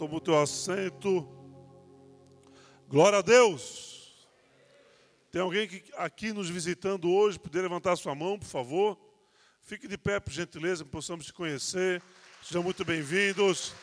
Toma 0.00 0.16
o 0.16 0.20
teu 0.20 0.40
assento. 0.40 1.28
Glória 2.88 3.18
a 3.18 3.20
Deus. 3.20 4.26
Tem 5.30 5.42
alguém 5.42 5.68
aqui 5.98 6.32
nos 6.32 6.48
visitando 6.48 7.12
hoje? 7.12 7.38
Poder 7.38 7.60
levantar 7.60 7.96
sua 7.96 8.14
mão, 8.14 8.38
por 8.38 8.46
favor? 8.46 8.98
Fique 9.60 9.86
de 9.86 9.98
pé, 9.98 10.18
por 10.18 10.32
gentileza, 10.32 10.84
que 10.84 10.90
possamos 10.90 11.26
te 11.26 11.34
conhecer. 11.34 12.02
Sejam 12.42 12.62
muito 12.62 12.82
bem-vindos. 12.82 13.74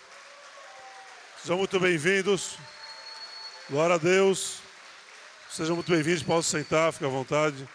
Sejam 1.39 1.59
muito 1.59 1.79
bem-vindos. 1.79 2.57
Glória 3.69 3.93
a 3.93 3.99
Deus. 3.99 4.57
Sejam 5.51 5.75
muito 5.75 5.91
bem-vindos. 5.91 6.23
Posso 6.23 6.49
sentar, 6.49 6.91
fique 6.93 7.05
à 7.05 7.09
vontade. 7.09 7.69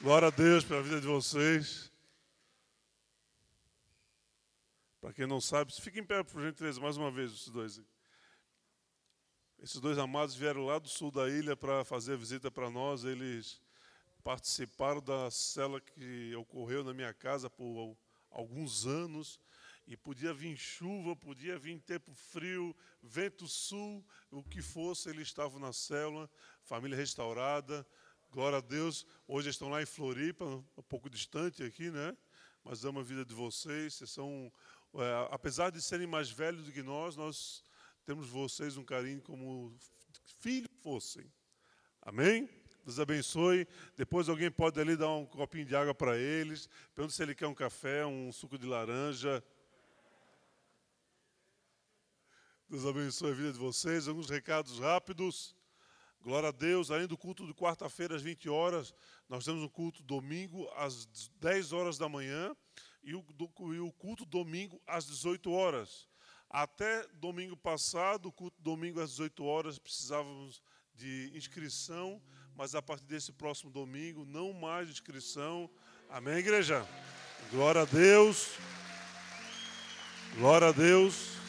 Glória 0.00 0.28
a 0.28 0.30
Deus 0.30 0.64
pela 0.64 0.80
vida 0.80 0.98
de 0.98 1.06
vocês. 1.06 1.89
Para 5.00 5.14
quem 5.14 5.26
não 5.26 5.40
sabe, 5.40 5.72
fiquem 5.72 6.02
em 6.02 6.06
pé, 6.06 6.22
por 6.22 6.42
gentileza, 6.42 6.78
mais 6.78 6.98
uma 6.98 7.10
vez, 7.10 7.32
esses 7.32 7.48
dois. 7.48 7.80
Esses 9.58 9.80
dois 9.80 9.96
amados 9.96 10.34
vieram 10.34 10.66
lá 10.66 10.78
do 10.78 10.88
sul 10.88 11.10
da 11.10 11.26
ilha 11.26 11.56
para 11.56 11.82
fazer 11.86 12.12
a 12.12 12.16
visita 12.16 12.50
para 12.50 12.68
nós. 12.68 13.04
Eles 13.04 13.62
participaram 14.22 15.00
da 15.00 15.30
cela 15.30 15.80
que 15.80 16.34
ocorreu 16.36 16.84
na 16.84 16.92
minha 16.92 17.14
casa 17.14 17.48
por 17.48 17.96
alguns 18.30 18.86
anos. 18.86 19.40
E 19.86 19.96
podia 19.96 20.34
vir 20.34 20.56
chuva, 20.56 21.16
podia 21.16 21.58
vir 21.58 21.80
tempo 21.80 22.12
frio, 22.12 22.76
vento 23.02 23.48
sul, 23.48 24.06
o 24.30 24.44
que 24.44 24.60
fosse, 24.60 25.08
eles 25.08 25.28
estavam 25.28 25.58
na 25.58 25.72
célula, 25.72 26.30
família 26.62 26.96
restaurada. 26.96 27.86
Glória 28.30 28.58
a 28.58 28.60
Deus. 28.60 29.06
Hoje 29.26 29.48
estão 29.48 29.70
lá 29.70 29.82
em 29.82 29.86
Floripa, 29.86 30.44
um 30.44 30.82
pouco 30.88 31.08
distante 31.08 31.62
aqui, 31.62 31.90
né? 31.90 32.14
Mas 32.62 32.84
amo 32.84 33.00
a 33.00 33.02
vida 33.02 33.24
de 33.24 33.34
vocês. 33.34 33.94
Vocês 33.94 34.10
são 34.10 34.52
é, 34.94 35.28
apesar 35.30 35.70
de 35.70 35.80
serem 35.80 36.06
mais 36.06 36.30
velhos 36.30 36.64
do 36.64 36.72
que 36.72 36.82
nós, 36.82 37.16
nós 37.16 37.62
temos 38.04 38.28
vocês 38.28 38.76
um 38.76 38.84
carinho 38.84 39.22
como 39.22 39.72
filhos 40.40 40.70
fossem. 40.82 41.30
Amém? 42.02 42.48
Deus 42.84 42.98
abençoe. 42.98 43.68
Depois 43.96 44.28
alguém 44.28 44.50
pode 44.50 44.80
ali 44.80 44.96
dar 44.96 45.10
um 45.10 45.26
copinho 45.26 45.64
de 45.64 45.76
água 45.76 45.94
para 45.94 46.18
eles. 46.18 46.68
Pergunta 46.94 47.14
se 47.14 47.22
ele 47.22 47.34
quer 47.34 47.46
um 47.46 47.54
café, 47.54 48.04
um 48.04 48.32
suco 48.32 48.58
de 48.58 48.66
laranja. 48.66 49.44
Deus 52.68 52.84
abençoe 52.86 53.30
a 53.30 53.34
vida 53.34 53.52
de 53.52 53.58
vocês. 53.58 54.08
Alguns 54.08 54.28
recados 54.28 54.78
rápidos. 54.78 55.54
Glória 56.20 56.48
a 56.48 56.52
Deus. 56.52 56.90
Além 56.90 57.06
do 57.06 57.16
culto 57.16 57.46
de 57.46 57.54
quarta-feira 57.54 58.16
às 58.16 58.22
20 58.22 58.48
horas, 58.48 58.94
nós 59.28 59.44
temos 59.44 59.62
um 59.62 59.68
culto 59.68 60.02
domingo 60.02 60.68
às 60.74 61.06
10 61.38 61.72
horas 61.72 61.96
da 61.96 62.08
manhã 62.08 62.56
e 63.02 63.14
o, 63.14 63.22
do, 63.34 63.50
e 63.74 63.80
o 63.80 63.92
culto 63.92 64.24
domingo 64.24 64.80
às 64.86 65.06
18 65.06 65.50
horas. 65.50 66.08
Até 66.48 67.06
domingo 67.14 67.56
passado, 67.56 68.26
o 68.26 68.32
culto 68.32 68.60
domingo 68.60 69.00
às 69.00 69.10
18 69.10 69.44
horas, 69.44 69.78
precisávamos 69.78 70.62
de 70.94 71.30
inscrição, 71.34 72.20
mas 72.54 72.74
a 72.74 72.82
partir 72.82 73.04
desse 73.04 73.32
próximo 73.32 73.70
domingo, 73.70 74.24
não 74.24 74.52
mais 74.52 74.90
inscrição. 74.90 75.70
Amém, 76.08 76.34
igreja? 76.34 76.86
Glória 77.50 77.82
a 77.82 77.84
Deus. 77.84 78.50
Glória 80.36 80.68
a 80.68 80.72
Deus. 80.72 81.40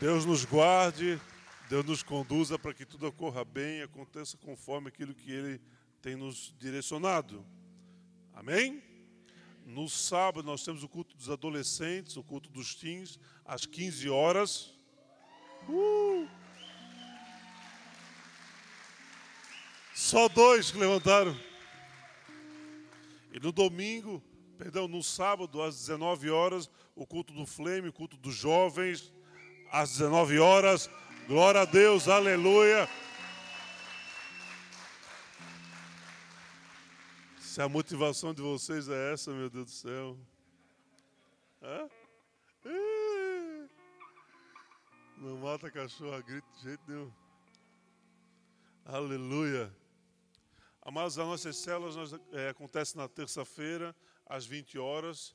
Deus 0.00 0.24
nos 0.24 0.44
guarde, 0.44 1.20
Deus 1.68 1.84
nos 1.84 2.02
conduza 2.04 2.56
para 2.56 2.72
que 2.72 2.86
tudo 2.86 3.08
ocorra 3.08 3.44
bem, 3.44 3.82
aconteça 3.82 4.36
conforme 4.36 4.88
aquilo 4.88 5.12
que 5.12 5.32
Ele 5.32 5.60
tem 6.00 6.14
nos 6.14 6.54
direcionado. 6.56 7.44
Amém? 8.32 8.87
No 9.68 9.86
sábado 9.86 10.46
nós 10.46 10.64
temos 10.64 10.82
o 10.82 10.88
culto 10.88 11.14
dos 11.14 11.28
adolescentes, 11.28 12.16
o 12.16 12.22
culto 12.22 12.48
dos 12.48 12.74
teens, 12.74 13.20
às 13.44 13.66
15 13.66 14.08
horas. 14.08 14.72
Uh! 15.68 16.26
Só 19.94 20.26
dois 20.26 20.70
que 20.70 20.78
levantaram. 20.78 21.38
E 23.30 23.38
no 23.38 23.52
domingo, 23.52 24.22
perdão, 24.56 24.88
no 24.88 25.02
sábado, 25.02 25.60
às 25.60 25.76
19 25.76 26.30
horas, 26.30 26.70
o 26.96 27.06
culto 27.06 27.34
do 27.34 27.44
Flame, 27.44 27.90
o 27.90 27.92
culto 27.92 28.16
dos 28.16 28.34
jovens, 28.34 29.12
às 29.70 29.90
19 29.90 30.38
horas. 30.38 30.88
Glória 31.26 31.60
a 31.60 31.66
Deus, 31.66 32.08
aleluia. 32.08 32.88
Se 37.58 37.62
a 37.62 37.68
motivação 37.68 38.32
de 38.32 38.40
vocês 38.40 38.88
é 38.88 39.12
essa, 39.12 39.32
meu 39.32 39.50
Deus 39.50 39.64
do 39.64 39.70
céu. 39.72 40.16
Hã? 41.60 41.90
Não 45.16 45.38
mata 45.38 45.68
cachorro 45.68 46.14
a 46.14 46.20
grito 46.20 46.46
de 46.52 46.62
jeito 46.62 46.80
nenhum. 46.86 47.12
Aleluia. 48.84 49.74
Amados, 50.80 51.18
as 51.18 51.26
nossas 51.26 51.56
células 51.56 51.96
nós, 51.96 52.12
é, 52.30 52.50
acontecem 52.50 52.96
na 52.96 53.08
terça-feira, 53.08 53.92
às 54.24 54.46
20 54.46 54.78
horas. 54.78 55.34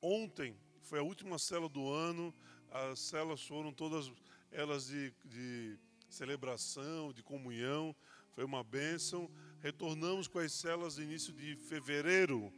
Ontem 0.00 0.56
foi 0.82 1.00
a 1.00 1.02
última 1.02 1.40
célula 1.40 1.68
do 1.68 1.92
ano. 1.92 2.32
As 2.70 3.00
células 3.00 3.42
foram 3.42 3.72
todas 3.72 4.12
elas 4.52 4.86
de, 4.86 5.12
de 5.24 5.76
celebração, 6.08 7.12
de 7.12 7.24
comunhão. 7.24 7.96
Foi 8.30 8.44
uma 8.44 8.62
bênção. 8.62 9.28
Retornamos 9.60 10.28
com 10.28 10.38
as 10.38 10.52
células 10.52 10.98
no 10.98 11.02
início 11.02 11.32
de 11.32 11.56
fevereiro, 11.56 12.52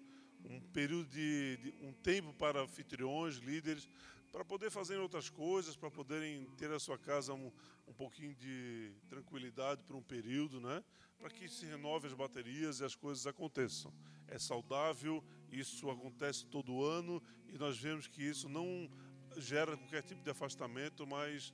um 0.45 0.61
período 0.61 1.09
de, 1.09 1.57
de 1.57 1.75
um 1.83 1.93
tempo 1.95 2.33
para 2.35 2.61
anfitriões, 2.61 3.37
líderes, 3.37 3.89
para 4.31 4.45
poder 4.45 4.71
fazer 4.71 4.99
outras 4.99 5.31
coisas, 5.31 5.75
para 5.75 5.91
poderem 5.91 6.45
ter 6.59 6.71
a 6.71 6.79
sua 6.79 6.99
casa 6.99 7.33
um, 7.33 7.51
um 7.89 7.93
pouquinho 7.95 8.35
de 8.35 8.93
tranquilidade 9.09 9.83
por 9.83 9.97
um 9.97 10.03
período, 10.03 10.61
né? 10.61 10.85
Para 11.19 11.31
que 11.31 11.49
se 11.49 11.65
renove 11.65 12.07
as 12.07 12.13
baterias 12.13 12.81
e 12.81 12.85
as 12.85 12.95
coisas 12.95 13.27
aconteçam. 13.27 13.93
É 14.29 14.39
saudável, 14.39 15.25
isso 15.51 15.91
acontece 15.91 16.45
todo 16.47 16.85
ano 16.85 17.23
e 17.49 17.57
nós 17.57 17.79
vemos 17.79 18.07
que 18.07 18.23
isso 18.23 18.47
não 18.47 18.91
gera 19.39 19.75
qualquer 19.75 20.03
tipo 20.03 20.23
de 20.23 20.31
afastamento, 20.31 21.07
mas 21.07 21.53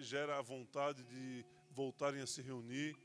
gera 0.00 0.38
a 0.38 0.42
vontade 0.42 1.02
de 1.02 1.44
voltarem 1.72 2.20
a 2.20 2.26
se 2.26 2.40
reunir 2.40 2.96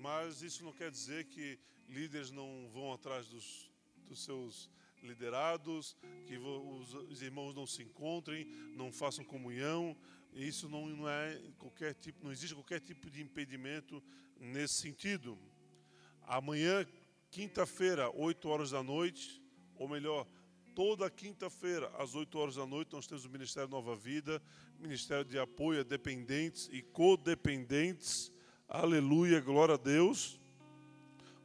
mas 0.00 0.40
isso 0.40 0.64
não 0.64 0.72
quer 0.72 0.90
dizer 0.90 1.26
que 1.26 1.58
líderes 1.88 2.30
não 2.30 2.68
vão 2.72 2.92
atrás 2.92 3.26
dos, 3.28 3.70
dos 4.08 4.24
seus 4.24 4.70
liderados, 5.02 5.96
que 6.26 6.38
os, 6.38 6.94
os, 6.94 7.22
irmãos 7.22 7.54
não 7.54 7.66
se 7.66 7.82
encontrem, 7.82 8.46
não 8.74 8.90
façam 8.90 9.24
comunhão. 9.24 9.96
Isso 10.32 10.68
não, 10.68 10.86
não 10.86 11.08
é 11.08 11.38
qualquer 11.58 11.94
tipo, 11.94 12.24
não 12.24 12.32
existe 12.32 12.54
qualquer 12.54 12.80
tipo 12.80 13.10
de 13.10 13.20
impedimento 13.20 14.02
nesse 14.38 14.80
sentido. 14.80 15.38
Amanhã, 16.22 16.86
quinta-feira, 17.30 18.10
8 18.10 18.48
horas 18.48 18.70
da 18.70 18.82
noite, 18.82 19.42
ou 19.76 19.88
melhor, 19.88 20.26
toda 20.74 21.10
quinta-feira, 21.10 21.88
às 21.98 22.14
8 22.14 22.38
horas 22.38 22.54
da 22.54 22.64
noite, 22.64 22.92
nós 22.92 23.06
temos 23.06 23.24
o 23.24 23.30
Ministério 23.30 23.68
Nova 23.68 23.96
Vida, 23.96 24.40
Ministério 24.78 25.24
de 25.24 25.38
Apoio 25.38 25.80
a 25.80 25.84
Dependentes 25.84 26.70
e 26.72 26.80
Codependentes 26.80 28.32
Aleluia, 28.72 29.40
glória 29.40 29.74
a 29.74 29.76
Deus. 29.76 30.38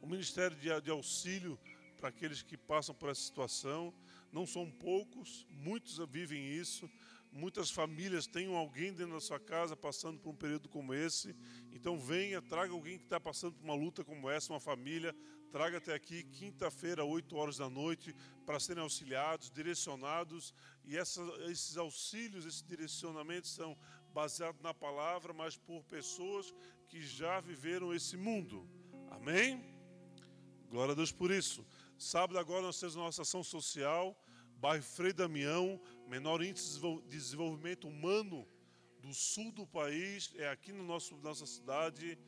O 0.00 0.06
ministério 0.06 0.56
de, 0.56 0.68
de 0.80 0.92
auxílio 0.92 1.58
para 1.96 2.08
aqueles 2.08 2.40
que 2.40 2.56
passam 2.56 2.94
por 2.94 3.08
essa 3.08 3.20
situação. 3.20 3.92
Não 4.30 4.46
são 4.46 4.70
poucos, 4.70 5.44
muitos 5.50 5.98
vivem 6.08 6.46
isso. 6.46 6.88
Muitas 7.32 7.68
famílias 7.68 8.28
têm 8.28 8.46
alguém 8.54 8.92
dentro 8.92 9.14
da 9.14 9.20
sua 9.20 9.40
casa 9.40 9.74
passando 9.74 10.20
por 10.20 10.30
um 10.30 10.36
período 10.36 10.68
como 10.68 10.94
esse. 10.94 11.34
Então 11.72 11.98
venha, 11.98 12.40
traga 12.40 12.72
alguém 12.72 12.96
que 12.96 13.02
está 13.02 13.18
passando 13.18 13.54
por 13.54 13.64
uma 13.64 13.74
luta 13.74 14.04
como 14.04 14.30
essa, 14.30 14.52
uma 14.52 14.60
família. 14.60 15.12
Traga 15.50 15.78
até 15.78 15.94
aqui, 15.94 16.22
quinta-feira, 16.22 17.04
8 17.04 17.34
horas 17.34 17.56
da 17.56 17.68
noite, 17.68 18.14
para 18.44 18.60
serem 18.60 18.84
auxiliados, 18.84 19.50
direcionados. 19.50 20.54
E 20.84 20.96
essa, 20.96 21.20
esses 21.50 21.76
auxílios, 21.76 22.46
esses 22.46 22.62
direcionamentos 22.62 23.50
são 23.52 23.76
baseados 24.14 24.62
na 24.62 24.72
palavra, 24.72 25.34
mas 25.34 25.58
por 25.58 25.82
pessoas 25.84 26.54
que 26.88 27.02
já 27.02 27.40
viveram 27.40 27.94
esse 27.94 28.16
mundo. 28.16 28.68
Amém? 29.10 29.64
Glória 30.70 30.92
a 30.92 30.94
Deus 30.94 31.12
por 31.12 31.30
isso. 31.30 31.66
Sábado 31.98 32.38
agora 32.38 32.62
nós 32.62 32.78
temos 32.78 32.94
nossa 32.94 33.22
ação 33.22 33.42
social, 33.42 34.16
bairro 34.56 34.82
Frei 34.82 35.12
Damião, 35.12 35.80
menor 36.06 36.42
índice 36.42 36.80
de 36.80 37.00
desenvolvimento 37.08 37.88
humano 37.88 38.46
do 39.00 39.12
sul 39.14 39.52
do 39.52 39.66
país, 39.66 40.32
é 40.36 40.48
aqui 40.48 40.72
no 40.72 40.84
nosso 40.84 41.16
nossa 41.18 41.46
cidade. 41.46 42.18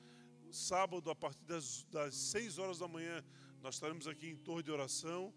Sábado, 0.50 1.10
a 1.10 1.14
partir 1.14 1.44
das, 1.44 1.84
das 1.84 2.14
6 2.14 2.58
horas 2.58 2.78
da 2.78 2.88
manhã, 2.88 3.22
nós 3.60 3.74
estaremos 3.74 4.06
aqui 4.06 4.28
em 4.28 4.36
torre 4.36 4.62
de 4.62 4.70
oração. 4.70 5.34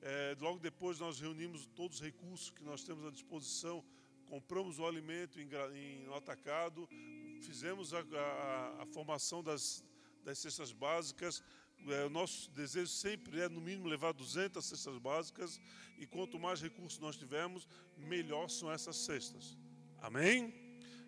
É, 0.00 0.36
logo 0.40 0.58
depois 0.58 0.98
nós 1.00 1.20
reunimos 1.20 1.66
todos 1.66 1.96
os 1.96 2.02
recursos 2.02 2.50
que 2.50 2.62
nós 2.62 2.84
temos 2.84 3.04
à 3.04 3.10
disposição, 3.10 3.84
compramos 4.26 4.78
o 4.78 4.86
alimento 4.86 5.40
em, 5.40 5.48
em 5.74 6.04
no 6.04 6.14
atacado, 6.14 6.88
fizemos 7.42 7.94
a, 7.94 8.00
a, 8.00 8.82
a 8.82 8.86
formação 8.86 9.42
das, 9.42 9.84
das 10.24 10.38
cestas 10.38 10.72
básicas. 10.72 11.42
É, 11.88 12.04
o 12.04 12.10
nosso 12.10 12.50
desejo 12.50 12.88
sempre 12.88 13.40
é, 13.40 13.48
no 13.48 13.60
mínimo, 13.60 13.88
levar 13.88 14.12
200 14.12 14.64
cestas 14.64 14.98
básicas. 14.98 15.60
E 15.98 16.06
quanto 16.06 16.38
mais 16.38 16.60
recursos 16.60 16.98
nós 16.98 17.16
tivermos, 17.16 17.68
melhor 17.96 18.48
são 18.48 18.70
essas 18.70 18.96
cestas. 18.96 19.56
Amém? 20.00 20.66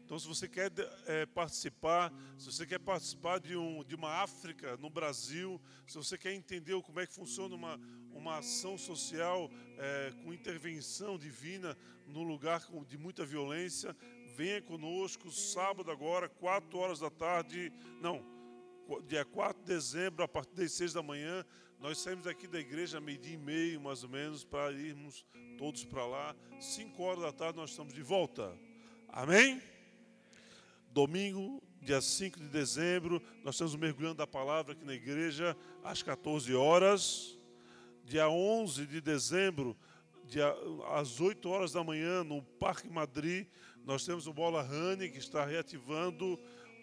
Então, 0.08 0.18
se 0.18 0.26
você 0.26 0.48
quer 0.48 0.72
é, 1.06 1.26
participar, 1.26 2.10
se 2.38 2.46
você 2.46 2.66
quer 2.66 2.78
participar 2.78 3.38
de, 3.38 3.54
um, 3.54 3.84
de 3.84 3.94
uma 3.94 4.22
África 4.22 4.74
no 4.78 4.88
Brasil, 4.88 5.60
se 5.86 5.98
você 5.98 6.16
quer 6.16 6.32
entender 6.32 6.80
como 6.80 6.98
é 6.98 7.06
que 7.06 7.12
funciona 7.12 7.54
uma, 7.54 7.78
uma 8.10 8.38
ação 8.38 8.78
social 8.78 9.50
é, 9.76 10.12
com 10.24 10.32
intervenção 10.32 11.18
divina 11.18 11.76
no 12.06 12.22
lugar 12.22 12.66
de 12.86 12.96
muita 12.96 13.26
violência, 13.26 13.94
venha 14.38 14.62
conosco 14.62 15.32
sábado 15.32 15.90
agora, 15.90 16.28
4 16.28 16.78
horas 16.78 17.00
da 17.00 17.10
tarde, 17.10 17.72
não, 18.00 18.24
dia 19.08 19.24
4 19.24 19.60
de 19.60 19.66
dezembro, 19.66 20.22
a 20.22 20.28
partir 20.28 20.54
das 20.54 20.70
6 20.74 20.92
da 20.92 21.02
manhã, 21.02 21.44
nós 21.80 21.98
saímos 21.98 22.24
aqui 22.24 22.46
da 22.46 22.60
igreja 22.60 23.00
meio-dia 23.00 23.34
e 23.34 23.36
meio, 23.36 23.80
mais 23.80 24.04
ou 24.04 24.08
menos, 24.08 24.44
para 24.44 24.70
irmos 24.70 25.26
todos 25.58 25.84
para 25.84 26.06
lá. 26.06 26.36
5 26.60 27.02
horas 27.02 27.22
da 27.22 27.32
tarde 27.32 27.58
nós 27.58 27.70
estamos 27.70 27.92
de 27.92 28.00
volta. 28.00 28.56
Amém? 29.08 29.60
Domingo, 30.92 31.60
dia 31.82 32.00
5 32.00 32.38
de 32.38 32.46
dezembro, 32.46 33.20
nós 33.42 33.56
estamos 33.56 33.74
mergulhando 33.74 34.18
da 34.18 34.26
palavra 34.26 34.72
aqui 34.72 34.84
na 34.84 34.94
igreja 34.94 35.56
às 35.82 36.00
14 36.00 36.54
horas. 36.54 37.36
Dia 38.04 38.28
11 38.28 38.86
de 38.86 39.00
dezembro, 39.00 39.76
dia, 40.24 40.54
às 40.94 41.20
8 41.20 41.48
horas 41.48 41.72
da 41.72 41.82
manhã, 41.82 42.22
no 42.22 42.40
Parque 42.40 42.88
Madrid, 42.88 43.48
nós 43.84 44.04
temos 44.04 44.26
o 44.26 44.32
Bola 44.32 44.62
Rani 44.62 45.08
que 45.08 45.18
está 45.18 45.44
reativando. 45.44 46.38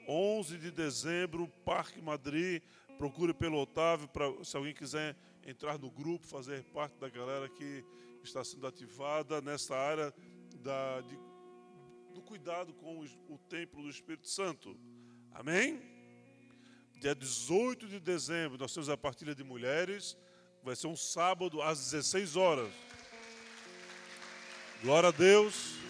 11 0.07 0.57
de 0.57 0.71
dezembro, 0.71 1.47
Parque 1.63 2.01
Madrid. 2.01 2.62
Procure 2.97 3.33
pelo 3.33 3.59
Otávio, 3.59 4.07
para 4.07 4.25
se 4.44 4.56
alguém 4.56 4.74
quiser 4.74 5.15
entrar 5.45 5.77
no 5.77 5.92
grupo, 5.92 6.25
fazer 6.25 6.63
parte 6.65 6.97
da 6.97 7.09
galera 7.09 7.50
que 7.50 7.83
está 8.24 8.44
sendo 8.44 8.65
ativada 8.65 9.42
nessa 9.42 9.75
área 9.75 10.13
da, 10.62 11.01
de 11.01 11.18
do 12.15 12.21
cuidado 12.21 12.74
com 12.74 13.06
o 13.27 13.38
templo 13.38 13.83
do 13.83 13.89
Espírito 13.89 14.30
Santo. 14.30 14.80
Amém? 15.33 15.81
Dia 17.01 17.13
18 17.13 17.89
de 17.89 18.00
dezembro, 18.00 18.57
nós 18.57 18.74
temos 18.74 18.88
a 18.88 18.95
partilha 18.95 19.36
de 19.36 19.44
mulheres. 19.44 20.18
Vai 20.63 20.77
ser 20.77 20.88
um 20.88 20.95
sábado 20.95 21.62
às 21.62 21.92
16 21.92 22.38
horas. 22.38 22.71
Glória 24.81 25.09
a 25.09 25.12
Deus. 25.12 25.84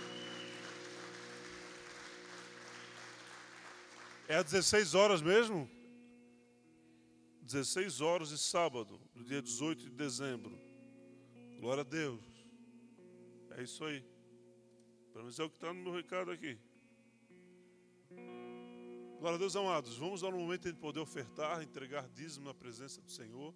É 4.27 4.38
às 4.38 4.45
16 4.45 4.95
horas 4.95 5.22
mesmo? 5.22 5.69
16 7.44 8.01
horas 8.01 8.30
de 8.30 8.39
sábado, 8.39 9.00
no 9.13 9.24
dia 9.24 9.39
18 9.39 9.83
de 9.83 9.92
dezembro. 9.92 10.60
Glória 11.60 11.81
a 11.81 11.83
Deus. 11.83 12.24
É 13.51 13.62
isso 13.62 13.86
aí. 13.86 14.04
Pelo 15.13 15.25
menos 15.25 15.39
é 15.39 15.44
o 15.44 15.50
que 15.50 15.57
está 15.57 15.72
no 15.72 15.80
meu 15.80 15.94
recado 15.94 16.31
aqui. 16.31 16.57
Glória 19.19 19.36
a 19.36 19.38
Deus, 19.38 19.56
amados. 19.56 19.95
Vamos 19.95 20.22
dar 20.22 20.33
um 20.33 20.39
momento 20.39 20.71
de 20.71 20.78
poder 20.78 21.01
ofertar, 21.01 21.62
entregar 21.62 22.10
dízimo 22.10 22.48
na 22.48 22.54
presença 22.54 23.00
do 23.00 23.12
Senhor. 23.12 23.54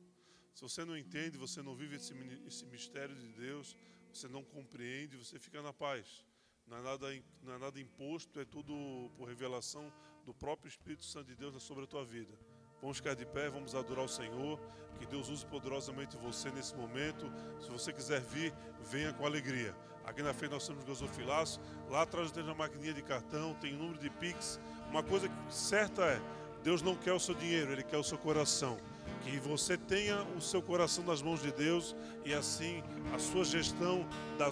Se 0.54 0.62
você 0.62 0.86
não 0.86 0.96
entende, 0.96 1.36
você 1.36 1.64
não 1.64 1.76
vive 1.76 1.96
esse, 1.96 2.14
esse 2.46 2.66
mistério 2.68 3.16
de 3.16 3.28
Deus, 3.30 3.76
você 4.14 4.28
não 4.28 4.44
compreende, 4.44 5.18
você 5.18 5.40
fica 5.40 5.64
na 5.64 5.74
paz. 5.74 6.24
Não 6.68 6.78
é, 6.78 6.82
nada, 6.84 7.24
não 7.42 7.54
é 7.54 7.58
nada 7.58 7.80
imposto, 7.80 8.40
é 8.40 8.46
tudo 8.46 9.12
por 9.18 9.28
revelação 9.28 9.92
do 10.26 10.34
próprio 10.34 10.70
Espírito 10.70 11.06
Santo 11.06 11.28
de 11.28 11.36
Deus 11.36 11.62
sobre 11.62 11.84
a 11.84 11.88
tua 11.88 12.06
vida. 12.06 12.34
Vamos 12.82 12.98
ficar 12.98 13.14
de 13.14 13.26
pé, 13.26 13.50
vamos 13.50 13.76
adorar 13.76 14.06
o 14.06 14.10
Senhor. 14.10 14.60
Que 14.98 15.06
Deus 15.06 15.30
use 15.30 15.46
poderosamente 15.46 16.18
você 16.18 16.50
nesse 16.52 16.76
momento. 16.76 17.32
Se 17.60 17.70
você 17.70 17.92
quiser 17.92 18.22
vir, 18.22 18.54
venha 18.90 19.14
com 19.14 19.26
alegria. 19.26 19.76
Aqui 20.06 20.24
na 20.24 20.34
frente 20.34 20.52
nós 20.52 20.64
somos 20.64 20.84
gasofilaço. 20.84 21.60
Lá 21.90 22.02
atrás 22.02 22.32
tem 22.32 22.44
uma 22.44 22.56
maquininha 22.56 22.94
de 22.94 23.02
cartão, 23.02 23.54
tem 23.56 23.74
número 23.74 24.00
de 24.00 24.10
Pix. 24.10 24.60
Uma 24.90 25.04
coisa 25.04 25.30
certa 25.50 26.04
é, 26.04 26.22
Deus 26.64 26.82
não 26.82 26.96
quer 26.96 27.14
o 27.14 27.20
seu 27.20 27.36
dinheiro, 27.36 27.72
Ele 27.72 27.84
quer 27.84 27.98
o 27.98 28.04
seu 28.04 28.18
coração. 28.18 28.78
Que 29.24 29.38
você 29.40 29.78
tenha 29.78 30.24
o 30.36 30.42
seu 30.42 30.62
coração 30.62 31.04
nas 31.04 31.22
mãos 31.22 31.42
de 31.42 31.52
Deus 31.52 31.96
e 32.26 32.34
assim 32.34 32.82
a 33.14 33.20
sua 33.20 33.44
gestão, 33.44 34.08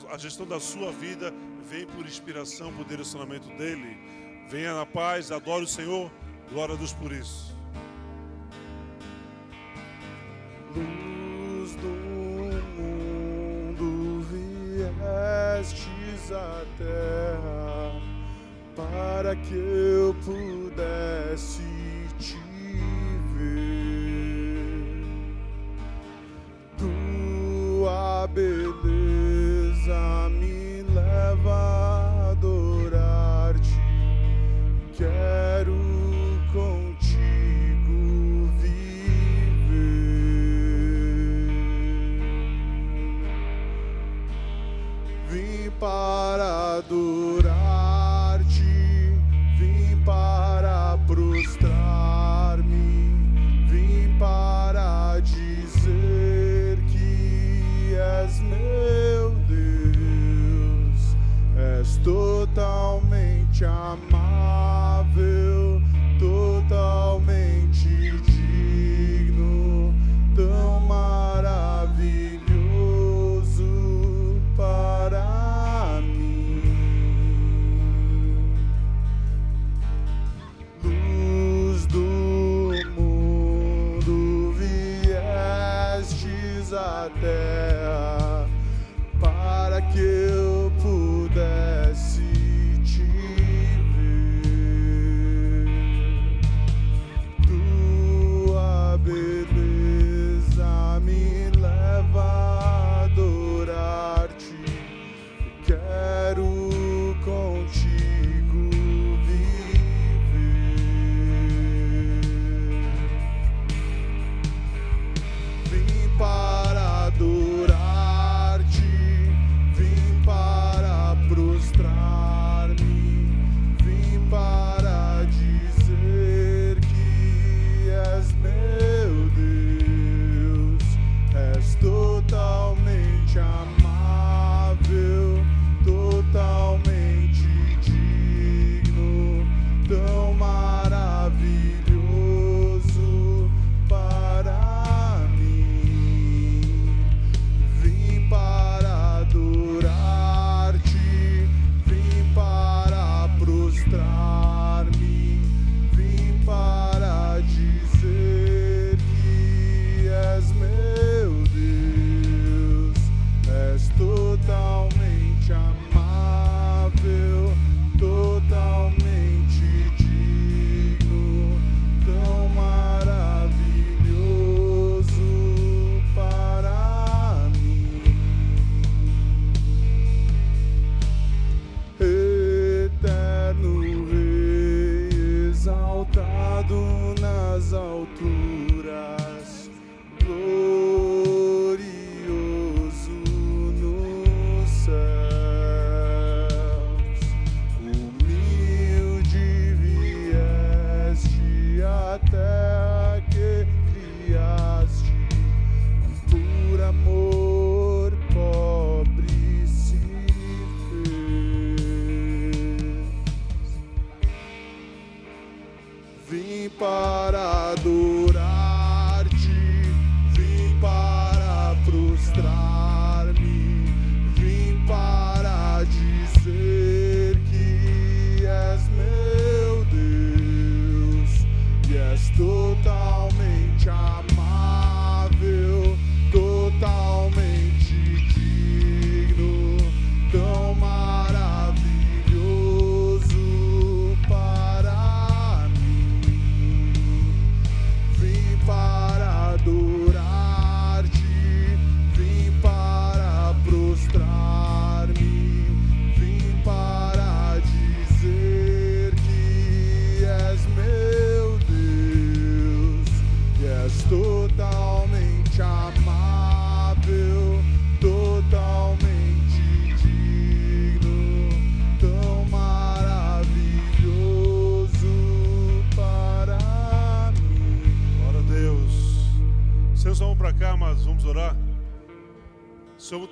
a 0.09 0.17
gestão 0.17 0.45
da 0.45 0.59
sua 0.59 0.91
vida 0.91 1.33
vem 1.63 1.87
por 1.87 2.05
inspiração, 2.05 2.73
por 2.73 2.85
direcionamento 2.85 3.47
dEle. 3.57 3.97
Venha 4.49 4.73
na 4.73 4.85
paz, 4.85 5.31
adore 5.31 5.65
o 5.65 5.67
Senhor. 5.67 6.09
Glória 6.49 6.75
a 6.75 6.77
Deus 6.77 6.93
por 6.93 7.11
isso. 7.11 7.53
Luz 10.73 11.75
do 11.75 11.87
mundo 12.77 14.25
viestes 14.31 16.31
à 16.31 16.63
terra 16.77 18.01
para 18.75 19.35
que 19.35 19.53
eu 19.53 20.15
pudesse 20.23 21.61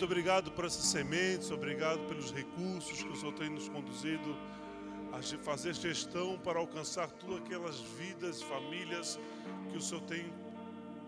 obrigado 0.05 0.51
por 0.51 0.65
essas 0.65 0.85
sementes, 0.85 1.50
obrigado 1.50 1.97
pelos 2.07 2.31
recursos 2.31 3.01
que 3.01 3.09
o 3.09 3.15
Senhor 3.15 3.33
tem 3.33 3.50
nos 3.50 3.67
conduzido 3.67 4.38
a 5.12 5.19
fazer 5.43 5.74
gestão 5.74 6.38
para 6.38 6.59
alcançar 6.59 7.09
todas 7.09 7.43
aquelas 7.43 7.79
vidas, 7.79 8.39
famílias 8.43 9.19
que 9.71 9.77
o 9.77 9.81
Senhor 9.81 10.01
tem 10.01 10.31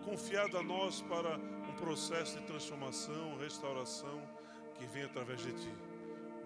confiado 0.04 0.58
a 0.58 0.64
nós 0.64 1.00
para 1.02 1.38
um 1.38 1.72
processo 1.76 2.40
de 2.40 2.46
transformação, 2.46 3.38
restauração 3.38 4.20
que 4.74 4.84
vem 4.86 5.04
através 5.04 5.42
de 5.42 5.52
Ti. 5.52 5.72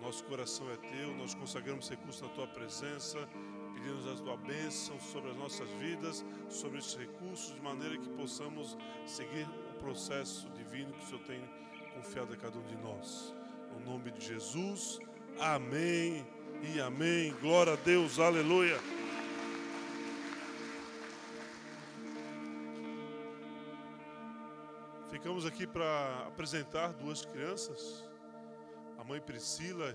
Nosso 0.02 0.22
coração 0.24 0.70
é 0.70 0.76
Teu, 0.76 1.14
nós 1.16 1.34
consagramos 1.34 1.88
recursos 1.88 2.20
na 2.20 2.28
Tua 2.28 2.48
presença, 2.48 3.26
pedimos 3.72 4.06
a 4.06 4.14
Tua 4.22 4.36
bênção 4.36 5.00
sobre 5.00 5.30
as 5.30 5.36
nossas 5.38 5.70
vidas, 5.80 6.22
sobre 6.50 6.80
esses 6.80 6.96
recursos, 6.96 7.54
de 7.54 7.62
maneira 7.62 7.96
que 7.96 8.08
possamos 8.10 8.76
seguir 9.06 9.48
o 9.74 9.78
processo 9.78 10.50
divino 10.50 10.92
que 10.92 11.04
o 11.04 11.06
Senhor 11.06 11.22
tem 11.22 11.62
confiado 11.94 12.32
a 12.32 12.36
cada 12.36 12.58
um 12.58 12.62
de 12.62 12.76
nós. 12.76 13.34
No 13.72 13.92
nome 13.92 14.10
de 14.10 14.24
Jesus, 14.24 14.98
amém 15.40 16.26
e 16.62 16.80
amém. 16.80 17.34
Glória 17.40 17.74
a 17.74 17.76
Deus, 17.76 18.18
aleluia. 18.18 18.78
Ficamos 25.10 25.46
aqui 25.46 25.66
para 25.66 26.26
apresentar 26.26 26.92
duas 26.94 27.24
crianças, 27.24 28.04
a 28.98 29.04
mãe 29.04 29.20
Priscila 29.20 29.94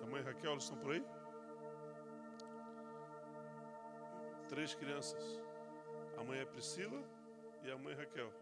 e 0.00 0.02
a 0.02 0.06
mãe 0.06 0.22
Raquel, 0.22 0.56
estão 0.56 0.76
por 0.78 0.92
aí? 0.92 1.04
Três 4.48 4.74
crianças. 4.74 5.22
A 6.16 6.24
mãe 6.24 6.38
é 6.38 6.44
Priscila 6.44 7.02
e 7.62 7.70
a 7.70 7.76
mãe 7.76 7.94
Raquel. 7.94 8.32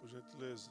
Por 0.00 0.08
gentileza. 0.08 0.70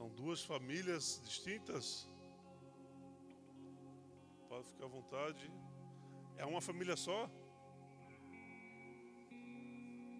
São 0.00 0.08
duas 0.08 0.42
famílias 0.42 1.20
distintas. 1.22 2.08
Pode 4.48 4.66
ficar 4.70 4.86
à 4.86 4.88
vontade. 4.88 5.52
É 6.38 6.46
uma 6.46 6.62
família 6.62 6.96
só? 6.96 7.28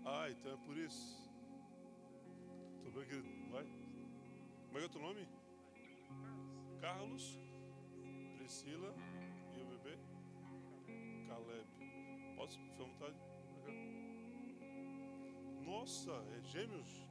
Ah, 0.05 0.29
então 0.29 0.53
é 0.53 0.57
por 0.67 0.77
isso. 0.77 1.27
Tudo 2.83 2.93
bem, 2.93 3.07
querido? 3.07 3.29
Vai. 3.51 3.65
Como 4.67 4.77
é 4.77 4.81
que 4.81 4.85
é 4.85 4.87
o 4.87 4.91
teu 4.91 5.01
nome? 5.01 5.27
Carlos, 6.83 7.39
Priscila 8.37 8.95
e 9.57 9.63
o 9.63 9.65
bebê? 9.65 9.97
Caleb. 11.27 12.37
Posso 12.37 12.59
ficar 12.59 12.83
à 12.83 12.87
vontade? 12.87 13.17
Nossa, 15.65 16.13
é 16.37 16.43
gêmeos? 16.43 17.10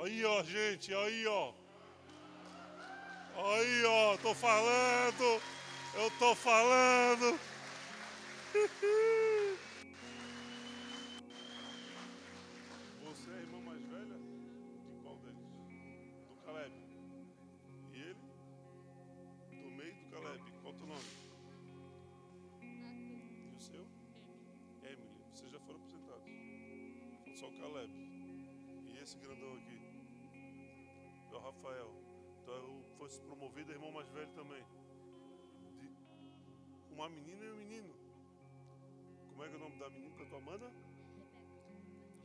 Aí, 0.00 0.24
ó, 0.24 0.42
gente, 0.42 0.94
aí, 0.94 1.26
ó. 1.26 1.52
Aí, 3.36 3.84
ó, 3.84 4.16
tô 4.18 4.34
falando. 4.34 5.42
Eu 5.94 6.10
tô 6.18 6.34
falando. 6.34 7.38
eu 33.12 33.18
fosse 33.18 33.20
promovido 33.20 33.72
irmão 33.72 33.92
mais 33.92 34.08
velho 34.10 34.30
também. 34.32 34.64
De 36.86 36.94
uma 36.94 37.08
menina 37.08 37.44
e 37.44 37.52
um 37.52 37.56
menino. 37.56 37.94
Como 39.28 39.44
é 39.44 39.48
que 39.48 39.54
é 39.54 39.56
o 39.56 39.60
nome 39.60 39.78
da 39.78 39.90
menina 39.90 40.16
da 40.16 40.24
tua 40.26 40.38
Amanda? 40.38 40.72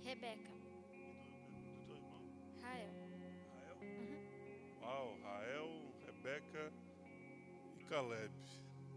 Rebeca. 0.03 0.50
E 0.94 1.00
do, 1.01 1.72
do 1.72 1.86
teu 1.86 1.96
irmão? 1.96 2.22
Rael. 2.62 2.91
Rael? 3.56 3.77
Uau, 4.82 5.20
Rael, 5.24 5.94
Rebeca 6.06 6.74
e 7.79 7.84
Caleb. 7.86 8.34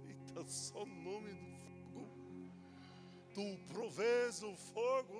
Eita, 0.06 0.46
só 0.46 0.82
o 0.82 0.86
nome 0.86 1.32
do 1.32 1.46
fogo. 1.92 2.52
Tu 3.34 3.72
provês 3.72 4.42
o 4.42 4.54
fogo. 4.54 5.18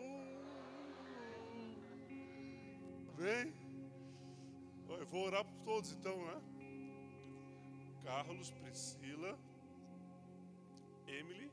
Bem, 3.16 3.52
eu 4.88 5.06
vou 5.06 5.26
orar 5.26 5.44
por 5.44 5.64
todos 5.64 5.92
então, 5.92 6.16
né? 6.24 6.59
Carlos, 8.04 8.50
Priscila, 8.50 9.38
Emily, 11.06 11.50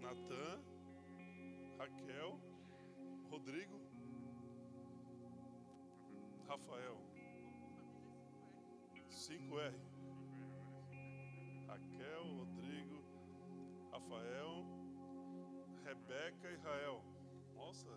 Natan, 0.00 0.60
Raquel, 1.78 2.38
Rodrigo, 3.30 3.80
Rafael. 6.48 6.96
5R. 9.10 9.74
Raquel, 11.66 12.24
Rodrigo, 12.38 13.02
Rafael, 13.92 14.64
Rebeca 15.84 16.50
e 16.50 16.56
Rael. 16.56 17.02
Nossa. 17.54 17.88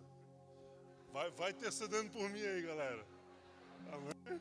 Vai, 1.12 1.30
vai 1.30 1.50
intercedendo 1.50 2.10
por 2.10 2.28
mim 2.30 2.42
aí, 2.42 2.62
galera. 2.62 3.06
Amém? 3.92 4.40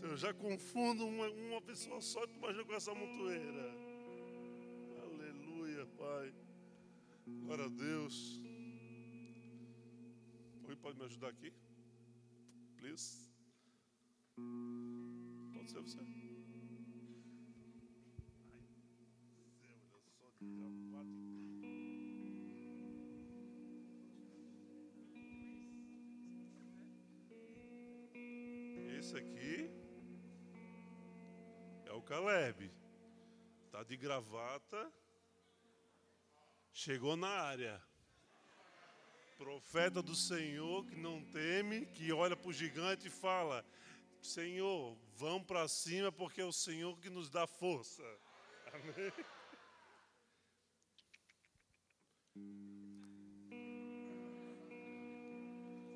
Se 0.00 0.06
eu 0.06 0.16
já 0.16 0.32
confundo 0.32 1.06
uma, 1.06 1.28
uma 1.28 1.60
pessoa 1.60 2.00
só, 2.00 2.26
tu 2.26 2.32
imagina 2.38 2.64
com 2.64 2.72
essa 2.72 2.94
montoeira. 2.94 3.70
Aleluia, 5.02 5.84
Pai. 5.88 6.34
Glória 7.26 7.66
a 7.66 7.68
Deus. 7.68 8.40
Alguém 10.62 10.76
pode 10.78 10.96
me 10.96 11.04
ajudar 11.04 11.28
aqui? 11.28 11.52
Please. 12.78 13.30
Pode 15.52 15.70
ser 15.70 15.80
você. 15.82 15.98
Esse 28.98 29.18
aqui 29.18 29.79
Caleb. 32.10 32.68
Tá 33.70 33.84
de 33.84 33.96
gravata. 33.96 34.92
Chegou 36.72 37.14
na 37.14 37.28
área. 37.28 37.80
Profeta 39.38 40.02
do 40.02 40.16
Senhor 40.16 40.84
que 40.86 40.96
não 40.96 41.22
teme, 41.26 41.86
que 41.86 42.12
olha 42.12 42.34
para 42.34 42.48
o 42.48 42.52
gigante 42.52 43.06
e 43.06 43.10
fala: 43.10 43.64
Senhor, 44.20 44.98
vamos 45.14 45.46
para 45.46 45.68
cima 45.68 46.10
porque 46.10 46.40
é 46.40 46.44
o 46.44 46.52
Senhor 46.52 46.98
que 46.98 47.08
nos 47.08 47.30
dá 47.30 47.46
força. 47.46 48.02
Amém. 48.74 49.12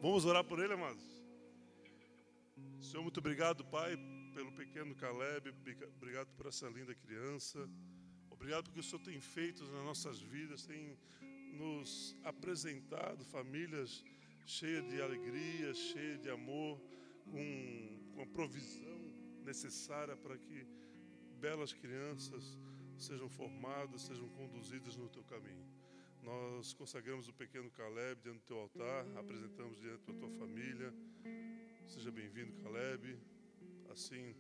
Vamos 0.01 0.25
orar 0.25 0.45
por 0.45 0.61
ele, 0.61 0.75
amados? 0.75 1.03
Senhor, 2.81 3.03
muito 3.03 3.19
obrigado, 3.19 3.65
Pai, 3.65 3.97
pelo 4.35 4.51
pequeno 4.51 4.95
Caleb, 4.97 5.55
obrigado 5.97 6.29
por 6.37 6.47
essa 6.47 6.69
linda 6.69 6.93
criança. 6.93 7.71
Obrigado 8.29 8.65
porque 8.65 8.81
o 8.81 8.83
Senhor 8.83 9.01
tem 9.03 9.21
feito 9.21 9.63
nas 9.63 9.85
nossas 9.85 10.21
vidas, 10.21 10.67
tem 10.67 10.99
nos 11.53 12.17
apresentado 12.25 13.25
famílias 13.25 14.05
cheias 14.45 14.85
de 14.89 15.01
alegria, 15.01 15.73
cheias 15.73 16.21
de 16.21 16.29
amor, 16.29 16.81
com, 17.31 18.13
com 18.13 18.23
a 18.23 18.27
provisão 18.27 18.99
necessária 19.45 20.17
para 20.17 20.37
que 20.37 20.67
belas 21.39 21.73
crianças 21.73 22.59
sejam 22.99 23.29
formadas, 23.29 24.03
sejam 24.03 24.29
conduzidas 24.31 24.97
no 24.97 25.09
teu 25.09 25.23
caminho. 25.23 25.65
Nós 26.23 26.75
consagramos 26.75 27.29
o 27.29 27.33
pequeno 27.33 27.71
Caleb 27.71 28.21
diante 28.21 28.39
do 28.39 28.47
teu 28.47 28.59
altar, 28.59 29.07
apresentamos 29.17 29.79
diante 29.81 30.05
da 30.05 30.15
tua 30.15 30.31
família. 30.31 30.93
Seja 31.87 32.11
bem-vindo, 32.11 32.53
Caleb. 32.63 33.34
Assim, 33.95 34.35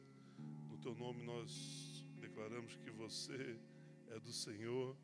no 0.69 0.77
teu 0.79 0.97
nome 0.97 1.23
nós 1.23 2.05
declaramos 2.21 2.75
que 2.75 2.91
você 2.91 3.57
é 4.09 4.19
do 4.19 4.33
Senhor 4.33 4.97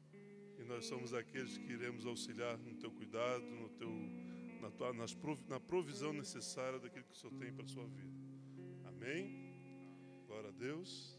e 0.58 0.64
nós 0.64 0.86
somos 0.86 1.14
aqueles 1.14 1.56
que 1.56 1.72
iremos 1.72 2.04
auxiliar 2.04 2.58
no 2.58 2.74
teu 2.74 2.90
cuidado, 2.90 3.44
no 3.44 3.68
teu, 3.68 3.88
na, 4.60 4.68
tua, 4.72 4.92
nas, 4.92 5.16
na 5.48 5.60
provisão 5.60 6.12
necessária 6.12 6.80
daquilo 6.80 7.04
que 7.04 7.12
o 7.12 7.16
Senhor 7.16 7.32
tem 7.38 7.52
para 7.52 7.64
a 7.64 7.68
sua 7.68 7.86
vida. 7.86 8.12
Amém? 8.86 9.54
Glória 10.26 10.48
a 10.48 10.52
Deus. 10.52 11.16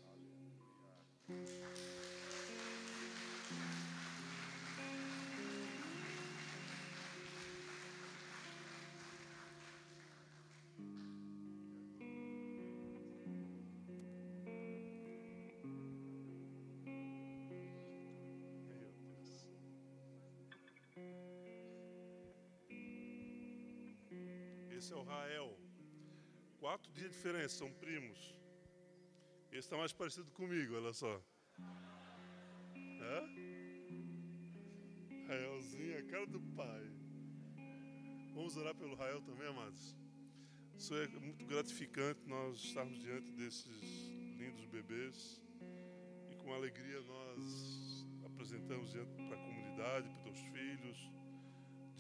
É 24.92 24.96
o 24.96 25.04
Rael. 25.04 25.58
Quatro 26.60 26.92
dias 26.92 27.12
de 27.12 27.16
diferença, 27.16 27.56
são 27.56 27.72
primos. 27.72 28.20
Esse 29.50 29.60
está 29.60 29.78
mais 29.78 29.94
parecido 29.94 30.30
comigo, 30.32 30.76
olha 30.76 30.92
só. 30.92 31.22
É? 32.78 33.22
Raelzinho, 35.28 35.98
a 35.98 36.04
cara 36.04 36.28
do 36.28 36.42
pai. 36.58 36.92
Vamos 38.34 38.58
orar 38.58 38.76
pelo 38.76 38.96
Rael 38.96 39.22
também, 39.22 39.48
amados. 39.48 39.96
Isso 40.76 40.94
é 40.96 41.08
muito 41.08 41.46
gratificante 41.46 42.28
nós 42.28 42.58
estarmos 42.58 43.00
diante 43.00 43.32
desses 43.32 44.10
lindos 44.38 44.66
bebês 44.66 45.42
e 46.32 46.36
com 46.36 46.54
alegria 46.54 47.00
nós 47.02 48.06
apresentamos 48.26 48.92
para 48.92 49.38
a 49.38 49.46
comunidade, 49.46 50.10
para 50.22 50.32
os 50.32 50.40
filhos, 50.40 51.12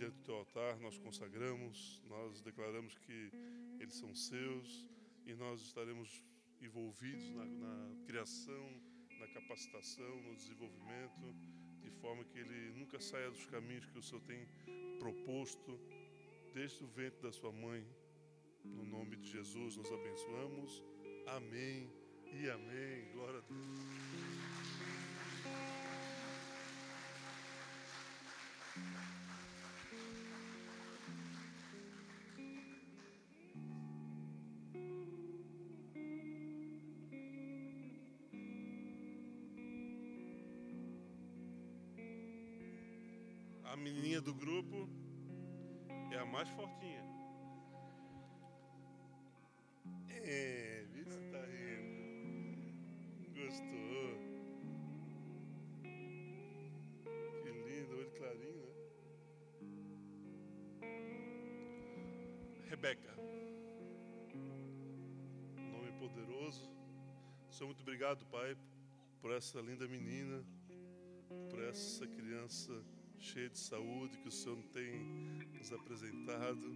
diante 0.01 0.17
do 0.17 0.23
teu 0.23 0.35
altar, 0.35 0.79
nós 0.79 0.97
consagramos, 0.97 2.01
nós 2.09 2.41
declaramos 2.41 2.97
que 2.97 3.31
eles 3.79 3.93
são 3.93 4.15
seus 4.15 4.89
e 5.27 5.35
nós 5.35 5.61
estaremos 5.61 6.23
envolvidos 6.59 7.29
na, 7.29 7.45
na 7.45 8.05
criação, 8.07 8.81
na 9.19 9.27
capacitação, 9.27 10.19
no 10.23 10.35
desenvolvimento, 10.35 11.35
de 11.83 11.91
forma 11.91 12.23
que 12.23 12.39
ele 12.39 12.71
nunca 12.79 12.99
saia 12.99 13.29
dos 13.29 13.45
caminhos 13.45 13.85
que 13.85 13.99
o 13.99 14.01
Senhor 14.01 14.21
tem 14.21 14.47
proposto 14.97 15.79
desde 16.51 16.83
o 16.83 16.87
ventre 16.87 17.21
da 17.21 17.31
sua 17.31 17.51
mãe. 17.51 17.85
No 18.65 18.83
nome 18.83 19.17
de 19.17 19.29
Jesus 19.29 19.77
nós 19.77 19.91
abençoamos. 19.91 20.83
Amém 21.27 21.87
e 22.33 22.49
amém. 22.49 23.11
Glória 23.13 23.37
a 23.37 23.41
Deus. 23.41 24.30
A 43.71 43.77
menininha 43.77 44.19
do 44.19 44.33
grupo 44.33 44.89
é 46.11 46.17
a 46.17 46.25
mais 46.25 46.49
fortinha. 46.49 47.01
É, 50.09 50.85
se 51.07 51.21
tá 51.31 51.39
rindo. 51.45 52.01
Gostou. 53.33 54.19
Que 57.41 57.49
lindo, 57.49 57.95
olho 57.95 58.11
clarinho, 58.11 58.65
né? 58.65 58.73
Rebeca. 62.67 63.15
Nome 65.71 65.93
poderoso. 65.93 66.69
Sou 67.49 67.67
muito 67.67 67.81
obrigado, 67.83 68.25
Pai, 68.25 68.57
por 69.21 69.31
essa 69.31 69.61
linda 69.61 69.87
menina, 69.87 70.43
por 71.49 71.63
essa 71.63 72.05
criança 72.05 72.83
cheia 73.21 73.49
de 73.49 73.59
saúde 73.59 74.17
que 74.17 74.27
o 74.27 74.31
Senhor 74.31 74.57
tem 74.73 74.99
nos 75.53 75.71
apresentado 75.71 76.75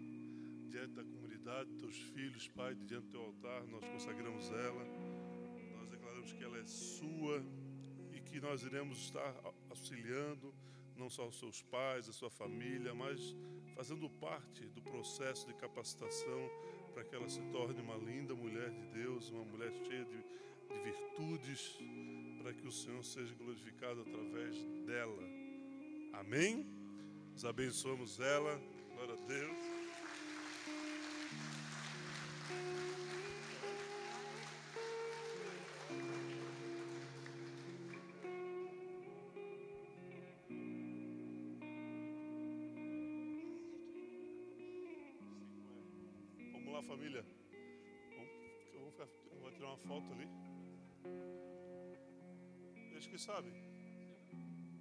diante 0.70 0.94
da 0.94 1.04
comunidade, 1.04 1.74
teus 1.74 1.98
filhos, 2.14 2.48
Pai, 2.50 2.76
diante 2.76 3.08
do 3.08 3.12
teu 3.12 3.22
altar, 3.22 3.64
nós 3.68 3.84
consagramos 3.84 4.52
ela, 4.52 4.86
nós 5.76 5.90
declaramos 5.90 6.32
que 6.34 6.44
ela 6.44 6.58
é 6.60 6.66
sua 6.66 7.44
e 8.14 8.20
que 8.20 8.40
nós 8.40 8.62
iremos 8.62 9.00
estar 9.00 9.36
auxiliando 9.70 10.54
não 10.96 11.10
só 11.10 11.28
os 11.28 11.40
seus 11.40 11.64
pais, 11.64 12.08
a 12.08 12.14
sua 12.14 12.30
família, 12.30 12.94
mas 12.94 13.36
fazendo 13.74 14.08
parte 14.10 14.68
do 14.68 14.82
processo 14.84 15.48
de 15.48 15.54
capacitação 15.56 16.50
para 16.94 17.04
que 17.04 17.16
ela 17.16 17.28
se 17.28 17.42
torne 17.52 17.82
uma 17.82 17.98
linda 17.98 18.36
mulher 18.36 18.70
de 18.70 18.86
Deus, 18.94 19.30
uma 19.30 19.44
mulher 19.44 19.72
cheia 19.86 20.06
de, 20.06 20.18
de 20.18 20.80
virtudes, 20.84 21.78
para 22.42 22.54
que 22.54 22.68
o 22.68 22.72
Senhor 22.72 23.04
seja 23.04 23.34
glorificado 23.34 24.02
através 24.02 24.56
dela. 24.86 25.35
Amém? 26.20 26.66
Nos 27.34 27.44
abençoamos 27.44 28.20
ela. 28.20 28.60
Glória 28.94 29.14
a 29.14 29.28
Deus. 29.28 29.58
Vamos 46.54 46.74
lá, 46.74 46.82
família. 46.84 47.26
Vamos, 48.74 48.94
ficar, 48.94 49.08
vou 49.42 49.52
tirar 49.52 49.68
uma 49.68 49.78
foto 49.78 50.14
ali. 50.14 50.30
Eles 52.92 53.06
que 53.06 53.18
sabem. 53.18 53.54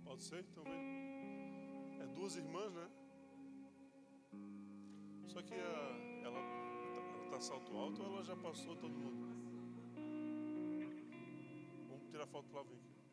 Pode 0.05 0.23
ser? 0.23 0.44
Então 0.49 0.62
vem 0.62 1.03
duas 2.14 2.37
irmãs, 2.37 2.72
né? 2.72 2.88
Só 5.27 5.42
que 5.42 5.55
a, 5.55 5.59
ela, 6.22 6.38
ela 6.38 7.31
tá 7.31 7.40
salto 7.40 7.77
alto 7.77 8.03
ou 8.03 8.14
ela 8.14 8.24
já 8.24 8.37
passou 8.37 8.77
todo 8.77 8.92
mundo? 8.92 9.27
Vamos 11.88 12.09
tirar 12.11 12.27
foto 12.27 12.53
lá, 12.55 12.62
vem 12.62 12.77
aqui. 12.77 13.03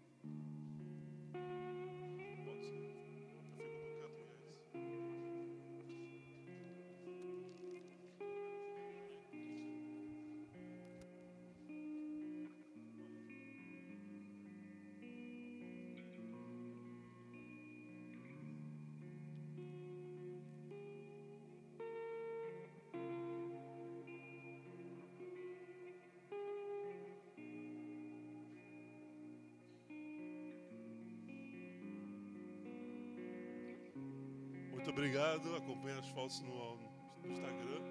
Muito 34.82 34.98
obrigado. 34.98 35.56
Acompanhe 35.56 36.00
as 36.00 36.08
fotos 36.10 36.42
no, 36.42 36.76
no 36.76 37.32
Instagram. 37.32 37.82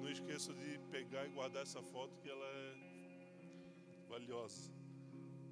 Não 0.00 0.08
esqueça 0.08 0.54
de 0.54 0.78
pegar 0.92 1.26
e 1.26 1.30
guardar 1.30 1.64
essa 1.64 1.82
foto 1.82 2.16
que 2.20 2.30
ela 2.30 2.46
é 2.46 2.74
valiosa. 4.08 4.72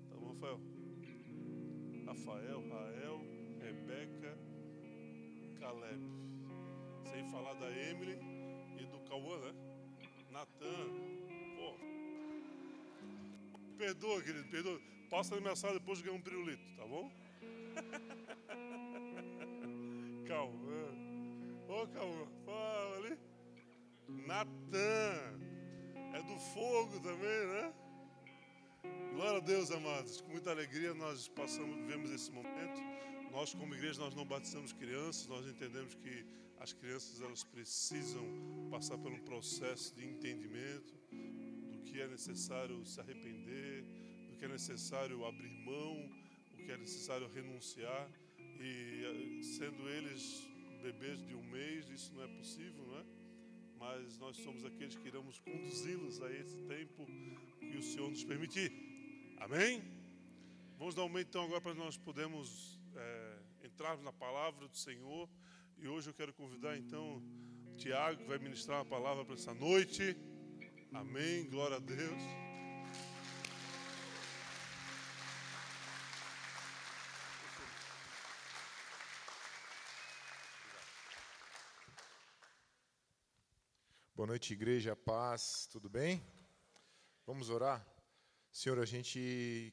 Tá 0.09 0.15
bom, 0.15 0.29
Rafael? 0.29 0.61
Rafael, 2.07 2.69
Rael, 2.69 3.21
Rebeca, 3.61 4.39
Caleb. 5.59 6.01
Sem 7.11 7.29
falar 7.29 7.55
da 7.55 7.73
Emily 7.73 8.17
e 8.79 8.87
do 8.87 9.01
Cauã, 9.01 9.41
né? 9.41 9.53
Natan. 10.31 10.91
Pô. 11.57 11.75
Perdoa, 13.77 14.23
querido, 14.23 14.49
perdoa. 14.49 14.81
Passa 15.11 15.35
na 15.35 15.41
minha 15.41 15.57
sala 15.57 15.75
depois 15.75 16.01
ganha 16.01 16.15
um 16.15 16.23
pirulito, 16.23 16.63
tá 16.77 16.87
bom? 16.87 17.11
Cauã, 21.95 22.27
fala 22.45 22.97
ali. 22.97 23.17
Natan. 24.27 25.41
É 26.13 26.23
do 26.23 26.39
fogo 26.53 26.99
também, 26.99 27.47
né? 27.47 27.73
Glória 29.13 29.39
a 29.39 29.41
Deus, 29.41 29.71
amados. 29.71 30.21
Com 30.21 30.33
muita 30.33 30.51
alegria 30.51 30.93
nós 30.93 31.29
passamos, 31.29 31.77
vivemos 31.77 32.11
esse 32.11 32.33
momento. 32.33 32.81
Nós, 33.31 33.55
como 33.55 33.77
igreja, 33.77 34.01
nós 34.01 34.13
não 34.13 34.25
batizamos 34.25 34.73
crianças. 34.73 35.29
Nós 35.29 35.47
entendemos 35.47 35.95
que 35.95 36.27
as 36.59 36.73
crianças 36.73 37.21
elas 37.21 37.45
precisam 37.45 38.25
passar 38.73 38.99
por 38.99 39.13
um 39.13 39.21
processo 39.21 39.95
de 39.95 40.05
entendimento 40.05 40.95
do 41.71 41.79
que 41.85 42.01
é 42.01 42.09
necessário 42.09 42.85
se 42.85 42.99
arrepender, 43.01 43.85
do 44.31 44.37
que 44.37 44.45
é 44.45 44.49
necessário 44.49 45.25
abrir 45.25 45.53
mão, 45.65 46.11
o 46.55 46.57
que 46.57 46.73
é 46.73 46.77
necessário 46.77 47.29
renunciar. 47.29 48.11
E 48.59 49.43
sendo 49.45 49.89
eles 49.89 50.54
bebês 50.85 51.19
de 51.27 51.35
um 51.35 51.43
mês, 51.45 51.89
isso 51.89 52.13
não 52.13 52.23
é 52.23 52.29
possível, 52.29 52.85
não 52.87 52.99
é? 52.99 53.05
Mas 53.79 54.19
nós 54.19 54.37
somos 54.37 54.67
aqueles 54.67 54.95
que 54.95 55.09
iremos 55.09 55.39
conduzi-los 55.39 56.21
a 56.21 56.31
esse 56.31 56.59
tempo 56.75 57.07
que 57.59 57.79
o 57.79 57.83
Senhor 57.83 58.11
nos 58.11 58.23
permitir. 58.23 58.71
Amém? 59.39 59.83
Vamos 60.79 60.95
dar 60.95 61.05
um 61.05 61.09
momento 61.09 61.29
então 61.29 61.45
agora 61.45 61.63
para 61.63 61.73
nós 61.73 61.97
podermos 61.97 62.79
é, 62.95 63.39
entrar 63.65 63.97
na 63.99 64.13
palavra 64.13 64.69
do 64.69 64.77
Senhor. 64.77 65.27
E 65.79 65.89
hoje 65.89 66.11
eu 66.11 66.15
quero 66.15 66.35
convidar 66.35 66.77
então 66.77 67.23
Tiago, 67.79 68.19
que 68.19 68.29
vai 68.29 68.39
ministrar 68.39 68.83
a 68.83 68.85
palavra 68.85 69.25
para 69.25 69.37
essa 69.37 69.55
noite. 69.55 70.15
Amém. 70.93 71.49
Glória 71.49 71.79
a 71.79 71.81
Deus. 71.81 72.44
Boa 84.25 84.33
noite, 84.33 84.55
igreja, 84.55 84.97
paz, 84.97 85.69
tudo 85.71 85.91
bem? 85.91 86.25
Vamos 87.27 87.51
orar? 87.51 87.87
Senhor, 88.51 88.79
a 88.79 88.87
gente 88.87 89.71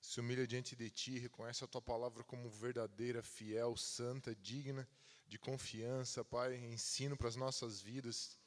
se 0.00 0.20
humilha 0.20 0.46
diante 0.46 0.76
de 0.76 0.88
Ti, 0.88 1.18
reconhece 1.18 1.64
a 1.64 1.66
Tua 1.66 1.82
palavra 1.82 2.22
como 2.22 2.48
verdadeira, 2.48 3.20
fiel, 3.20 3.76
santa, 3.76 4.32
digna 4.36 4.88
de 5.26 5.40
confiança, 5.40 6.24
Pai. 6.24 6.54
Ensino 6.54 7.16
para 7.16 7.26
as 7.26 7.34
nossas 7.34 7.80
vidas, 7.80 8.38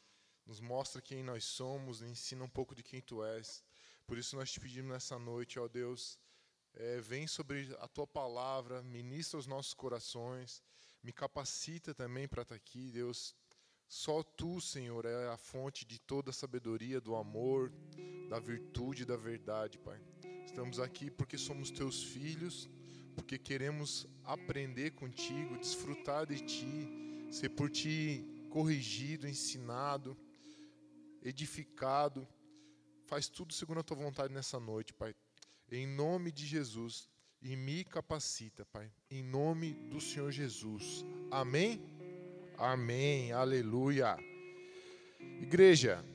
nos 0.46 0.62
mostra 0.62 1.02
quem 1.02 1.22
nós 1.22 1.44
somos, 1.44 2.02
ensina 2.02 2.46
um 2.46 2.50
pouco 2.50 2.74
de 2.74 2.82
quem 2.82 3.02
Tu 3.02 3.22
és. 3.22 3.62
Por 4.08 4.18
isso 4.18 4.38
nós 4.38 4.50
te 4.50 4.62
pedimos 4.62 4.94
nessa 4.94 5.20
noite, 5.20 5.60
ó 5.60 5.68
Deus, 5.68 6.18
é, 6.74 7.02
vem 7.02 7.28
sobre 7.28 7.76
a 7.82 7.88
Tua 7.90 8.08
palavra, 8.08 8.82
ministra 8.82 9.38
os 9.38 9.46
nossos 9.46 9.74
corações, 9.74 10.64
me 11.04 11.12
capacita 11.12 11.94
também 11.94 12.30
para 12.30 12.44
estar 12.44 12.56
aqui, 12.56 12.90
Deus 12.94 13.36
só 13.92 14.24
tu, 14.24 14.62
Senhor, 14.62 15.04
é 15.06 15.28
a 15.28 15.36
fonte 15.36 15.86
de 15.86 16.00
toda 16.00 16.30
a 16.30 16.34
sabedoria, 16.34 17.02
do 17.02 17.14
amor, 17.14 17.74
da 18.30 18.40
virtude, 18.40 19.04
da 19.04 19.18
verdade, 19.18 19.78
Pai. 19.78 20.00
Estamos 20.46 20.80
aqui 20.80 21.12
porque 21.12 21.38
somos 21.38 21.70
teus 21.70 22.02
filhos, 22.02 22.70
porque 23.14 23.38
queremos 23.38 24.08
aprender 24.24 24.92
contigo, 24.92 25.58
desfrutar 25.58 26.26
de 26.26 26.40
ti, 26.40 26.88
ser 27.30 27.50
por 27.50 27.70
ti 27.70 28.26
corrigido, 28.50 29.28
ensinado, 29.28 30.18
edificado. 31.22 32.26
Faz 33.08 33.28
tudo 33.28 33.54
segundo 33.54 33.82
a 33.82 33.84
tua 33.84 33.98
vontade 33.98 34.34
nessa 34.34 34.58
noite, 34.58 34.94
Pai. 34.94 35.14
Em 35.70 35.86
nome 35.86 36.32
de 36.32 36.46
Jesus, 36.46 37.10
e 37.42 37.58
me 37.58 37.84
capacita, 37.84 38.66
Pai. 38.68 38.90
Em 39.10 39.22
nome 39.22 39.74
do 39.90 40.00
Senhor 40.00 40.32
Jesus. 40.32 41.04
Amém. 41.30 41.91
Amém, 42.64 43.32
aleluia. 43.32 44.16
Igreja, 45.42 46.06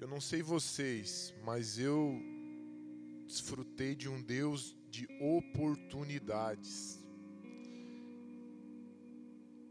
eu 0.00 0.08
não 0.08 0.20
sei 0.20 0.42
vocês, 0.42 1.32
mas 1.44 1.78
eu 1.78 2.20
desfrutei 3.24 3.94
de 3.94 4.08
um 4.08 4.20
Deus 4.20 4.76
de 4.90 5.06
oportunidades. 5.20 7.06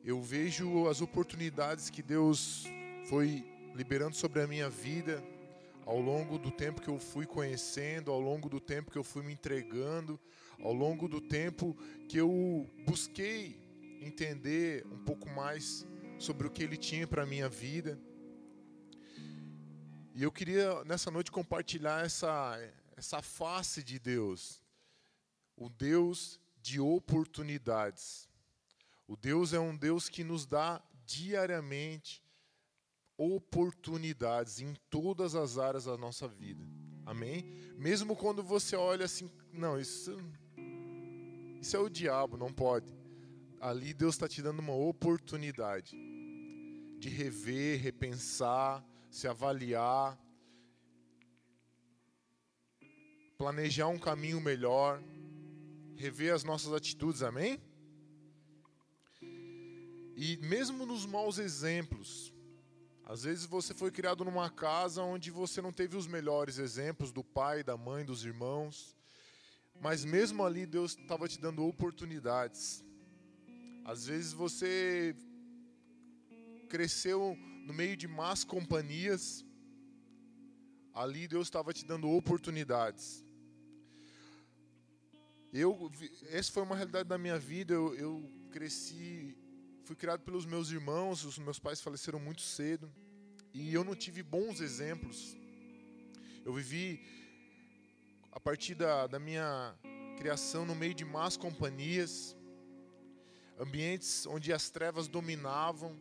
Eu 0.05 0.21
vejo 0.21 0.87
as 0.87 1.01
oportunidades 1.01 1.89
que 1.89 2.01
Deus 2.01 2.65
foi 3.09 3.43
liberando 3.75 4.15
sobre 4.15 4.41
a 4.41 4.47
minha 4.47 4.69
vida 4.69 5.21
ao 5.85 5.99
longo 5.99 6.37
do 6.37 6.49
tempo 6.49 6.81
que 6.81 6.87
eu 6.87 6.97
fui 6.97 7.25
conhecendo, 7.25 8.09
ao 8.09 8.21
longo 8.21 8.47
do 8.47 8.61
tempo 8.61 8.89
que 8.89 8.97
eu 8.97 9.03
fui 9.03 9.21
me 9.21 9.33
entregando, 9.33 10.17
ao 10.61 10.71
longo 10.71 11.09
do 11.09 11.19
tempo 11.19 11.75
que 12.07 12.15
eu 12.17 12.65
busquei 12.85 13.69
entender 14.01 14.85
um 14.87 14.97
pouco 14.97 15.29
mais 15.29 15.85
sobre 16.17 16.47
o 16.47 16.51
que 16.51 16.63
ele 16.63 16.75
tinha 16.75 17.07
para 17.07 17.23
a 17.23 17.25
minha 17.25 17.47
vida. 17.47 17.99
E 20.13 20.23
eu 20.23 20.31
queria 20.31 20.83
nessa 20.83 21.11
noite 21.11 21.31
compartilhar 21.31 22.03
essa, 22.03 22.59
essa 22.97 23.21
face 23.21 23.83
de 23.83 23.99
Deus, 23.99 24.61
o 25.55 25.69
Deus 25.69 26.39
de 26.61 26.79
oportunidades. 26.79 28.27
O 29.07 29.15
Deus 29.15 29.53
é 29.53 29.59
um 29.59 29.75
Deus 29.75 30.09
que 30.09 30.23
nos 30.23 30.45
dá 30.45 30.81
diariamente 31.05 32.23
oportunidades 33.17 34.59
em 34.59 34.73
todas 34.89 35.35
as 35.35 35.57
áreas 35.57 35.85
da 35.85 35.97
nossa 35.97 36.27
vida. 36.27 36.63
Amém? 37.05 37.45
Mesmo 37.77 38.15
quando 38.15 38.43
você 38.43 38.75
olha 38.75 39.05
assim, 39.05 39.29
não, 39.53 39.79
isso, 39.79 40.17
isso 41.59 41.75
é 41.75 41.79
o 41.79 41.89
diabo, 41.89 42.37
não 42.37 42.51
pode 42.51 43.00
ali 43.61 43.93
Deus 43.93 44.15
está 44.15 44.27
te 44.27 44.41
dando 44.41 44.57
uma 44.59 44.73
oportunidade 44.73 45.95
de 46.97 47.09
rever, 47.09 47.79
repensar, 47.79 48.83
se 49.09 49.27
avaliar, 49.27 50.19
planejar 53.37 53.87
um 53.87 53.99
caminho 53.99 54.41
melhor, 54.41 55.01
rever 55.95 56.33
as 56.33 56.43
nossas 56.43 56.73
atitudes, 56.73 57.21
amém? 57.21 57.61
E 59.21 60.37
mesmo 60.37 60.83
nos 60.83 61.05
maus 61.05 61.37
exemplos, 61.37 62.33
às 63.05 63.23
vezes 63.23 63.45
você 63.45 63.75
foi 63.75 63.91
criado 63.91 64.25
numa 64.25 64.49
casa 64.49 65.03
onde 65.03 65.29
você 65.29 65.61
não 65.61 65.71
teve 65.71 65.95
os 65.95 66.07
melhores 66.07 66.57
exemplos 66.57 67.11
do 67.11 67.23
pai, 67.23 67.63
da 67.63 67.77
mãe, 67.77 68.03
dos 68.03 68.25
irmãos, 68.25 68.95
mas 69.79 70.03
mesmo 70.03 70.43
ali 70.43 70.65
Deus 70.65 70.97
estava 70.97 71.27
te 71.27 71.39
dando 71.39 71.63
oportunidades 71.63 72.83
às 73.83 74.05
vezes 74.05 74.33
você 74.33 75.15
cresceu 76.69 77.37
no 77.65 77.73
meio 77.73 77.97
de 77.97 78.07
más 78.07 78.43
companhias, 78.43 79.45
ali 80.93 81.27
Deus 81.27 81.47
estava 81.47 81.73
te 81.73 81.85
dando 81.85 82.09
oportunidades. 82.09 83.25
Eu, 85.53 85.91
essa 86.29 86.51
foi 86.51 86.63
uma 86.63 86.75
realidade 86.75 87.09
da 87.09 87.17
minha 87.17 87.37
vida. 87.37 87.73
Eu, 87.73 87.93
eu 87.95 88.31
cresci, 88.51 89.37
fui 89.83 89.95
criado 89.95 90.21
pelos 90.21 90.45
meus 90.45 90.71
irmãos. 90.71 91.25
Os 91.25 91.37
meus 91.37 91.59
pais 91.59 91.81
faleceram 91.81 92.19
muito 92.19 92.41
cedo 92.41 92.89
e 93.53 93.73
eu 93.73 93.83
não 93.83 93.93
tive 93.93 94.23
bons 94.23 94.61
exemplos. 94.61 95.35
Eu 96.45 96.53
vivi 96.53 97.05
a 98.31 98.39
partir 98.39 98.75
da, 98.75 99.07
da 99.07 99.19
minha 99.19 99.75
criação 100.17 100.65
no 100.65 100.73
meio 100.73 100.93
de 100.93 101.03
más 101.03 101.35
companhias 101.35 102.35
ambientes 103.59 104.25
onde 104.25 104.51
as 104.51 104.69
trevas 104.69 105.07
dominavam, 105.07 105.97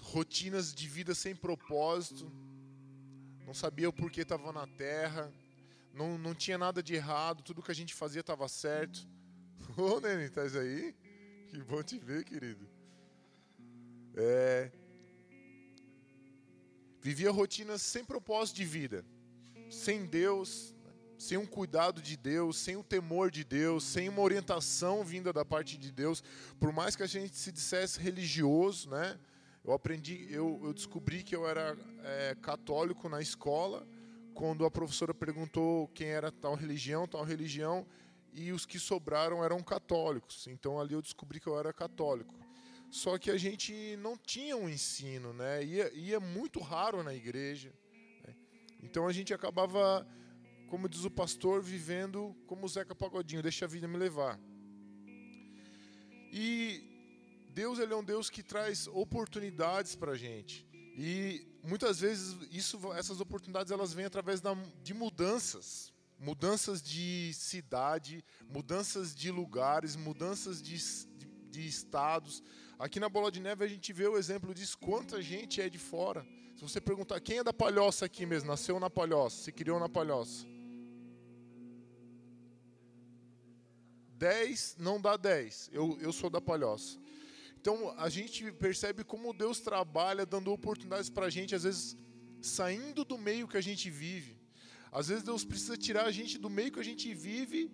rotinas 0.00 0.74
de 0.74 0.88
vida 0.88 1.14
sem 1.14 1.34
propósito, 1.34 2.30
não 3.46 3.54
sabia 3.54 3.88
o 3.88 3.92
porquê 3.92 4.22
estava 4.22 4.52
na 4.52 4.66
terra, 4.66 5.32
não, 5.94 6.18
não 6.18 6.34
tinha 6.34 6.58
nada 6.58 6.82
de 6.82 6.94
errado, 6.94 7.42
tudo 7.42 7.62
que 7.62 7.70
a 7.70 7.74
gente 7.74 7.94
fazia 7.94 8.20
estava 8.20 8.46
certo. 8.48 9.06
Ô, 9.76 9.96
oh, 9.96 10.00
Nene, 10.00 10.24
estás 10.24 10.54
aí? 10.54 10.94
Que 11.48 11.62
bom 11.62 11.82
te 11.82 11.98
ver, 11.98 12.24
querido. 12.24 12.68
É, 14.14 14.70
vivia 17.00 17.30
rotinas 17.30 17.80
sem 17.80 18.04
propósito 18.04 18.56
de 18.56 18.64
vida, 18.64 19.04
sem 19.70 20.04
Deus, 20.04 20.74
sem 21.18 21.36
um 21.36 21.44
cuidado 21.44 22.00
de 22.00 22.16
Deus, 22.16 22.56
sem 22.56 22.76
o 22.76 22.84
temor 22.84 23.30
de 23.30 23.42
Deus, 23.42 23.82
sem 23.82 24.08
uma 24.08 24.22
orientação 24.22 25.04
vinda 25.04 25.32
da 25.32 25.44
parte 25.44 25.76
de 25.76 25.90
Deus, 25.90 26.22
por 26.60 26.72
mais 26.72 26.94
que 26.94 27.02
a 27.02 27.06
gente 27.06 27.36
se 27.36 27.50
dissesse 27.50 28.00
religioso, 28.00 28.88
né? 28.88 29.18
Eu 29.64 29.72
aprendi, 29.72 30.26
eu, 30.30 30.60
eu 30.62 30.72
descobri 30.72 31.22
que 31.24 31.34
eu 31.34 31.46
era 31.46 31.76
é, 32.04 32.36
católico 32.40 33.08
na 33.08 33.20
escola, 33.20 33.86
quando 34.32 34.64
a 34.64 34.70
professora 34.70 35.12
perguntou 35.12 35.88
quem 35.88 36.06
era 36.06 36.30
tal 36.30 36.54
religião, 36.54 37.08
tal 37.08 37.24
religião, 37.24 37.84
e 38.32 38.52
os 38.52 38.64
que 38.64 38.78
sobraram 38.78 39.44
eram 39.44 39.60
católicos. 39.60 40.46
Então 40.46 40.80
ali 40.80 40.94
eu 40.94 41.02
descobri 41.02 41.40
que 41.40 41.48
eu 41.48 41.58
era 41.58 41.72
católico. 41.72 42.34
Só 42.90 43.18
que 43.18 43.30
a 43.30 43.36
gente 43.36 43.96
não 43.96 44.16
tinha 44.16 44.56
um 44.56 44.68
ensino, 44.68 45.32
né? 45.34 45.62
Ia, 45.64 45.92
ia 45.92 46.20
muito 46.20 46.60
raro 46.60 47.02
na 47.02 47.12
igreja. 47.12 47.72
Né? 48.24 48.34
Então 48.82 49.06
a 49.06 49.12
gente 49.12 49.34
acabava 49.34 50.06
como 50.68 50.88
diz 50.88 51.04
o 51.04 51.10
pastor, 51.10 51.62
vivendo 51.62 52.36
como 52.46 52.66
o 52.66 52.68
Zeca 52.68 52.94
Pagodinho, 52.94 53.42
deixa 53.42 53.64
a 53.64 53.68
vida 53.68 53.88
me 53.88 53.96
levar. 53.96 54.38
E 56.32 56.84
Deus 57.52 57.78
ele 57.78 57.92
é 57.92 57.96
um 57.96 58.04
Deus 58.04 58.28
que 58.28 58.42
traz 58.42 58.86
oportunidades 58.88 59.96
para 59.96 60.12
a 60.12 60.16
gente. 60.16 60.66
E 60.96 61.46
muitas 61.62 62.00
vezes 62.00 62.36
isso, 62.50 62.92
essas 62.92 63.20
oportunidades 63.20 63.72
elas 63.72 63.92
vêm 63.92 64.04
através 64.04 64.40
da, 64.40 64.54
de 64.82 64.92
mudanças, 64.92 65.92
mudanças 66.18 66.82
de 66.82 67.32
cidade, 67.32 68.24
mudanças 68.48 69.14
de 69.14 69.30
lugares, 69.30 69.96
mudanças 69.96 70.60
de, 70.60 70.76
de, 71.16 71.26
de 71.50 71.66
estados. 71.66 72.42
Aqui 72.78 73.00
na 73.00 73.08
Bola 73.08 73.32
de 73.32 73.40
Neve 73.40 73.64
a 73.64 73.68
gente 73.68 73.92
vê 73.92 74.06
o 74.06 74.18
exemplo 74.18 74.54
disso, 74.54 74.76
quanta 74.78 75.22
gente 75.22 75.60
é 75.60 75.68
de 75.68 75.78
fora. 75.78 76.26
Se 76.56 76.62
você 76.62 76.80
perguntar 76.80 77.20
quem 77.20 77.38
é 77.38 77.44
da 77.44 77.52
Palhoça 77.52 78.04
aqui 78.04 78.26
mesmo, 78.26 78.48
nasceu 78.48 78.78
na 78.78 78.90
Palhoça, 78.90 79.44
se 79.44 79.52
criou 79.52 79.78
na 79.80 79.88
Palhoça. 79.88 80.57
10 84.18 84.76
não 84.78 85.00
dá 85.00 85.16
10. 85.16 85.70
Eu, 85.72 85.96
eu 86.00 86.12
sou 86.12 86.28
da 86.28 86.40
palhoça. 86.40 86.98
Então 87.60 87.94
a 87.96 88.08
gente 88.08 88.50
percebe 88.52 89.04
como 89.04 89.32
Deus 89.32 89.60
trabalha 89.60 90.26
dando 90.26 90.52
oportunidades 90.52 91.08
para 91.08 91.26
a 91.26 91.30
gente, 91.30 91.54
às 91.54 91.62
vezes 91.62 91.96
saindo 92.40 93.04
do 93.04 93.16
meio 93.16 93.48
que 93.48 93.56
a 93.56 93.60
gente 93.60 93.88
vive. 93.88 94.36
Às 94.90 95.08
vezes 95.08 95.22
Deus 95.22 95.44
precisa 95.44 95.76
tirar 95.76 96.04
a 96.06 96.10
gente 96.10 96.38
do 96.38 96.50
meio 96.50 96.72
que 96.72 96.80
a 96.80 96.84
gente 96.84 97.12
vive 97.14 97.70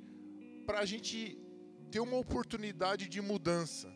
para 0.66 0.80
a 0.80 0.84
gente 0.84 1.38
ter 1.90 2.00
uma 2.00 2.16
oportunidade 2.16 3.08
de 3.08 3.20
mudança. 3.20 3.92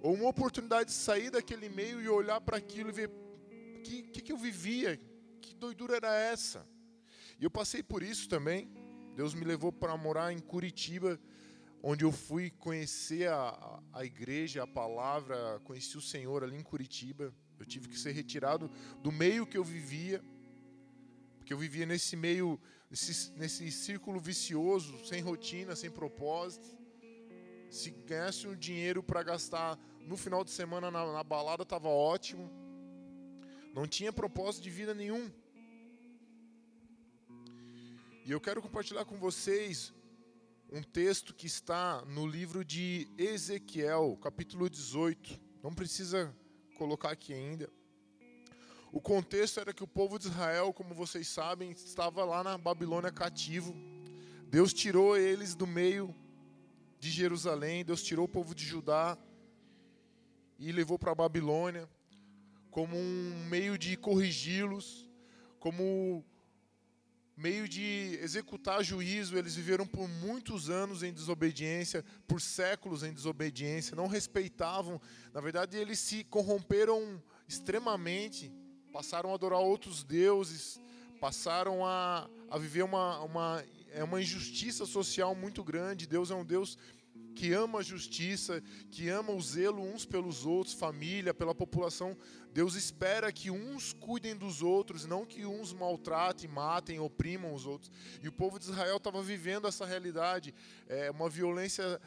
Ou 0.00 0.14
uma 0.14 0.28
oportunidade 0.28 0.90
de 0.90 0.96
sair 0.96 1.30
daquele 1.30 1.68
meio 1.68 2.00
e 2.00 2.08
olhar 2.08 2.40
para 2.40 2.56
aquilo 2.56 2.88
e 2.88 2.92
ver 2.92 3.08
o 3.08 3.82
que, 3.82 4.02
que, 4.02 4.20
que 4.22 4.32
eu 4.32 4.36
vivia, 4.36 4.98
que 5.40 5.54
doidura 5.54 5.96
era 5.96 6.14
essa. 6.14 6.66
E 7.38 7.44
eu 7.44 7.50
passei 7.50 7.82
por 7.82 8.02
isso 8.02 8.28
também. 8.28 8.68
Deus 9.14 9.34
me 9.34 9.44
levou 9.44 9.70
para 9.70 9.96
morar 9.96 10.32
em 10.32 10.38
Curitiba 10.38 11.20
onde 11.82 12.04
eu 12.04 12.12
fui 12.12 12.50
conhecer 12.50 13.28
a, 13.28 13.82
a 13.92 14.04
igreja, 14.04 14.62
a 14.62 14.66
palavra, 14.66 15.60
conheci 15.64 15.98
o 15.98 16.00
Senhor 16.00 16.44
ali 16.44 16.56
em 16.56 16.62
Curitiba. 16.62 17.34
Eu 17.58 17.66
tive 17.66 17.88
que 17.88 17.98
ser 17.98 18.12
retirado 18.12 18.70
do 19.02 19.10
meio 19.10 19.46
que 19.46 19.58
eu 19.58 19.64
vivia, 19.64 20.22
porque 21.38 21.52
eu 21.52 21.58
vivia 21.58 21.84
nesse 21.84 22.14
meio, 22.14 22.60
nesse, 22.88 23.32
nesse 23.32 23.70
círculo 23.72 24.20
vicioso, 24.20 25.04
sem 25.04 25.20
rotina, 25.20 25.74
sem 25.74 25.90
propósito. 25.90 26.68
Se 27.68 27.90
ganhasse 27.90 28.46
um 28.46 28.54
dinheiro 28.54 29.02
para 29.02 29.22
gastar 29.22 29.78
no 30.06 30.16
final 30.16 30.44
de 30.44 30.50
semana 30.50 30.90
na, 30.90 31.12
na 31.12 31.24
balada, 31.24 31.64
estava 31.64 31.88
ótimo. 31.88 32.48
Não 33.74 33.88
tinha 33.88 34.12
propósito 34.12 34.62
de 34.62 34.70
vida 34.70 34.94
nenhum. 34.94 35.30
E 38.24 38.30
eu 38.30 38.40
quero 38.40 38.62
compartilhar 38.62 39.04
com 39.04 39.16
vocês 39.16 39.92
um 40.74 40.82
texto 40.82 41.34
que 41.34 41.46
está 41.46 42.02
no 42.06 42.26
livro 42.26 42.64
de 42.64 43.06
Ezequiel, 43.18 44.18
capítulo 44.22 44.70
18. 44.70 45.38
Não 45.62 45.74
precisa 45.74 46.34
colocar 46.78 47.10
aqui 47.10 47.34
ainda. 47.34 47.68
O 48.90 48.98
contexto 48.98 49.60
era 49.60 49.74
que 49.74 49.84
o 49.84 49.86
povo 49.86 50.18
de 50.18 50.28
Israel, 50.28 50.72
como 50.72 50.94
vocês 50.94 51.28
sabem, 51.28 51.72
estava 51.72 52.24
lá 52.24 52.42
na 52.42 52.56
Babilônia 52.56 53.12
cativo. 53.12 53.76
Deus 54.48 54.72
tirou 54.72 55.14
eles 55.14 55.54
do 55.54 55.66
meio 55.66 56.14
de 56.98 57.10
Jerusalém, 57.10 57.84
Deus 57.84 58.02
tirou 58.02 58.24
o 58.24 58.28
povo 58.28 58.54
de 58.54 58.64
Judá 58.64 59.18
e 60.58 60.72
levou 60.72 60.98
para 60.98 61.12
a 61.12 61.14
Babilônia 61.14 61.86
como 62.70 62.96
um 62.96 63.44
meio 63.46 63.76
de 63.76 63.94
corrigi-los, 63.94 65.06
como 65.60 66.24
meio 67.36 67.68
de 67.68 68.18
executar 68.22 68.84
juízo, 68.84 69.36
eles 69.36 69.54
viveram 69.54 69.86
por 69.86 70.08
muitos 70.08 70.68
anos 70.68 71.02
em 71.02 71.12
desobediência, 71.12 72.04
por 72.26 72.40
séculos 72.40 73.02
em 73.02 73.12
desobediência, 73.12 73.96
não 73.96 74.06
respeitavam. 74.06 75.00
Na 75.32 75.40
verdade, 75.40 75.76
eles 75.76 75.98
se 75.98 76.24
corromperam 76.24 77.22
extremamente, 77.48 78.52
passaram 78.92 79.32
a 79.32 79.34
adorar 79.34 79.60
outros 79.60 80.04
deuses, 80.04 80.80
passaram 81.20 81.86
a, 81.86 82.28
a 82.50 82.58
viver 82.58 82.82
uma, 82.82 83.20
uma, 83.20 83.64
é 83.90 84.04
uma 84.04 84.20
injustiça 84.20 84.84
social 84.84 85.34
muito 85.34 85.64
grande. 85.64 86.06
Deus 86.06 86.30
é 86.30 86.34
um 86.34 86.44
Deus 86.44 86.76
que 87.34 87.52
ama 87.52 87.80
a 87.80 87.82
justiça, 87.82 88.62
que 88.90 89.08
ama 89.08 89.32
o 89.32 89.40
zelo 89.40 89.82
uns 89.82 90.04
pelos 90.04 90.46
outros, 90.46 90.74
família, 90.74 91.34
pela 91.34 91.54
população. 91.54 92.16
Deus 92.52 92.74
espera 92.74 93.32
que 93.32 93.50
uns 93.50 93.92
cuidem 93.92 94.36
dos 94.36 94.62
outros, 94.62 95.06
não 95.06 95.24
que 95.24 95.44
uns 95.46 95.72
maltratem, 95.72 96.48
matem, 96.48 97.00
oprimam 97.00 97.54
os 97.54 97.66
outros. 97.66 97.90
E 98.22 98.28
o 98.28 98.32
povo 98.32 98.58
de 98.58 98.66
Israel 98.66 98.98
estava 98.98 99.22
vivendo 99.22 99.66
essa 99.66 99.86
realidade, 99.86 100.54
é, 100.88 101.10
uma 101.10 101.28
violência 101.28 102.00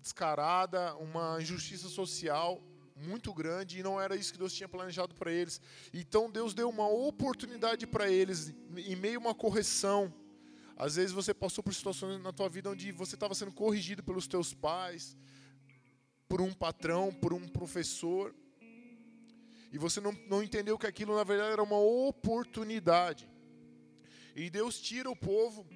descarada, 0.00 0.94
uma 0.96 1.40
injustiça 1.40 1.88
social 1.88 2.62
muito 2.96 3.34
grande 3.34 3.78
e 3.78 3.82
não 3.82 4.00
era 4.00 4.16
isso 4.16 4.32
que 4.32 4.38
Deus 4.38 4.54
tinha 4.54 4.68
planejado 4.68 5.14
para 5.14 5.30
eles. 5.30 5.60
Então 5.92 6.30
Deus 6.30 6.54
deu 6.54 6.68
uma 6.68 6.88
oportunidade 6.88 7.86
para 7.86 8.10
eles 8.10 8.54
em 8.76 8.96
meio 8.96 9.18
a 9.18 9.20
uma 9.20 9.34
correção 9.34 10.12
às 10.76 10.96
vezes 10.96 11.12
você 11.12 11.32
passou 11.32 11.64
por 11.64 11.74
situações 11.74 12.20
na 12.22 12.32
tua 12.32 12.48
vida 12.50 12.70
onde 12.70 12.92
você 12.92 13.14
estava 13.14 13.34
sendo 13.34 13.50
corrigido 13.50 14.02
pelos 14.02 14.26
teus 14.26 14.52
pais, 14.52 15.16
por 16.28 16.42
um 16.42 16.52
patrão, 16.52 17.12
por 17.12 17.32
um 17.32 17.48
professor, 17.48 18.34
e 19.72 19.78
você 19.78 20.00
não, 20.00 20.12
não 20.28 20.42
entendeu 20.42 20.78
que 20.78 20.86
aquilo 20.86 21.16
na 21.16 21.24
verdade 21.24 21.52
era 21.52 21.62
uma 21.62 21.78
oportunidade. 21.78 23.28
E 24.34 24.50
Deus 24.50 24.78
tira 24.78 25.10
o 25.10 25.16
povo 25.16 25.66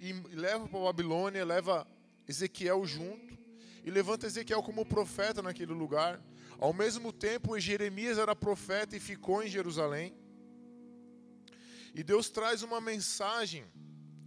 e 0.00 0.12
leva 0.34 0.68
para 0.68 0.78
a 0.78 0.84
Babilônia, 0.84 1.44
leva 1.44 1.86
Ezequiel 2.28 2.84
junto, 2.86 3.36
e 3.84 3.90
levanta 3.90 4.26
Ezequiel 4.26 4.62
como 4.62 4.86
profeta 4.86 5.42
naquele 5.42 5.72
lugar. 5.72 6.20
Ao 6.58 6.72
mesmo 6.72 7.12
tempo, 7.12 7.58
Jeremias 7.58 8.16
era 8.16 8.34
profeta 8.34 8.96
e 8.96 9.00
ficou 9.00 9.42
em 9.42 9.48
Jerusalém. 9.48 10.14
E 11.94 12.02
Deus 12.02 12.30
traz 12.30 12.62
uma 12.62 12.80
mensagem 12.80 13.64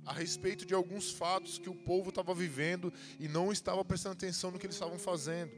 a 0.09 0.11
respeito 0.11 0.65
de 0.65 0.73
alguns 0.73 1.11
fatos 1.11 1.59
que 1.59 1.69
o 1.69 1.75
povo 1.75 2.09
estava 2.09 2.33
vivendo 2.33 2.91
e 3.19 3.27
não 3.27 3.51
estava 3.51 3.85
prestando 3.85 4.13
atenção 4.13 4.49
no 4.49 4.57
que 4.57 4.65
eles 4.65 4.75
estavam 4.75 4.97
fazendo. 4.97 5.51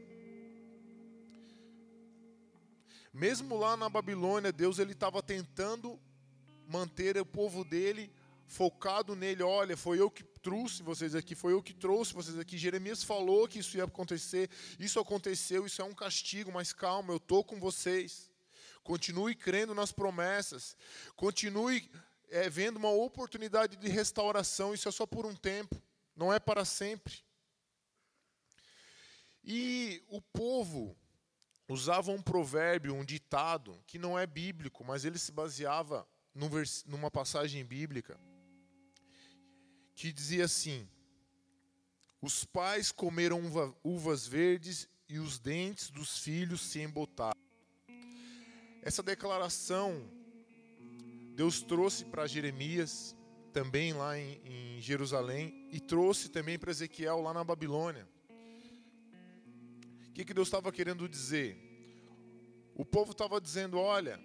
Mesmo 3.10 3.56
lá 3.56 3.78
na 3.78 3.88
Babilônia, 3.88 4.52
Deus 4.52 4.78
ele 4.78 4.92
estava 4.92 5.22
tentando 5.22 5.98
manter 6.68 7.16
o 7.16 7.24
povo 7.24 7.64
dele 7.64 8.12
focado 8.46 9.16
nele. 9.16 9.42
Olha, 9.42 9.74
foi 9.74 9.98
eu 9.98 10.10
que 10.10 10.22
trouxe 10.22 10.82
vocês 10.82 11.14
aqui, 11.14 11.34
foi 11.34 11.54
eu 11.54 11.62
que 11.62 11.72
trouxe 11.72 12.12
vocês 12.12 12.38
aqui. 12.38 12.58
Jeremias 12.58 13.02
falou 13.02 13.48
que 13.48 13.60
isso 13.60 13.78
ia 13.78 13.84
acontecer, 13.84 14.50
isso 14.78 15.00
aconteceu, 15.00 15.64
isso 15.64 15.80
é 15.80 15.84
um 15.86 15.94
castigo, 15.94 16.52
mas 16.52 16.74
calma, 16.74 17.14
eu 17.14 17.16
estou 17.16 17.42
com 17.42 17.58
vocês. 17.58 18.30
Continue 18.84 19.34
crendo 19.34 19.74
nas 19.74 19.92
promessas, 19.92 20.76
continue 21.16 21.88
é, 22.32 22.48
vendo 22.48 22.78
uma 22.78 22.90
oportunidade 22.90 23.76
de 23.76 23.88
restauração, 23.88 24.72
isso 24.72 24.88
é 24.88 24.92
só 24.92 25.06
por 25.06 25.26
um 25.26 25.34
tempo, 25.34 25.80
não 26.16 26.32
é 26.32 26.40
para 26.40 26.64
sempre. 26.64 27.22
E 29.44 30.02
o 30.08 30.22
povo 30.22 30.96
usava 31.68 32.10
um 32.10 32.22
provérbio, 32.22 32.94
um 32.94 33.04
ditado, 33.04 33.78
que 33.86 33.98
não 33.98 34.18
é 34.18 34.26
bíblico, 34.26 34.82
mas 34.82 35.04
ele 35.04 35.18
se 35.18 35.30
baseava 35.30 36.08
numa 36.86 37.10
passagem 37.10 37.62
bíblica, 37.62 38.18
que 39.94 40.10
dizia 40.10 40.46
assim: 40.46 40.88
Os 42.22 42.46
pais 42.46 42.90
comeram 42.90 43.44
uva, 43.44 43.76
uvas 43.84 44.26
verdes 44.26 44.88
e 45.06 45.18
os 45.18 45.38
dentes 45.38 45.90
dos 45.90 46.18
filhos 46.18 46.62
se 46.62 46.80
embotaram. 46.80 47.38
Essa 48.80 49.02
declaração 49.02 50.10
Deus 51.34 51.62
trouxe 51.62 52.04
para 52.04 52.26
Jeremias, 52.26 53.16
também 53.52 53.92
lá 53.92 54.18
em, 54.18 54.40
em, 54.44 54.80
Jerusalém, 54.80 55.66
e 55.70 55.80
trouxe 55.80 56.28
também 56.28 56.58
para 56.58 56.70
Ezequiel 56.70 57.20
lá 57.20 57.32
na 57.32 57.42
Babilônia. 57.42 58.06
O 60.08 60.12
que, 60.12 60.24
que 60.24 60.34
Deus 60.34 60.48
estava 60.48 60.70
querendo 60.70 61.08
dizer? 61.08 61.56
O 62.74 62.84
povo 62.84 63.12
estava 63.12 63.40
dizendo: 63.40 63.78
olha, 63.78 64.20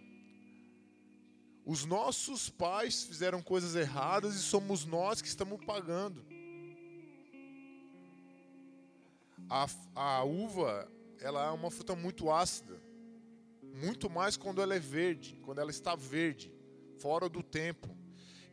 os 1.65 1.85
nossos 1.85 2.49
pais 2.49 3.03
fizeram 3.03 3.41
coisas 3.41 3.75
erradas 3.75 4.35
e 4.35 4.39
somos 4.39 4.85
nós 4.85 5.21
que 5.21 5.27
estamos 5.29 5.63
pagando. 5.65 6.25
A, 9.49 9.65
a 9.95 10.23
uva, 10.23 10.91
ela 11.21 11.45
é 11.45 11.51
uma 11.51 11.71
fruta 11.71 11.95
muito 11.95 12.29
ácida. 12.29 12.81
Muito 13.63 14.09
mais 14.09 14.35
quando 14.35 14.61
ela 14.61 14.75
é 14.75 14.79
verde, 14.79 15.39
quando 15.43 15.59
ela 15.59 15.69
está 15.69 15.95
verde, 15.95 16.51
fora 16.99 17.29
do 17.29 17.41
tempo. 17.43 17.95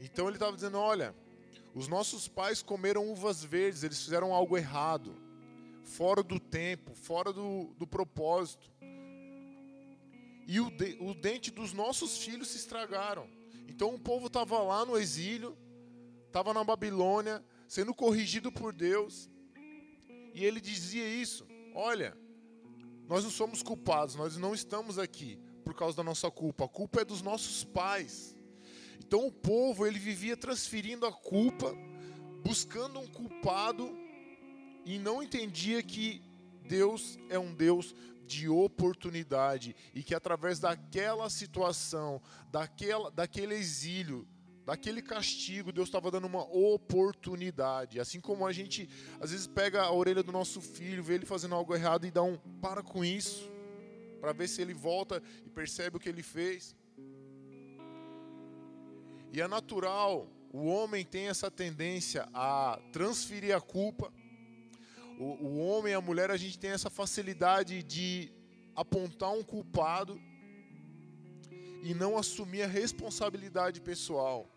Então 0.01 0.27
ele 0.27 0.37
estava 0.37 0.55
dizendo: 0.55 0.79
olha, 0.79 1.15
os 1.75 1.89
nossos 1.89 2.29
pais 2.29 2.63
comeram 2.63 3.11
uvas 3.11 3.43
verdes, 3.43 3.83
eles 3.83 4.03
fizeram 4.03 4.33
algo 4.33 4.57
errado, 4.57 5.17
fora 5.83 6.23
do 6.23 6.39
tempo, 6.39 6.95
fora 6.95 7.33
do, 7.33 7.75
do 7.79 7.87
propósito. 7.87 8.71
E 10.47 10.61
o, 10.61 10.71
de, 10.71 10.97
o 11.01 11.15
dente 11.15 11.51
dos 11.51 11.73
nossos 11.73 12.19
filhos 12.19 12.49
se 12.49 12.59
estragaram. 12.59 13.29
Então 13.67 13.95
o 13.95 13.99
povo 13.99 14.27
estava 14.27 14.59
lá 14.63 14.85
no 14.85 14.99
exílio, 14.99 15.57
estava 16.27 16.53
na 16.53 16.63
Babilônia, 16.63 17.43
sendo 17.67 17.95
corrigido 17.95 18.53
por 18.53 18.73
Deus. 18.73 19.31
E 20.35 20.45
ele 20.45 20.61
dizia 20.61 21.09
isso: 21.09 21.47
olha, 21.75 22.17
nós 23.09 23.25
não 23.25 23.31
somos 23.31 23.63
culpados, 23.63 24.15
nós 24.15 24.37
não 24.37 24.55
estamos 24.55 24.99
aqui 24.99 25.39
por 25.65 25.75
causa 25.75 25.97
da 25.97 26.05
nossa 26.05 26.31
culpa. 26.31 26.67
A 26.67 26.69
culpa 26.69 27.01
é 27.01 27.05
dos 27.05 27.23
nossos 27.23 27.65
pais. 27.65 28.34
Então 28.99 29.27
o 29.27 29.33
povo 29.33 29.87
ele 29.87 29.99
vivia 29.99 30.37
transferindo 30.37 31.07
a 31.07 31.13
culpa, 31.13 31.75
buscando 32.43 32.99
um 32.99 33.07
culpado 33.07 33.97
e 34.85 34.99
não 34.99 35.23
entendia 35.23 35.83
que 35.83 36.23
Deus 36.67 37.19
é 37.29 37.39
um 37.39 37.55
Deus 37.55 37.95
de 38.27 38.49
oportunidade 38.49 39.77
e 39.95 40.03
que 40.03 40.15
através 40.15 40.59
daquela 40.59 41.29
situação, 41.29 42.21
daquela, 42.51 43.11
daquele 43.11 43.55
exílio, 43.55 44.27
daquele 44.65 45.03
castigo, 45.03 45.73
Deus 45.73 45.89
estava 45.89 46.11
dando 46.11 46.27
uma 46.27 46.43
oportunidade. 46.45 48.01
Assim 48.01 48.21
como 48.21 48.47
a 48.47 48.53
gente 48.53 48.89
às 49.21 49.31
vezes 49.31 49.47
pega 49.47 49.83
a 49.83 49.93
orelha 49.93 50.23
do 50.23 50.33
nosso 50.33 50.61
filho, 50.61 51.03
vê 51.03 51.15
ele 51.15 51.27
fazendo 51.27 51.55
algo 51.55 51.75
errado 51.75 52.07
e 52.07 52.11
dá 52.11 52.23
um 52.23 52.37
para 52.61 52.83
com 52.83 53.05
isso, 53.05 53.51
para 54.21 54.33
ver 54.33 54.49
se 54.49 54.63
ele 54.63 54.75
volta 54.75 55.23
e 55.45 55.51
percebe 55.51 55.97
o 55.97 56.01
que 56.01 56.09
ele 56.09 56.23
fez. 56.23 56.75
E 59.35 59.41
é 59.41 59.49
natural, 59.49 60.31
o 60.53 60.65
homem 60.67 61.05
tem 61.05 61.27
essa 61.27 61.51
tendência 61.51 62.29
a 62.33 62.79
transferir 62.93 63.53
a 63.53 63.61
culpa. 63.61 64.13
O, 65.19 65.25
o 65.25 65.59
homem 65.59 65.93
e 65.93 65.97
a 65.97 66.01
mulher, 66.01 66.31
a 66.31 66.37
gente 66.37 66.57
tem 66.57 66.71
essa 66.71 66.89
facilidade 66.89 67.83
de 67.83 68.31
apontar 68.77 69.33
um 69.33 69.43
culpado 69.43 70.23
e 71.83 71.93
não 71.95 72.17
assumir 72.17 72.63
a 72.63 72.69
responsabilidade 72.69 73.81
pessoal. 73.81 74.49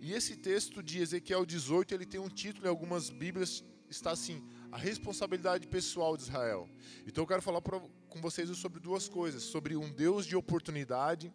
E 0.00 0.14
esse 0.14 0.34
texto 0.34 0.82
de 0.82 0.98
Ezequiel 0.98 1.44
18, 1.44 1.92
ele 1.92 2.06
tem 2.06 2.18
um 2.18 2.30
título 2.30 2.66
em 2.66 2.70
algumas 2.70 3.10
Bíblias, 3.10 3.62
está 3.90 4.12
assim, 4.12 4.42
a 4.72 4.78
responsabilidade 4.78 5.68
pessoal 5.68 6.16
de 6.16 6.22
Israel. 6.22 6.70
Então 7.06 7.22
eu 7.22 7.28
quero 7.28 7.42
falar 7.42 7.60
pra, 7.60 7.78
com 8.08 8.22
vocês 8.22 8.48
sobre 8.56 8.80
duas 8.80 9.10
coisas, 9.10 9.42
sobre 9.42 9.76
um 9.76 9.92
Deus 9.92 10.24
de 10.24 10.34
oportunidade 10.34 11.30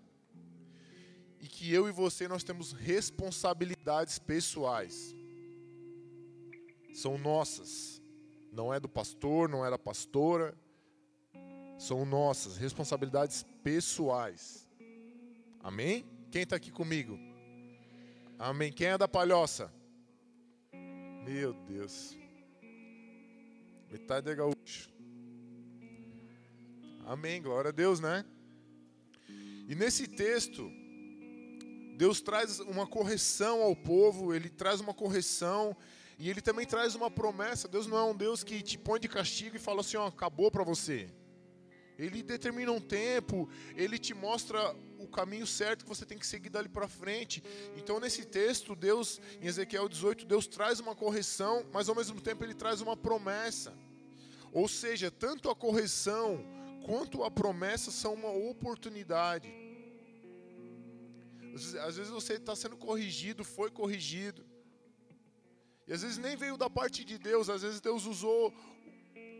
e 1.41 1.47
que 1.47 1.73
eu 1.73 1.89
e 1.89 1.91
você 1.91 2.27
nós 2.27 2.43
temos 2.43 2.71
responsabilidades 2.71 4.19
pessoais. 4.19 5.15
São 6.93 7.17
nossas. 7.17 7.99
Não 8.51 8.71
é 8.71 8.79
do 8.79 8.87
pastor, 8.87 9.49
não 9.49 9.65
é 9.65 9.69
da 9.69 9.79
pastora. 9.79 10.55
São 11.79 12.05
nossas 12.05 12.57
responsabilidades 12.57 13.43
pessoais. 13.63 14.69
Amém? 15.61 16.05
Quem 16.29 16.43
está 16.43 16.57
aqui 16.57 16.71
comigo? 16.71 17.17
Amém. 18.37 18.71
Quem 18.71 18.87
é 18.87 18.97
da 18.97 19.07
palhoça? 19.07 19.73
Meu 21.25 21.53
Deus. 21.53 22.15
Metade 23.89 24.29
é 24.29 24.35
gaúcho. 24.35 24.91
Amém. 27.07 27.41
Glória 27.41 27.69
a 27.69 27.71
Deus, 27.71 27.99
né? 27.99 28.23
E 29.67 29.73
nesse 29.73 30.07
texto, 30.07 30.71
Deus 31.95 32.21
traz 32.21 32.59
uma 32.59 32.87
correção 32.87 33.61
ao 33.61 33.75
povo, 33.75 34.33
ele 34.33 34.49
traz 34.49 34.79
uma 34.79 34.93
correção 34.93 35.75
e 36.17 36.29
ele 36.29 36.41
também 36.41 36.65
traz 36.65 36.95
uma 36.95 37.09
promessa. 37.09 37.67
Deus 37.67 37.87
não 37.87 37.97
é 37.97 38.03
um 38.03 38.15
Deus 38.15 38.43
que 38.43 38.61
te 38.61 38.77
põe 38.77 38.99
de 38.99 39.07
castigo 39.07 39.55
e 39.55 39.59
fala 39.59 39.81
assim: 39.81 39.97
ó, 39.97 40.07
acabou 40.07 40.51
para 40.51 40.63
você. 40.63 41.09
Ele 41.97 42.23
determina 42.23 42.71
um 42.71 42.81
tempo, 42.81 43.47
ele 43.75 43.99
te 43.99 44.13
mostra 44.13 44.75
o 44.97 45.07
caminho 45.07 45.45
certo 45.45 45.83
que 45.83 45.89
você 45.89 46.05
tem 46.05 46.17
que 46.17 46.25
seguir 46.25 46.49
dali 46.49 46.67
para 46.67 46.87
frente. 46.87 47.43
Então, 47.75 47.99
nesse 47.99 48.25
texto, 48.25 48.75
Deus, 48.75 49.21
em 49.39 49.45
Ezequiel 49.45 49.87
18, 49.87 50.25
Deus 50.25 50.47
traz 50.47 50.79
uma 50.79 50.95
correção, 50.95 51.65
mas 51.71 51.89
ao 51.89 51.95
mesmo 51.95 52.19
tempo 52.19 52.43
ele 52.43 52.53
traz 52.53 52.81
uma 52.81 52.97
promessa. 52.97 53.73
Ou 54.51 54.67
seja, 54.67 55.11
tanto 55.11 55.49
a 55.49 55.55
correção 55.55 56.43
quanto 56.85 57.23
a 57.23 57.31
promessa 57.31 57.91
são 57.91 58.13
uma 58.13 58.31
oportunidade. 58.31 59.60
Às 61.53 61.97
vezes 61.97 62.09
você 62.09 62.33
está 62.33 62.55
sendo 62.55 62.77
corrigido, 62.77 63.43
foi 63.43 63.69
corrigido. 63.69 64.45
E 65.87 65.93
às 65.93 66.01
vezes 66.01 66.17
nem 66.17 66.35
veio 66.35 66.57
da 66.57 66.69
parte 66.69 67.03
de 67.03 67.17
Deus, 67.17 67.49
às 67.49 67.61
vezes 67.61 67.81
Deus 67.81 68.05
usou 68.05 68.53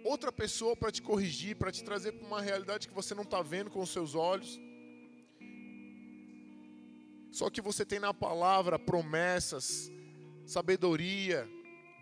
outra 0.03 0.31
pessoa 0.31 0.75
para 0.75 0.91
te 0.91 1.01
corrigir, 1.01 1.55
para 1.55 1.71
te 1.71 1.83
trazer 1.83 2.11
para 2.13 2.27
uma 2.27 2.41
realidade 2.41 2.87
que 2.87 2.93
você 2.93 3.13
não 3.13 3.23
está 3.23 3.41
vendo 3.41 3.69
com 3.69 3.81
os 3.81 3.89
seus 3.89 4.15
olhos. 4.15 4.59
Só 7.31 7.49
que 7.49 7.61
você 7.61 7.85
tem 7.85 7.99
na 7.99 8.13
palavra 8.13 8.77
promessas, 8.77 9.89
sabedoria, 10.45 11.47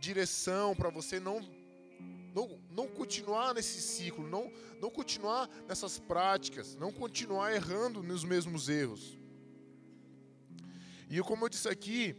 direção 0.02 0.76
para 0.76 0.90
você 0.90 1.20
não, 1.20 1.40
não, 2.34 2.60
não 2.72 2.88
continuar 2.88 3.54
nesse 3.54 3.80
ciclo, 3.82 4.28
não, 4.28 4.52
não 4.82 4.90
continuar 4.90 5.48
nessas 5.68 6.00
práticas, 6.00 6.76
não 6.76 6.92
continuar 6.92 7.54
errando 7.54 8.02
nos 8.02 8.24
mesmos 8.24 8.70
erros. 8.70 9.20
E 11.10 11.20
como 11.22 11.46
eu 11.46 11.50
disse 11.50 11.68
aqui, 11.68 12.16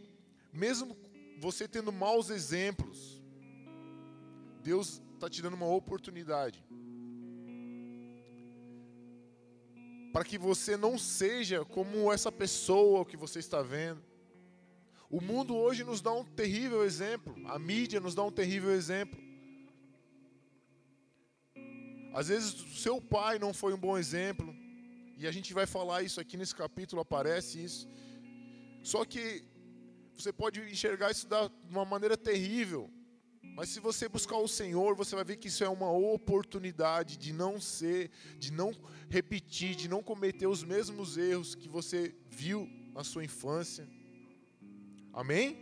mesmo 0.51 0.97
você 1.39 1.67
tendo 1.67 1.91
maus 1.91 2.29
exemplos, 2.29 3.21
Deus 4.61 5.01
está 5.13 5.29
te 5.29 5.41
dando 5.41 5.53
uma 5.53 5.67
oportunidade. 5.67 6.63
Para 10.11 10.25
que 10.25 10.37
você 10.37 10.75
não 10.75 10.97
seja 10.97 11.63
como 11.63 12.11
essa 12.11 12.31
pessoa 12.31 13.05
que 13.05 13.15
você 13.15 13.39
está 13.39 13.61
vendo. 13.61 14.03
O 15.09 15.21
mundo 15.21 15.55
hoje 15.55 15.83
nos 15.83 16.01
dá 16.01 16.11
um 16.11 16.25
terrível 16.25 16.83
exemplo, 16.83 17.35
a 17.47 17.57
mídia 17.57 17.99
nos 17.99 18.13
dá 18.13 18.23
um 18.23 18.31
terrível 18.31 18.71
exemplo. 18.71 19.19
Às 22.13 22.27
vezes 22.27 22.53
o 22.53 22.75
seu 22.75 23.01
pai 23.01 23.39
não 23.39 23.53
foi 23.53 23.73
um 23.73 23.77
bom 23.77 23.97
exemplo, 23.97 24.53
e 25.17 25.25
a 25.27 25.31
gente 25.31 25.53
vai 25.53 25.65
falar 25.65 26.03
isso 26.03 26.19
aqui 26.19 26.35
nesse 26.35 26.55
capítulo, 26.55 27.01
aparece 27.01 27.63
isso. 27.63 27.87
Só 28.83 29.05
que 29.05 29.43
você 30.15 30.31
pode 30.31 30.59
enxergar 30.61 31.11
isso 31.11 31.27
de 31.27 31.35
uma 31.69 31.85
maneira 31.85 32.17
terrível. 32.17 32.89
Mas 33.55 33.69
se 33.69 33.79
você 33.79 34.07
buscar 34.07 34.37
o 34.37 34.47
Senhor, 34.47 34.95
você 34.95 35.15
vai 35.15 35.25
ver 35.25 35.37
que 35.37 35.47
isso 35.47 35.63
é 35.63 35.69
uma 35.69 35.91
oportunidade 35.91 37.17
de 37.17 37.33
não 37.33 37.59
ser, 37.59 38.09
de 38.37 38.51
não 38.51 38.71
repetir, 39.09 39.75
de 39.75 39.87
não 39.87 40.01
cometer 40.01 40.47
os 40.47 40.63
mesmos 40.63 41.17
erros 41.17 41.53
que 41.55 41.67
você 41.67 42.15
viu 42.29 42.69
na 42.93 43.03
sua 43.03 43.23
infância. 43.23 43.87
Amém? 45.11 45.57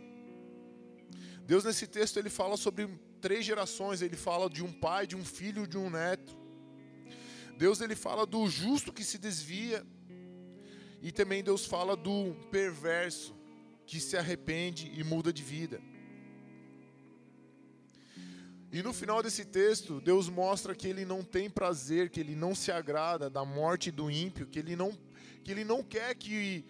Deus 1.44 1.64
nesse 1.64 1.86
texto 1.86 2.16
ele 2.16 2.30
fala 2.30 2.56
sobre 2.56 2.86
três 3.20 3.44
gerações, 3.44 4.02
ele 4.02 4.16
fala 4.16 4.48
de 4.48 4.62
um 4.62 4.72
pai, 4.72 5.06
de 5.06 5.16
um 5.16 5.24
filho, 5.24 5.66
de 5.66 5.76
um 5.76 5.90
neto. 5.90 6.38
Deus 7.56 7.80
ele 7.80 7.96
fala 7.96 8.24
do 8.24 8.48
justo 8.48 8.92
que 8.92 9.04
se 9.04 9.18
desvia 9.18 9.84
e 11.02 11.10
também 11.10 11.42
Deus 11.42 11.64
fala 11.64 11.96
do 11.96 12.34
perverso 12.50 13.34
que 13.86 13.98
se 14.00 14.16
arrepende 14.16 14.92
e 14.94 15.02
muda 15.02 15.32
de 15.32 15.42
vida. 15.42 15.80
E 18.72 18.82
no 18.82 18.92
final 18.92 19.20
desse 19.20 19.44
texto, 19.44 20.00
Deus 20.00 20.28
mostra 20.28 20.76
que 20.76 20.86
ele 20.86 21.04
não 21.04 21.24
tem 21.24 21.50
prazer, 21.50 22.08
que 22.08 22.20
ele 22.20 22.36
não 22.36 22.54
se 22.54 22.70
agrada 22.70 23.28
da 23.28 23.44
morte 23.44 23.90
do 23.90 24.08
ímpio, 24.08 24.46
que 24.46 24.60
ele 24.60 24.76
não, 24.76 24.96
que 25.42 25.50
ele 25.50 25.64
não 25.64 25.82
quer 25.82 26.14
que. 26.14 26.64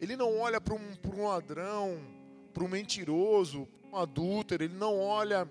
Ele 0.00 0.16
não 0.16 0.38
olha 0.38 0.60
para 0.60 0.74
um, 0.74 0.96
um 1.14 1.28
ladrão, 1.28 2.00
para 2.52 2.64
um 2.64 2.68
mentiroso, 2.68 3.66
para 3.66 3.90
um 3.90 3.96
adúltero, 3.96 4.64
ele 4.64 4.74
não 4.74 4.98
olha 4.98 5.48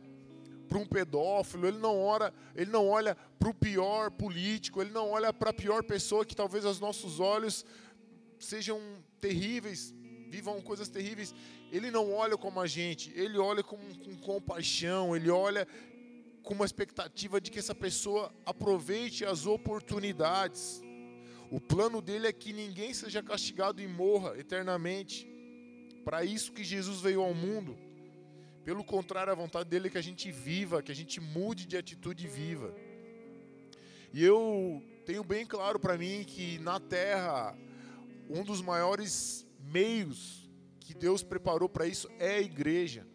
para 0.68 0.78
um 0.78 0.86
pedófilo, 0.86 1.68
ele 1.68 1.78
não 1.78 1.98
olha, 1.98 2.34
ele 2.54 2.70
não 2.70 2.88
olha 2.88 3.16
para 3.40 3.50
o 3.50 3.54
pior 3.54 4.12
político, 4.12 4.82
ele 4.82 4.92
não 4.92 5.12
olha 5.12 5.32
para 5.32 5.52
a 5.52 5.54
pior 5.54 5.84
pessoa 5.84 6.26
que 6.26 6.36
talvez 6.36 6.66
aos 6.66 6.80
nossos 6.80 7.20
olhos 7.20 7.66
sejam 8.46 8.80
terríveis, 9.20 9.94
vivam 10.30 10.62
coisas 10.62 10.88
terríveis, 10.88 11.34
ele 11.72 11.90
não 11.92 12.14
olha 12.14 12.38
como 12.38 12.60
a 12.60 12.68
gente, 12.68 13.12
ele 13.16 13.38
olha 13.38 13.64
com, 13.64 13.78
com 13.78 14.16
compaixão, 14.18 15.16
ele 15.16 15.30
olha 15.30 15.68
com 16.44 16.54
uma 16.54 16.66
expectativa 16.66 17.42
de 17.42 17.50
que 17.50 17.60
essa 17.60 17.74
pessoa 17.74 18.34
aproveite 18.46 19.26
as 19.26 19.46
oportunidades. 19.46 20.82
O 21.50 21.60
plano 21.60 22.02
dele 22.02 22.28
é 22.28 22.34
que 22.34 22.54
ninguém 22.54 22.94
seja 22.94 23.22
castigado 23.22 23.82
e 23.82 23.88
morra 23.88 24.38
eternamente. 24.38 25.28
Para 26.04 26.24
isso 26.24 26.52
que 26.52 26.64
Jesus 26.64 27.02
veio 27.02 27.22
ao 27.22 27.34
mundo. 27.34 27.76
Pelo 28.64 28.84
contrário, 28.84 29.32
a 29.32 29.36
vontade 29.36 29.70
dele 29.70 29.88
é 29.88 29.90
que 29.92 29.98
a 29.98 30.04
gente 30.04 30.32
viva, 30.32 30.84
que 30.84 30.92
a 30.92 30.96
gente 30.96 31.20
mude 31.20 31.66
de 31.66 31.78
atitude 31.78 32.28
viva. 32.28 32.76
E 34.14 34.24
eu 34.24 34.84
tenho 35.06 35.24
bem 35.24 35.46
claro 35.46 35.80
para 35.80 35.98
mim 35.98 36.24
que 36.24 36.58
na 36.60 36.80
terra, 36.80 37.56
um 38.30 38.44
dos 38.44 38.62
maiores 38.62 39.46
meios 39.60 40.50
que 40.80 40.94
Deus 40.94 41.24
preparou 41.24 41.68
para 41.68 41.88
isso 41.88 42.08
é 42.20 42.36
a 42.36 42.42
igreja. 42.42 43.06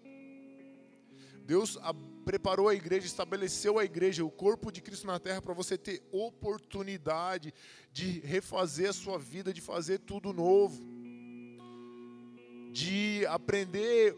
Deus 1.45 1.79
a, 1.83 1.95
preparou 2.25 2.69
a 2.69 2.75
igreja, 2.75 3.07
estabeleceu 3.07 3.79
a 3.79 3.85
igreja, 3.85 4.25
o 4.25 4.31
corpo 4.31 4.71
de 4.71 4.81
Cristo 4.81 5.07
na 5.07 5.19
terra, 5.19 5.43
para 5.43 5.55
você 5.55 5.77
ter 5.77 6.03
oportunidade 6.13 7.53
de 7.93 8.21
refazer 8.21 8.91
a 8.91 8.93
sua 8.93 9.19
vida, 9.19 9.53
de 9.53 9.61
fazer 9.61 9.99
tudo 9.99 10.33
novo, 10.33 10.81
de 12.73 13.27
aprender 13.27 14.17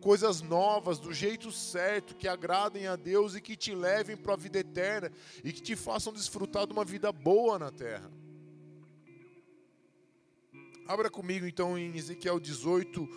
coisas 0.00 0.40
novas, 0.40 0.98
do 0.98 1.12
jeito 1.12 1.50
certo, 1.50 2.14
que 2.14 2.28
agradem 2.28 2.86
a 2.86 2.96
Deus 2.96 3.34
e 3.34 3.40
que 3.40 3.56
te 3.56 3.74
levem 3.74 4.16
para 4.16 4.34
a 4.34 4.36
vida 4.36 4.58
eterna 4.58 5.10
e 5.42 5.52
que 5.52 5.60
te 5.60 5.76
façam 5.76 6.12
desfrutar 6.12 6.66
de 6.66 6.72
uma 6.72 6.84
vida 6.84 7.10
boa 7.12 7.58
na 7.58 7.70
terra. 7.70 8.10
Abra 10.88 11.10
comigo 11.10 11.46
então 11.46 11.76
em 11.76 11.96
Ezequiel 11.96 12.38
18, 12.38 13.08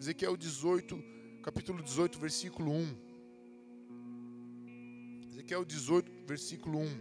Ezequiel 0.00 0.36
18, 0.36 1.02
capítulo 1.42 1.82
18, 1.82 2.18
versículo 2.18 2.72
1. 2.72 2.96
Ezequiel 5.28 5.64
18, 5.64 6.10
versículo 6.26 6.78
1. 6.80 7.00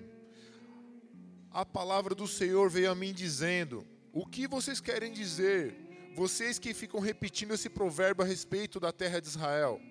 A 1.52 1.66
palavra 1.66 2.14
do 2.14 2.28
Senhor 2.28 2.70
veio 2.70 2.92
a 2.92 2.96
mim 2.96 3.14
dizendo: 3.14 3.86
O 4.12 4.26
que 4.26 4.48
vocês 4.48 4.80
querem 4.80 5.14
dizer? 5.14 5.86
vocês 6.16 6.58
que 6.58 6.74
ficam 6.74 7.02
repetindo 7.02 7.54
esse 7.54 7.70
provérbio 7.70 8.24
a 8.24 8.28
respeito 8.28 8.80
da 8.80 8.92
terra 8.92 9.20
de 9.20 9.28
Israel. 9.28 9.82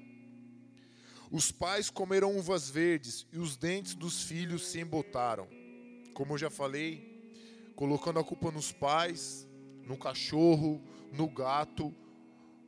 Os 1.31 1.53
pais 1.53 1.91
comeram 1.91 2.37
uvas 2.37 2.71
verdes 2.71 3.27
e 3.31 3.39
os 3.39 3.57
dentes 3.59 3.95
dos 3.95 4.23
filhos 4.23 4.67
se 4.67 4.81
embotaram. 4.81 5.47
Como 6.15 6.33
eu 6.33 6.39
já 6.39 6.49
falei, 6.49 7.23
colocando 7.77 8.19
a 8.19 8.25
culpa 8.25 8.51
nos 8.51 8.73
pais, 8.73 9.47
no 9.87 9.97
cachorro, 9.97 10.82
no 11.12 11.28
gato, 11.28 11.95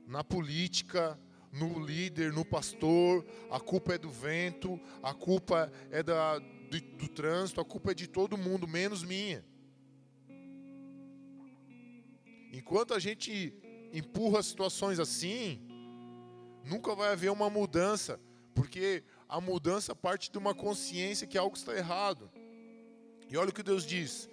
na 0.07 0.23
política, 0.23 1.19
no 1.53 1.79
líder, 1.79 2.33
no 2.33 2.45
pastor, 2.45 3.25
a 3.51 3.59
culpa 3.59 3.95
é 3.95 3.99
do 3.99 4.11
vento, 4.11 4.79
a 5.03 5.15
culpa 5.15 5.73
é 5.91 6.03
da, 6.03 6.39
do, 6.39 6.81
do 6.99 7.09
trânsito, 7.09 7.61
a 7.61 7.65
culpa 7.65 7.93
é 7.93 7.95
de 7.95 8.07
todo 8.07 8.37
mundo, 8.37 8.69
menos 8.69 9.03
minha. 9.03 9.45
Enquanto 12.53 12.95
a 12.95 12.99
gente 12.99 13.55
empurra 13.93 14.43
situações 14.43 14.99
assim, 14.99 15.61
nunca 16.65 16.95
vai 16.95 17.13
haver 17.13 17.31
uma 17.31 17.49
mudança, 17.49 18.21
porque 18.55 19.03
a 19.29 19.41
mudança 19.41 19.95
parte 19.95 20.31
de 20.31 20.39
uma 20.39 20.55
consciência 20.55 21.27
que 21.27 21.39
algo 21.39 21.57
está 21.57 21.77
errado. 21.77 22.31
E 23.29 23.37
olha 23.37 23.51
o 23.51 23.53
que 23.53 23.63
Deus 23.63 23.85
diz: 23.85 24.29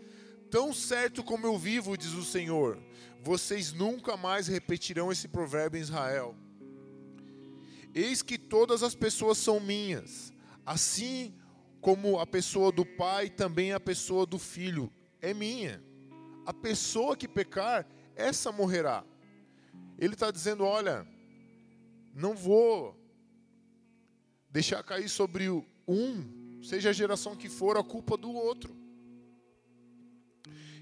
Tão 0.54 0.72
certo 0.72 1.24
como 1.24 1.48
eu 1.48 1.58
vivo, 1.58 1.98
diz 1.98 2.14
o 2.14 2.24
Senhor, 2.24 2.78
vocês 3.24 3.74
nunca 3.74 4.16
mais 4.16 4.48
repetirão 4.48 5.12
esse 5.12 5.28
provérbio 5.28 5.80
em 5.80 5.82
Israel. 5.82 6.36
Eis 7.92 8.22
que 8.22 8.38
todas 8.38 8.84
as 8.84 8.94
pessoas 8.94 9.40
são 9.40 9.60
minhas, 9.60 10.32
assim 10.64 11.34
como 11.82 12.20
a 12.20 12.28
pessoa 12.28 12.72
do 12.72 12.86
pai, 12.86 13.32
também 13.32 13.74
a 13.74 13.80
pessoa 13.80 14.28
do 14.28 14.38
filho 14.38 14.94
é 15.20 15.34
minha. 15.34 15.84
A 16.46 16.54
pessoa 16.54 17.18
que 17.18 17.28
pecar 17.28 17.88
essa 18.16 18.52
morrerá. 18.52 19.04
Ele 19.98 20.14
está 20.14 20.30
dizendo: 20.30 20.64
olha, 20.64 21.04
não 22.14 22.36
vou 22.36 22.96
deixar 24.52 24.84
cair 24.84 25.10
sobre 25.10 25.50
um, 25.50 26.62
seja 26.62 26.92
a 26.92 26.94
geração 26.94 27.36
que 27.36 27.50
for, 27.50 27.76
a 27.76 27.84
culpa 27.84 28.16
do 28.16 28.32
outro. 28.32 28.83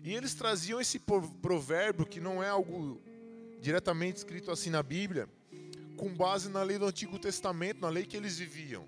E 0.03 0.13
eles 0.13 0.33
traziam 0.33 0.81
esse 0.81 0.99
provérbio, 0.99 2.05
que 2.05 2.19
não 2.19 2.41
é 2.41 2.49
algo 2.49 3.01
diretamente 3.59 4.17
escrito 4.17 4.51
assim 4.51 4.69
na 4.69 4.81
Bíblia, 4.81 5.29
com 5.95 6.13
base 6.13 6.49
na 6.49 6.63
lei 6.63 6.79
do 6.79 6.85
Antigo 6.85 7.19
Testamento, 7.19 7.81
na 7.81 7.89
lei 7.89 8.05
que 8.05 8.17
eles 8.17 8.37
viviam. 8.37 8.85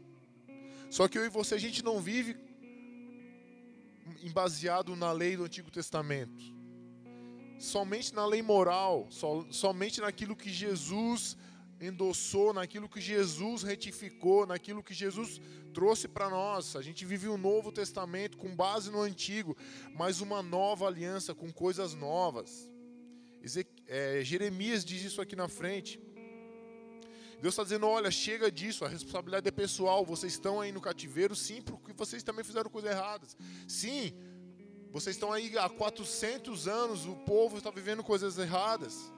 Só 0.89 1.07
que 1.07 1.17
eu 1.17 1.25
e 1.25 1.29
você, 1.29 1.55
a 1.55 1.59
gente 1.59 1.83
não 1.83 2.01
vive 2.01 2.35
baseado 4.33 4.95
na 4.95 5.11
lei 5.11 5.37
do 5.37 5.43
Antigo 5.43 5.69
Testamento 5.69 6.53
somente 7.63 8.13
na 8.13 8.25
lei 8.25 8.41
moral, 8.41 9.07
somente 9.49 10.01
naquilo 10.01 10.35
que 10.35 10.51
Jesus 10.51 11.37
endossou, 11.79 12.53
naquilo 12.53 12.89
que 12.89 12.99
Jesus 12.99 13.63
retificou, 13.63 14.45
naquilo 14.45 14.83
que 14.83 14.93
Jesus 14.93 15.41
trouxe 15.73 16.07
para 16.07 16.29
nós. 16.29 16.75
A 16.75 16.81
gente 16.81 17.03
vive 17.05 17.27
um 17.27 17.37
novo 17.37 17.71
testamento 17.71 18.37
com 18.37 18.55
base 18.55 18.91
no 18.91 19.01
antigo, 19.01 19.57
mas 19.95 20.21
uma 20.21 20.41
nova 20.41 20.87
aliança 20.87 21.33
com 21.33 21.51
coisas 21.51 21.93
novas. 21.93 22.69
É, 23.87 24.23
Jeremias 24.23 24.85
diz 24.85 25.03
isso 25.03 25.21
aqui 25.21 25.35
na 25.35 25.49
frente. 25.49 25.99
Deus 27.41 27.53
está 27.53 27.63
dizendo: 27.63 27.87
olha, 27.87 28.09
chega 28.09 28.49
disso, 28.49 28.85
a 28.85 28.87
responsabilidade 28.87 29.47
é 29.47 29.51
pessoal. 29.51 30.05
Vocês 30.05 30.33
estão 30.33 30.61
aí 30.61 30.71
no 30.71 30.79
cativeiro, 30.79 31.35
sim, 31.35 31.61
porque 31.61 31.91
vocês 31.91 32.23
também 32.23 32.45
fizeram 32.45 32.69
coisas 32.69 32.91
erradas. 32.91 33.35
Sim, 33.67 34.13
vocês 34.91 35.15
estão 35.15 35.33
aí 35.33 35.57
há 35.57 35.67
400 35.67 36.67
anos, 36.67 37.05
o 37.05 37.15
povo 37.15 37.57
está 37.57 37.69
vivendo 37.69 38.03
coisas 38.03 38.37
erradas. 38.37 39.11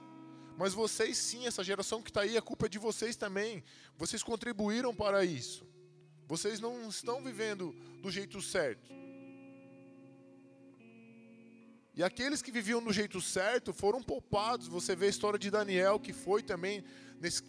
Mas 0.56 0.72
vocês 0.72 1.18
sim, 1.18 1.46
essa 1.46 1.62
geração 1.62 2.02
que 2.02 2.10
está 2.10 2.22
aí, 2.22 2.36
a 2.36 2.42
culpa 2.42 2.66
é 2.66 2.68
de 2.68 2.78
vocês 2.78 3.14
também. 3.14 3.62
Vocês 3.96 4.22
contribuíram 4.22 4.94
para 4.94 5.24
isso. 5.24 5.64
Vocês 6.26 6.60
não 6.60 6.88
estão 6.88 7.22
vivendo 7.22 7.72
do 8.02 8.10
jeito 8.10 8.42
certo. 8.42 8.90
E 11.94 12.02
aqueles 12.02 12.42
que 12.42 12.50
viviam 12.50 12.82
do 12.82 12.92
jeito 12.92 13.20
certo 13.20 13.72
foram 13.72 14.02
poupados. 14.02 14.68
Você 14.68 14.94
vê 14.94 15.06
a 15.06 15.10
história 15.10 15.38
de 15.38 15.50
Daniel, 15.50 15.98
que 15.98 16.12
foi 16.12 16.42
também 16.42 16.84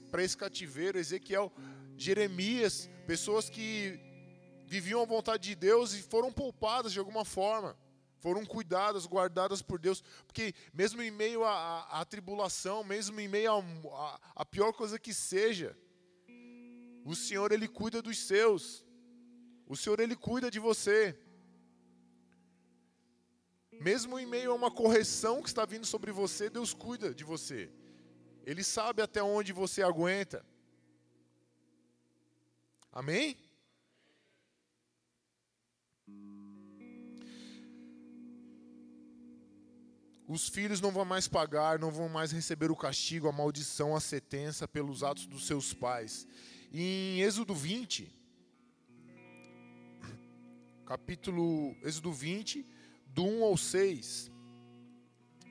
para 0.09 0.23
esse 0.23 0.38
cativeiro, 0.38 0.97
Ezequiel, 0.97 1.51
Jeremias, 1.97 2.89
pessoas 3.05 3.49
que 3.49 3.99
viviam 4.65 5.01
a 5.01 5.05
vontade 5.05 5.49
de 5.49 5.55
Deus 5.55 5.93
e 5.93 6.01
foram 6.01 6.32
poupadas 6.32 6.93
de 6.93 6.99
alguma 6.99 7.25
forma 7.25 7.75
foram 8.19 8.45
cuidadas, 8.45 9.05
guardadas 9.05 9.61
por 9.61 9.80
Deus, 9.80 10.03
porque 10.25 10.53
mesmo 10.73 11.01
em 11.01 11.11
meio 11.11 11.45
à, 11.45 12.03
tribulação, 12.09 12.84
mesmo 12.84 13.19
em 13.19 13.28
meio 13.28 13.63
à 14.36 14.45
pior 14.45 14.73
coisa 14.73 14.99
que 14.99 15.13
seja, 15.13 15.78
o 17.12 17.16
Senhor 17.16 17.53
ele 17.53 17.70
cuida 17.70 18.01
dos 18.01 18.18
seus, 18.20 18.86
o 19.66 19.78
Senhor 19.78 19.97
ele 20.01 20.14
cuida 20.14 20.51
de 20.51 20.60
você. 20.60 21.18
Mesmo 23.80 24.20
em 24.20 24.26
meio 24.26 24.51
a 24.51 24.55
uma 24.55 24.70
correção 24.70 25.41
que 25.41 25.47
está 25.47 25.64
vindo 25.66 25.86
sobre 25.86 26.12
você, 26.12 26.49
Deus 26.49 26.74
cuida 26.74 27.14
de 27.16 27.24
você. 27.24 27.72
Ele 28.45 28.62
sabe 28.62 29.01
até 29.01 29.24
onde 29.24 29.53
você 29.53 29.82
aguenta. 29.82 30.45
Amém? 32.91 33.38
Os 40.28 40.49
filhos 40.49 40.82
não 40.82 40.91
vão 40.91 41.05
mais 41.05 41.26
pagar, 41.26 41.80
não 41.80 41.89
vão 41.89 42.10
mais 42.10 42.34
receber 42.34 42.70
o 42.70 42.76
castigo, 42.76 43.30
a 43.30 43.32
maldição, 43.32 43.95
a 43.95 44.01
sentença 44.01 44.68
pelos 44.68 45.03
atos 45.03 45.26
dos 45.26 45.47
seus 45.47 45.74
pais. 45.74 46.28
Em 46.72 47.22
Êxodo 47.22 47.55
20, 47.55 48.13
capítulo 50.86 51.76
Êxodo 51.82 52.11
20, 52.11 52.65
do 53.07 53.24
1 53.24 53.43
ao 53.43 53.57
6, 53.57 54.30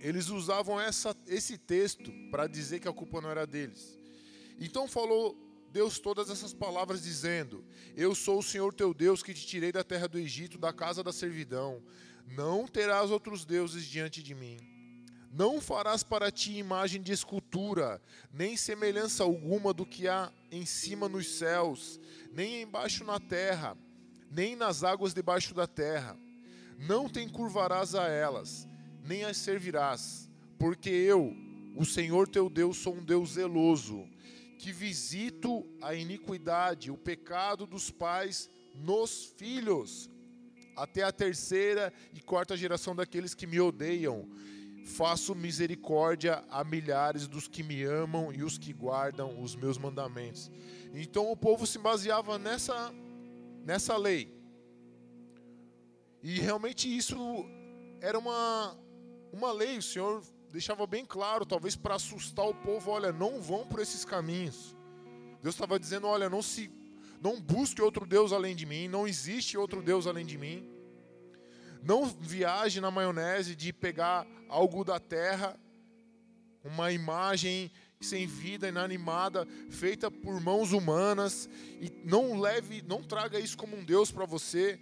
eles 0.00 0.28
usavam 0.28 0.78
essa, 0.78 1.16
esse 1.26 1.56
texto 1.56 2.12
para 2.30 2.46
dizer 2.46 2.80
que 2.80 2.88
a 2.88 2.92
culpa 2.92 3.20
não 3.20 3.30
era 3.30 3.46
deles. 3.46 3.98
Então 4.60 4.86
falou 4.86 5.36
Deus 5.72 5.98
todas 5.98 6.28
essas 6.28 6.52
palavras, 6.52 7.02
dizendo: 7.02 7.64
Eu 7.96 8.14
sou 8.14 8.38
o 8.38 8.42
Senhor 8.42 8.72
teu 8.74 8.92
Deus 8.92 9.22
que 9.22 9.32
te 9.32 9.46
tirei 9.46 9.72
da 9.72 9.82
terra 9.82 10.06
do 10.06 10.18
Egito, 10.18 10.58
da 10.58 10.72
casa 10.72 11.02
da 11.02 11.12
servidão. 11.12 11.82
Não 12.26 12.66
terás 12.66 13.10
outros 13.10 13.44
deuses 13.44 13.86
diante 13.86 14.22
de 14.22 14.34
mim. 14.34 14.75
Não 15.36 15.60
farás 15.60 16.02
para 16.02 16.30
ti 16.30 16.56
imagem 16.56 17.02
de 17.02 17.12
escultura, 17.12 18.00
nem 18.32 18.56
semelhança 18.56 19.22
alguma 19.22 19.70
do 19.74 19.84
que 19.84 20.08
há 20.08 20.32
em 20.50 20.64
cima 20.64 21.10
nos 21.10 21.36
céus, 21.36 22.00
nem 22.32 22.62
embaixo 22.62 23.04
na 23.04 23.20
terra, 23.20 23.76
nem 24.30 24.56
nas 24.56 24.82
águas 24.82 25.12
debaixo 25.12 25.52
da 25.52 25.66
terra. 25.66 26.16
Não 26.78 27.06
te 27.06 27.20
encurvarás 27.20 27.94
a 27.94 28.08
elas, 28.08 28.66
nem 29.04 29.24
as 29.24 29.36
servirás, 29.36 30.26
porque 30.58 30.88
eu, 30.88 31.36
o 31.76 31.84
Senhor 31.84 32.26
teu 32.26 32.48
Deus, 32.48 32.78
sou 32.78 32.94
um 32.94 33.04
Deus 33.04 33.34
zeloso, 33.34 34.08
que 34.58 34.72
visito 34.72 35.66
a 35.82 35.94
iniquidade, 35.94 36.90
o 36.90 36.96
pecado 36.96 37.66
dos 37.66 37.90
pais 37.90 38.48
nos 38.74 39.34
filhos 39.36 40.08
até 40.74 41.02
a 41.02 41.12
terceira 41.12 41.92
e 42.14 42.22
quarta 42.22 42.56
geração 42.56 42.96
daqueles 42.96 43.34
que 43.34 43.46
me 43.46 43.60
odeiam. 43.60 44.26
Faço 44.86 45.34
misericórdia 45.34 46.44
a 46.48 46.62
milhares 46.62 47.26
dos 47.26 47.48
que 47.48 47.62
me 47.64 47.82
amam 47.82 48.32
e 48.32 48.44
os 48.44 48.56
que 48.56 48.72
guardam 48.72 49.42
os 49.42 49.56
meus 49.56 49.76
mandamentos. 49.76 50.48
Então 50.94 51.30
o 51.30 51.36
povo 51.36 51.66
se 51.66 51.76
baseava 51.76 52.38
nessa, 52.38 52.94
nessa 53.64 53.96
lei. 53.96 54.32
E 56.22 56.38
realmente 56.38 56.88
isso 56.88 57.16
era 58.00 58.16
uma, 58.16 58.78
uma 59.32 59.50
lei, 59.50 59.76
o 59.76 59.82
Senhor 59.82 60.22
deixava 60.52 60.86
bem 60.86 61.04
claro, 61.04 61.44
talvez 61.44 61.74
para 61.74 61.96
assustar 61.96 62.46
o 62.46 62.54
povo: 62.54 62.92
olha, 62.92 63.12
não 63.12 63.42
vão 63.42 63.66
por 63.66 63.80
esses 63.80 64.04
caminhos. 64.04 64.76
Deus 65.42 65.56
estava 65.56 65.80
dizendo: 65.80 66.06
olha, 66.06 66.30
não 66.30 66.42
se 66.42 66.70
não 67.20 67.40
busque 67.40 67.82
outro 67.82 68.06
Deus 68.06 68.32
além 68.32 68.54
de 68.54 68.64
mim, 68.64 68.86
não 68.86 69.06
existe 69.06 69.58
outro 69.58 69.82
Deus 69.82 70.06
além 70.06 70.24
de 70.24 70.38
mim. 70.38 70.75
Não 71.86 72.04
viaje 72.04 72.80
na 72.80 72.90
maionese 72.90 73.54
de 73.54 73.72
pegar 73.72 74.26
algo 74.48 74.82
da 74.82 74.98
terra, 74.98 75.56
uma 76.64 76.90
imagem 76.90 77.70
sem 78.00 78.26
vida, 78.26 78.68
inanimada, 78.68 79.46
feita 79.70 80.10
por 80.10 80.40
mãos 80.40 80.72
humanas, 80.72 81.48
e 81.80 81.92
não 82.04 82.40
leve, 82.40 82.82
não 82.82 83.04
traga 83.04 83.38
isso 83.38 83.56
como 83.56 83.76
um 83.76 83.84
Deus 83.84 84.10
para 84.10 84.26
você. 84.26 84.80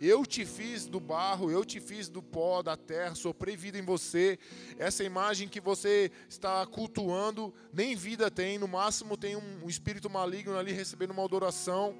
Eu 0.00 0.24
te 0.24 0.46
fiz 0.46 0.86
do 0.86 0.98
barro, 0.98 1.50
eu 1.50 1.62
te 1.66 1.80
fiz 1.80 2.08
do 2.08 2.22
pó 2.22 2.62
da 2.62 2.74
terra, 2.74 3.14
soprei 3.14 3.54
vida 3.54 3.76
em 3.76 3.82
você. 3.82 4.38
Essa 4.78 5.04
imagem 5.04 5.48
que 5.48 5.60
você 5.60 6.10
está 6.30 6.64
cultuando, 6.64 7.52
nem 7.74 7.94
vida 7.94 8.30
tem, 8.30 8.56
no 8.56 8.66
máximo 8.68 9.18
tem 9.18 9.36
um, 9.36 9.68
espírito 9.68 10.08
maligno 10.08 10.56
ali 10.56 10.72
recebendo 10.72 11.10
uma 11.10 11.24
adoração. 11.24 11.94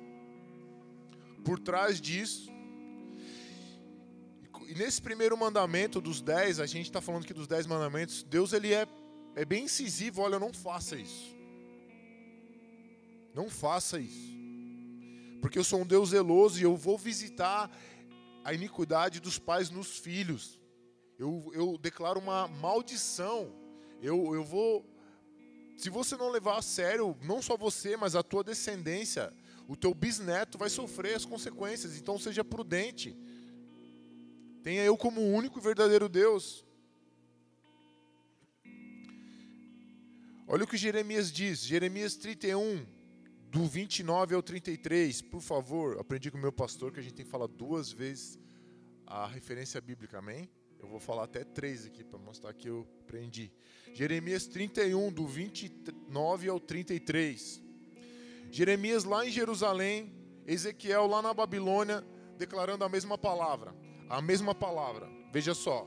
Por 1.44 1.58
trás 1.58 2.00
disso. 2.00 2.56
E 4.68 4.74
nesse 4.74 5.02
primeiro 5.02 5.36
mandamento 5.36 6.00
dos 6.00 6.20
dez, 6.20 6.60
a 6.60 6.66
gente 6.66 6.86
está 6.86 7.00
falando 7.00 7.24
aqui 7.24 7.34
dos 7.34 7.48
dez 7.48 7.66
mandamentos, 7.66 8.22
Deus 8.22 8.52
ele 8.52 8.72
é, 8.72 8.86
é 9.34 9.44
bem 9.44 9.64
incisivo, 9.64 10.22
olha, 10.22 10.38
não 10.38 10.52
faça 10.52 10.94
isso. 10.96 11.34
Não 13.34 13.48
faça 13.48 13.98
isso 13.98 14.38
porque 15.40 15.58
eu 15.58 15.64
sou 15.64 15.80
um 15.80 15.86
Deus 15.86 16.10
zeloso 16.10 16.58
e 16.58 16.62
eu 16.62 16.76
vou 16.76 16.98
visitar 16.98 17.70
a 18.44 18.52
iniquidade 18.52 19.20
dos 19.20 19.38
pais 19.38 19.70
nos 19.70 19.98
filhos. 19.98 20.60
Eu, 21.18 21.50
eu 21.54 21.78
declaro 21.78 22.20
uma 22.20 22.48
maldição. 22.48 23.52
Eu, 24.00 24.34
eu 24.34 24.44
vou. 24.44 24.84
Se 25.76 25.90
você 25.90 26.16
não 26.16 26.30
levar 26.30 26.58
a 26.58 26.62
sério, 26.62 27.16
não 27.22 27.40
só 27.40 27.56
você, 27.56 27.96
mas 27.96 28.16
a 28.16 28.22
tua 28.22 28.42
descendência, 28.42 29.32
o 29.68 29.76
teu 29.76 29.94
bisneto 29.94 30.58
vai 30.58 30.70
sofrer 30.70 31.14
as 31.14 31.24
consequências. 31.24 31.96
Então 31.96 32.18
seja 32.18 32.44
prudente. 32.44 33.16
Tenha 34.68 34.84
eu 34.84 34.98
como 34.98 35.22
o 35.22 35.32
único 35.32 35.58
e 35.58 35.62
verdadeiro 35.62 36.10
Deus. 36.10 36.62
Olha 40.46 40.64
o 40.64 40.66
que 40.66 40.76
Jeremias 40.76 41.32
diz, 41.32 41.60
Jeremias 41.60 42.16
31, 42.16 42.84
do 43.50 43.64
29 43.64 44.34
ao 44.34 44.42
33, 44.42 45.22
por 45.22 45.40
favor, 45.40 45.98
aprendi 45.98 46.30
com 46.30 46.36
o 46.36 46.40
meu 46.42 46.52
pastor 46.52 46.92
que 46.92 47.00
a 47.00 47.02
gente 47.02 47.14
tem 47.14 47.24
que 47.24 47.30
falar 47.30 47.46
duas 47.46 47.90
vezes 47.90 48.38
a 49.06 49.26
referência 49.26 49.80
bíblica, 49.80 50.18
amém? 50.18 50.50
Eu 50.78 50.86
vou 50.86 51.00
falar 51.00 51.24
até 51.24 51.44
três 51.44 51.86
aqui 51.86 52.04
para 52.04 52.18
mostrar 52.18 52.52
que 52.52 52.68
eu 52.68 52.86
aprendi. 53.00 53.50
Jeremias 53.94 54.46
31, 54.46 55.10
do 55.10 55.26
29 55.26 56.46
ao 56.46 56.60
33. 56.60 57.62
Jeremias 58.50 59.04
lá 59.04 59.26
em 59.26 59.30
Jerusalém, 59.30 60.12
Ezequiel 60.46 61.06
lá 61.06 61.22
na 61.22 61.32
Babilônia, 61.32 62.04
declarando 62.36 62.84
a 62.84 62.88
mesma 62.90 63.16
palavra. 63.16 63.87
A 64.08 64.22
mesma 64.22 64.54
palavra. 64.54 65.08
Veja 65.32 65.54
só. 65.54 65.86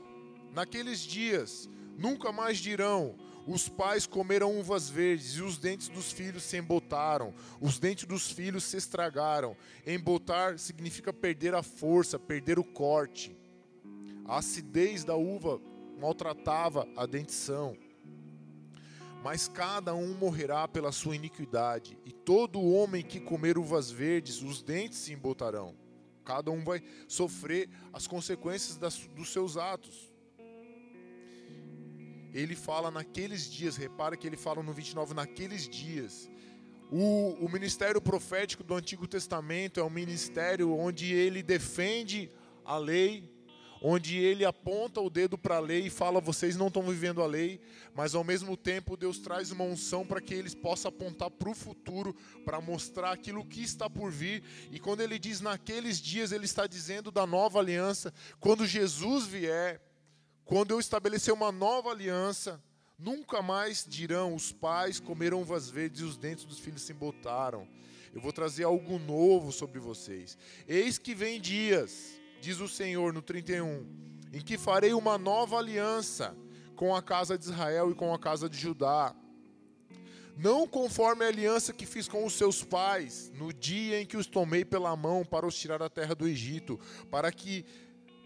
Naqueles 0.52 1.00
dias, 1.00 1.68
nunca 1.98 2.30
mais 2.30 2.58
dirão: 2.58 3.16
os 3.46 3.68
pais 3.68 4.06
comeram 4.06 4.58
uvas 4.58 4.88
verdes 4.88 5.32
e 5.32 5.42
os 5.42 5.58
dentes 5.58 5.88
dos 5.88 6.12
filhos 6.12 6.44
se 6.44 6.56
embotaram, 6.56 7.34
os 7.60 7.78
dentes 7.78 8.04
dos 8.04 8.30
filhos 8.30 8.62
se 8.64 8.76
estragaram. 8.76 9.56
Embotar 9.86 10.58
significa 10.58 11.12
perder 11.12 11.54
a 11.54 11.62
força, 11.62 12.18
perder 12.18 12.58
o 12.58 12.64
corte. 12.64 13.36
A 14.24 14.38
acidez 14.38 15.02
da 15.02 15.16
uva 15.16 15.60
maltratava 15.98 16.86
a 16.96 17.04
dentição. 17.06 17.76
Mas 19.24 19.48
cada 19.48 19.94
um 19.94 20.14
morrerá 20.14 20.66
pela 20.66 20.90
sua 20.90 21.14
iniquidade, 21.14 21.96
e 22.04 22.10
todo 22.10 22.60
homem 22.60 23.04
que 23.04 23.20
comer 23.20 23.56
uvas 23.56 23.90
verdes, 23.90 24.42
os 24.42 24.62
dentes 24.62 24.98
se 24.98 25.12
embotarão. 25.12 25.81
Cada 26.24 26.50
um 26.50 26.62
vai 26.62 26.82
sofrer 27.08 27.68
as 27.92 28.06
consequências 28.06 28.76
das, 28.76 28.98
dos 29.08 29.32
seus 29.32 29.56
atos 29.56 30.12
ele 32.32 32.56
fala 32.56 32.90
naqueles 32.90 33.50
dias, 33.50 33.76
repara 33.76 34.16
que 34.16 34.26
ele 34.26 34.36
fala 34.36 34.62
no 34.62 34.72
29, 34.72 35.14
naqueles 35.14 35.68
dias. 35.68 36.30
O, 36.90 37.36
o 37.44 37.48
ministério 37.48 38.00
profético 38.00 38.64
do 38.64 38.74
Antigo 38.74 39.06
Testamento 39.06 39.78
é 39.78 39.84
um 39.84 39.90
ministério 39.90 40.72
onde 40.74 41.12
ele 41.12 41.42
defende 41.42 42.30
a 42.64 42.78
lei, 42.78 43.30
onde 43.82 44.16
ele 44.16 44.44
aponta 44.44 45.00
o 45.00 45.10
dedo 45.10 45.36
para 45.36 45.56
a 45.56 45.60
lei 45.60 45.86
e 45.86 45.90
fala: 45.90 46.20
vocês 46.20 46.56
não 46.56 46.68
estão 46.68 46.82
vivendo 46.82 47.20
a 47.20 47.26
lei, 47.26 47.60
mas 47.94 48.14
ao 48.14 48.22
mesmo 48.22 48.56
tempo 48.56 48.96
Deus 48.96 49.18
traz 49.18 49.50
uma 49.50 49.64
unção 49.64 50.06
para 50.06 50.20
que 50.20 50.32
eles 50.32 50.54
possam 50.54 50.88
apontar 50.88 51.30
para 51.30 51.50
o 51.50 51.54
futuro, 51.54 52.14
para 52.44 52.60
mostrar 52.60 53.10
aquilo 53.10 53.44
que 53.44 53.62
está 53.62 53.90
por 53.90 54.10
vir. 54.10 54.42
E 54.70 54.78
quando 54.78 55.00
ele 55.00 55.18
diz 55.18 55.40
naqueles 55.40 56.00
dias, 56.00 56.30
ele 56.30 56.44
está 56.44 56.66
dizendo 56.66 57.10
da 57.10 57.26
nova 57.26 57.58
aliança, 57.58 58.14
quando 58.40 58.66
Jesus 58.66 59.26
vier. 59.26 59.80
Quando 60.44 60.72
eu 60.72 60.80
estabelecer 60.80 61.32
uma 61.32 61.52
nova 61.52 61.90
aliança, 61.90 62.62
nunca 62.98 63.40
mais 63.40 63.86
dirão: 63.88 64.34
os 64.34 64.52
pais 64.52 65.00
comeram 65.00 65.40
uvas 65.40 65.70
verdes 65.70 66.00
e 66.00 66.04
os 66.04 66.16
dentes 66.16 66.44
dos 66.44 66.58
filhos 66.58 66.82
se 66.82 66.92
embotaram. 66.92 67.66
Eu 68.12 68.20
vou 68.20 68.32
trazer 68.32 68.64
algo 68.64 68.98
novo 68.98 69.50
sobre 69.50 69.78
vocês. 69.78 70.36
Eis 70.68 70.98
que 70.98 71.14
vem 71.14 71.40
dias, 71.40 72.20
diz 72.42 72.58
o 72.58 72.66
Senhor 72.66 73.12
no 73.12 73.22
31, 73.22 73.86
em 74.32 74.40
que 74.40 74.58
farei 74.58 74.92
uma 74.92 75.16
nova 75.16 75.58
aliança 75.58 76.36
com 76.74 76.92
a 76.92 77.00
casa 77.00 77.38
de 77.38 77.44
Israel 77.44 77.92
e 77.92 77.94
com 77.94 78.12
a 78.12 78.18
casa 78.18 78.50
de 78.50 78.58
Judá. 78.58 79.14
Não 80.36 80.66
conforme 80.66 81.24
a 81.24 81.28
aliança 81.28 81.72
que 81.72 81.86
fiz 81.86 82.08
com 82.08 82.26
os 82.26 82.32
seus 82.32 82.64
pais, 82.64 83.30
no 83.32 83.52
dia 83.52 84.00
em 84.00 84.04
que 84.04 84.16
os 84.16 84.26
tomei 84.26 84.64
pela 84.64 84.96
mão 84.96 85.24
para 85.24 85.46
os 85.46 85.56
tirar 85.56 85.78
da 85.78 85.88
terra 85.88 86.16
do 86.16 86.26
Egito, 86.26 86.80
para 87.12 87.30
que 87.30 87.64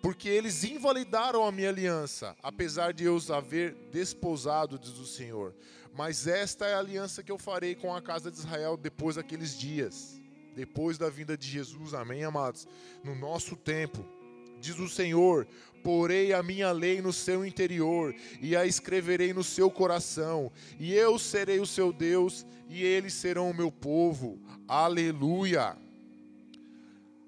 porque 0.00 0.28
eles 0.28 0.64
invalidaram 0.64 1.44
a 1.44 1.52
minha 1.52 1.68
aliança, 1.68 2.34
apesar 2.42 2.94
de 2.94 3.04
eu 3.04 3.16
os 3.16 3.30
haver 3.30 3.74
desposado, 3.90 4.78
diz 4.78 4.96
o 4.98 5.04
Senhor. 5.04 5.54
Mas 5.92 6.26
esta 6.26 6.64
é 6.64 6.74
a 6.74 6.78
aliança 6.78 7.22
que 7.22 7.32
eu 7.32 7.38
farei 7.38 7.74
com 7.74 7.94
a 7.94 8.00
casa 8.00 8.30
de 8.30 8.38
Israel 8.38 8.78
depois 8.78 9.16
daqueles 9.16 9.58
dias, 9.58 10.15
depois 10.57 10.96
da 10.96 11.11
vinda 11.11 11.36
de 11.36 11.46
Jesus, 11.46 11.92
amém, 11.92 12.24
amados? 12.24 12.66
No 13.04 13.14
nosso 13.14 13.54
tempo, 13.54 14.02
diz 14.59 14.78
o 14.78 14.88
Senhor: 14.88 15.46
porei 15.84 16.32
a 16.32 16.42
minha 16.42 16.72
lei 16.72 17.02
no 17.02 17.12
seu 17.12 17.44
interior 17.44 18.14
e 18.40 18.57
a 18.57 18.64
escreverei 18.64 19.34
no 19.34 19.44
seu 19.44 19.70
coração, 19.70 20.50
e 20.80 20.94
eu 20.94 21.18
serei 21.18 21.61
o 21.61 21.66
seu 21.66 21.92
Deus 21.92 22.46
e 22.70 22.82
eles 22.82 23.12
serão 23.12 23.50
o 23.50 23.54
meu 23.54 23.70
povo. 23.70 24.40
Aleluia! 24.66 25.76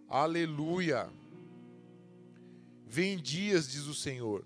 Aleluia! 0.08 1.10
Vem 2.86 3.18
dias, 3.18 3.70
diz 3.70 3.82
o 3.82 3.94
Senhor. 3.94 4.42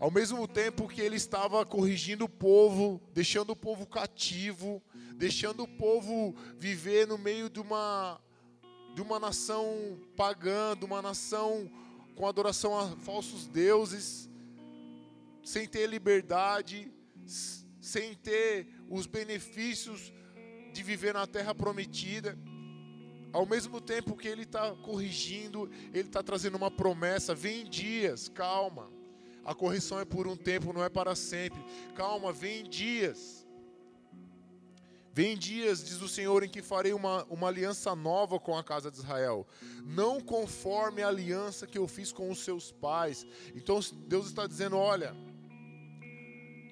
Ao 0.00 0.10
mesmo 0.10 0.48
tempo 0.48 0.88
que 0.88 1.02
ele 1.02 1.16
estava 1.16 1.64
corrigindo 1.66 2.24
o 2.24 2.28
povo, 2.28 2.98
deixando 3.12 3.50
o 3.50 3.56
povo 3.56 3.86
cativo, 3.86 4.82
deixando 5.14 5.64
o 5.64 5.68
povo 5.68 6.34
viver 6.56 7.06
no 7.06 7.18
meio 7.18 7.50
de 7.50 7.60
uma, 7.60 8.18
de 8.94 9.02
uma 9.02 9.20
nação 9.20 10.00
pagã, 10.16 10.74
de 10.74 10.86
uma 10.86 11.02
nação 11.02 11.70
com 12.16 12.26
adoração 12.26 12.78
a 12.78 12.96
falsos 12.96 13.46
deuses, 13.46 14.26
sem 15.44 15.68
ter 15.68 15.86
liberdade, 15.86 16.90
sem 17.78 18.14
ter 18.14 18.68
os 18.88 19.06
benefícios 19.06 20.10
de 20.72 20.82
viver 20.82 21.12
na 21.12 21.26
terra 21.26 21.54
prometida. 21.54 22.38
Ao 23.34 23.44
mesmo 23.44 23.82
tempo 23.82 24.16
que 24.16 24.28
ele 24.28 24.44
está 24.44 24.74
corrigindo, 24.76 25.70
ele 25.92 26.08
está 26.08 26.22
trazendo 26.22 26.56
uma 26.56 26.70
promessa. 26.70 27.34
Vem 27.34 27.68
dias, 27.68 28.30
calma. 28.30 28.99
A 29.44 29.54
correção 29.54 29.98
é 29.98 30.04
por 30.04 30.26
um 30.26 30.36
tempo, 30.36 30.72
não 30.72 30.84
é 30.84 30.88
para 30.88 31.14
sempre. 31.14 31.62
Calma, 31.94 32.32
vem 32.32 32.64
dias. 32.64 33.46
Vem 35.12 35.36
dias, 35.36 35.84
diz 35.84 36.00
o 36.00 36.08
Senhor, 36.08 36.44
em 36.44 36.48
que 36.48 36.62
farei 36.62 36.92
uma, 36.92 37.24
uma 37.24 37.48
aliança 37.48 37.94
nova 37.96 38.38
com 38.38 38.56
a 38.56 38.62
casa 38.62 38.90
de 38.90 38.98
Israel, 38.98 39.46
não 39.84 40.20
conforme 40.20 41.02
a 41.02 41.08
aliança 41.08 41.66
que 41.66 41.76
eu 41.76 41.88
fiz 41.88 42.12
com 42.12 42.30
os 42.30 42.44
seus 42.44 42.70
pais. 42.70 43.26
Então 43.54 43.80
Deus 44.06 44.26
está 44.26 44.46
dizendo: 44.46 44.76
olha, 44.76 45.14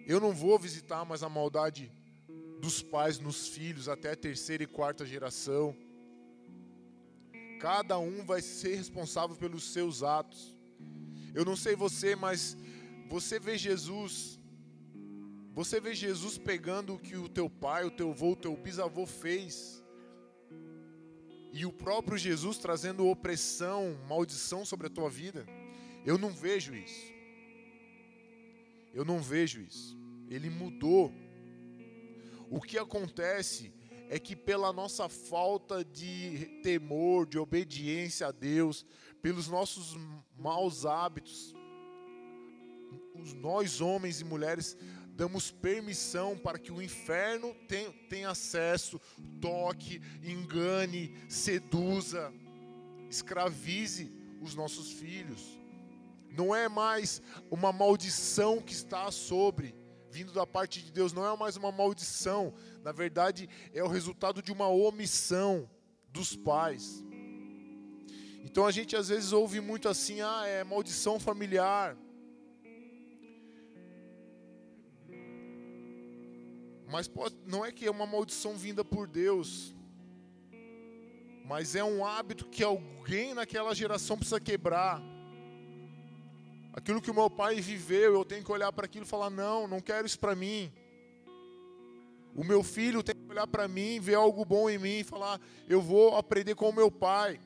eu 0.07 0.21
não 0.21 0.33
vou 0.33 0.59
visitar 0.59 1.05
mais 1.05 1.23
a 1.23 1.29
maldade 1.29 1.93
dos 2.61 2.81
pais 2.81 3.19
nos 3.19 3.49
filhos 3.49 3.89
até 3.89 4.13
a 4.13 4.17
terceira 4.17 4.63
e 4.63 4.67
quarta 4.67 5.05
geração 5.05 5.77
Cada 7.59 7.99
um 7.99 8.25
vai 8.25 8.41
ser 8.41 8.77
responsável 8.77 9.37
pelos 9.37 9.73
seus 9.73 10.03
atos. 10.03 10.57
Eu 11.39 11.45
não 11.45 11.55
sei 11.55 11.77
você, 11.77 12.17
mas 12.17 12.57
você 13.09 13.39
vê 13.39 13.57
Jesus. 13.57 14.41
Você 15.55 15.81
vê 15.81 15.95
Jesus 15.95 16.37
pegando 16.37 16.95
o 16.95 16.99
que 16.99 17.17
o 17.17 17.29
teu 17.29 17.49
pai, 17.49 17.85
o 17.85 17.93
teu 17.93 18.11
avô, 18.11 18.33
o 18.33 18.37
teu 18.45 18.57
bisavô 18.57 19.07
fez. 19.07 19.81
E 21.53 21.65
o 21.65 21.73
próprio 21.73 22.19
Jesus 22.19 22.59
trazendo 22.59 23.07
opressão, 23.07 23.97
maldição 24.09 24.65
sobre 24.65 24.89
a 24.89 24.91
tua 24.91 25.09
vida. 25.09 25.47
Eu 26.05 26.19
não 26.19 26.31
vejo 26.31 26.75
isso. 26.75 27.13
Eu 28.93 29.05
não 29.05 29.21
vejo 29.21 29.61
isso. 29.61 29.97
Ele 30.29 30.51
mudou. 30.51 31.15
O 32.51 32.61
que 32.61 32.77
acontece 32.79 33.73
é 34.11 34.19
que 34.19 34.35
pela 34.35 34.73
nossa 34.73 35.09
falta 35.09 35.85
de 35.85 36.61
temor, 36.65 37.27
de 37.27 37.39
obediência 37.39 38.27
a 38.27 38.33
Deus, 38.33 38.85
pelos 39.23 39.49
nossos 39.49 39.97
maus 40.37 40.87
hábitos, 40.87 41.55
nós 43.37 43.81
homens 43.81 44.21
e 44.21 44.25
mulheres 44.25 44.77
damos 45.19 45.51
permissão 45.51 46.39
para 46.39 46.59
que 46.59 46.71
o 46.71 46.81
inferno 46.81 47.53
tenha, 48.09 48.31
acesso, 48.31 49.01
toque, 49.41 50.01
engane, 50.23 51.13
seduza, 51.29 52.33
escravize 53.11 54.13
os 54.41 54.55
nossos 54.55 54.93
filhos. 54.93 55.59
Não 56.31 56.55
é 56.55 56.69
mais 56.69 57.21
uma 57.51 57.73
maldição 57.73 58.61
que 58.61 58.73
está 58.73 59.11
sobre, 59.11 59.75
vindo 60.09 60.33
da 60.33 60.47
parte 60.47 60.81
de 60.81 60.93
Deus, 60.93 61.13
não 61.13 61.27
é 61.27 61.37
mais 61.37 61.57
uma 61.57 61.73
maldição, 61.73 62.55
na 62.85 62.93
verdade 62.93 63.49
é 63.75 63.83
o 63.83 63.89
resultado 63.89 64.41
de 64.41 64.53
uma 64.53 64.69
omissão 64.69 65.69
dos 66.11 66.37
pais. 66.37 67.05
Então 68.45 68.67
a 68.67 68.71
gente 68.71 68.97
às 68.97 69.09
vezes 69.09 69.33
ouve 69.33 69.61
muito 69.61 69.89
assim: 69.89 70.21
ah, 70.21 70.45
é 70.47 70.65
maldição 70.65 71.19
familiar. 71.19 71.97
Mas 76.91 77.07
pode, 77.07 77.37
não 77.47 77.65
é 77.65 77.71
que 77.71 77.87
é 77.87 77.91
uma 77.91 78.07
maldição 78.07 78.57
vinda 78.57 78.83
por 78.83 79.07
Deus, 79.07 79.75
mas 81.45 81.75
é 81.75 81.85
um 81.85 82.05
hábito 82.05 82.47
que 82.47 82.65
alguém 82.65 83.35
naquela 83.35 83.75
geração 83.75 84.17
precisa 84.17 84.41
quebrar. 84.41 85.03
Aquilo 86.73 87.03
que 87.03 87.11
o 87.11 87.15
meu 87.15 87.29
pai 87.29 87.61
viveu, 87.61 88.15
eu 88.15 88.25
tenho 88.25 88.45
que 88.45 88.53
olhar 88.53 88.73
para 88.73 88.87
aquilo 88.87 89.05
e 89.05 89.09
falar: 89.09 89.29
não, 89.29 89.69
não 89.69 89.81
quero 89.81 90.07
isso 90.07 90.19
para 90.19 90.35
mim. 90.35 90.73
O 92.35 92.45
meu 92.45 92.63
filho 92.63 93.03
tem 93.03 93.15
que 93.15 93.31
olhar 93.31 93.47
para 93.47 93.67
mim, 93.67 93.99
ver 94.01 94.15
algo 94.15 94.45
bom 94.45 94.71
em 94.71 94.79
mim 94.79 95.01
e 95.01 95.05
falar: 95.05 95.41
eu 95.69 95.83
vou 95.83 96.17
aprender 96.17 96.55
com 96.55 96.71
o 96.71 96.75
meu 96.75 96.91
pai. 96.91 97.41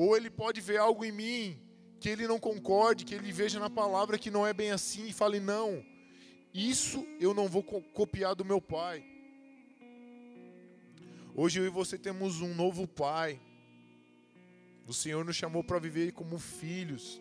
Ou 0.00 0.16
ele 0.16 0.30
pode 0.30 0.60
ver 0.60 0.76
algo 0.76 1.04
em 1.04 1.10
mim 1.10 1.60
que 1.98 2.08
ele 2.08 2.28
não 2.28 2.38
concorde, 2.38 3.04
que 3.04 3.16
ele 3.16 3.32
veja 3.32 3.58
na 3.58 3.68
palavra 3.68 4.16
que 4.16 4.30
não 4.30 4.46
é 4.46 4.52
bem 4.52 4.70
assim 4.70 5.08
e 5.08 5.12
fale: 5.12 5.40
não, 5.40 5.84
isso 6.54 7.04
eu 7.18 7.34
não 7.34 7.48
vou 7.48 7.64
copiar 7.64 8.36
do 8.36 8.44
meu 8.44 8.60
pai. 8.60 9.04
Hoje 11.34 11.58
eu 11.58 11.66
e 11.66 11.68
você 11.68 11.98
temos 11.98 12.40
um 12.40 12.54
novo 12.54 12.86
pai. 12.86 13.40
O 14.86 14.94
Senhor 14.94 15.24
nos 15.24 15.34
chamou 15.34 15.64
para 15.64 15.80
viver 15.80 16.12
como 16.12 16.38
filhos. 16.38 17.20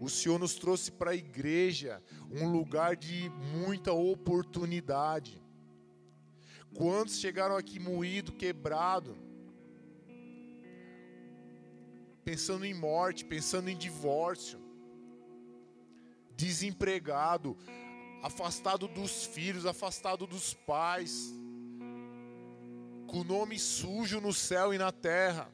O 0.00 0.10
Senhor 0.10 0.36
nos 0.36 0.54
trouxe 0.56 0.90
para 0.90 1.12
a 1.12 1.16
igreja, 1.16 2.02
um 2.28 2.50
lugar 2.50 2.96
de 2.96 3.28
muita 3.54 3.92
oportunidade. 3.92 5.40
Quantos 6.74 7.20
chegaram 7.20 7.56
aqui 7.56 7.78
moído, 7.78 8.32
quebrado, 8.32 9.16
pensando 12.24 12.64
em 12.64 12.74
morte, 12.74 13.24
pensando 13.24 13.68
em 13.68 13.76
divórcio, 13.76 14.58
desempregado, 16.36 17.56
afastado 18.22 18.86
dos 18.86 19.24
filhos, 19.24 19.66
afastado 19.66 20.26
dos 20.26 20.54
pais, 20.54 21.34
com 23.06 23.20
o 23.20 23.24
nome 23.24 23.58
sujo 23.58 24.20
no 24.20 24.32
céu 24.32 24.72
e 24.72 24.78
na 24.78 24.92
terra. 24.92 25.50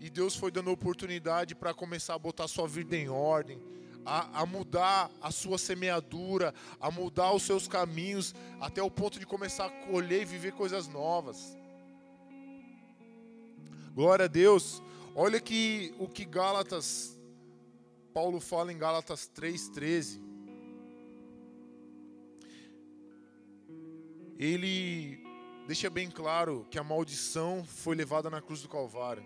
E 0.00 0.10
Deus 0.10 0.36
foi 0.36 0.50
dando 0.50 0.70
oportunidade 0.70 1.54
para 1.54 1.72
começar 1.72 2.14
a 2.14 2.18
botar 2.18 2.48
sua 2.48 2.68
vida 2.68 2.96
em 2.96 3.08
ordem, 3.08 3.60
a, 4.04 4.42
a, 4.42 4.46
mudar 4.46 5.10
a 5.20 5.30
sua 5.30 5.58
semeadura, 5.58 6.54
a 6.80 6.90
mudar 6.90 7.32
os 7.32 7.42
seus 7.42 7.66
caminhos, 7.66 8.34
até 8.60 8.82
o 8.82 8.90
ponto 8.90 9.18
de 9.18 9.26
começar 9.26 9.66
a 9.66 9.70
colher 9.86 10.22
e 10.22 10.26
viver 10.26 10.52
coisas 10.52 10.88
novas. 10.88 11.56
Glória 13.94 14.24
a 14.24 14.28
Deus. 14.28 14.82
Olha 15.14 15.40
que 15.40 15.94
o 15.98 16.08
que 16.08 16.24
Gálatas, 16.24 17.18
Paulo 18.12 18.40
fala 18.40 18.72
em 18.72 18.78
Gálatas 18.78 19.30
3,13. 19.34 20.24
ele 24.38 25.22
deixa 25.66 25.88
bem 25.88 26.10
claro 26.10 26.66
que 26.70 26.78
a 26.78 26.84
maldição 26.84 27.64
foi 27.64 27.94
levada 27.94 28.28
na 28.28 28.42
cruz 28.42 28.62
do 28.62 28.68
Calvário. 28.68 29.24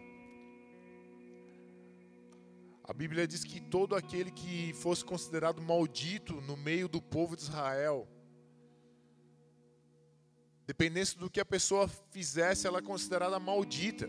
A 2.85 2.93
Bíblia 2.93 3.27
diz 3.27 3.45
que 3.45 3.61
todo 3.61 3.95
aquele 3.95 4.31
que 4.31 4.73
fosse 4.75 5.05
considerado 5.05 5.61
maldito 5.61 6.41
no 6.43 6.57
meio 6.57 6.89
do 6.89 7.03
povo 7.03 7.37
de 7.37 7.43
Israel, 7.43 8.09
dependesse 10.67 11.19
do 11.19 11.29
que 11.29 11.41
a 11.41 11.45
pessoa 11.45 11.89
fizesse, 12.11 12.67
ela 12.67 12.79
é 12.79 12.83
considerada 12.83 13.39
maldita. 13.39 14.09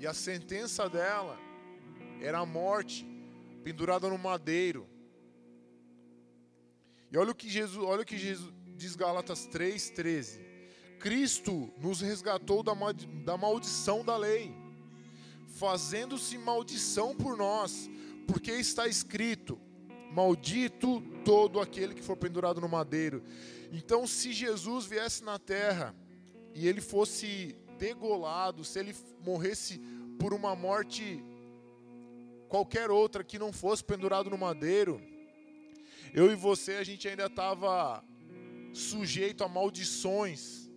E 0.00 0.06
a 0.06 0.14
sentença 0.14 0.88
dela 0.88 1.38
era 2.22 2.38
a 2.38 2.46
morte, 2.46 3.06
pendurada 3.62 4.08
no 4.08 4.16
madeiro. 4.16 4.88
E 7.12 7.18
olha 7.18 7.32
o 7.32 7.34
que 7.34 7.50
Jesus, 7.50 7.84
olha 7.84 8.00
o 8.00 8.06
que 8.06 8.16
Jesus, 8.16 8.50
diz 8.78 8.96
Gálatas 8.96 9.46
3,13: 9.46 10.40
Cristo 10.98 11.70
nos 11.78 12.00
resgatou 12.00 12.62
da, 12.62 12.72
da 13.26 13.36
maldição 13.36 14.02
da 14.02 14.16
lei, 14.16 14.54
fazendo-se 15.58 16.38
maldição 16.38 17.14
por 17.14 17.36
nós, 17.36 17.90
porque 18.26 18.52
está 18.52 18.88
escrito: 18.88 19.60
Maldito 20.12 21.02
todo 21.26 21.60
aquele 21.60 21.94
que 21.94 22.02
for 22.02 22.16
pendurado 22.16 22.58
no 22.58 22.70
madeiro. 22.70 23.22
Então, 23.70 24.06
se 24.06 24.32
Jesus 24.32 24.86
viesse 24.86 25.22
na 25.22 25.38
terra 25.38 25.94
e 26.54 26.66
ele 26.66 26.80
fosse 26.80 27.54
degolado, 27.80 28.62
se 28.62 28.78
ele 28.78 28.94
morresse 29.24 29.80
por 30.18 30.34
uma 30.34 30.54
morte 30.54 31.24
qualquer 32.46 32.90
outra 32.90 33.24
que 33.24 33.38
não 33.38 33.52
fosse 33.52 33.82
pendurado 33.82 34.28
no 34.28 34.36
madeiro, 34.36 35.00
eu 36.12 36.30
e 36.30 36.34
você 36.34 36.72
a 36.74 36.84
gente 36.84 37.08
ainda 37.08 37.26
estava 37.26 38.04
sujeito 38.72 39.42
a 39.42 39.48
maldições. 39.48 40.68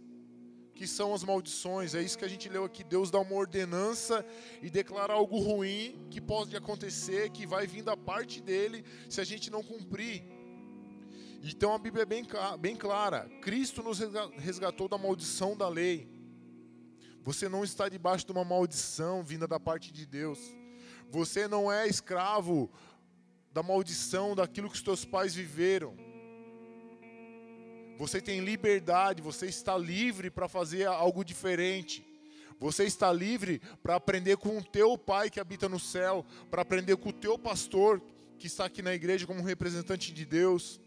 Que 0.75 0.87
são 0.87 1.13
as 1.13 1.23
maldições? 1.23 1.93
É 1.93 2.01
isso 2.01 2.17
que 2.17 2.25
a 2.25 2.27
gente 2.27 2.49
leu 2.49 2.63
aqui. 2.63 2.83
Deus 2.83 3.11
dá 3.11 3.19
uma 3.19 3.35
ordenança 3.35 4.25
e 4.61 4.69
declara 4.69 5.13
algo 5.13 5.37
ruim 5.37 6.07
que 6.09 6.19
pode 6.19 6.55
acontecer, 6.55 7.29
que 7.29 7.45
vai 7.45 7.67
vir 7.67 7.83
da 7.83 7.95
parte 7.95 8.41
dele 8.41 8.83
se 9.07 9.21
a 9.21 9.23
gente 9.23 9.51
não 9.51 9.61
cumprir. 9.61 10.23
Então 11.43 11.73
a 11.73 11.77
Bíblia 11.77 12.03
é 12.03 12.05
bem, 12.05 12.25
bem 12.59 12.75
clara: 12.75 13.29
Cristo 13.41 13.83
nos 13.83 13.99
resgatou 14.37 14.87
da 14.87 14.97
maldição 14.97 15.55
da 15.55 15.69
lei. 15.69 16.12
Você 17.23 17.47
não 17.47 17.63
está 17.63 17.87
debaixo 17.87 18.25
de 18.25 18.33
uma 18.33 18.43
maldição 18.43 19.23
vinda 19.23 19.47
da 19.47 19.57
parte 19.57 19.93
de 19.93 20.05
Deus. 20.05 20.39
Você 21.09 21.47
não 21.47 21.71
é 21.71 21.87
escravo 21.87 22.69
da 23.53 23.63
maldição 23.63 24.35
daquilo 24.35 24.69
que 24.69 24.75
os 24.75 24.81
teus 24.81 25.05
pais 25.05 25.33
viveram. 25.33 25.95
Você 27.97 28.19
tem 28.19 28.41
liberdade, 28.41 29.21
você 29.21 29.45
está 29.45 29.77
livre 29.77 30.29
para 30.29 30.49
fazer 30.49 30.85
algo 30.85 31.23
diferente. 31.23 32.05
Você 32.59 32.83
está 32.83 33.13
livre 33.13 33.61
para 33.81 33.95
aprender 33.95 34.35
com 34.37 34.57
o 34.57 34.63
teu 34.63 34.97
pai 34.97 35.29
que 35.29 35.39
habita 35.39 35.69
no 35.69 35.79
céu, 35.79 36.25
para 36.51 36.61
aprender 36.61 36.97
com 36.97 37.09
o 37.09 37.13
teu 37.13 37.37
pastor 37.39 38.01
que 38.37 38.47
está 38.47 38.65
aqui 38.65 38.81
na 38.81 38.93
igreja 38.93 39.25
como 39.25 39.41
representante 39.43 40.13
de 40.13 40.25
Deus. 40.25 40.81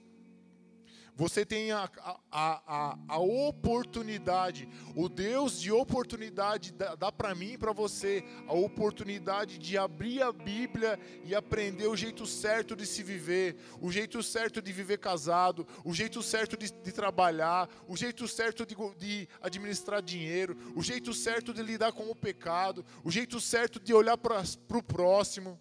Você 1.16 1.46
tem 1.46 1.72
a, 1.72 1.88
a, 1.98 2.20
a, 2.30 2.98
a 3.08 3.18
oportunidade, 3.18 4.68
o 4.94 5.08
Deus 5.08 5.58
de 5.58 5.72
oportunidade 5.72 6.74
dá, 6.74 6.94
dá 6.94 7.10
para 7.10 7.34
mim 7.34 7.52
e 7.52 7.58
para 7.58 7.72
você 7.72 8.22
a 8.46 8.52
oportunidade 8.52 9.56
de 9.56 9.78
abrir 9.78 10.20
a 10.20 10.30
Bíblia 10.30 11.00
e 11.24 11.34
aprender 11.34 11.86
o 11.86 11.96
jeito 11.96 12.26
certo 12.26 12.76
de 12.76 12.84
se 12.84 13.02
viver, 13.02 13.56
o 13.80 13.90
jeito 13.90 14.22
certo 14.22 14.60
de 14.60 14.70
viver 14.74 14.98
casado, 14.98 15.66
o 15.86 15.94
jeito 15.94 16.22
certo 16.22 16.54
de, 16.54 16.70
de 16.70 16.92
trabalhar, 16.92 17.66
o 17.88 17.96
jeito 17.96 18.28
certo 18.28 18.66
de, 18.66 18.76
de 18.98 19.26
administrar 19.40 20.02
dinheiro, 20.02 20.54
o 20.76 20.82
jeito 20.82 21.14
certo 21.14 21.54
de 21.54 21.62
lidar 21.62 21.92
com 21.92 22.10
o 22.10 22.14
pecado, 22.14 22.84
o 23.02 23.10
jeito 23.10 23.40
certo 23.40 23.80
de 23.80 23.94
olhar 23.94 24.18
para 24.18 24.42
o 24.70 24.82
próximo. 24.82 25.58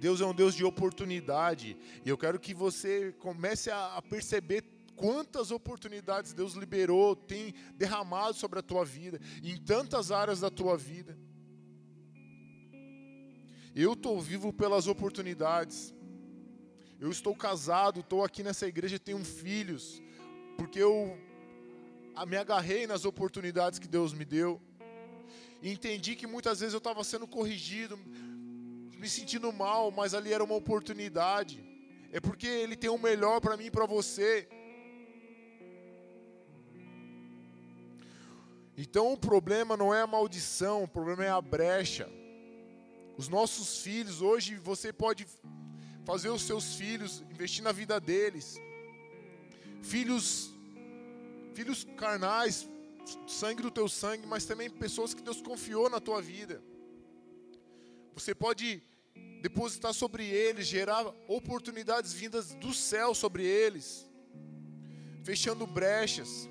Deus 0.00 0.20
é 0.22 0.24
um 0.24 0.34
Deus 0.34 0.54
de 0.54 0.64
oportunidade. 0.64 1.76
E 2.04 2.08
eu 2.08 2.16
quero 2.16 2.40
que 2.40 2.54
você 2.54 3.12
comece 3.18 3.70
a 3.70 4.02
perceber 4.08 4.64
quantas 4.96 5.50
oportunidades 5.50 6.32
Deus 6.32 6.54
liberou, 6.54 7.14
tem 7.14 7.54
derramado 7.76 8.34
sobre 8.34 8.58
a 8.58 8.62
tua 8.62 8.82
vida, 8.82 9.20
em 9.42 9.58
tantas 9.58 10.10
áreas 10.10 10.40
da 10.40 10.50
tua 10.50 10.74
vida. 10.76 11.18
Eu 13.74 13.92
estou 13.92 14.18
vivo 14.18 14.52
pelas 14.52 14.86
oportunidades. 14.86 15.94
Eu 16.98 17.10
estou 17.10 17.34
casado, 17.36 18.00
estou 18.00 18.24
aqui 18.24 18.42
nessa 18.42 18.66
igreja, 18.66 18.98
tenho 18.98 19.22
filhos, 19.22 20.02
porque 20.56 20.78
eu 20.78 21.16
me 22.26 22.36
agarrei 22.36 22.86
nas 22.86 23.04
oportunidades 23.04 23.78
que 23.78 23.88
Deus 23.88 24.14
me 24.14 24.24
deu. 24.24 24.60
E 25.62 25.70
entendi 25.70 26.16
que 26.16 26.26
muitas 26.26 26.60
vezes 26.60 26.72
eu 26.72 26.78
estava 26.78 27.04
sendo 27.04 27.26
corrigido, 27.26 27.98
me 29.00 29.08
sentindo 29.08 29.50
mal, 29.50 29.90
mas 29.90 30.12
ali 30.12 30.30
era 30.30 30.44
uma 30.44 30.54
oportunidade. 30.54 31.64
É 32.12 32.20
porque 32.20 32.46
Ele 32.46 32.76
tem 32.76 32.90
o 32.90 32.98
melhor 32.98 33.40
para 33.40 33.56
mim 33.56 33.66
e 33.66 33.70
para 33.70 33.86
você. 33.86 34.46
Então 38.76 39.12
o 39.12 39.16
problema 39.16 39.74
não 39.74 39.94
é 39.94 40.02
a 40.02 40.06
maldição, 40.06 40.84
o 40.84 40.88
problema 40.88 41.24
é 41.24 41.30
a 41.30 41.40
brecha. 41.40 42.08
Os 43.16 43.26
nossos 43.28 43.78
filhos, 43.78 44.20
hoje 44.20 44.56
você 44.56 44.92
pode 44.92 45.26
fazer 46.04 46.28
os 46.28 46.42
seus 46.42 46.74
filhos, 46.74 47.22
investir 47.30 47.64
na 47.64 47.72
vida 47.72 47.98
deles. 47.98 48.58
Filhos 49.82 50.54
filhos 51.54 51.84
carnais, 51.96 52.68
sangue 53.26 53.62
do 53.62 53.70
teu 53.70 53.88
sangue, 53.88 54.26
mas 54.26 54.44
também 54.44 54.70
pessoas 54.70 55.14
que 55.14 55.22
Deus 55.22 55.40
confiou 55.42 55.88
na 55.90 56.00
tua 56.00 56.20
vida. 56.22 56.62
Você 58.14 58.34
pode 58.34 58.82
depositar 59.40 59.94
sobre 59.94 60.24
eles, 60.26 60.66
gerar 60.66 61.06
oportunidades 61.26 62.12
vindas 62.12 62.54
do 62.54 62.74
céu 62.74 63.14
sobre 63.14 63.44
eles, 63.44 64.06
fechando 65.24 65.66
brechas, 65.66 66.48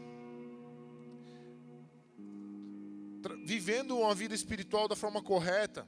vivendo 3.46 3.98
uma 3.98 4.16
vida 4.16 4.34
espiritual 4.34 4.88
da 4.88 4.96
forma 4.96 5.22
correta. 5.22 5.88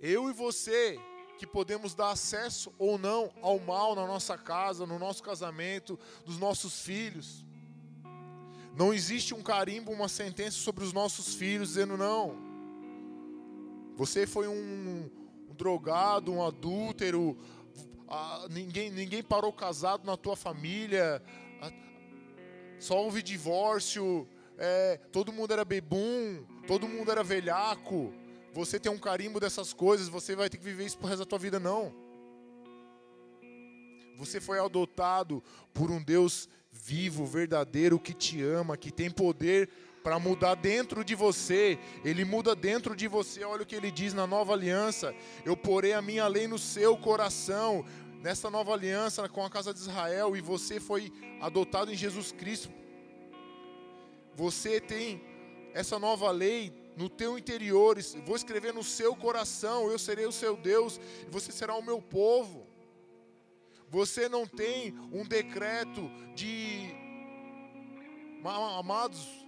Eu 0.00 0.28
e 0.28 0.32
você 0.32 0.98
que 1.38 1.46
podemos 1.46 1.94
dar 1.94 2.10
acesso 2.10 2.72
ou 2.78 2.98
não 2.98 3.32
ao 3.40 3.58
mal 3.58 3.94
na 3.94 4.06
nossa 4.06 4.36
casa, 4.36 4.86
no 4.86 4.98
nosso 4.98 5.22
casamento, 5.22 5.98
dos 6.24 6.38
nossos 6.38 6.80
filhos. 6.80 7.44
Não 8.76 8.92
existe 8.92 9.34
um 9.34 9.42
carimbo, 9.42 9.92
uma 9.92 10.08
sentença 10.08 10.58
sobre 10.58 10.84
os 10.84 10.92
nossos 10.92 11.34
filhos 11.34 11.68
dizendo 11.68 11.96
não. 11.96 12.43
Você 13.96 14.26
foi 14.26 14.48
um, 14.48 15.10
um 15.50 15.54
drogado, 15.54 16.32
um 16.32 16.44
adúltero, 16.44 17.38
a, 18.08 18.46
ninguém, 18.50 18.90
ninguém 18.90 19.22
parou 19.22 19.52
casado 19.52 20.04
na 20.04 20.16
tua 20.16 20.36
família, 20.36 21.22
a, 21.60 21.72
só 22.78 23.02
houve 23.02 23.22
divórcio, 23.22 24.28
é, 24.58 24.98
todo 25.12 25.32
mundo 25.32 25.52
era 25.52 25.64
bebum, 25.64 26.44
todo 26.66 26.88
mundo 26.88 27.10
era 27.10 27.22
velhaco 27.22 28.12
você 28.54 28.78
tem 28.78 28.90
um 28.90 28.98
carimbo 28.98 29.40
dessas 29.40 29.72
coisas, 29.72 30.08
você 30.08 30.36
vai 30.36 30.48
ter 30.48 30.58
que 30.58 30.64
viver 30.64 30.86
isso 30.86 30.96
pro 30.96 31.08
resto 31.08 31.20
da 31.20 31.26
tua 31.26 31.40
vida, 31.40 31.58
não. 31.58 31.92
Você 34.16 34.40
foi 34.40 34.60
adotado 34.60 35.42
por 35.72 35.90
um 35.90 36.00
Deus 36.00 36.48
vivo, 36.70 37.26
verdadeiro, 37.26 37.98
que 37.98 38.14
te 38.14 38.40
ama, 38.42 38.76
que 38.76 38.92
tem 38.92 39.10
poder 39.10 39.68
para 40.04 40.18
mudar 40.18 40.54
dentro 40.54 41.02
de 41.02 41.14
você. 41.14 41.78
Ele 42.04 42.26
muda 42.26 42.54
dentro 42.54 42.94
de 42.94 43.08
você. 43.08 43.42
Olha 43.42 43.62
o 43.62 43.66
que 43.66 43.74
ele 43.74 43.90
diz 43.90 44.12
na 44.12 44.26
nova 44.26 44.52
aliança: 44.52 45.14
Eu 45.44 45.56
porei 45.56 45.94
a 45.94 46.02
minha 46.02 46.28
lei 46.28 46.46
no 46.46 46.58
seu 46.58 46.96
coração. 46.96 47.84
Nessa 48.20 48.48
nova 48.48 48.72
aliança 48.72 49.28
com 49.28 49.44
a 49.44 49.50
casa 49.50 49.74
de 49.74 49.80
Israel, 49.80 50.34
e 50.34 50.40
você 50.40 50.80
foi 50.80 51.12
adotado 51.42 51.92
em 51.92 51.94
Jesus 51.94 52.32
Cristo. 52.32 52.70
Você 54.34 54.80
tem 54.80 55.22
essa 55.74 55.98
nova 55.98 56.30
lei 56.30 56.72
no 56.96 57.10
teu 57.10 57.36
interior, 57.36 57.98
vou 58.24 58.34
escrever 58.34 58.72
no 58.72 58.82
seu 58.82 59.14
coração, 59.14 59.90
eu 59.90 59.98
serei 59.98 60.24
o 60.24 60.32
seu 60.32 60.56
Deus 60.56 60.98
e 61.26 61.30
você 61.30 61.52
será 61.52 61.74
o 61.74 61.82
meu 61.82 62.00
povo. 62.00 62.66
Você 63.90 64.26
não 64.26 64.46
tem 64.46 64.96
um 65.12 65.22
decreto 65.22 66.10
de. 66.34 66.94
Amados, 68.42 69.43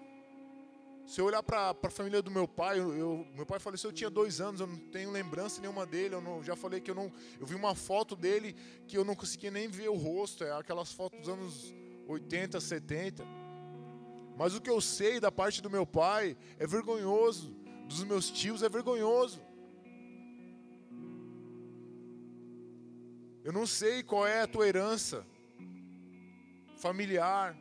se 1.07 1.21
eu 1.21 1.25
olhar 1.25 1.41
para 1.41 1.71
a 1.71 1.91
família 1.91 2.21
do 2.21 2.33
meu 2.33 2.49
pai, 2.49 2.81
eu, 2.81 3.25
meu 3.33 3.47
pai 3.47 3.61
faleceu, 3.61 3.91
eu 3.91 3.95
tinha 3.95 4.11
dois 4.11 4.41
anos, 4.41 4.61
eu 4.61 4.67
não 4.67 4.77
tenho 4.77 5.13
lembrança 5.13 5.61
nenhuma 5.61 5.87
dele. 5.87 6.17
Eu 6.17 6.21
não, 6.21 6.43
já 6.43 6.57
falei 6.57 6.81
que 6.81 6.91
eu 6.91 6.97
não. 6.97 7.13
Eu 7.39 7.47
vi 7.47 7.55
uma 7.55 7.77
foto 7.77 8.17
dele 8.17 8.57
que 8.89 8.99
eu 8.99 9.05
não 9.05 9.15
conseguia 9.15 9.53
nem 9.53 9.69
ver 9.69 9.89
o 9.89 9.95
rosto, 9.95 10.43
é 10.43 10.51
aquelas 10.51 10.93
fotos 10.93 11.21
dos 11.21 11.29
anos 11.29 11.73
80, 12.09 12.61
70. 12.61 13.25
Mas 14.37 14.57
o 14.57 14.61
que 14.61 14.69
eu 14.69 14.81
sei 14.81 15.21
da 15.21 15.31
parte 15.31 15.63
do 15.63 15.71
meu 15.71 15.87
pai 15.87 16.37
é 16.59 16.67
vergonhoso, 16.67 17.55
dos 17.87 18.03
meus 18.03 18.29
tios 18.29 18.65
é 18.65 18.69
vergonhoso. 18.69 19.41
Eu 23.45 23.53
não 23.53 23.65
sei 23.65 24.03
qual 24.03 24.27
é 24.27 24.43
a 24.43 24.47
tua 24.49 24.67
herança 24.67 25.25
familiar, 26.79 27.57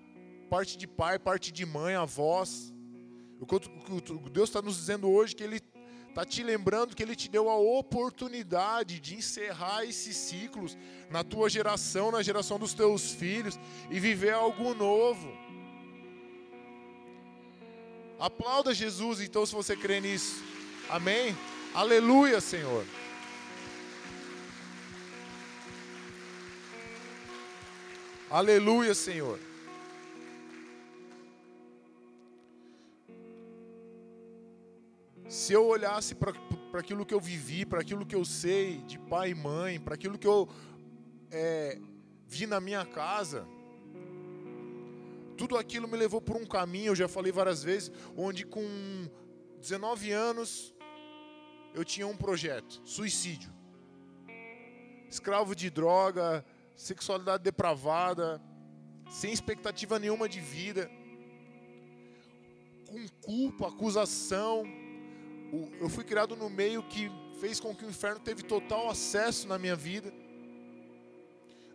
parte 0.50 0.76
de 0.76 0.88
pai, 0.88 1.20
parte 1.20 1.52
de 1.52 1.64
mãe, 1.64 1.94
avós. 1.94 2.75
O 3.40 4.30
Deus 4.30 4.50
está 4.50 4.62
nos 4.62 4.78
dizendo 4.78 5.10
hoje 5.10 5.36
que 5.36 5.44
Ele 5.44 5.62
está 6.10 6.24
te 6.24 6.42
lembrando 6.42 6.96
que 6.96 7.04
Ele 7.04 7.16
te 7.16 7.30
deu 7.30 7.50
a 7.50 7.58
oportunidade 7.58 9.02
de 9.02 9.16
encerrar 9.16 9.84
esses 9.84 10.16
ciclos 10.16 10.78
na 11.10 11.26
tua 11.26 11.50
geração, 11.50 12.10
na 12.10 12.22
geração 12.22 12.58
dos 12.58 12.74
teus 12.74 13.12
filhos 13.12 13.60
e 13.92 14.00
viver 14.00 14.34
algo 14.34 14.74
novo. 14.74 15.30
Aplauda 18.18 18.74
Jesus 18.74 19.20
então 19.20 19.46
se 19.46 19.54
você 19.54 19.76
crê 19.76 20.00
nisso. 20.00 20.42
Amém? 20.90 21.36
Aleluia, 21.74 22.40
Senhor. 22.40 22.86
Aleluia, 28.30 28.96
Senhor. 28.96 29.38
Se 35.28 35.54
eu 35.54 35.66
olhasse 35.66 36.14
para 36.14 36.32
aquilo 36.80 37.06
que 37.06 37.14
eu 37.14 37.20
vivi, 37.20 37.66
para 37.66 37.82
aquilo 37.82 38.06
que 38.06 38.16
eu 38.16 38.24
sei 38.24 38.78
de 38.84 39.00
pai 39.00 39.32
e 39.32 39.36
mãe, 39.36 39.80
para 39.80 39.96
aquilo 39.96 40.20
que 40.20 40.28
eu 40.28 40.48
é, 41.32 41.80
vi 42.28 42.46
na 42.46 42.62
minha 42.62 42.86
casa, 42.86 43.48
tudo 45.36 45.58
aquilo 45.58 45.88
me 45.88 45.98
levou 45.98 46.22
por 46.22 46.38
um 46.38 46.46
caminho, 46.46 46.92
eu 46.92 46.96
já 46.96 47.08
falei 47.08 47.32
várias 47.32 47.64
vezes, 47.64 47.92
onde 48.16 48.46
com 48.46 48.64
19 49.60 50.12
anos 50.12 50.76
eu 51.74 51.84
tinha 51.84 52.06
um 52.06 52.16
projeto, 52.16 52.82
suicídio. 52.86 53.52
Escravo 55.10 55.56
de 55.56 55.72
droga, 55.72 56.46
sexualidade 56.76 57.42
depravada, 57.44 58.40
sem 59.10 59.34
expectativa 59.34 59.98
nenhuma 59.98 60.30
de 60.30 60.40
vida, 60.40 60.90
com 62.88 63.08
culpa, 63.22 63.68
acusação. 63.70 64.85
Eu 65.80 65.90
fui 65.90 66.04
criado 66.04 66.36
no 66.36 66.50
meio 66.50 66.84
que 66.84 67.12
fez 67.40 67.60
com 67.60 67.76
que 67.76 67.86
o 67.86 67.90
inferno 67.90 68.20
teve 68.20 68.44
total 68.44 68.90
acesso 68.90 69.48
na 69.48 69.58
minha 69.58 69.76
vida. 69.76 70.14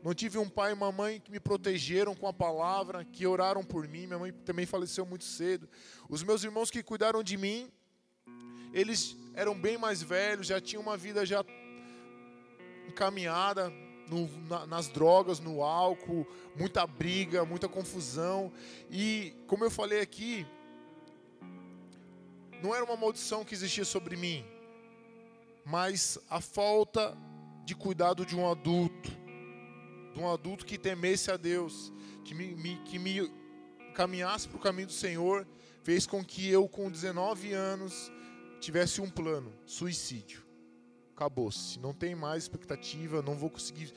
Não 0.02 0.14
tive 0.14 0.38
um 0.38 0.48
pai 0.48 0.70
e 0.70 0.74
uma 0.74 0.90
mãe 0.90 1.20
que 1.20 1.30
me 1.30 1.38
protegeram 1.38 2.14
com 2.14 2.26
a 2.26 2.32
palavra, 2.32 3.04
que 3.04 3.26
oraram 3.26 3.62
por 3.62 3.86
mim. 3.86 4.06
Minha 4.06 4.18
mãe 4.18 4.32
também 4.32 4.64
faleceu 4.64 5.04
muito 5.04 5.24
cedo. 5.24 5.68
Os 6.08 6.22
meus 6.22 6.42
irmãos 6.42 6.70
que 6.70 6.82
cuidaram 6.82 7.22
de 7.22 7.36
mim, 7.36 7.70
eles 8.72 9.16
eram 9.34 9.54
bem 9.54 9.76
mais 9.76 10.02
velhos, 10.02 10.46
já 10.46 10.60
tinham 10.60 10.82
uma 10.82 10.96
vida 10.96 11.26
já 11.26 11.44
encaminhada 12.88 13.70
no, 14.08 14.28
na, 14.48 14.66
nas 14.66 14.88
drogas, 14.88 15.38
no 15.38 15.62
álcool, 15.62 16.26
muita 16.56 16.86
briga, 16.86 17.44
muita 17.44 17.68
confusão. 17.68 18.52
E 18.90 19.34
como 19.46 19.64
eu 19.64 19.70
falei 19.70 20.00
aqui, 20.00 20.46
não 22.62 22.74
era 22.74 22.84
uma 22.84 22.96
maldição 22.96 23.44
que 23.44 23.54
existia 23.54 23.84
sobre 23.84 24.16
mim, 24.16 24.44
mas 25.64 26.18
a 26.28 26.40
falta 26.40 27.16
de 27.64 27.74
cuidado 27.74 28.24
de 28.24 28.36
um 28.36 28.50
adulto 28.50 29.20
de 30.12 30.18
um 30.18 30.30
adulto 30.30 30.66
que 30.66 30.78
temesse 30.78 31.30
a 31.30 31.36
Deus, 31.36 31.92
que 32.24 32.34
me, 32.34 32.54
me 32.54 32.76
que 32.84 32.98
me 32.98 33.30
caminhasse 33.94 34.48
para 34.48 34.56
o 34.56 34.60
caminho 34.60 34.86
do 34.88 34.92
Senhor, 34.92 35.46
fez 35.82 36.06
com 36.06 36.24
que 36.24 36.48
eu, 36.48 36.68
com 36.68 36.90
19 36.90 37.52
anos, 37.52 38.10
tivesse 38.60 39.00
um 39.00 39.08
plano: 39.08 39.52
suicídio. 39.64 40.44
Acabou-se. 41.14 41.78
Não 41.78 41.92
tem 41.92 42.14
mais 42.14 42.44
expectativa, 42.44 43.22
não 43.22 43.36
vou 43.36 43.50
conseguir. 43.50 43.92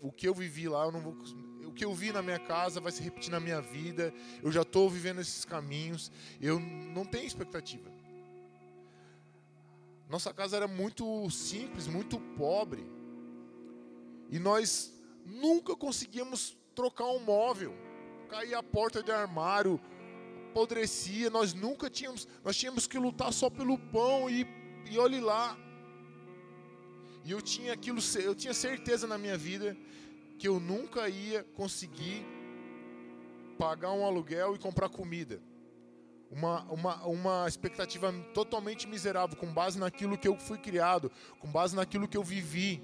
O 0.00 0.12
que 0.12 0.28
eu 0.28 0.34
vivi 0.34 0.68
lá, 0.68 0.84
eu 0.84 0.92
não 0.92 1.00
vou. 1.00 1.16
O 1.64 1.72
que 1.72 1.84
eu 1.84 1.92
vi 1.94 2.12
na 2.12 2.22
minha 2.22 2.38
casa 2.38 2.80
vai 2.80 2.92
se 2.92 3.02
repetir 3.02 3.30
na 3.30 3.40
minha 3.40 3.60
vida. 3.60 4.12
Eu 4.42 4.52
já 4.52 4.62
estou 4.62 4.88
vivendo 4.88 5.20
esses 5.20 5.44
caminhos. 5.44 6.10
Eu 6.40 6.60
não 6.60 7.04
tenho 7.04 7.26
expectativa. 7.26 7.90
Nossa 10.08 10.32
casa 10.32 10.56
era 10.56 10.68
muito 10.68 11.28
simples, 11.30 11.86
muito 11.86 12.18
pobre. 12.36 12.86
E 14.30 14.38
nós 14.38 14.92
nunca 15.24 15.74
conseguíamos 15.74 16.56
trocar 16.74 17.06
um 17.06 17.20
móvel. 17.20 17.74
Caía 18.28 18.58
a 18.58 18.62
porta 18.62 19.02
de 19.02 19.10
armário, 19.10 19.80
apodrecia, 20.50 21.28
nós 21.30 21.52
nunca 21.52 21.90
tínhamos, 21.90 22.26
nós 22.42 22.56
tínhamos 22.56 22.86
que 22.86 22.98
lutar 22.98 23.32
só 23.32 23.50
pelo 23.50 23.78
pão 23.78 24.30
e, 24.30 24.46
e 24.90 24.98
olhe 24.98 25.20
lá. 25.20 25.56
E 27.26 27.32
eu 27.32 27.42
tinha 27.42 27.72
aquilo, 27.72 27.98
eu 28.22 28.36
tinha 28.36 28.54
certeza 28.54 29.04
na 29.04 29.18
minha 29.18 29.36
vida 29.36 29.76
que 30.38 30.46
eu 30.46 30.60
nunca 30.60 31.08
ia 31.08 31.42
conseguir 31.42 32.24
pagar 33.58 33.90
um 33.90 34.06
aluguel 34.06 34.54
e 34.54 34.60
comprar 34.60 34.88
comida. 34.88 35.42
Uma, 36.30 36.62
uma, 36.70 37.04
uma 37.04 37.48
expectativa 37.48 38.12
totalmente 38.32 38.86
miserável, 38.86 39.36
com 39.36 39.52
base 39.52 39.76
naquilo 39.76 40.16
que 40.16 40.28
eu 40.28 40.38
fui 40.38 40.56
criado, 40.56 41.10
com 41.40 41.50
base 41.50 41.74
naquilo 41.74 42.06
que 42.06 42.16
eu 42.16 42.22
vivi. 42.22 42.80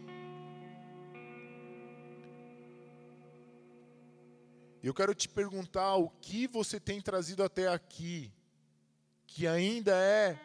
Eu 4.82 4.92
quero 4.92 5.14
te 5.14 5.28
perguntar 5.28 5.94
o 5.94 6.08
que 6.20 6.48
você 6.48 6.80
tem 6.80 7.00
trazido 7.00 7.44
até 7.44 7.68
aqui, 7.68 8.32
que 9.24 9.46
ainda 9.46 9.94
é 9.94 10.36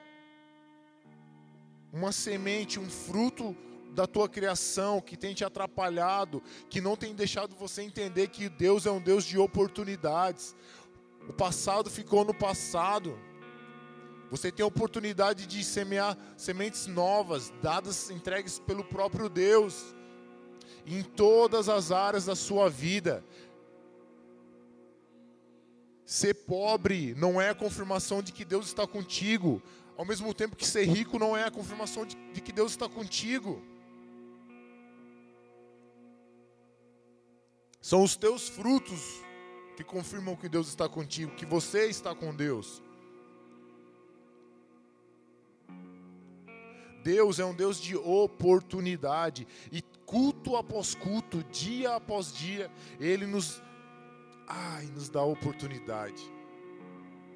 uma 1.91 2.11
semente, 2.11 2.79
um 2.79 2.87
fruto 2.87 3.57
da 3.97 4.05
tua 4.05 4.29
criação, 4.29 5.01
que 5.01 5.17
tem 5.17 5.33
te 5.33 5.43
atrapalhado, 5.43 6.43
que 6.69 6.79
não 6.79 6.95
tem 6.95 7.15
deixado 7.15 7.55
você 7.55 7.81
entender 7.81 8.27
que 8.27 8.47
Deus 8.47 8.85
é 8.85 8.91
um 8.91 9.01
Deus 9.01 9.25
de 9.25 9.39
oportunidades. 9.39 10.55
O 11.27 11.33
passado 11.33 11.89
ficou 11.89 12.23
no 12.23 12.31
passado. 12.31 13.19
Você 14.29 14.51
tem 14.51 14.63
a 14.63 14.67
oportunidade 14.67 15.47
de 15.47 15.63
semear 15.63 16.15
sementes 16.37 16.85
novas, 16.85 17.51
dadas, 17.59 18.11
entregues 18.11 18.59
pelo 18.59 18.83
próprio 18.83 19.27
Deus, 19.27 19.95
em 20.85 21.01
todas 21.01 21.67
as 21.67 21.91
áreas 21.91 22.25
da 22.25 22.35
sua 22.35 22.69
vida. 22.69 23.25
Ser 26.05 26.35
pobre 26.35 27.15
não 27.15 27.41
é 27.41 27.49
a 27.49 27.55
confirmação 27.55 28.21
de 28.21 28.31
que 28.31 28.45
Deus 28.45 28.67
está 28.67 28.85
contigo, 28.85 29.59
ao 29.97 30.05
mesmo 30.05 30.31
tempo 30.35 30.55
que 30.55 30.67
ser 30.67 30.85
rico 30.85 31.17
não 31.17 31.35
é 31.35 31.45
a 31.45 31.51
confirmação 31.51 32.05
de, 32.05 32.15
de 32.31 32.41
que 32.41 32.51
Deus 32.51 32.73
está 32.73 32.87
contigo. 32.87 33.59
São 37.88 38.03
os 38.03 38.17
teus 38.17 38.49
frutos 38.49 39.23
que 39.77 39.81
confirmam 39.81 40.35
que 40.35 40.49
Deus 40.49 40.67
está 40.67 40.89
contigo, 40.89 41.33
que 41.35 41.45
você 41.45 41.85
está 41.85 42.13
com 42.13 42.35
Deus. 42.35 42.83
Deus 47.01 47.39
é 47.39 47.45
um 47.45 47.55
Deus 47.55 47.79
de 47.79 47.95
oportunidade 47.95 49.47
e 49.71 49.81
culto 50.05 50.57
após 50.57 50.95
culto, 50.95 51.41
dia 51.45 51.95
após 51.95 52.33
dia, 52.33 52.69
ele 52.99 53.25
nos 53.25 53.61
ai, 54.45 54.83
nos 54.88 55.07
dá 55.07 55.23
oportunidade 55.23 56.29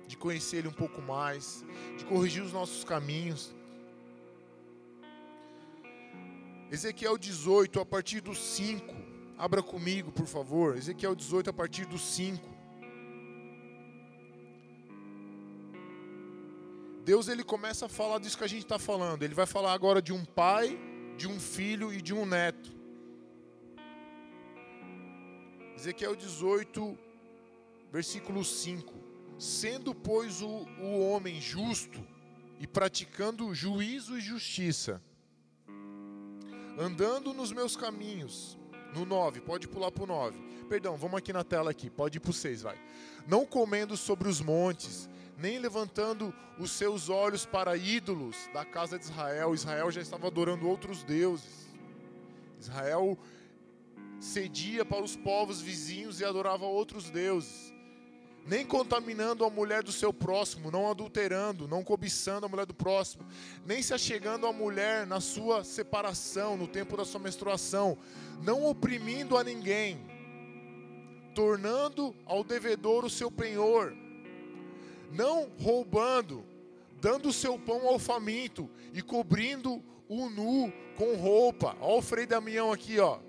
de 0.05 0.17
conhecer 0.17 0.57
ele 0.57 0.67
um 0.67 0.73
pouco 0.73 1.01
mais, 1.01 1.63
de 1.97 2.03
corrigir 2.03 2.43
os 2.43 2.51
nossos 2.51 2.83
caminhos. 2.83 3.55
Ezequiel 6.69 7.17
18, 7.17 7.79
a 7.79 7.85
partir 7.85 8.19
do 8.19 8.35
5. 8.35 9.10
Abra 9.41 9.63
comigo, 9.63 10.11
por 10.11 10.27
favor. 10.27 10.77
Ezequiel 10.77 11.15
18, 11.15 11.49
a 11.49 11.53
partir 11.53 11.87
do 11.87 11.97
5. 11.97 12.47
Deus 17.03 17.27
ele 17.27 17.43
começa 17.43 17.87
a 17.87 17.89
falar 17.89 18.19
disso 18.19 18.37
que 18.37 18.43
a 18.43 18.47
gente 18.47 18.61
está 18.61 18.77
falando. 18.77 19.23
Ele 19.23 19.33
vai 19.33 19.47
falar 19.47 19.73
agora 19.73 19.99
de 19.99 20.13
um 20.13 20.23
pai, 20.23 20.79
de 21.17 21.27
um 21.27 21.39
filho 21.39 21.91
e 21.91 22.03
de 22.03 22.13
um 22.13 22.23
neto. 22.23 22.71
Ezequiel 25.75 26.15
18, 26.15 26.95
versículo 27.91 28.45
5. 28.45 28.93
Sendo, 29.39 29.95
pois, 29.95 30.43
o, 30.43 30.67
o 30.79 30.99
homem 30.99 31.41
justo 31.41 31.99
e 32.59 32.67
praticando 32.67 33.55
juízo 33.55 34.15
e 34.19 34.21
justiça, 34.21 35.01
andando 36.77 37.33
nos 37.33 37.51
meus 37.51 37.75
caminhos, 37.75 38.60
no 38.93 39.05
9, 39.05 39.41
pode 39.41 39.67
pular 39.67 39.91
para 39.91 40.03
o 40.03 40.07
9. 40.07 40.37
Perdão, 40.69 40.95
vamos 40.95 41.17
aqui 41.17 41.33
na 41.33 41.43
tela 41.43 41.71
aqui, 41.71 41.89
pode 41.89 42.17
ir 42.17 42.19
para 42.21 42.31
o 42.31 42.33
6, 42.33 42.61
vai. 42.61 42.77
Não 43.27 43.45
comendo 43.45 43.95
sobre 43.97 44.27
os 44.29 44.41
montes, 44.41 45.09
nem 45.37 45.59
levantando 45.59 46.33
os 46.59 46.71
seus 46.71 47.09
olhos 47.09 47.45
para 47.45 47.75
ídolos 47.75 48.37
da 48.53 48.63
casa 48.63 48.97
de 48.97 49.05
Israel. 49.05 49.53
Israel 49.53 49.91
já 49.91 50.01
estava 50.01 50.27
adorando 50.27 50.67
outros 50.67 51.03
deuses. 51.03 51.67
Israel 52.59 53.17
cedia 54.19 54.85
para 54.85 55.03
os 55.03 55.15
povos 55.15 55.59
vizinhos 55.61 56.19
e 56.19 56.25
adorava 56.25 56.65
outros 56.65 57.09
deuses. 57.09 57.70
Nem 58.45 58.65
contaminando 58.65 59.45
a 59.45 59.49
mulher 59.49 59.83
do 59.83 59.91
seu 59.91 60.11
próximo, 60.11 60.71
não 60.71 60.89
adulterando, 60.89 61.67
não 61.67 61.83
cobiçando 61.83 62.45
a 62.45 62.49
mulher 62.49 62.65
do 62.65 62.73
próximo, 62.73 63.23
nem 63.65 63.81
se 63.81 63.93
achegando 63.93 64.47
à 64.47 64.53
mulher 64.53 65.05
na 65.05 65.19
sua 65.19 65.63
separação, 65.63 66.57
no 66.57 66.67
tempo 66.67 66.97
da 66.97 67.05
sua 67.05 67.19
menstruação, 67.19 67.97
não 68.41 68.65
oprimindo 68.65 69.37
a 69.37 69.43
ninguém, 69.43 70.03
tornando 71.35 72.15
ao 72.25 72.43
devedor 72.43 73.05
o 73.05 73.09
seu 73.09 73.29
penhor, 73.29 73.95
não 75.11 75.51
roubando, 75.61 76.43
dando 76.99 77.29
o 77.29 77.33
seu 77.33 77.59
pão 77.59 77.87
ao 77.87 77.99
faminto 77.99 78.69
e 78.91 79.01
cobrindo 79.01 79.83
o 80.09 80.29
nu 80.29 80.73
com 80.97 81.15
roupa. 81.15 81.77
Olha 81.79 81.99
o 81.99 82.01
Frei 82.01 82.25
Damião 82.25 82.71
aqui, 82.71 82.99
ó 82.99 83.19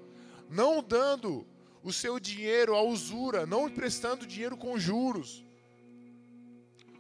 não 0.52 0.82
dando 0.82 1.46
o 1.82 1.92
seu 1.92 2.20
dinheiro 2.20 2.74
à 2.74 2.82
usura, 2.82 3.44
não 3.44 3.68
emprestando 3.68 4.26
dinheiro 4.26 4.56
com 4.56 4.78
juros. 4.78 5.44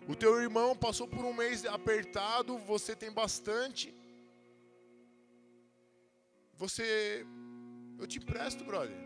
O 0.08 0.16
teu 0.16 0.40
irmão 0.40 0.76
passou 0.76 1.06
por 1.06 1.24
um 1.24 1.32
mês 1.32 1.64
apertado, 1.64 2.58
você 2.58 2.94
tem 2.96 3.12
bastante. 3.12 3.94
Você, 6.54 7.24
eu 7.98 8.06
te 8.06 8.18
empresto, 8.18 8.64
brother. 8.64 8.96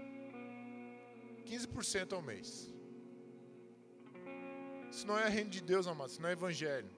15% 1.44 2.12
ao 2.12 2.22
mês. 2.22 2.72
Isso 4.90 5.06
não 5.06 5.18
é 5.18 5.28
reino 5.28 5.50
de 5.50 5.60
Deus, 5.60 5.86
amado, 5.86 6.10
isso 6.10 6.22
não 6.22 6.30
é 6.30 6.32
evangelho. 6.32 6.90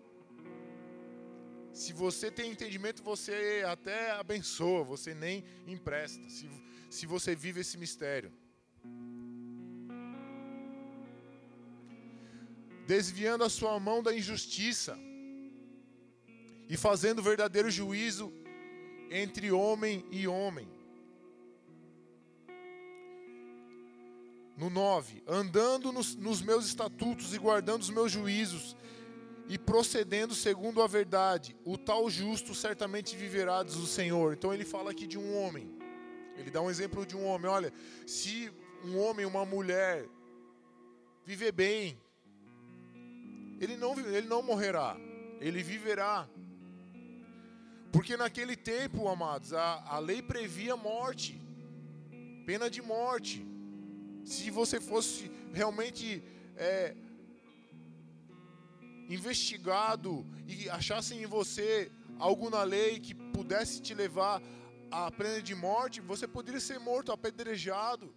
Se 1.73 1.93
você 1.93 2.31
tem 2.31 2.51
entendimento, 2.51 3.03
você 3.03 3.65
até 3.67 4.13
abençoa, 4.13 4.85
você 4.85 5.15
nem 5.15 5.45
empresta. 5.67 6.29
Se, 6.29 6.49
se 6.89 7.07
você 7.07 7.35
vive 7.35 7.61
esse 7.61 7.77
mistério. 7.77 8.33
Desviando 12.89 13.45
a 13.45 13.51
sua 13.51 13.79
mão 13.79 14.03
da 14.03 14.17
injustiça 14.17 14.99
e 16.71 16.75
fazendo 16.75 17.23
verdadeiro 17.23 17.71
juízo 17.71 18.33
entre 19.11 19.53
homem 19.53 20.07
e 20.11 20.27
homem. 20.27 20.67
No 24.57 24.71
9, 24.71 25.23
andando 25.27 25.93
nos, 25.93 26.15
nos, 26.15 26.41
meus 26.41 26.65
estatutos 26.65 27.35
e 27.35 27.39
guardando 27.39 27.83
os 27.83 27.91
meus 27.91 28.11
juízos 28.11 28.75
e 29.51 29.59
procedendo 29.59 30.35
segundo 30.35 30.81
a 30.81 30.87
verdade, 30.87 31.55
o 31.67 31.77
tal 31.77 32.09
justo 32.09 32.55
certamente 32.55 33.15
viverá, 33.15 33.63
diz 33.63 33.77
o 33.77 33.87
Senhor. 33.87 34.33
Então 34.33 34.53
ele 34.55 34.65
fala 34.65 34.93
aqui 34.93 35.07
de 35.07 35.19
um 35.19 35.37
homem. 35.37 35.77
Ele 36.39 36.51
dá 36.51 36.63
um 36.63 36.71
exemplo 36.71 37.05
de 37.05 37.15
um 37.15 37.27
homem. 37.27 37.51
Olha, 37.51 37.71
se 38.07 38.51
um 38.83 38.99
homem, 38.99 39.27
uma 39.27 39.45
mulher 39.45 40.09
viver 41.27 41.53
bem, 41.53 42.01
ele 43.61 43.77
não, 43.77 43.99
ele 43.99 44.27
não 44.27 44.43
morrerá, 44.43 44.97
ele 45.41 45.63
viverá. 45.63 46.29
Porque 47.91 48.17
naquele 48.17 48.57
tempo, 48.57 49.09
amados, 49.09 49.53
a, 49.53 49.83
a 49.87 49.99
lei 49.99 50.21
previa 50.21 50.77
morte, 50.77 51.41
pena 52.45 52.71
de 52.71 52.83
morte. 52.83 53.47
Se 54.25 54.51
você 54.51 54.79
fosse 54.81 55.31
realmente 55.53 56.23
é, 56.57 56.95
investigado 59.09 60.27
e 60.47 60.69
achassem 60.69 61.23
em 61.23 61.27
você 61.27 61.91
algo 62.19 62.51
na 62.51 62.63
lei 62.63 63.01
que 63.01 63.15
pudesse 63.15 63.81
te 63.81 63.95
levar 63.95 64.43
a 64.91 65.11
pena 65.11 65.41
de 65.41 65.55
morte, 65.55 66.01
você 66.01 66.27
poderia 66.27 66.61
ser 66.61 66.79
morto, 66.79 67.13
apedrejado, 67.13 68.15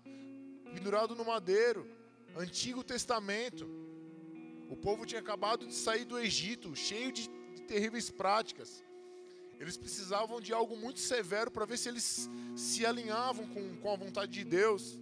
pendurado 0.73 1.15
no 1.15 1.25
madeiro. 1.25 1.87
Antigo 2.35 2.83
Testamento. 2.83 3.69
O 4.71 4.75
povo 4.85 5.05
tinha 5.05 5.19
acabado 5.19 5.67
de 5.67 5.73
sair 5.73 6.05
do 6.05 6.17
Egito, 6.17 6.75
cheio 6.75 7.11
de, 7.11 7.23
de 7.55 7.61
terríveis 7.63 8.09
práticas. 8.09 8.69
Eles 9.59 9.75
precisavam 9.77 10.39
de 10.39 10.53
algo 10.53 10.75
muito 10.77 11.01
severo 11.01 11.51
para 11.51 11.65
ver 11.65 11.77
se 11.77 11.89
eles 11.89 12.29
se 12.55 12.85
alinhavam 12.85 13.45
com, 13.53 13.63
com 13.81 13.91
a 13.91 13.97
vontade 13.97 14.31
de 14.31 14.45
Deus. 14.45 14.97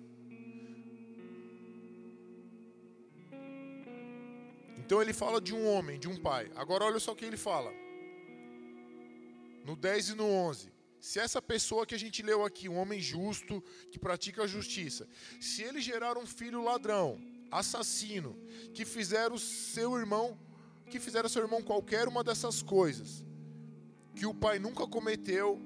Então 4.80 5.02
ele 5.04 5.14
fala 5.14 5.40
de 5.40 5.54
um 5.54 5.64
homem, 5.68 6.00
de 6.00 6.10
um 6.10 6.18
pai. 6.30 6.52
Agora 6.56 6.84
olha 6.84 7.00
só 7.00 7.12
o 7.12 7.16
que 7.16 7.24
ele 7.24 7.38
fala. 7.38 7.72
No 9.64 9.76
10 9.76 10.10
e 10.10 10.16
no 10.16 10.26
11 10.26 10.80
se 11.00 11.20
essa 11.20 11.42
pessoa 11.42 11.86
que 11.86 11.96
a 11.96 11.98
gente 11.98 12.22
leu 12.22 12.44
aqui, 12.44 12.68
um 12.68 12.78
homem 12.78 13.00
justo, 13.00 13.64
que 13.90 13.98
pratica 13.98 14.44
a 14.44 14.48
justiça, 14.48 15.08
se 15.40 15.64
ele 15.64 15.80
gerar 15.80 16.18
um 16.18 16.26
filho 16.26 16.62
ladrão, 16.62 17.18
assassino, 17.52 18.38
que 18.74 18.86
fizer 18.86 19.32
o 19.32 19.40
seu 19.40 19.98
irmão, 19.98 20.38
que 20.90 21.00
fizer 21.00 21.28
seu 21.30 21.44
irmão 21.44 21.62
qualquer 21.62 22.08
uma 22.08 22.24
dessas 22.24 22.62
coisas, 22.62 23.24
que 24.16 24.26
o 24.26 24.34
pai 24.34 24.60
nunca 24.60 24.88
cometeu, 24.88 25.62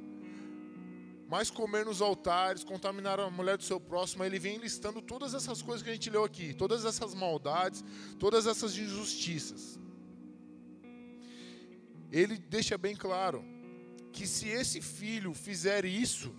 mas 1.30 1.50
comer 1.50 1.86
nos 1.86 2.02
altares, 2.02 2.64
contaminar 2.64 3.20
a 3.20 3.30
mulher 3.30 3.58
do 3.58 3.64
seu 3.64 3.80
próximo, 3.80 4.24
ele 4.24 4.38
vem 4.38 4.58
listando 4.58 5.02
todas 5.02 5.34
essas 5.34 5.62
coisas 5.62 5.82
que 5.82 5.90
a 5.90 5.94
gente 5.94 6.10
leu 6.10 6.24
aqui, 6.24 6.54
todas 6.54 6.86
essas 6.86 7.16
maldades, 7.16 7.84
todas 8.20 8.46
essas 8.46 8.78
injustiças. 8.78 9.80
Ele 12.12 12.38
deixa 12.38 12.78
bem 12.78 12.96
claro 12.96 13.44
que 14.12 14.28
se 14.28 14.48
esse 14.48 14.80
filho 14.80 15.34
fizer 15.34 15.86
isso, 15.86 16.32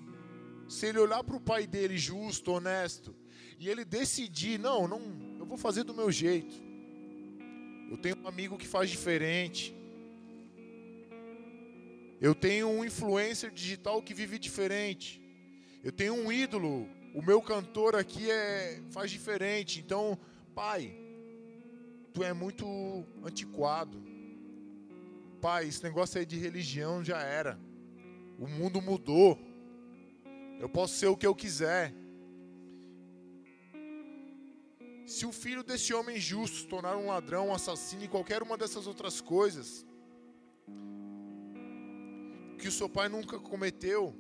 se 0.68 0.86
ele 0.86 1.00
olhar 1.00 1.24
para 1.24 1.36
o 1.36 1.40
pai 1.40 1.66
dele 1.66 1.98
justo, 1.98 2.52
honesto, 2.52 3.12
e 3.58 3.68
ele 3.68 3.84
decidir, 3.84 4.58
não, 4.58 4.86
não, 4.86 5.00
eu 5.44 5.48
vou 5.48 5.58
fazer 5.58 5.84
do 5.84 5.92
meu 5.92 6.10
jeito. 6.10 6.54
Eu 7.90 7.98
tenho 7.98 8.16
um 8.16 8.26
amigo 8.26 8.56
que 8.56 8.66
faz 8.66 8.88
diferente. 8.88 9.74
Eu 12.18 12.34
tenho 12.34 12.66
um 12.66 12.82
influencer 12.82 13.50
digital 13.50 14.00
que 14.02 14.14
vive 14.14 14.38
diferente. 14.38 15.20
Eu 15.82 15.92
tenho 15.92 16.14
um 16.14 16.32
ídolo, 16.32 16.88
o 17.14 17.20
meu 17.20 17.42
cantor 17.42 17.94
aqui 17.94 18.30
é 18.30 18.80
faz 18.90 19.10
diferente. 19.10 19.80
Então, 19.80 20.18
pai, 20.54 20.96
tu 22.14 22.24
é 22.24 22.32
muito 22.32 23.04
antiquado. 23.22 24.02
Pai, 25.42 25.68
esse 25.68 25.84
negócio 25.84 26.18
aí 26.18 26.24
de 26.24 26.38
religião 26.38 27.04
já 27.04 27.20
era. 27.20 27.60
O 28.38 28.48
mundo 28.48 28.80
mudou. 28.80 29.38
Eu 30.58 30.70
posso 30.70 30.94
ser 30.94 31.08
o 31.08 31.16
que 31.18 31.26
eu 31.26 31.34
quiser. 31.34 31.92
Se 35.06 35.26
o 35.26 35.32
filho 35.32 35.62
desse 35.62 35.92
homem 35.92 36.18
justo 36.18 36.58
se 36.58 36.66
tornar 36.66 36.96
um 36.96 37.08
ladrão, 37.08 37.48
um 37.48 37.54
assassino 37.54 38.04
e 38.04 38.08
qualquer 38.08 38.42
uma 38.42 38.56
dessas 38.56 38.86
outras 38.86 39.20
coisas 39.20 39.84
que 42.58 42.68
o 42.68 42.72
seu 42.72 42.88
pai 42.88 43.08
nunca 43.10 43.38
cometeu, 43.38 44.14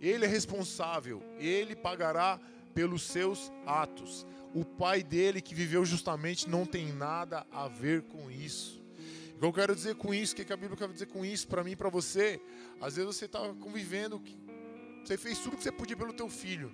ele 0.00 0.24
é 0.24 0.28
responsável, 0.28 1.22
ele 1.38 1.76
pagará 1.76 2.40
pelos 2.74 3.02
seus 3.02 3.52
atos. 3.66 4.26
O 4.54 4.64
pai 4.64 5.02
dele 5.02 5.42
que 5.42 5.54
viveu 5.54 5.84
justamente 5.84 6.48
não 6.48 6.64
tem 6.64 6.90
nada 6.92 7.46
a 7.50 7.68
ver 7.68 8.02
com 8.02 8.30
isso. 8.30 8.82
O 9.36 9.38
que 9.40 9.44
eu 9.44 9.52
quero 9.52 9.74
dizer 9.74 9.96
com 9.96 10.14
isso, 10.14 10.32
o 10.32 10.36
que 10.36 10.52
a 10.52 10.56
Bíblia 10.56 10.76
quer 10.76 10.88
dizer 10.88 11.06
com 11.06 11.24
isso 11.24 11.46
para 11.48 11.62
mim 11.62 11.72
e 11.72 11.76
para 11.76 11.90
você? 11.90 12.40
Às 12.80 12.96
vezes 12.96 13.14
você 13.16 13.26
está 13.26 13.40
convivendo, 13.60 14.22
você 15.04 15.18
fez 15.18 15.38
tudo 15.38 15.56
que 15.56 15.62
você 15.62 15.72
podia 15.72 15.96
pelo 15.96 16.12
teu 16.12 16.28
filho, 16.28 16.72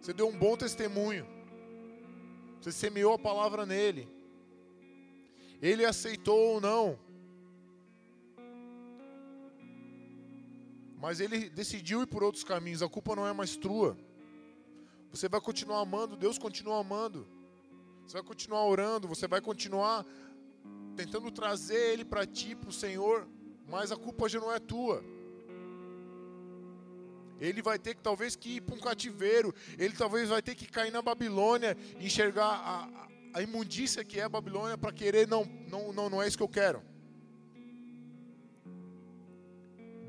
você 0.00 0.12
deu 0.12 0.28
um 0.28 0.36
bom 0.36 0.56
testemunho. 0.56 1.26
Você 2.64 2.72
semeou 2.72 3.12
a 3.12 3.18
palavra 3.18 3.66
nele. 3.66 4.08
Ele 5.60 5.84
aceitou 5.84 6.54
ou 6.54 6.60
não. 6.62 6.98
Mas 10.96 11.20
ele 11.20 11.50
decidiu 11.50 12.00
ir 12.00 12.06
por 12.06 12.22
outros 12.22 12.42
caminhos. 12.42 12.82
A 12.82 12.88
culpa 12.88 13.14
não 13.14 13.26
é 13.26 13.34
mais 13.34 13.54
tua. 13.54 13.98
Você 15.10 15.28
vai 15.28 15.42
continuar 15.42 15.80
amando, 15.80 16.16
Deus 16.16 16.38
continua 16.38 16.80
amando. 16.80 17.28
Você 18.06 18.14
vai 18.14 18.22
continuar 18.22 18.64
orando, 18.64 19.06
você 19.06 19.28
vai 19.28 19.42
continuar 19.42 20.06
tentando 20.96 21.30
trazer 21.30 21.92
ele 21.92 22.02
para 22.02 22.26
ti, 22.26 22.56
para 22.56 22.70
o 22.70 22.72
Senhor, 22.72 23.28
mas 23.68 23.92
a 23.92 23.96
culpa 23.98 24.26
já 24.26 24.40
não 24.40 24.50
é 24.50 24.58
tua. 24.58 25.04
Ele 27.40 27.60
vai 27.62 27.78
ter 27.78 27.94
que 27.94 28.02
talvez 28.02 28.36
que 28.36 28.56
ir 28.56 28.60
para 28.60 28.74
um 28.74 28.80
cativeiro. 28.80 29.54
Ele 29.78 29.94
talvez 29.94 30.28
vai 30.28 30.42
ter 30.42 30.54
que 30.54 30.66
cair 30.66 30.90
na 30.90 31.02
Babilônia, 31.02 31.76
enxergar 31.98 32.46
a, 32.46 33.08
a 33.34 33.42
imundícia 33.42 34.04
que 34.04 34.20
é 34.20 34.22
a 34.22 34.28
Babilônia 34.28 34.78
para 34.78 34.92
querer 34.92 35.26
não, 35.26 35.44
não, 35.68 35.92
não, 35.92 36.08
não 36.08 36.22
é 36.22 36.28
isso 36.28 36.36
que 36.36 36.42
eu 36.42 36.48
quero. 36.48 36.82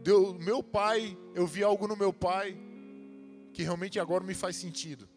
Deus, 0.04 0.38
meu 0.38 0.62
pai, 0.62 1.18
eu 1.34 1.48
vi 1.48 1.64
algo 1.64 1.88
no 1.88 1.96
meu 1.96 2.14
pai 2.14 2.56
que 3.52 3.64
realmente 3.64 4.00
agora 4.00 4.24
me 4.24 4.36
faz 4.36 4.56
sentido. 4.56 5.10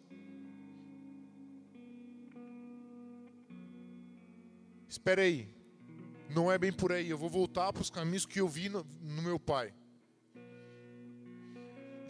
Espera 4.88 5.20
aí, 5.20 5.46
não 6.30 6.50
é 6.50 6.56
bem 6.56 6.72
por 6.72 6.92
aí. 6.92 7.10
Eu 7.10 7.18
vou 7.18 7.28
voltar 7.28 7.70
para 7.72 7.82
os 7.82 7.90
caminhos 7.90 8.24
que 8.24 8.40
eu 8.40 8.48
vi 8.48 8.70
no, 8.70 8.86
no 9.02 9.22
meu 9.22 9.38
pai. 9.38 9.74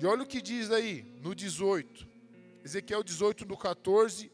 E 0.01 0.07
olha 0.07 0.23
o 0.23 0.27
que 0.27 0.41
diz 0.41 0.71
aí, 0.71 1.05
no 1.21 1.35
18. 1.35 2.07
Ezequiel 2.65 3.03
18, 3.03 3.45
do 3.45 3.57
14 3.57 4.31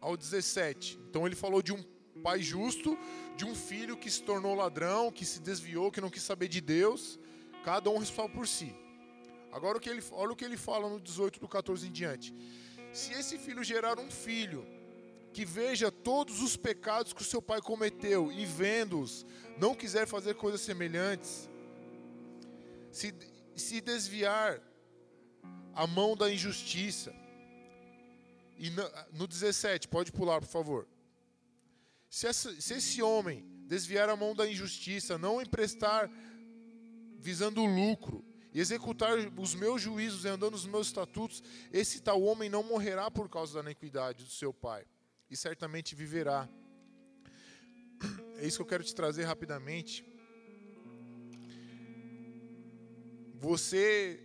ao 0.00 0.16
17. 0.16 0.98
Então 1.10 1.26
ele 1.26 1.36
falou 1.36 1.60
de 1.60 1.74
um 1.74 1.82
pai 2.22 2.40
justo, 2.40 2.96
de 3.36 3.44
um 3.44 3.54
filho 3.54 3.98
que 3.98 4.10
se 4.10 4.22
tornou 4.22 4.54
ladrão, 4.54 5.12
que 5.12 5.26
se 5.26 5.40
desviou, 5.40 5.90
que 5.90 6.00
não 6.00 6.08
quis 6.08 6.22
saber 6.22 6.48
de 6.48 6.62
Deus. 6.62 7.18
Cada 7.64 7.90
um 7.90 7.98
responde 7.98 8.32
por 8.32 8.48
si. 8.48 8.74
Agora 9.52 9.76
o 9.76 9.80
que 9.80 9.90
ele, 9.90 10.02
olha 10.12 10.32
o 10.32 10.36
que 10.36 10.44
ele 10.44 10.56
fala 10.56 10.88
no 10.88 10.98
18 10.98 11.38
do 11.38 11.46
14 11.46 11.86
em 11.86 11.92
diante. 11.92 12.34
Se 12.94 13.12
esse 13.12 13.36
filho 13.36 13.62
gerar 13.62 13.98
um 13.98 14.10
filho 14.10 14.66
que 15.34 15.44
veja 15.44 15.92
todos 15.92 16.40
os 16.40 16.56
pecados 16.56 17.12
que 17.12 17.20
o 17.20 17.24
seu 17.24 17.42
pai 17.42 17.60
cometeu 17.60 18.32
e 18.32 18.46
vendo-os, 18.46 19.26
não 19.58 19.74
quiser 19.74 20.06
fazer 20.06 20.34
coisas 20.34 20.62
semelhantes, 20.62 21.50
se 22.90 23.12
se 23.56 23.80
desviar 23.80 24.60
a 25.74 25.86
mão 25.86 26.16
da 26.16 26.32
injustiça. 26.32 27.14
E 28.56 28.70
no 29.12 29.26
17, 29.26 29.88
pode 29.88 30.12
pular, 30.12 30.40
por 30.40 30.48
favor. 30.48 30.88
Se, 32.08 32.26
essa, 32.26 32.60
se 32.60 32.74
esse 32.74 33.02
homem 33.02 33.44
desviar 33.66 34.08
a 34.08 34.16
mão 34.16 34.34
da 34.34 34.48
injustiça, 34.48 35.18
não 35.18 35.42
emprestar 35.42 36.10
visando 37.18 37.62
o 37.62 37.66
lucro, 37.66 38.24
e 38.54 38.60
executar 38.60 39.18
os 39.36 39.54
meus 39.56 39.82
juízos 39.82 40.24
e 40.24 40.28
andando 40.28 40.52
nos 40.52 40.64
meus 40.64 40.86
estatutos, 40.86 41.42
esse 41.72 42.00
tal 42.00 42.22
homem 42.22 42.48
não 42.48 42.62
morrerá 42.62 43.10
por 43.10 43.28
causa 43.28 43.54
da 43.54 43.68
iniquidade 43.68 44.22
do 44.22 44.30
seu 44.30 44.54
pai, 44.54 44.86
e 45.28 45.36
certamente 45.36 45.96
viverá. 45.96 46.48
É 48.38 48.46
isso 48.46 48.58
que 48.58 48.62
eu 48.62 48.66
quero 48.66 48.84
te 48.84 48.94
trazer 48.94 49.24
rapidamente. 49.24 50.04
Você, 53.44 54.18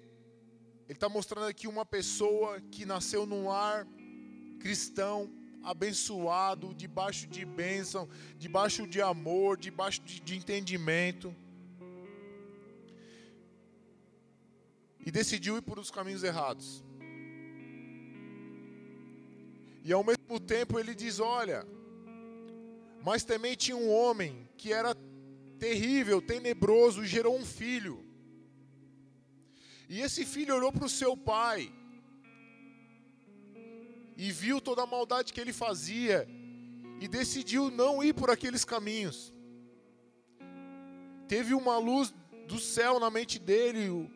ele 0.87 0.93
está 0.93 1.09
mostrando 1.09 1.47
aqui 1.47 1.67
uma 1.67 1.85
pessoa 1.85 2.61
que 2.71 2.85
nasceu 2.85 3.25
num 3.25 3.49
lar 3.49 3.85
cristão, 4.61 5.29
abençoado, 5.61 6.73
debaixo 6.73 7.27
de 7.27 7.43
bênção, 7.43 8.07
debaixo 8.37 8.87
de 8.87 9.01
amor, 9.01 9.57
debaixo 9.57 10.01
de, 10.03 10.21
de 10.21 10.37
entendimento. 10.37 11.35
E 15.05 15.11
decidiu 15.11 15.57
ir 15.57 15.63
por 15.63 15.77
os 15.77 15.91
caminhos 15.91 16.23
errados. 16.23 16.81
E 19.83 19.91
ao 19.91 20.01
mesmo 20.01 20.39
tempo 20.39 20.79
ele 20.79 20.95
diz: 20.95 21.19
Olha, 21.19 21.67
mas 23.03 23.25
também 23.25 23.57
tinha 23.57 23.75
um 23.75 23.91
homem 23.91 24.49
que 24.55 24.71
era 24.71 24.95
terrível, 25.59 26.21
tenebroso, 26.21 27.03
e 27.03 27.05
gerou 27.05 27.37
um 27.37 27.45
filho. 27.45 28.08
E 29.89 30.01
esse 30.01 30.23
filho 30.23 30.55
olhou 30.55 30.71
para 30.71 30.85
o 30.85 30.89
seu 30.89 31.17
pai 31.17 31.73
e 34.15 34.31
viu 34.31 34.61
toda 34.61 34.83
a 34.83 34.85
maldade 34.85 35.33
que 35.33 35.41
ele 35.41 35.51
fazia 35.51 36.27
e 37.01 37.07
decidiu 37.07 37.71
não 37.71 38.03
ir 38.03 38.13
por 38.13 38.29
aqueles 38.29 38.63
caminhos. 38.63 39.33
Teve 41.27 41.55
uma 41.55 41.79
luz 41.79 42.13
do 42.47 42.59
céu 42.59 42.99
na 42.99 43.09
mente 43.09 43.39
dele, 43.39 43.89
o, 43.89 44.09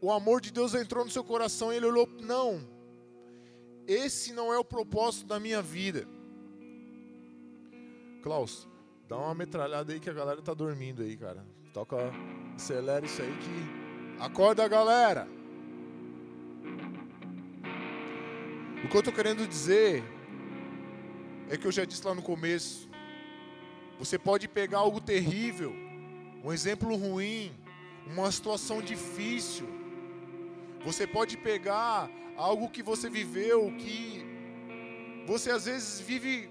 o 0.00 0.12
amor 0.12 0.40
de 0.40 0.52
Deus 0.52 0.74
entrou 0.74 1.04
no 1.04 1.10
seu 1.10 1.24
coração 1.24 1.72
e 1.72 1.76
ele 1.76 1.86
olhou: 1.86 2.08
não, 2.20 2.60
esse 3.88 4.32
não 4.32 4.52
é 4.52 4.58
o 4.58 4.64
propósito 4.64 5.26
da 5.26 5.40
minha 5.40 5.60
vida. 5.60 6.06
Klaus, 8.22 8.68
dá 9.08 9.16
uma 9.16 9.34
metralhada 9.34 9.92
aí 9.92 9.98
que 9.98 10.10
a 10.10 10.12
galera 10.12 10.42
tá 10.42 10.54
dormindo 10.54 11.02
aí, 11.02 11.16
cara. 11.16 11.44
Toca, 11.72 11.96
acelera 12.54 13.04
isso 13.06 13.22
aí 13.22 13.32
que 13.38 13.77
Acorda, 14.20 14.66
galera. 14.66 15.28
O 18.84 18.88
que 18.88 18.96
eu 18.96 18.98
estou 18.98 19.14
querendo 19.14 19.46
dizer 19.46 20.02
é 21.48 21.56
que 21.56 21.64
eu 21.64 21.70
já 21.70 21.84
disse 21.84 22.04
lá 22.04 22.16
no 22.16 22.22
começo. 22.22 22.88
Você 23.96 24.18
pode 24.18 24.48
pegar 24.48 24.78
algo 24.78 25.00
terrível, 25.00 25.72
um 26.42 26.52
exemplo 26.52 26.96
ruim, 26.96 27.52
uma 28.08 28.30
situação 28.32 28.82
difícil. 28.82 29.68
Você 30.84 31.06
pode 31.06 31.36
pegar 31.36 32.10
algo 32.36 32.68
que 32.70 32.82
você 32.82 33.08
viveu, 33.08 33.72
que 33.78 34.24
você 35.26 35.52
às 35.52 35.66
vezes 35.66 36.00
vive 36.00 36.50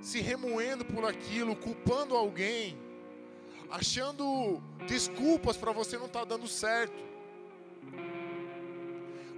se 0.00 0.20
remoendo 0.20 0.82
por 0.82 1.04
aquilo, 1.04 1.54
culpando 1.54 2.16
alguém 2.16 2.78
achando 3.70 4.60
desculpas 4.86 5.56
para 5.56 5.72
você 5.72 5.96
não 5.96 6.06
estar 6.06 6.20
tá 6.20 6.24
dando 6.24 6.48
certo. 6.48 7.10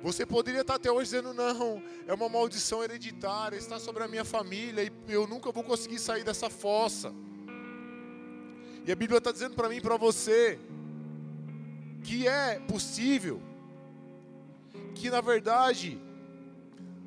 Você 0.03 0.27
poderia 0.27 0.63
estar 0.63 0.75
tá 0.75 0.77
até 0.77 0.91
hoje 0.91 1.11
dizendo: 1.11 1.33
não, 1.33 1.83
é 2.07 2.15
uma 2.15 2.29
maldição 2.29 2.83
hereditária, 2.83 3.57
está 3.57 3.79
sobre 3.79 4.03
a 4.03 4.09
minha 4.09 4.25
família 4.25 4.83
e 4.83 5.13
eu 5.13 5.27
nunca 5.27 5.53
vou 5.53 5.63
conseguir 5.63 5.99
sair 5.99 6.25
dessa 6.25 6.51
fossa. 6.51 7.13
E 8.85 8.91
a 8.91 8.97
Bíblia 8.97 9.19
está 9.19 9.31
dizendo 9.31 9.55
para 9.55 9.69
mim 9.69 9.77
e 9.77 9.81
para 9.81 9.97
você 9.97 10.59
que 12.03 12.27
é 12.27 12.59
possível, 12.61 13.41
que 14.95 15.09
na 15.09 15.21
verdade 15.21 16.01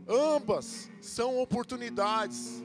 ambas 0.08 0.90
são 1.02 1.38
oportunidades. 1.38 2.64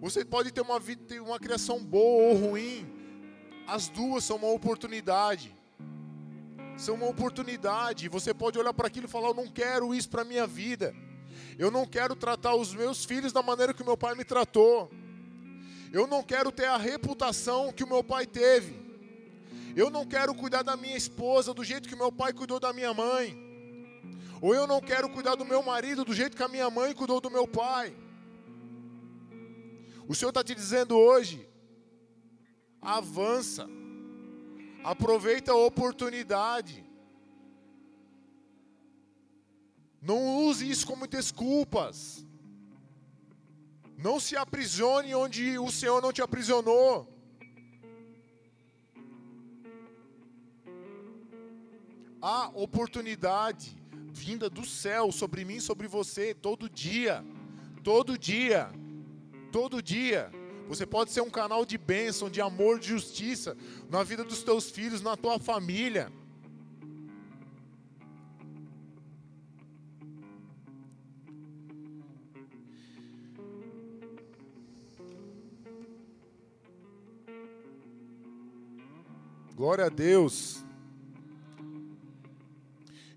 Você 0.00 0.24
pode 0.24 0.50
ter 0.52 0.60
uma, 0.60 0.78
vida, 0.78 1.22
uma 1.22 1.38
criação 1.38 1.82
boa 1.82 2.30
ou 2.30 2.36
ruim, 2.36 2.86
as 3.66 3.88
duas 3.88 4.24
são 4.24 4.36
uma 4.36 4.50
oportunidade. 4.50 5.54
São 6.76 6.96
uma 6.96 7.06
oportunidade. 7.06 8.08
Você 8.08 8.34
pode 8.34 8.58
olhar 8.58 8.74
para 8.74 8.88
aquilo 8.88 9.06
e 9.06 9.10
falar: 9.10 9.28
Eu 9.28 9.34
não 9.34 9.46
quero 9.46 9.94
isso 9.94 10.08
para 10.08 10.22
a 10.22 10.24
minha 10.24 10.46
vida. 10.46 10.94
Eu 11.58 11.70
não 11.70 11.86
quero 11.86 12.16
tratar 12.16 12.54
os 12.54 12.74
meus 12.74 13.04
filhos 13.04 13.32
da 13.32 13.42
maneira 13.42 13.72
que 13.72 13.84
meu 13.84 13.96
pai 13.96 14.14
me 14.14 14.24
tratou. 14.24 14.90
Eu 15.92 16.06
não 16.06 16.22
quero 16.22 16.50
ter 16.50 16.66
a 16.66 16.76
reputação 16.76 17.72
que 17.72 17.84
o 17.84 17.88
meu 17.88 18.02
pai 18.02 18.26
teve. 18.26 18.82
Eu 19.76 19.90
não 19.90 20.04
quero 20.04 20.34
cuidar 20.34 20.62
da 20.62 20.76
minha 20.76 20.96
esposa 20.96 21.54
do 21.54 21.64
jeito 21.64 21.88
que 21.88 21.96
meu 21.96 22.10
pai 22.10 22.32
cuidou 22.32 22.58
da 22.58 22.72
minha 22.72 22.92
mãe. 22.92 23.36
Ou 24.40 24.54
eu 24.54 24.66
não 24.66 24.80
quero 24.80 25.08
cuidar 25.08 25.36
do 25.36 25.44
meu 25.44 25.62
marido 25.62 26.04
do 26.04 26.12
jeito 26.12 26.36
que 26.36 26.42
a 26.42 26.48
minha 26.48 26.68
mãe 26.68 26.92
cuidou 26.92 27.20
do 27.20 27.30
meu 27.30 27.46
pai. 27.46 27.94
O 30.06 30.14
Senhor 30.14 30.30
está 30.30 30.44
te 30.44 30.54
dizendo 30.54 30.96
hoje: 30.96 31.48
avança, 32.80 33.66
aproveita 34.82 35.52
a 35.52 35.56
oportunidade. 35.56 36.84
Não 40.00 40.44
use 40.46 40.68
isso 40.68 40.86
como 40.86 41.06
desculpas. 41.06 42.26
Não 43.96 44.20
se 44.20 44.36
aprisione 44.36 45.14
onde 45.14 45.58
o 45.58 45.70
Senhor 45.70 46.02
não 46.02 46.12
te 46.12 46.20
aprisionou. 46.20 47.08
Há 52.20 52.48
oportunidade 52.48 53.82
vinda 54.12 54.50
do 54.50 54.64
céu 54.64 55.10
sobre 55.10 55.44
mim, 55.44 55.58
sobre 55.60 55.88
você, 55.88 56.34
todo 56.34 56.68
dia. 56.68 57.24
Todo 57.82 58.18
dia 58.18 58.70
todo 59.54 59.80
dia. 59.80 60.32
Você 60.66 60.84
pode 60.84 61.12
ser 61.12 61.20
um 61.20 61.30
canal 61.30 61.64
de 61.64 61.78
bênção, 61.78 62.28
de 62.28 62.40
amor, 62.40 62.80
de 62.80 62.88
justiça 62.88 63.56
na 63.88 64.02
vida 64.02 64.24
dos 64.24 64.42
teus 64.42 64.68
filhos, 64.68 65.00
na 65.00 65.16
tua 65.16 65.38
família. 65.38 66.10
Glória 79.54 79.84
a 79.84 79.88
Deus. 79.88 80.64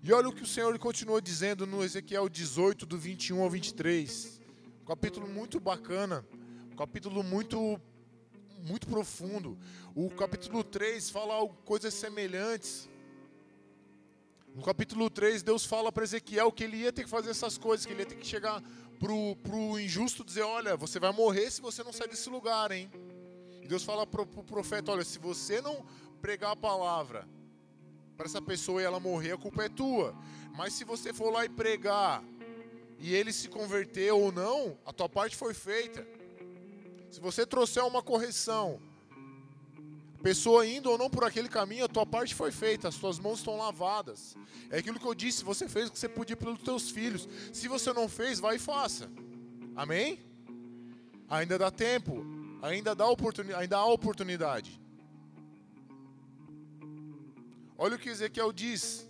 E 0.04 0.12
olha 0.12 0.28
o 0.28 0.32
que 0.32 0.44
o 0.44 0.46
Senhor 0.46 0.78
continua 0.78 1.20
dizendo 1.20 1.66
no 1.66 1.82
Ezequiel 1.82 2.28
18, 2.28 2.86
do 2.86 2.96
21 2.96 3.42
ao 3.42 3.50
23 3.50 4.37
capítulo 4.88 5.28
muito 5.28 5.60
bacana, 5.60 6.24
um 6.72 6.74
capítulo 6.74 7.22
muito 7.22 7.78
muito 8.66 8.86
profundo. 8.86 9.58
O 9.94 10.08
capítulo 10.08 10.64
3 10.64 11.10
fala 11.10 11.46
coisas 11.66 11.92
semelhantes. 11.92 12.88
No 14.54 14.62
capítulo 14.62 15.10
3, 15.10 15.42
Deus 15.42 15.66
fala 15.66 15.92
para 15.92 16.04
Ezequiel 16.04 16.50
que 16.50 16.64
ele 16.64 16.78
ia 16.78 16.90
ter 16.90 17.04
que 17.04 17.10
fazer 17.10 17.28
essas 17.28 17.58
coisas, 17.58 17.84
que 17.84 17.92
ele 17.92 18.00
ia 18.00 18.06
ter 18.06 18.16
que 18.16 18.26
chegar 18.26 18.62
pro, 18.98 19.36
pro 19.36 19.78
injusto 19.78 20.24
dizer, 20.24 20.42
olha, 20.42 20.74
você 20.74 20.98
vai 20.98 21.12
morrer 21.12 21.50
se 21.50 21.60
você 21.60 21.84
não 21.84 21.92
sair 21.92 22.08
desse 22.08 22.30
lugar, 22.30 22.72
hein? 22.72 22.90
E 23.62 23.68
Deus 23.68 23.84
fala 23.84 24.06
pro, 24.06 24.24
pro 24.24 24.42
profeta, 24.42 24.90
olha, 24.90 25.04
se 25.04 25.18
você 25.18 25.60
não 25.60 25.84
pregar 26.22 26.52
a 26.52 26.56
palavra 26.56 27.28
para 28.16 28.24
essa 28.24 28.40
pessoa 28.40 28.80
e 28.80 28.86
ela 28.86 28.98
morrer, 28.98 29.32
a 29.32 29.38
culpa 29.38 29.64
é 29.64 29.68
tua. 29.68 30.16
Mas 30.56 30.72
se 30.72 30.82
você 30.82 31.12
for 31.12 31.30
lá 31.30 31.44
e 31.44 31.48
pregar 31.50 32.24
e 32.98 33.14
ele 33.14 33.32
se 33.32 33.48
converteu 33.48 34.20
ou 34.20 34.32
não, 34.32 34.76
a 34.84 34.92
tua 34.92 35.08
parte 35.08 35.36
foi 35.36 35.54
feita. 35.54 36.06
Se 37.10 37.20
você 37.20 37.46
trouxer 37.46 37.84
uma 37.84 38.02
correção, 38.02 38.80
pessoa 40.22 40.66
indo 40.66 40.90
ou 40.90 40.98
não 40.98 41.08
por 41.08 41.24
aquele 41.24 41.48
caminho, 41.48 41.84
a 41.84 41.88
tua 41.88 42.04
parte 42.04 42.34
foi 42.34 42.50
feita, 42.50 42.88
as 42.88 42.96
tuas 42.96 43.18
mãos 43.18 43.38
estão 43.38 43.56
lavadas. 43.56 44.36
É 44.70 44.78
aquilo 44.78 44.98
que 44.98 45.06
eu 45.06 45.14
disse, 45.14 45.44
você 45.44 45.68
fez 45.68 45.88
o 45.88 45.92
que 45.92 45.98
você 45.98 46.08
podia 46.08 46.36
pelos 46.36 46.60
teus 46.60 46.90
filhos. 46.90 47.28
Se 47.52 47.68
você 47.68 47.92
não 47.92 48.08
fez, 48.08 48.40
vai 48.40 48.56
e 48.56 48.58
faça. 48.58 49.10
Amém? 49.74 50.20
Ainda 51.30 51.56
dá 51.56 51.70
tempo, 51.70 52.24
ainda 52.60 52.94
dá 52.94 53.06
oportunidade, 53.06 53.62
ainda 53.62 53.76
há 53.76 53.86
oportunidade. 53.86 54.80
Olha 57.76 57.94
o 57.94 57.98
que 57.98 58.08
Ezequiel 58.08 58.52
diz. 58.52 59.07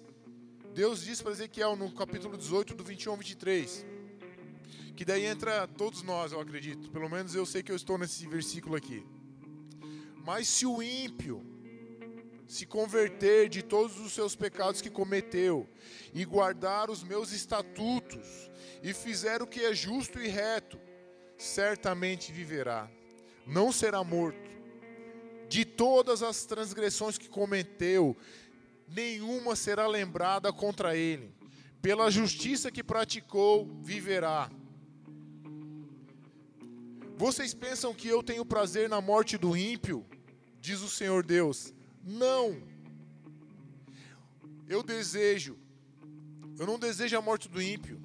Deus 0.78 1.02
diz 1.02 1.20
para 1.20 1.32
Ezequiel 1.32 1.74
no 1.74 1.90
capítulo 1.90 2.38
18, 2.38 2.72
do 2.72 2.84
21 2.84 3.10
ao 3.10 3.16
23, 3.16 3.84
que 4.94 5.04
daí 5.04 5.24
entra 5.24 5.66
todos 5.66 6.04
nós, 6.04 6.30
eu 6.30 6.40
acredito. 6.40 6.88
Pelo 6.92 7.10
menos 7.10 7.34
eu 7.34 7.44
sei 7.44 7.64
que 7.64 7.72
eu 7.72 7.74
estou 7.74 7.98
nesse 7.98 8.24
versículo 8.28 8.76
aqui. 8.76 9.05
Mas 10.24 10.46
se 10.46 10.66
o 10.66 10.80
ímpio 10.80 11.44
se 12.46 12.64
converter 12.64 13.48
de 13.48 13.60
todos 13.60 13.98
os 13.98 14.12
seus 14.12 14.36
pecados 14.36 14.80
que 14.80 14.88
cometeu 14.88 15.68
e 16.14 16.24
guardar 16.24 16.90
os 16.90 17.02
meus 17.02 17.32
estatutos 17.32 18.48
e 18.80 18.94
fizer 18.94 19.42
o 19.42 19.48
que 19.48 19.64
é 19.64 19.74
justo 19.74 20.20
e 20.20 20.28
reto, 20.28 20.78
certamente 21.36 22.30
viverá, 22.30 22.88
não 23.44 23.72
será 23.72 24.05
morto. 24.05 24.48
De 25.48 25.64
todas 25.64 26.22
as 26.22 26.44
transgressões 26.44 27.18
que 27.18 27.28
cometeu, 27.28 28.16
nenhuma 28.89 29.55
será 29.55 29.86
lembrada 29.86 30.52
contra 30.52 30.97
ele. 30.97 31.32
Pela 31.81 32.10
justiça 32.10 32.70
que 32.70 32.82
praticou, 32.82 33.66
viverá. 33.81 34.51
Vocês 37.16 37.52
pensam 37.52 37.94
que 37.94 38.09
eu 38.09 38.23
tenho 38.23 38.44
prazer 38.44 38.89
na 38.89 39.01
morte 39.01 39.36
do 39.36 39.56
ímpio? 39.56 40.06
Diz 40.60 40.81
o 40.81 40.89
Senhor 40.89 41.24
Deus. 41.24 41.73
Não. 42.05 42.62
Eu 44.69 44.82
desejo, 44.82 45.59
eu 46.59 46.66
não 46.66 46.78
desejo 46.78 47.16
a 47.16 47.23
morte 47.23 47.48
do 47.48 47.60
ímpio. 47.60 48.01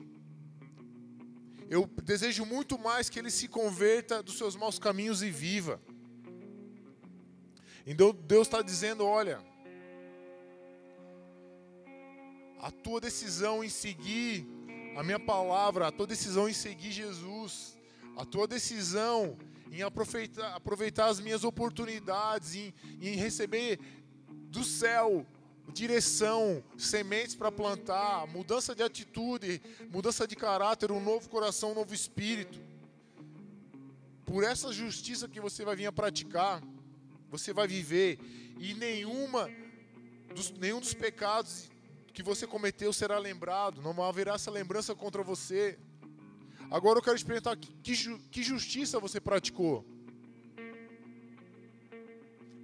Eu 1.70 1.88
desejo 2.04 2.46
muito 2.46 2.78
mais 2.78 3.10
que 3.10 3.20
ele 3.20 3.32
se 3.32 3.48
converta 3.48 4.22
dos 4.22 4.38
seus 4.38 4.56
maus 4.56 4.78
caminhos 4.78 5.22
e 5.24 5.30
viva. 5.30 5.82
Então 7.86 8.14
Deus 8.14 8.48
está 8.48 8.62
dizendo: 8.62 9.06
olha, 9.06 9.44
a 12.64 12.72
tua 12.72 13.02
decisão 13.02 13.62
em 13.62 13.68
seguir 13.68 14.48
a 14.96 15.04
minha 15.04 15.20
palavra, 15.20 15.88
a 15.88 15.92
tua 15.92 16.08
decisão 16.08 16.48
em 16.48 16.54
seguir 16.54 16.94
Jesus, 16.94 17.78
a 18.16 18.24
tua 18.24 18.48
decisão 18.48 19.38
em 19.70 19.82
aproveitar, 19.82 20.56
aproveitar 20.56 21.08
as 21.08 21.20
minhas 21.20 21.44
oportunidades, 21.44 22.56
em, 22.56 22.74
em 23.02 23.18
receber 23.18 23.82
do 24.50 24.64
céu 24.64 25.26
direção, 25.74 26.64
sementes 26.78 27.36
para 27.36 27.52
plantar, 27.52 28.28
mudança 28.28 28.74
de 28.74 28.82
atitude, 28.82 29.62
mudança 29.92 30.26
de 30.26 30.36
caráter, 30.36 30.90
um 30.90 31.02
novo 31.02 31.28
coração, 31.28 31.72
um 31.72 31.76
novo 31.76 31.94
espírito. 31.94 32.62
Por 34.26 34.42
essa 34.42 34.72
justiça 34.72 35.28
que 35.28 35.42
você 35.42 35.66
vai 35.66 35.76
vir 35.76 35.88
a 35.88 35.92
praticar, 35.92 36.64
você 37.30 37.52
vai 37.52 37.68
viver 37.68 38.20
e 38.58 38.74
nenhuma 38.74 39.50
dos, 40.34 40.50
nenhum 40.52 40.80
dos 40.80 40.94
pecados 40.94 41.73
que 42.14 42.22
você 42.22 42.46
cometeu 42.46 42.94
será 42.94 43.18
lembrado, 43.18 43.82
não 43.82 44.02
haverá 44.04 44.36
essa 44.36 44.52
lembrança 44.52 44.94
contra 44.94 45.24
você. 45.24 45.80
Agora 46.70 47.00
eu 47.00 47.04
quero 47.04 47.18
te 47.18 47.26
perguntar: 47.26 47.58
que, 47.58 47.96
que 48.32 48.44
justiça 48.44 49.00
você 49.00 49.20
praticou? 49.20 49.84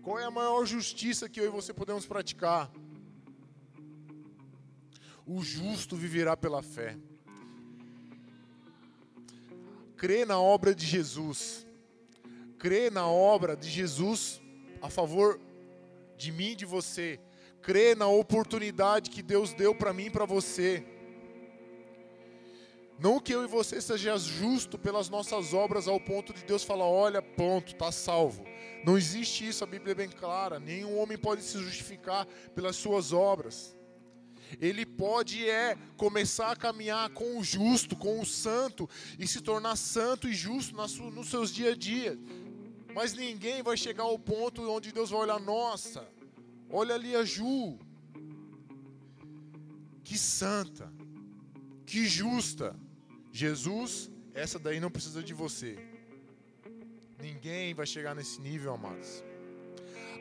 Qual 0.03 0.19
é 0.19 0.23
a 0.23 0.31
maior 0.31 0.65
justiça 0.65 1.27
que 1.27 1.39
eu 1.39 1.45
e 1.45 1.49
você 1.49 1.73
podemos 1.73 2.05
praticar? 2.05 2.71
O 5.25 5.41
justo 5.43 5.95
viverá 5.95 6.37
pela 6.37 6.61
fé. 6.61 6.97
Crê 9.97 10.25
na 10.25 10.39
obra 10.39 10.73
de 10.73 10.85
Jesus. 10.85 11.65
Crê 12.57 12.89
na 12.89 13.07
obra 13.07 13.55
de 13.55 13.69
Jesus 13.69 14.41
a 14.81 14.89
favor 14.89 15.39
de 16.17 16.31
mim 16.31 16.51
e 16.51 16.55
de 16.55 16.65
você 16.65 17.19
crê 17.61 17.95
na 17.95 18.07
oportunidade 18.07 19.09
que 19.09 19.21
Deus 19.21 19.53
deu 19.53 19.73
para 19.75 19.93
mim 19.93 20.05
e 20.05 20.09
para 20.09 20.25
você. 20.25 20.83
Não 22.99 23.19
que 23.19 23.33
eu 23.33 23.43
e 23.43 23.47
você 23.47 23.79
seja 23.79 24.17
justo 24.17 24.77
pelas 24.77 25.07
nossas 25.07 25.53
obras 25.53 25.87
ao 25.87 26.01
ponto 26.01 26.33
de 26.33 26.43
Deus 26.43 26.65
falar, 26.65 26.85
olha, 26.85 27.21
ponto, 27.21 27.73
tá 27.75 27.93
salvo. 27.93 28.43
Não 28.83 28.97
existe 28.97 29.47
isso, 29.47 29.63
a 29.63 29.67
Bíblia 29.67 29.93
é 29.93 29.95
bem 29.95 30.09
clara. 30.09 30.59
Nenhum 30.59 30.97
homem 30.99 31.17
pode 31.17 31.41
se 31.41 31.57
justificar 31.57 32.25
pelas 32.53 32.75
suas 32.75 33.13
obras. 33.13 33.73
Ele 34.59 34.85
pode 34.85 35.47
é 35.47 35.77
começar 35.95 36.51
a 36.51 36.55
caminhar 36.55 37.09
com 37.11 37.37
o 37.37 37.43
justo, 37.43 37.95
com 37.95 38.19
o 38.19 38.25
santo 38.25 38.89
e 39.17 39.27
se 39.27 39.41
tornar 39.41 39.75
santo 39.77 40.27
e 40.27 40.33
justo 40.33 40.75
nos 40.75 41.29
seus 41.29 41.53
dia 41.53 41.71
a 41.71 41.75
dia. 41.75 42.19
Mas 42.93 43.13
ninguém 43.13 43.61
vai 43.61 43.77
chegar 43.77 44.03
ao 44.03 44.17
ponto 44.17 44.69
onde 44.69 44.91
Deus 44.91 45.11
vai 45.11 45.21
olhar, 45.21 45.39
nossa, 45.39 46.05
olha 46.69 46.95
ali 46.95 47.15
a 47.15 47.23
Ju. 47.23 47.77
Que 50.03 50.17
santa, 50.17 50.91
que 51.85 52.07
justa. 52.07 52.75
Jesus, 53.31 54.09
essa 54.33 54.57
daí 54.57 54.79
não 54.79 54.89
precisa 54.89 55.21
de 55.21 55.35
você. 55.35 55.77
Ninguém 57.21 57.75
vai 57.75 57.85
chegar 57.85 58.15
nesse 58.15 58.41
nível, 58.41 58.73
amados. 58.73 59.23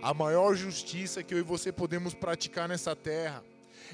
A 0.02 0.12
maior 0.12 0.54
justiça 0.54 1.22
que 1.22 1.32
eu 1.32 1.38
e 1.38 1.42
você 1.42 1.72
podemos 1.72 2.12
praticar 2.12 2.68
nessa 2.68 2.94
terra 2.94 3.42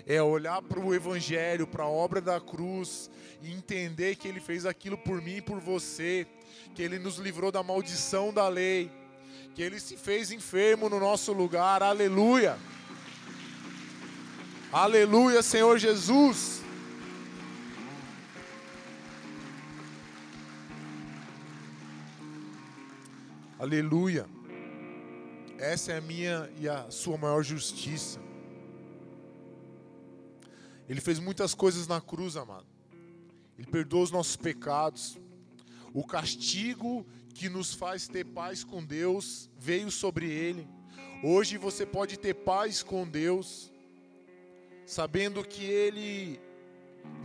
é 0.06 0.20
olhar 0.20 0.60
para 0.62 0.80
o 0.80 0.94
Evangelho, 0.94 1.66
para 1.66 1.84
a 1.84 1.88
obra 1.88 2.20
da 2.20 2.40
cruz 2.40 3.08
e 3.40 3.52
entender 3.52 4.16
que 4.16 4.26
Ele 4.26 4.40
fez 4.40 4.66
aquilo 4.66 4.98
por 4.98 5.22
mim 5.22 5.36
e 5.36 5.42
por 5.42 5.60
você, 5.60 6.26
que 6.74 6.82
Ele 6.82 6.98
nos 6.98 7.18
livrou 7.18 7.52
da 7.52 7.62
maldição 7.62 8.32
da 8.32 8.48
lei, 8.48 8.90
que 9.54 9.62
Ele 9.62 9.78
se 9.78 9.96
fez 9.96 10.32
enfermo 10.32 10.88
no 10.88 10.98
nosso 10.98 11.32
lugar. 11.32 11.82
Aleluia! 11.82 12.58
Aleluia, 14.72 15.42
Senhor 15.42 15.78
Jesus! 15.78 16.60
Aleluia. 23.56 24.26
Essa 25.56 25.92
é 25.92 25.98
a 25.98 26.00
minha 26.00 26.50
e 26.58 26.68
a 26.68 26.90
sua 26.90 27.16
maior 27.16 27.42
justiça. 27.42 28.20
Ele 30.88 31.00
fez 31.00 31.20
muitas 31.20 31.54
coisas 31.54 31.86
na 31.86 32.00
cruz, 32.00 32.36
amado. 32.36 32.66
Ele 33.56 33.68
perdoou 33.68 34.02
os 34.02 34.10
nossos 34.10 34.36
pecados. 34.36 35.16
O 35.94 36.04
castigo 36.04 37.06
que 37.34 37.48
nos 37.48 37.74
faz 37.74 38.06
ter 38.06 38.24
paz 38.24 38.62
com 38.62 38.82
Deus 38.82 39.50
veio 39.58 39.90
sobre 39.90 40.30
ele. 40.30 40.68
Hoje 41.22 41.58
você 41.58 41.84
pode 41.84 42.16
ter 42.16 42.32
paz 42.32 42.82
com 42.82 43.06
Deus, 43.06 43.72
sabendo 44.86 45.44
que 45.44 45.64
Ele 45.64 46.40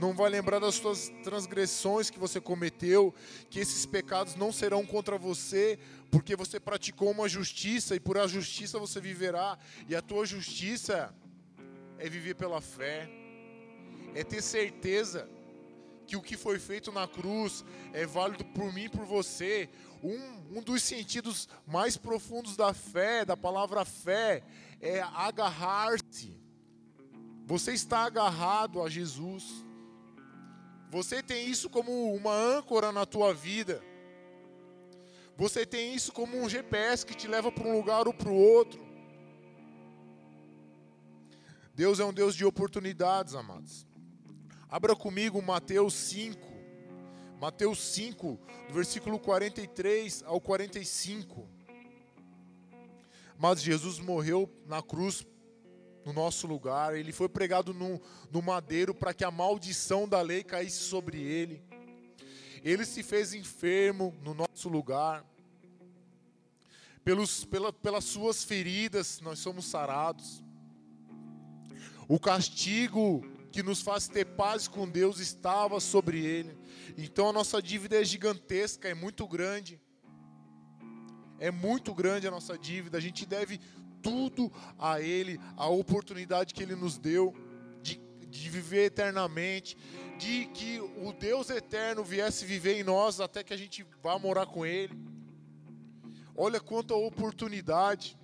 não 0.02 0.14
vai 0.14 0.30
lembrar 0.30 0.60
das 0.60 0.76
suas 0.76 1.10
transgressões 1.24 2.10
que 2.10 2.18
você 2.18 2.42
cometeu, 2.42 3.14
que 3.50 3.60
esses 3.60 3.86
pecados 3.86 4.36
não 4.36 4.52
serão 4.52 4.86
contra 4.86 5.18
você, 5.18 5.78
porque 6.10 6.36
você 6.36 6.60
praticou 6.60 7.12
uma 7.12 7.30
justiça 7.30 7.96
e 7.96 8.00
por 8.00 8.18
a 8.18 8.26
justiça 8.26 8.80
você 8.80 9.00
viverá, 9.00 9.60
e 9.88 9.96
a 9.96 10.02
tua 10.02 10.26
justiça 10.26 11.14
é 11.98 12.10
viver 12.10 12.34
pela 12.34 12.62
fé, 12.62 13.10
é 14.16 14.24
ter 14.24 14.42
certeza 14.42 15.30
que 16.10 16.18
o 16.18 16.22
que 16.22 16.36
foi 16.36 16.58
feito 16.58 16.92
na 16.92 17.08
cruz 17.08 17.64
é 17.94 18.04
válido 18.04 18.44
por 18.44 18.74
mim 18.74 18.86
e 18.86 18.90
por 18.90 19.06
você. 19.06 19.70
Um, 20.02 20.58
um 20.58 20.62
dos 20.62 20.82
sentidos 20.82 21.48
mais 21.68 21.98
profundos 21.98 22.58
da 22.58 22.74
fé, 22.74 23.24
da 23.24 23.38
palavra 23.38 23.86
fé, 23.86 24.44
é 24.82 25.02
agarrar-se. 25.02 26.36
Você 27.46 27.74
está 27.74 28.06
agarrado 28.06 28.82
a 28.82 28.90
Jesus. 28.90 29.64
Você 30.90 31.22
tem 31.22 31.48
isso 31.48 31.70
como 31.70 32.12
uma 32.16 32.34
âncora 32.34 32.92
na 32.92 33.06
tua 33.06 33.32
vida. 33.32 33.80
Você 35.38 35.64
tem 35.64 35.94
isso 35.94 36.12
como 36.12 36.42
um 36.42 36.50
GPS 36.50 37.06
que 37.06 37.14
te 37.14 37.28
leva 37.28 37.52
para 37.52 37.68
um 37.68 37.78
lugar 37.78 38.08
ou 38.08 38.14
para 38.14 38.30
o 38.30 38.36
outro. 38.36 38.82
Deus 41.76 42.00
é 42.00 42.04
um 42.04 42.12
Deus 42.12 42.36
de 42.36 42.44
oportunidades, 42.44 43.36
amados. 43.36 43.88
Abra 44.72 44.96
comigo 44.96 45.42
Mateus 45.42 45.96
5. 45.96 46.48
Mateus 47.42 47.80
5, 47.94 48.40
do 48.68 48.74
versículo 48.74 49.18
43 49.18 50.22
ao 50.28 50.40
45. 50.40 51.50
Mas 53.36 53.64
Jesus 53.64 53.98
morreu 53.98 54.48
na 54.68 54.84
cruz 54.84 55.26
no 56.06 56.14
nosso 56.14 56.46
lugar, 56.46 56.96
ele 56.96 57.12
foi 57.12 57.28
pregado 57.28 57.74
no, 57.74 58.00
no 58.32 58.42
madeiro 58.44 58.94
para 58.94 59.14
que 59.14 59.24
a 59.24 59.32
maldição 59.32 60.08
da 60.08 60.22
lei 60.22 60.44
caísse 60.44 60.84
sobre 60.84 61.20
ele. 61.20 61.64
Ele 62.64 62.86
se 62.86 63.02
fez 63.02 63.34
enfermo 63.34 64.16
no 64.24 64.36
nosso 64.36 64.70
lugar. 64.70 65.26
Pelos, 67.04 67.44
pela, 67.44 67.74
pelas 67.74 68.04
suas 68.04 68.44
feridas 68.44 69.20
nós 69.22 69.40
somos 69.40 69.66
sarados. 69.66 70.44
O 72.08 72.20
castigo 72.20 73.24
que 73.52 73.64
nos 73.64 73.82
faz 73.82 74.08
ter 74.08 74.26
paz 74.26 74.68
com 74.68 74.88
Deus 74.88 75.20
estava 75.20 75.80
sobre 75.80 76.26
ele. 76.26 76.58
Então 76.98 77.30
a 77.30 77.34
nossa 77.34 77.62
dívida 77.62 78.00
é 78.00 78.04
gigantesca, 78.04 78.88
é 78.88 78.94
muito 78.94 79.28
grande. 79.28 79.80
É 81.40 81.50
muito 81.50 81.94
grande 81.94 82.28
a 82.28 82.32
nossa 82.32 82.58
dívida. 82.58 82.98
A 82.98 83.02
gente 83.02 83.26
deve 83.26 83.60
tudo 84.02 84.52
a 84.78 85.02
Ele, 85.02 85.40
a 85.56 85.68
oportunidade 85.68 86.54
que 86.54 86.62
Ele 86.62 86.76
nos 86.76 86.98
deu 86.98 87.34
de, 87.82 88.00
de 88.28 88.50
viver 88.50 88.86
eternamente, 88.86 89.78
de 90.18 90.46
que 90.48 90.80
o 90.80 91.14
Deus 91.14 91.50
eterno 91.50 92.04
viesse 92.04 92.46
viver 92.46 92.80
em 92.80 92.84
nós 92.84 93.20
até 93.20 93.44
que 93.44 93.54
a 93.54 93.58
gente 93.58 93.86
vá 94.02 94.20
morar 94.20 94.46
com 94.46 94.66
Ele. 94.66 94.94
Olha 96.36 96.60
quanta 96.60 96.94
oportunidade. 96.94 98.18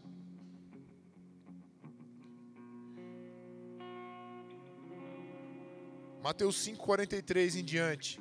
Mateus 6.26 6.58
5,43 6.68 7.60
em 7.60 7.64
diante. 7.64 8.20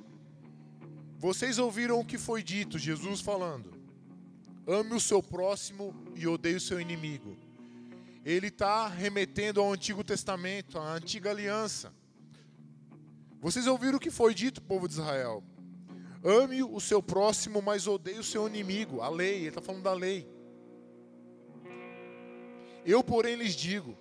Vocês 1.19 1.59
ouviram 1.59 1.99
o 1.99 2.05
que 2.05 2.19
foi 2.19 2.43
dito, 2.43 2.79
Jesus 2.79 3.21
falando. 3.21 3.73
Ame 4.67 4.95
o 4.95 5.01
seu 5.01 5.21
próximo 5.21 5.93
e 6.15 6.29
odeie 6.29 6.57
o 6.57 6.61
seu 6.61 6.81
inimigo 6.81 7.37
ele 8.25 8.47
está 8.47 8.89
remetendo 8.89 9.61
ao 9.61 9.71
Antigo 9.71 10.03
Testamento, 10.03 10.79
à 10.79 10.95
antiga 10.95 11.31
aliança. 11.31 11.93
Vocês 13.39 13.67
ouviram 13.67 13.99
o 13.99 14.01
que 14.01 14.11
foi 14.11 14.33
dito, 14.33 14.63
povo 14.63 14.89
de 14.89 14.95
Israel? 14.95 15.45
Ame 16.25 16.63
o 16.63 16.81
seu 16.81 17.03
próximo, 17.03 17.61
mas 17.61 17.87
odeie 17.87 18.19
o 18.19 18.25
seu 18.25 18.49
inimigo. 18.49 19.03
A 19.03 19.11
lei, 19.11 19.41
ele 19.41 19.49
está 19.49 19.61
falando 19.61 19.83
da 19.83 19.93
lei. 19.93 20.27
Eu, 22.87 23.05
porém, 23.05 23.37
lhes 23.37 23.55
digo: 23.55 23.95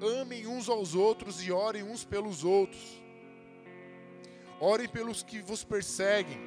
amem 0.00 0.46
uns 0.46 0.70
aos 0.70 0.94
outros 0.94 1.42
e 1.42 1.52
orem 1.52 1.82
uns 1.82 2.06
pelos 2.06 2.42
outros. 2.42 3.02
Orem 4.60 4.88
pelos 4.88 5.22
que 5.22 5.40
vos 5.40 5.62
perseguem, 5.62 6.38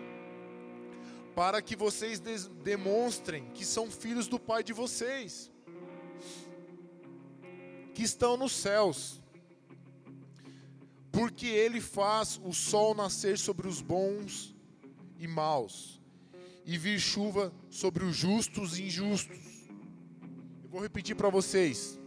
para 1.36 1.62
que 1.62 1.76
vocês 1.76 2.20
demonstrem 2.64 3.46
que 3.52 3.64
são 3.64 3.90
filhos 3.92 4.28
do 4.28 4.40
Pai 4.40 4.64
de 4.64 4.74
vocês 4.74 5.52
que 7.94 8.04
estão 8.04 8.36
nos 8.36 8.54
céus. 8.54 9.22
Porque 11.12 11.48
ele 11.48 11.82
faz 11.82 12.40
o 12.44 12.54
sol 12.54 12.96
nascer 12.96 13.38
sobre 13.38 13.68
os 13.68 13.82
bons 13.82 14.56
e 15.18 15.28
maus, 15.28 16.02
e 16.66 16.78
vir 16.78 17.00
chuva 17.00 17.54
sobre 17.70 18.04
os 18.06 18.16
justos 18.16 18.80
e 18.80 18.84
injustos. 18.84 19.38
Eu 20.64 20.70
vou 20.70 20.82
repetir 20.82 21.16
para 21.16 21.30
vocês. 21.30 22.00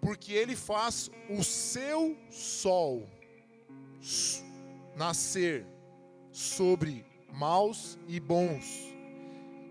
Porque 0.00 0.32
ele 0.32 0.56
faz 0.56 1.10
o 1.28 1.42
seu 1.42 2.16
sol 2.30 3.06
nascer 4.96 5.66
sobre 6.32 7.04
maus 7.32 7.98
e 8.08 8.18
bons, 8.18 8.64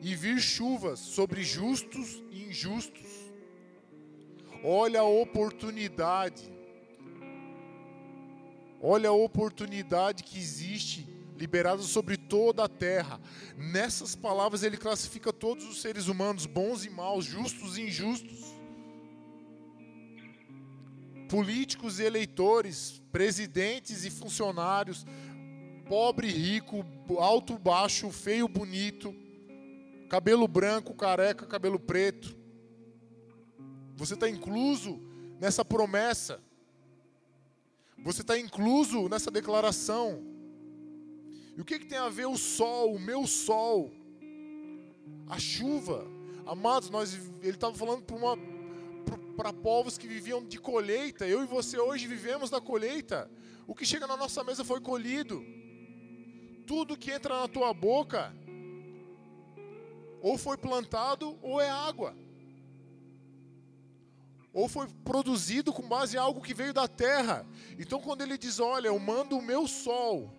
e 0.02 0.16
vir 0.16 0.40
chuvas 0.40 1.00
sobre 1.00 1.44
justos 1.44 2.24
e 2.32 2.46
injustos. 2.46 3.08
Olha 4.64 5.02
a 5.02 5.06
oportunidade. 5.06 6.52
Olha 8.82 9.10
a 9.10 9.14
oportunidade 9.14 10.24
que 10.24 10.38
existe 10.38 11.08
liberada 11.38 11.82
sobre 11.82 12.18
toda 12.18 12.66
a 12.66 12.70
terra. 12.70 13.20
Nessas 13.58 14.16
palavras 14.16 14.64
ele 14.64 14.78
classifica 14.78 15.32
todos 15.32 15.66
os 15.68 15.82
seres 15.82 16.08
humanos, 16.08 16.46
bons 16.46 16.86
e 16.86 16.90
maus, 16.90 17.26
justos 17.26 17.78
e 17.78 17.84
injustos. 17.84 18.59
Políticos 21.30 22.00
e 22.00 22.04
eleitores, 22.04 23.02
presidentes 23.12 24.04
e 24.04 24.10
funcionários, 24.10 25.06
pobre 25.88 26.28
e 26.28 26.32
rico, 26.32 26.84
alto, 27.20 27.58
baixo, 27.58 28.10
feio, 28.12 28.48
bonito, 28.48 29.16
cabelo 30.10 30.48
branco, 30.48 30.94
careca, 30.96 31.46
cabelo 31.46 31.80
preto. 31.80 32.36
Você 33.96 34.16
está 34.16 34.28
incluso 34.28 35.00
nessa 35.40 35.64
promessa. 35.64 36.42
Você 38.04 38.22
está 38.22 38.38
incluso 38.38 39.08
nessa 39.08 39.30
declaração. 39.30 40.24
E 41.56 41.62
o 41.62 41.66
que, 41.66 41.78
que 41.78 41.86
tem 41.86 41.98
a 41.98 42.10
ver 42.10 42.26
o 42.26 42.38
sol, 42.38 42.96
o 42.96 43.00
meu 43.00 43.28
sol, 43.28 43.92
a 45.28 45.38
chuva? 45.38 46.08
Amados, 46.46 46.90
nós, 46.90 47.14
ele 47.42 47.52
estava 47.52 47.76
falando 47.76 48.04
para 48.04 48.16
povos 49.54 49.98
que 49.98 50.08
viviam 50.08 50.44
de 50.44 50.60
colheita. 50.60 51.26
Eu 51.26 51.42
e 51.42 51.48
você 51.48 51.80
hoje 51.80 52.06
vivemos 52.06 52.50
da 52.50 52.60
colheita. 52.60 53.30
O 53.66 53.74
que 53.74 53.86
chega 53.86 54.06
na 54.06 54.18
nossa 54.18 54.44
mesa 54.44 54.64
foi 54.66 54.82
colhido. 54.82 55.44
Tudo 56.68 56.98
que 56.98 57.12
entra 57.12 57.40
na 57.40 57.48
tua 57.48 57.74
boca 57.74 58.34
ou 60.22 60.38
foi 60.38 60.58
plantado 60.58 61.38
ou 61.42 61.60
é 61.62 61.70
água. 61.70 62.16
Ou 64.52 64.68
foi 64.68 64.88
produzido 65.04 65.72
com 65.72 65.88
base 65.88 66.18
em 66.18 66.20
algo 66.20 66.42
que 66.42 66.54
veio 66.54 66.74
da 66.74 66.88
terra. 66.88 67.48
Então, 67.78 68.02
quando 68.02 68.22
ele 68.22 68.38
diz: 68.38 68.60
Olha, 68.60 68.88
eu 68.88 69.00
mando 69.00 69.38
o 69.38 69.42
meu 69.42 69.68
sol, 69.68 70.34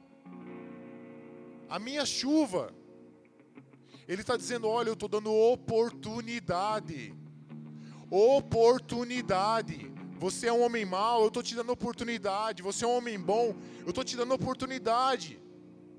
a 1.68 1.78
minha 1.78 2.04
chuva, 2.04 2.74
ele 4.08 4.20
está 4.20 4.36
dizendo: 4.36 4.68
Olha, 4.68 4.88
eu 4.88 4.94
estou 4.94 5.08
dando 5.08 5.32
oportunidade. 5.32 7.14
Oportunidade. 8.10 9.90
Você 10.18 10.48
é 10.48 10.52
um 10.52 10.62
homem 10.62 10.84
mau, 10.84 11.22
eu 11.22 11.28
estou 11.28 11.42
te 11.42 11.54
dando 11.54 11.72
oportunidade. 11.72 12.62
Você 12.62 12.84
é 12.84 12.88
um 12.88 12.96
homem 12.96 13.18
bom, 13.18 13.54
eu 13.80 13.90
estou 13.90 14.04
te 14.04 14.16
dando 14.16 14.34
oportunidade. 14.34 15.40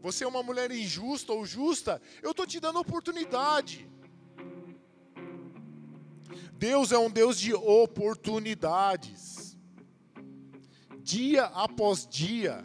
Você 0.02 0.24
é 0.24 0.28
uma 0.28 0.44
mulher 0.44 0.72
injusta 0.72 1.32
ou 1.32 1.46
justa, 1.46 2.02
eu 2.22 2.32
estou 2.32 2.46
te 2.46 2.60
dando 2.60 2.80
oportunidade. 2.80 3.88
Deus 6.54 6.92
é 6.92 6.98
um 6.98 7.10
Deus 7.10 7.40
de 7.40 7.54
oportunidades. 7.54 9.58
Dia 11.00 11.46
após 11.46 12.08
dia. 12.08 12.64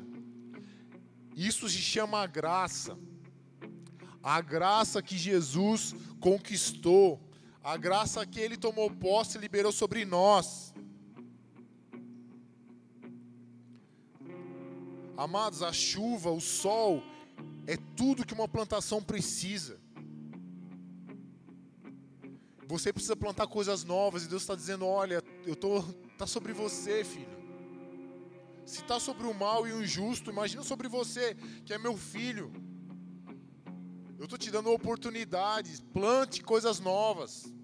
Isso 1.35 1.69
se 1.69 1.79
chama 1.79 2.27
graça. 2.27 2.99
A 4.23 4.41
graça 4.41 5.03
que 5.03 5.17
Jesus 5.17 5.95
conquistou, 6.21 7.21
a 7.67 7.77
graça 7.77 8.25
que 8.25 8.39
ele 8.39 8.57
tomou 8.57 8.89
posse 8.89 9.39
liberou 9.39 9.73
sobre 9.73 10.05
nós. 10.05 10.73
Amados, 15.17 15.65
a 15.65 15.73
chuva, 15.73 16.31
o 16.31 16.41
sol, 16.41 17.03
é 17.67 17.77
tudo 17.97 18.25
que 18.25 18.33
uma 18.33 18.47
plantação 18.47 19.03
precisa. 19.03 19.81
Você 22.69 22.93
precisa 22.93 23.17
plantar 23.17 23.49
coisas 23.49 23.83
novas 23.83 24.23
e 24.23 24.29
Deus 24.29 24.43
está 24.43 24.55
dizendo: 24.55 24.87
olha, 24.87 25.21
eu 25.45 25.57
tô, 25.57 25.83
tá 26.17 26.25
sobre 26.25 26.53
você, 26.53 27.03
filho. 27.03 27.37
Se 28.65 28.83
está 28.83 29.01
sobre 29.01 29.27
o 29.27 29.35
mal 29.35 29.67
e 29.67 29.73
o 29.73 29.83
injusto, 29.83 30.31
imagina 30.31 30.63
sobre 30.63 30.87
você, 30.87 31.35
que 31.65 31.75
é 31.75 31.79
meu 31.79 31.97
filho. 31.97 32.53
Eu 34.21 34.25
estou 34.25 34.39
te 34.39 34.53
dando 34.53 34.71
oportunidades. 34.71 35.81
Plante 35.81 36.45
coisas 36.45 36.79
novas. 36.79 37.56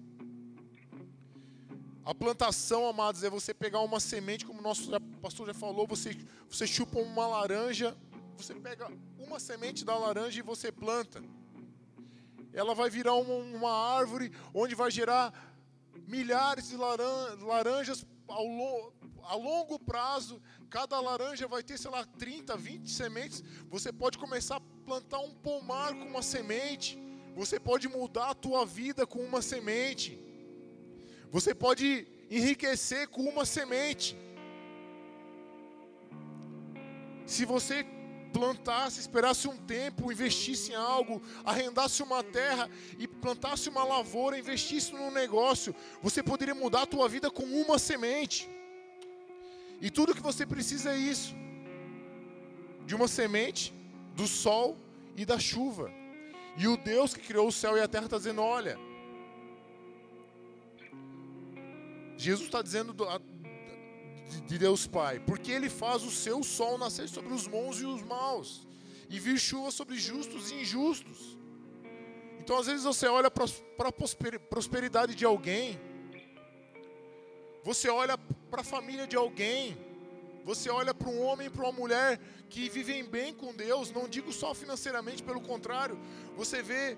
A 2.05 2.13
plantação, 2.13 2.87
amados, 2.87 3.23
é 3.23 3.29
você 3.29 3.53
pegar 3.53 3.79
uma 3.79 3.99
semente, 3.99 4.45
como 4.45 4.59
o 4.59 4.63
nosso 4.63 4.91
pastor 5.21 5.47
já 5.47 5.53
falou, 5.53 5.87
você, 5.87 6.17
você 6.49 6.67
chupa 6.67 6.99
uma 6.99 7.25
laranja, 7.25 7.95
você 8.37 8.53
pega 8.53 8.91
uma 9.17 9.39
semente 9.39 9.85
da 9.85 9.97
laranja 9.97 10.39
e 10.39 10.43
você 10.43 10.71
planta 10.71 11.23
ela 12.53 12.75
vai 12.75 12.89
virar 12.89 13.15
uma, 13.15 13.33
uma 13.33 13.97
árvore 13.97 14.31
onde 14.53 14.75
vai 14.75 14.91
gerar 14.91 15.33
milhares 16.07 16.69
de 16.69 16.77
laran 16.77 17.35
laranjas 17.41 18.05
ao 18.27 18.45
lo 18.45 18.93
a 19.23 19.35
longo 19.35 19.79
prazo. 19.79 20.41
Cada 20.69 20.99
laranja 20.99 21.47
vai 21.47 21.63
ter, 21.63 21.77
sei 21.77 21.89
lá, 21.89 22.05
30, 22.05 22.57
20 22.57 22.91
sementes. 22.91 23.43
Você 23.69 23.91
pode 23.91 24.17
começar 24.17 24.57
a 24.57 24.61
plantar 24.85 25.19
um 25.19 25.33
pomar 25.33 25.93
com 25.93 26.05
uma 26.05 26.21
semente. 26.21 26.97
Você 27.33 27.59
pode 27.59 27.87
mudar 27.87 28.31
a 28.31 28.35
tua 28.35 28.65
vida 28.65 29.07
com 29.07 29.19
uma 29.19 29.41
semente. 29.41 30.19
Você 31.35 31.51
pode 31.55 32.07
enriquecer 32.29 33.07
com 33.07 33.23
uma 33.23 33.43
semente. 33.43 34.15
Se 37.25 37.43
você 37.43 37.83
plantasse, 38.31 38.99
esperasse 38.99 39.47
um 39.47 39.57
tempo, 39.57 40.11
investisse 40.11 40.73
em 40.73 40.75
algo, 40.75 41.19
arrendasse 41.43 42.03
uma 42.03 42.23
terra 42.23 42.69
e 42.99 43.07
plantasse 43.07 43.67
uma 43.67 43.83
lavoura, 43.83 44.37
investisse 44.37 44.93
num 44.93 45.09
negócio, 45.09 45.75
você 46.03 46.21
poderia 46.21 46.53
mudar 46.53 46.83
a 46.83 46.91
tua 46.93 47.09
vida 47.09 47.31
com 47.31 47.43
uma 47.43 47.79
semente. 47.79 48.47
E 49.81 49.89
tudo 49.89 50.13
que 50.13 50.21
você 50.21 50.45
precisa 50.45 50.93
é 50.93 50.97
isso: 50.97 51.33
de 52.85 52.93
uma 52.93 53.07
semente, 53.07 53.73
do 54.15 54.27
sol 54.27 54.77
e 55.17 55.25
da 55.25 55.39
chuva. 55.39 55.91
E 56.55 56.67
o 56.67 56.77
Deus 56.77 57.15
que 57.15 57.21
criou 57.21 57.47
o 57.47 57.51
céu 57.51 57.75
e 57.75 57.81
a 57.81 57.87
terra 57.87 58.05
está 58.05 58.17
dizendo: 58.17 58.43
olha, 58.43 58.77
Jesus 62.17 62.47
está 62.47 62.61
dizendo 62.61 62.95
de 64.45 64.57
Deus 64.57 64.87
Pai, 64.87 65.19
porque 65.19 65.51
Ele 65.51 65.69
faz 65.69 66.03
o 66.03 66.11
seu 66.11 66.43
sol 66.43 66.77
nascer 66.77 67.07
sobre 67.09 67.33
os 67.33 67.47
bons 67.47 67.81
e 67.81 67.85
os 67.85 68.01
maus, 68.01 68.67
e 69.09 69.19
vir 69.19 69.37
chuva 69.37 69.71
sobre 69.71 69.97
justos 69.97 70.51
e 70.51 70.55
injustos. 70.61 71.37
Então, 72.39 72.57
às 72.57 72.67
vezes, 72.67 72.83
você 72.83 73.07
olha 73.07 73.31
para 73.31 73.45
a 73.89 73.91
prosperidade 73.91 75.15
de 75.15 75.25
alguém, 75.25 75.79
você 77.63 77.89
olha 77.89 78.17
para 78.17 78.61
a 78.61 78.63
família 78.63 79.07
de 79.07 79.15
alguém, 79.15 79.77
você 80.43 80.69
olha 80.69 80.93
para 80.93 81.09
um 81.09 81.21
homem 81.21 81.49
para 81.49 81.63
uma 81.63 81.71
mulher 81.71 82.19
que 82.49 82.67
vivem 82.69 83.05
bem 83.05 83.33
com 83.33 83.53
Deus, 83.53 83.91
não 83.91 84.09
digo 84.09 84.31
só 84.33 84.53
financeiramente, 84.53 85.23
pelo 85.23 85.39
contrário, 85.41 85.97
você 86.35 86.61
vê 86.61 86.97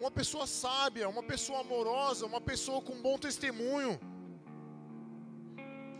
uma 0.00 0.10
pessoa 0.10 0.46
sábia, 0.46 1.08
uma 1.08 1.22
pessoa 1.22 1.60
amorosa, 1.60 2.24
uma 2.24 2.40
pessoa 2.40 2.80
com 2.80 3.00
bom 3.02 3.18
testemunho 3.18 4.00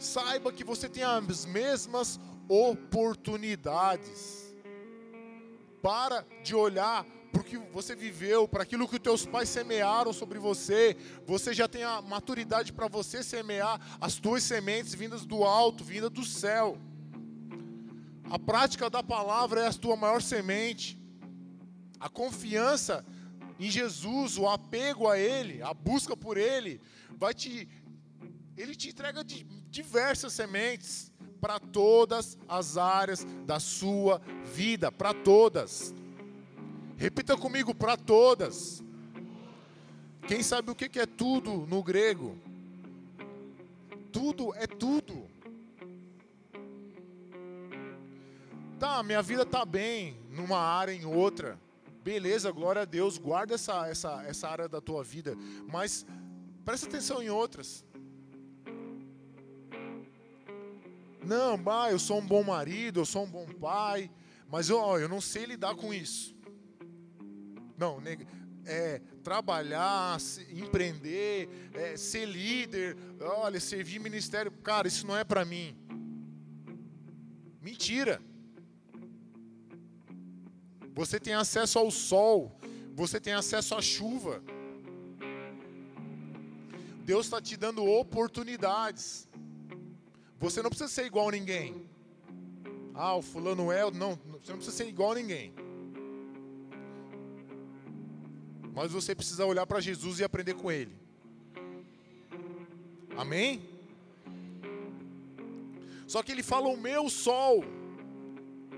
Saiba 0.03 0.53
que 0.53 0.65
você 0.65 0.89
tem 0.89 1.05
as 1.05 1.47
mesmas 1.47 2.19
oportunidades. 2.49 4.53
Para 5.81 6.27
de 6.43 6.57
olhar 6.57 7.07
para 7.31 7.41
o 7.41 7.45
que 7.45 7.57
você 7.57 7.95
viveu, 7.95 8.49
para 8.49 8.65
aquilo 8.65 8.89
que 8.89 8.97
os 8.97 9.01
teus 9.01 9.25
pais 9.25 9.49
semearam 9.49 10.13
sobre 10.13 10.41
você. 10.41 10.97
Você 11.25 11.55
já 11.55 11.69
tem 11.69 11.85
a 11.85 12.03
maturidade 12.03 12.73
para 12.73 12.89
você 12.89 13.23
semear 13.23 13.81
as 14.01 14.17
tuas 14.17 14.43
sementes 14.43 14.93
vindas 14.93 15.25
do 15.25 15.45
alto, 15.45 15.85
vindas 15.85 16.11
do 16.11 16.25
céu. 16.25 16.77
A 18.29 18.41
prática 18.41 18.91
da 18.91 19.05
palavra 19.05 19.63
é 19.63 19.69
a 19.69 19.73
tua 19.73 19.95
maior 19.95 20.21
semente. 20.21 20.99
A 22.01 22.09
confiança 22.09 23.07
em 23.59 23.71
Jesus, 23.71 24.37
o 24.37 24.49
apego 24.49 25.09
a 25.09 25.17
Ele, 25.17 25.63
a 25.63 25.73
busca 25.73 26.17
por 26.17 26.37
Ele, 26.37 26.81
vai 27.17 27.33
te. 27.33 27.69
Ele 28.57 28.75
te 28.75 28.89
entrega 28.91 29.23
de 29.25 29.47
diversas 29.73 30.35
sementes 30.35 31.11
para 31.41 31.59
todas 31.59 32.39
as 32.47 32.77
áreas 32.77 33.27
da 33.47 33.59
sua 33.59 34.21
vida, 34.45 34.93
para 34.93 35.15
todas. 35.15 35.95
Repita 36.99 37.37
comigo, 37.39 37.75
para 37.75 37.97
todas. 37.97 38.85
Quem 40.29 40.43
sabe 40.43 40.71
o 40.71 40.75
que 40.75 41.01
é 41.01 41.07
tudo 41.07 41.67
no 41.67 41.83
grego? 41.83 42.39
Tudo 44.13 44.55
é 44.55 44.67
tudo. 44.67 45.27
Tá, 48.79 49.03
minha 49.03 49.23
vida 49.23 49.47
tá 49.47 49.65
bem 49.65 50.21
numa 50.31 50.59
área 50.59 50.93
em 50.93 51.07
outra. 51.07 51.59
Beleza, 52.05 52.51
glória 52.51 52.83
a 52.83 52.85
Deus, 52.85 53.17
guarda 53.17 53.55
essa, 53.55 53.89
essa, 53.89 54.23
essa 54.25 54.49
área 54.49 54.69
da 54.69 54.83
tua 54.83 55.03
vida. 55.03 55.35
Mas 55.67 56.05
presta 56.63 56.87
atenção 56.87 57.23
em 57.23 57.31
outras. 57.31 57.85
Não, 61.25 61.57
bah, 61.57 61.91
eu 61.91 61.99
sou 61.99 62.19
um 62.19 62.27
bom 62.27 62.43
marido, 62.43 63.01
eu 63.01 63.07
sou 63.07 63.25
um 63.25 63.31
bom 63.31 63.47
pai, 63.47 64.11
mas 64.49 64.69
eu, 64.69 64.79
ó, 64.79 64.99
eu 64.99 65.09
não 65.09 65.21
sei 65.21 65.47
lidar 65.47 65.75
com 65.75 65.95
isso. 65.95 66.35
Não, 67.79 68.01
é, 68.65 69.01
trabalhar, 69.23 70.19
empreender, 70.51 71.49
é, 71.75 71.97
ser 71.97 72.27
líder, 72.27 72.97
olha, 73.21 73.61
servir 73.61 73.99
ministério, 73.99 74.51
cara, 74.51 74.89
isso 74.89 75.07
não 75.07 75.17
é 75.17 75.25
para 75.25 75.45
mim. 75.45 75.77
Mentira. 77.61 78.21
Você 80.95 81.19
tem 81.19 81.35
acesso 81.35 81.79
ao 81.79 81.91
sol, 81.91 82.59
você 82.95 83.21
tem 83.21 83.33
acesso 83.33 83.75
à 83.75 83.81
chuva. 83.81 84.43
Deus 87.05 87.27
está 87.27 87.41
te 87.41 87.57
dando 87.57 87.85
oportunidades. 87.85 89.29
Você 90.43 90.61
não 90.61 90.71
precisa 90.71 90.91
ser 90.91 91.07
igual 91.07 91.29
a 91.29 91.33
ninguém. 91.33 91.89
Ah, 92.93 93.15
o 93.15 93.23
fulano 93.23 93.71
é. 93.71 93.89
Não, 93.93 94.19
você 94.43 94.51
não 94.51 94.59
precisa 94.59 94.77
ser 94.77 94.89
igual 94.89 95.13
a 95.13 95.15
ninguém. 95.15 95.55
Mas 98.75 98.91
você 98.91 99.15
precisa 99.15 99.47
olhar 99.47 99.65
para 99.69 99.81
Jesus 99.81 100.19
e 100.19 100.25
aprender 100.25 100.55
com 100.55 100.73
Ele. 100.73 100.97
Amém? 103.17 103.63
Só 106.09 106.25
que 106.25 106.33
ele 106.33 106.43
fala 106.43 106.69
o 106.69 106.77
meu 106.77 107.09
sol. 107.09 107.65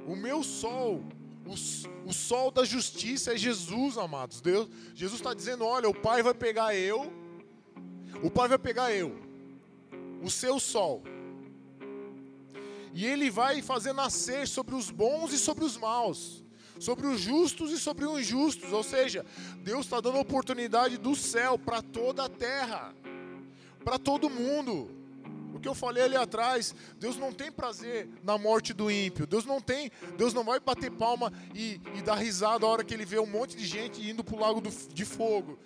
O 0.07 0.15
meu 0.15 0.43
sol. 0.43 1.03
O, 1.47 2.11
o 2.11 2.12
sol 2.12 2.51
da 2.51 2.65
justiça 2.65 3.32
é 3.32 3.39
Jesus, 3.39 3.97
amados. 3.97 4.43
Deus, 4.43 4.69
Jesus 4.95 5.19
está 5.19 5.32
dizendo: 5.32 5.65
olha, 5.65 5.89
o 5.89 5.95
Pai 5.95 6.23
vai 6.23 6.35
pegar 6.35 6.77
eu. 6.77 7.11
O 8.23 8.31
Pai 8.31 8.49
vai 8.49 8.59
pegar 8.59 8.93
eu. 8.93 9.16
O 10.23 10.31
seu 10.31 10.61
sol. 10.61 11.03
E 12.95 13.05
ele 13.05 13.29
vai 13.29 13.61
fazer 13.61 13.93
nascer 13.93 14.49
sobre 14.49 14.75
os 14.75 14.91
bons 14.91 15.33
e 15.33 15.39
sobre 15.39 15.65
os 15.65 15.77
maus 15.77 16.45
sobre 16.79 17.07
os 17.07 17.21
justos 17.21 17.71
e 17.71 17.79
sobre 17.79 18.05
os 18.05 18.21
injustos. 18.21 18.73
Ou 18.73 18.83
seja, 18.83 19.25
Deus 19.59 19.87
está 19.87 20.01
dando 20.01 20.19
oportunidade 20.19 20.99
do 20.99 21.15
céu 21.15 21.59
para 21.59 21.81
toda 21.83 22.25
a 22.25 22.29
terra, 22.29 22.95
para 23.85 23.99
todo 23.99 24.31
mundo. 24.31 24.91
O 25.55 25.61
que 25.61 25.69
eu 25.69 25.75
falei 25.75 26.03
ali 26.03 26.16
atrás, 26.16 26.75
Deus 26.99 27.16
não 27.16 27.33
tem 27.33 27.51
prazer 27.51 28.09
na 28.25 28.37
morte 28.37 28.73
do 28.73 28.91
ímpio. 28.91 29.27
Deus 29.27 29.45
não 29.45 29.61
tem, 29.61 29.91
Deus 30.19 30.35
não 30.35 30.43
vai 30.43 30.59
bater 30.59 30.91
palma 30.91 31.33
e, 31.55 31.81
e 31.95 32.03
dar 32.03 32.16
risada 32.16 32.66
a 32.66 32.69
hora 32.69 32.85
que 32.85 32.93
ele 32.93 33.05
vê 33.05 33.21
um 33.21 33.27
monte 33.27 33.57
de 33.57 33.65
gente 33.65 34.07
indo 34.09 34.25
para 34.25 34.35
o 34.35 34.41
lago 34.41 34.61
do, 34.61 34.71
de 34.71 35.05
fogo. 35.05 35.59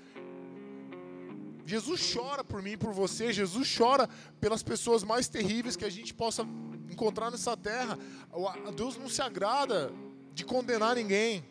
Jesus 1.69 2.01
chora 2.15 2.43
por 2.43 2.63
mim 2.63 2.73
e 2.73 2.77
por 2.79 2.95
você. 2.95 3.31
Jesus 3.31 3.77
chora 3.77 4.09
pelas 4.41 4.63
pessoas 4.63 5.05
mais 5.05 5.29
terríveis 5.29 5.77
que 5.77 5.85
a 5.85 5.91
gente 5.91 6.15
possa 6.15 6.43
encontrar 6.91 7.31
nessa 7.31 7.55
terra. 7.59 7.99
Deus 8.75 8.97
não 8.97 9.07
se 9.07 9.21
agrada 9.21 9.93
de 10.33 10.47
condenar 10.47 10.97
ninguém. 10.97 11.45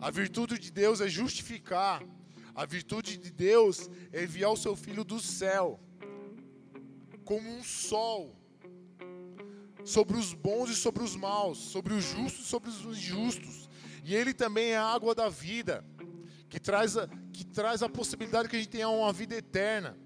A 0.00 0.10
virtude 0.10 0.58
de 0.58 0.70
Deus 0.70 1.02
é 1.02 1.08
justificar. 1.08 2.02
A 2.54 2.64
virtude 2.64 3.18
de 3.18 3.30
Deus 3.30 3.90
é 4.10 4.22
enviar 4.22 4.52
o 4.52 4.56
seu 4.56 4.74
filho 4.74 5.04
do 5.04 5.20
céu 5.20 5.78
como 7.26 7.46
um 7.46 7.62
sol 7.62 8.34
sobre 9.84 10.16
os 10.16 10.32
bons 10.32 10.70
e 10.70 10.74
sobre 10.74 11.02
os 11.02 11.14
maus, 11.14 11.58
sobre 11.58 11.92
os 11.92 12.04
justos 12.04 12.46
e 12.46 12.48
sobre 12.48 12.70
os 12.70 12.80
injustos. 12.86 13.68
E 14.02 14.14
ele 14.14 14.32
também 14.32 14.70
é 14.70 14.78
a 14.78 14.86
água 14.86 15.14
da 15.14 15.28
vida, 15.28 15.84
que 16.48 16.58
traz 16.58 16.96
a, 16.96 17.08
que 17.32 17.44
traz 17.44 17.82
a 17.82 17.88
possibilidade 17.88 18.48
que 18.48 18.56
a 18.56 18.58
gente 18.58 18.70
tenha 18.70 18.88
uma 18.88 19.12
vida 19.12 19.34
eterna. 19.34 19.96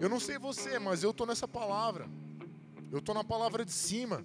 Eu 0.00 0.08
não 0.08 0.18
sei 0.18 0.38
você, 0.38 0.78
mas 0.78 1.02
eu 1.02 1.10
estou 1.10 1.26
nessa 1.26 1.46
palavra. 1.46 2.08
Eu 2.90 2.98
estou 2.98 3.14
na 3.14 3.24
palavra 3.24 3.64
de 3.64 3.72
cima 3.72 4.24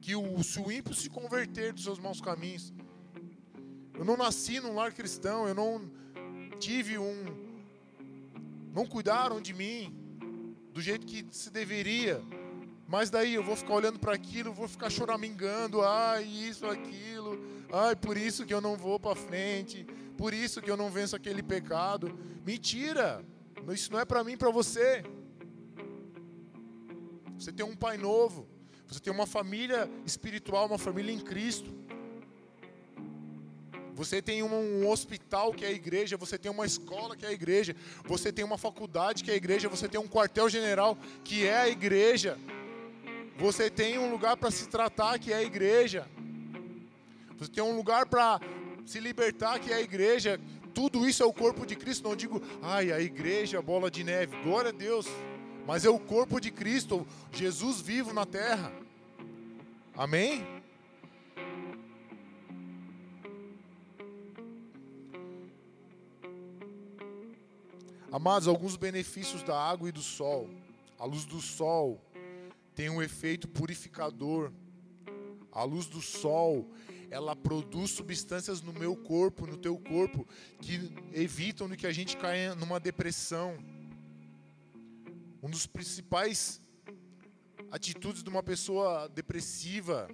que 0.00 0.14
o, 0.14 0.42
se 0.42 0.60
o 0.60 0.70
ímpio 0.70 0.94
se 0.94 1.08
converter 1.08 1.72
dos 1.72 1.84
seus 1.84 1.98
maus 1.98 2.20
caminhos. 2.20 2.72
Eu 3.94 4.04
não 4.04 4.16
nasci 4.16 4.60
num 4.60 4.74
lar 4.74 4.92
cristão, 4.92 5.48
eu 5.48 5.54
não 5.54 5.90
tive 6.58 6.98
um. 6.98 7.48
Não 8.72 8.86
cuidaram 8.86 9.40
de 9.40 9.54
mim 9.54 9.94
do 10.72 10.80
jeito 10.80 11.06
que 11.06 11.26
se 11.30 11.50
deveria. 11.50 12.22
Mas 12.86 13.10
daí 13.10 13.34
eu 13.34 13.42
vou 13.42 13.54
ficar 13.54 13.74
olhando 13.74 13.98
para 13.98 14.14
aquilo, 14.14 14.52
vou 14.52 14.66
ficar 14.66 14.88
choramingando, 14.88 15.82
ai, 15.82 16.24
isso, 16.24 16.66
aquilo, 16.66 17.38
ai, 17.70 17.94
por 17.94 18.16
isso 18.16 18.46
que 18.46 18.54
eu 18.54 18.62
não 18.62 18.76
vou 18.76 18.98
para 18.98 19.14
frente, 19.14 19.86
por 20.18 20.34
isso 20.34 20.60
que 20.60 20.70
eu 20.70 20.76
não 20.76 20.90
venço 20.90 21.14
aquele 21.14 21.42
pecado. 21.42 22.06
Mentira! 22.44 23.24
Isso 23.72 23.92
não 23.92 24.00
é 24.00 24.04
para 24.04 24.24
mim, 24.24 24.36
para 24.36 24.50
você. 24.50 25.04
Você 27.38 27.52
tem 27.52 27.64
um 27.64 27.76
pai 27.76 27.96
novo. 27.96 28.48
Você 28.88 28.98
tem 28.98 29.12
uma 29.12 29.26
família 29.26 29.88
espiritual, 30.04 30.66
uma 30.66 30.78
família 30.78 31.12
em 31.12 31.20
Cristo. 31.20 31.72
Você 33.94 34.20
tem 34.20 34.42
um 34.42 34.88
hospital 34.88 35.52
que 35.52 35.64
é 35.64 35.68
a 35.68 35.72
igreja, 35.72 36.16
você 36.16 36.36
tem 36.36 36.50
uma 36.50 36.66
escola 36.66 37.16
que 37.16 37.26
é 37.26 37.28
a 37.28 37.32
igreja, 37.32 37.74
você 38.04 38.32
tem 38.32 38.44
uma 38.44 38.58
faculdade 38.58 39.22
que 39.24 39.30
é 39.30 39.34
a 39.34 39.36
igreja, 39.36 39.68
você 39.68 39.88
tem 39.88 40.00
um 40.00 40.08
quartel-general 40.08 40.96
que 41.22 41.46
é 41.46 41.56
a 41.56 41.68
igreja. 41.68 42.38
Você 43.36 43.70
tem 43.70 43.98
um 43.98 44.10
lugar 44.10 44.36
para 44.36 44.50
se 44.50 44.68
tratar 44.68 45.18
que 45.18 45.32
é 45.32 45.36
a 45.36 45.42
igreja. 45.42 46.08
Você 47.38 47.50
tem 47.52 47.62
um 47.62 47.76
lugar 47.76 48.06
para 48.06 48.40
se 48.88 49.00
libertar 49.00 49.58
que 49.58 49.70
é 49.70 49.74
a 49.76 49.80
igreja. 49.80 50.40
Tudo 50.74 51.08
isso 51.08 51.22
é 51.22 51.26
o 51.26 51.32
corpo 51.32 51.66
de 51.66 51.76
Cristo. 51.76 52.08
Não 52.08 52.16
digo, 52.16 52.42
ai, 52.62 52.92
a 52.92 53.00
igreja, 53.00 53.60
bola 53.60 53.90
de 53.90 54.02
neve. 54.04 54.36
Glória 54.42 54.70
a 54.70 54.72
Deus 54.72 55.06
mas 55.68 55.84
é 55.84 55.90
o 55.90 55.98
corpo 55.98 56.40
de 56.40 56.50
Cristo, 56.50 57.06
Jesus 57.30 57.78
vivo 57.78 58.10
na 58.10 58.24
terra. 58.24 58.72
Amém? 59.94 60.42
Amados, 68.10 68.48
alguns 68.48 68.76
benefícios 68.76 69.42
da 69.42 69.60
água 69.60 69.90
e 69.90 69.92
do 69.92 70.00
sol. 70.00 70.48
A 70.98 71.04
luz 71.04 71.26
do 71.26 71.38
sol 71.38 72.00
tem 72.74 72.88
um 72.88 73.02
efeito 73.02 73.46
purificador. 73.46 74.50
A 75.52 75.64
luz 75.64 75.84
do 75.84 76.00
sol, 76.00 76.66
ela 77.10 77.34
produz 77.34 77.90
substâncias 77.90 78.60
no 78.60 78.72
meu 78.72 78.94
corpo, 78.96 79.46
no 79.46 79.56
teu 79.56 79.78
corpo, 79.78 80.26
que 80.60 80.92
evitam 81.12 81.68
que 81.70 81.86
a 81.86 81.92
gente 81.92 82.16
caia 82.16 82.54
numa 82.54 82.78
depressão 82.78 83.56
um 85.42 85.48
dos 85.48 85.66
principais 85.66 86.60
atitudes 87.70 88.22
de 88.22 88.28
uma 88.28 88.42
pessoa 88.42 89.08
depressiva 89.08 90.08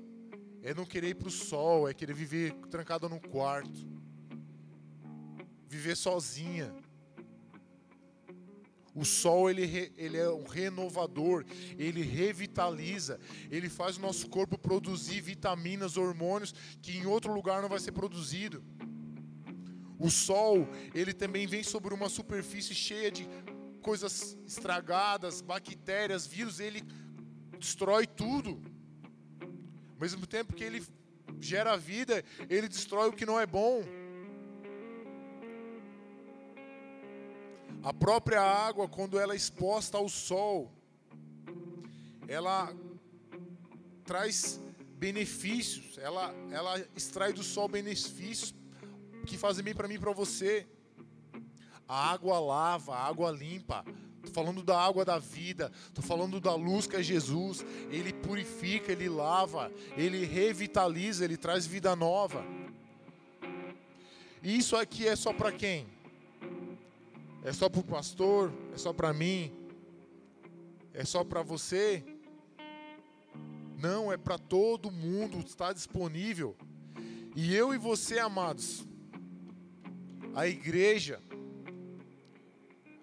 é 0.62 0.74
não 0.74 0.84
querer 0.84 1.08
ir 1.10 1.14
para 1.14 1.28
o 1.28 1.30
sol, 1.30 1.88
é 1.88 1.94
querer 1.94 2.14
viver 2.14 2.54
trancada 2.70 3.08
no 3.08 3.20
quarto, 3.20 3.86
viver 5.66 5.96
sozinha. 5.96 6.74
O 8.94 9.04
sol 9.04 9.50
ele, 9.50 9.92
ele 9.96 10.16
é 10.16 10.30
um 10.30 10.46
renovador, 10.46 11.44
ele 11.76 12.00
revitaliza, 12.02 13.18
ele 13.50 13.68
faz 13.68 13.96
o 13.96 14.00
nosso 14.00 14.28
corpo 14.28 14.56
produzir 14.56 15.20
vitaminas, 15.20 15.96
hormônios 15.96 16.54
que 16.80 16.96
em 16.96 17.04
outro 17.04 17.34
lugar 17.34 17.60
não 17.60 17.68
vai 17.68 17.80
ser 17.80 17.90
produzido. 17.90 18.62
O 19.98 20.10
sol, 20.10 20.68
ele 20.94 21.12
também 21.12 21.46
vem 21.46 21.62
sobre 21.62 21.92
uma 21.92 22.08
superfície 22.08 22.74
cheia 22.74 23.10
de 23.10 23.28
coisas 23.82 24.36
estragadas, 24.46 25.40
bactérias, 25.40 26.26
vírus, 26.26 26.60
ele 26.60 26.82
destrói 27.58 28.06
tudo. 28.06 28.62
Ao 29.40 30.00
mesmo 30.00 30.26
tempo 30.26 30.54
que 30.54 30.62
ele 30.62 30.84
gera 31.40 31.76
vida, 31.76 32.24
ele 32.48 32.68
destrói 32.68 33.08
o 33.08 33.12
que 33.12 33.26
não 33.26 33.38
é 33.40 33.46
bom. 33.46 33.82
A 37.84 37.92
própria 37.92 38.40
água, 38.40 38.88
quando 38.88 39.18
ela 39.18 39.34
é 39.34 39.36
exposta 39.36 39.98
ao 39.98 40.08
sol, 40.08 40.72
ela 42.26 42.74
traz 44.06 44.58
benefícios, 44.96 45.98
ela, 45.98 46.34
ela 46.50 46.82
extrai 46.96 47.34
do 47.34 47.42
sol 47.42 47.68
benefícios 47.68 48.54
que 49.26 49.36
fazem 49.36 49.62
bem 49.62 49.74
para 49.74 49.86
mim 49.86 49.96
e 49.96 49.98
para 49.98 50.12
você. 50.12 50.66
A 51.86 52.10
água 52.10 52.40
lava, 52.40 52.94
a 52.94 53.04
água 53.06 53.30
limpa. 53.30 53.84
Estou 54.16 54.32
falando 54.32 54.62
da 54.62 54.80
água 54.80 55.04
da 55.04 55.18
vida, 55.18 55.70
estou 55.86 56.02
falando 56.02 56.40
da 56.40 56.54
luz 56.54 56.86
que 56.86 56.96
é 56.96 57.02
Jesus. 57.02 57.62
Ele 57.90 58.14
purifica, 58.14 58.92
ele 58.92 59.10
lava, 59.10 59.70
ele 59.94 60.24
revitaliza, 60.24 61.22
ele 61.22 61.36
traz 61.36 61.66
vida 61.66 61.94
nova. 61.94 62.46
E 64.42 64.56
isso 64.56 64.74
aqui 64.74 65.06
é 65.06 65.14
só 65.14 65.34
para 65.34 65.52
quem? 65.52 65.86
É 67.44 67.52
só 67.52 67.68
para 67.68 67.80
o 67.80 67.84
pastor? 67.84 68.50
É 68.72 68.78
só 68.78 68.90
para 68.90 69.12
mim? 69.12 69.52
É 70.94 71.04
só 71.04 71.22
para 71.22 71.42
você? 71.42 72.02
Não, 73.78 74.10
é 74.10 74.16
para 74.16 74.38
todo 74.38 74.90
mundo, 74.90 75.40
está 75.40 75.70
disponível. 75.70 76.56
E 77.36 77.54
eu 77.54 77.74
e 77.74 77.78
você, 77.78 78.18
amados, 78.18 78.86
a 80.34 80.48
igreja, 80.48 81.20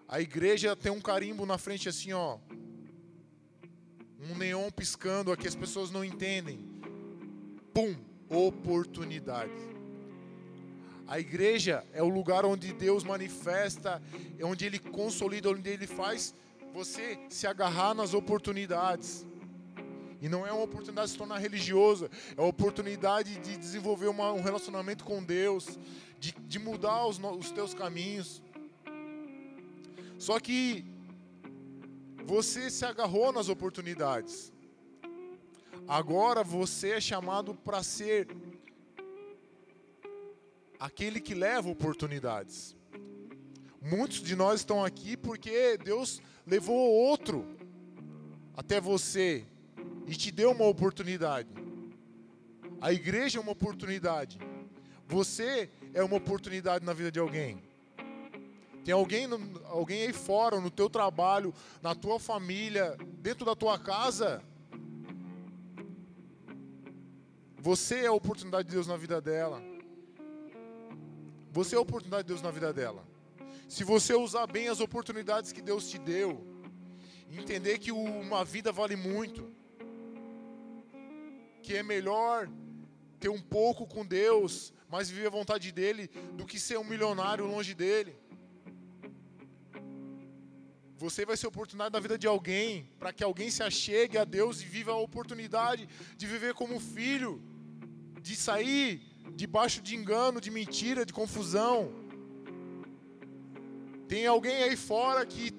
a 0.07 0.19
igreja 0.19 0.75
tem 0.75 0.91
um 0.91 0.99
carimbo 1.01 1.45
na 1.45 1.59
frente 1.59 1.87
assim, 1.87 2.11
ó. 2.11 2.39
Um 4.19 4.35
neon 4.35 4.71
piscando 4.71 5.31
aqui, 5.31 5.47
as 5.47 5.55
pessoas 5.55 5.91
não 5.91 6.03
entendem. 6.03 6.67
Pum, 7.71 7.95
oportunidade. 8.27 9.70
A 11.11 11.19
igreja 11.19 11.85
é 11.91 12.01
o 12.01 12.07
lugar 12.07 12.45
onde 12.45 12.71
Deus 12.71 13.03
manifesta, 13.03 14.01
é 14.39 14.45
onde 14.45 14.65
Ele 14.65 14.79
consolida, 14.79 15.49
onde 15.49 15.69
Ele 15.69 15.85
faz 15.85 16.33
você 16.73 17.19
se 17.27 17.45
agarrar 17.45 17.93
nas 17.93 18.13
oportunidades. 18.13 19.27
E 20.21 20.29
não 20.29 20.47
é 20.47 20.53
uma 20.53 20.63
oportunidade 20.63 21.07
de 21.07 21.11
se 21.11 21.17
tornar 21.17 21.37
religioso, 21.39 22.09
é 22.37 22.39
uma 22.39 22.47
oportunidade 22.47 23.37
de 23.39 23.57
desenvolver 23.57 24.07
uma, 24.07 24.31
um 24.31 24.41
relacionamento 24.41 25.03
com 25.03 25.21
Deus, 25.21 25.77
de, 26.17 26.31
de 26.31 26.57
mudar 26.57 27.05
os, 27.05 27.19
os 27.19 27.51
teus 27.51 27.73
caminhos. 27.73 28.41
Só 30.17 30.39
que 30.39 30.85
você 32.23 32.69
se 32.69 32.85
agarrou 32.85 33.33
nas 33.33 33.49
oportunidades. 33.49 34.53
Agora 35.89 36.41
você 36.41 36.91
é 36.91 37.01
chamado 37.01 37.53
para 37.53 37.83
ser 37.83 38.29
aquele 40.81 41.21
que 41.21 41.35
leva 41.35 41.69
oportunidades. 41.69 42.75
Muitos 43.79 44.19
de 44.23 44.35
nós 44.35 44.61
estão 44.61 44.83
aqui 44.83 45.15
porque 45.15 45.77
Deus 45.77 46.19
levou 46.45 46.75
outro 46.75 47.47
até 48.57 48.81
você 48.81 49.45
e 50.07 50.15
te 50.15 50.31
deu 50.31 50.49
uma 50.51 50.65
oportunidade. 50.65 51.49
A 52.81 52.91
igreja 52.91 53.37
é 53.37 53.41
uma 53.41 53.51
oportunidade. 53.51 54.39
Você 55.07 55.69
é 55.93 56.03
uma 56.03 56.17
oportunidade 56.17 56.83
na 56.83 56.93
vida 56.93 57.11
de 57.11 57.19
alguém. 57.19 57.61
Tem 58.83 58.91
alguém, 58.91 59.27
alguém 59.65 60.01
aí 60.07 60.13
fora, 60.13 60.59
no 60.59 60.71
teu 60.71 60.89
trabalho, 60.89 61.53
na 61.79 61.93
tua 61.93 62.19
família, 62.19 62.97
dentro 63.19 63.45
da 63.45 63.55
tua 63.55 63.77
casa. 63.77 64.43
Você 67.59 67.97
é 67.97 68.07
a 68.07 68.13
oportunidade 68.13 68.67
de 68.67 68.73
Deus 68.73 68.87
na 68.87 68.97
vida 68.97 69.21
dela. 69.21 69.70
Você 71.51 71.75
é 71.75 71.77
a 71.77 71.81
oportunidade 71.81 72.23
de 72.23 72.27
Deus 72.29 72.41
na 72.41 72.49
vida 72.49 72.71
dela. 72.71 73.05
Se 73.67 73.83
você 73.83 74.13
usar 74.15 74.47
bem 74.47 74.69
as 74.69 74.79
oportunidades 74.79 75.51
que 75.51 75.61
Deus 75.61 75.89
te 75.89 75.97
deu, 75.97 76.47
entender 77.29 77.77
que 77.77 77.91
uma 77.91 78.45
vida 78.45 78.71
vale 78.71 78.95
muito, 78.95 79.51
que 81.61 81.75
é 81.75 81.83
melhor 81.83 82.49
ter 83.19 83.27
um 83.27 83.41
pouco 83.41 83.85
com 83.85 84.05
Deus, 84.05 84.73
mas 84.89 85.09
viver 85.09 85.27
a 85.27 85.29
vontade 85.29 85.73
dele, 85.73 86.09
do 86.33 86.45
que 86.45 86.57
ser 86.57 86.79
um 86.79 86.85
milionário 86.85 87.45
longe 87.45 87.73
dele. 87.73 88.15
Você 90.95 91.25
vai 91.25 91.35
ser 91.35 91.47
oportunidade 91.47 91.91
da 91.91 91.99
vida 91.99 92.17
de 92.17 92.27
alguém, 92.27 92.89
para 92.97 93.11
que 93.11 93.23
alguém 93.25 93.49
se 93.49 93.61
achegue 93.61 94.17
a 94.17 94.23
Deus 94.23 94.61
e 94.61 94.65
viva 94.65 94.93
a 94.93 94.97
oportunidade 94.97 95.89
de 96.15 96.27
viver 96.27 96.53
como 96.53 96.79
filho, 96.79 97.43
de 98.21 98.37
sair 98.37 99.10
debaixo 99.35 99.81
de 99.81 99.95
engano, 99.95 100.41
de 100.41 100.51
mentira, 100.51 101.05
de 101.05 101.13
confusão. 101.13 101.91
Tem 104.07 104.25
alguém 104.27 104.63
aí 104.63 104.75
fora 104.75 105.25
que 105.25 105.53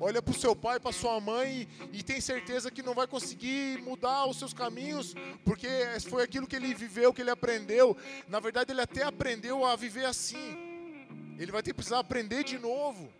olha 0.00 0.20
para 0.20 0.32
o 0.32 0.36
seu 0.36 0.54
pai, 0.54 0.78
para 0.78 0.92
sua 0.92 1.18
mãe 1.20 1.66
e, 1.92 2.02
tem 2.02 2.20
certeza 2.20 2.70
que 2.70 2.82
não 2.82 2.94
vai 2.94 3.06
conseguir 3.06 3.80
mudar 3.82 4.26
os 4.26 4.38
seus 4.38 4.52
caminhos, 4.52 5.14
porque 5.44 5.68
foi 6.08 6.22
aquilo 6.22 6.46
que 6.46 6.56
ele 6.56 6.74
viveu, 6.74 7.12
que 7.12 7.22
ele 7.22 7.30
aprendeu. 7.30 7.96
Na 8.28 8.40
verdade, 8.40 8.72
ele 8.72 8.80
até 8.80 9.02
aprendeu 9.02 9.64
a 9.64 9.74
viver 9.76 10.04
assim. 10.04 10.58
Ele 11.38 11.52
vai 11.52 11.62
ter 11.62 11.70
que 11.70 11.76
precisar 11.76 11.98
aprender 11.98 12.44
de 12.44 12.58
novo. 12.58 13.10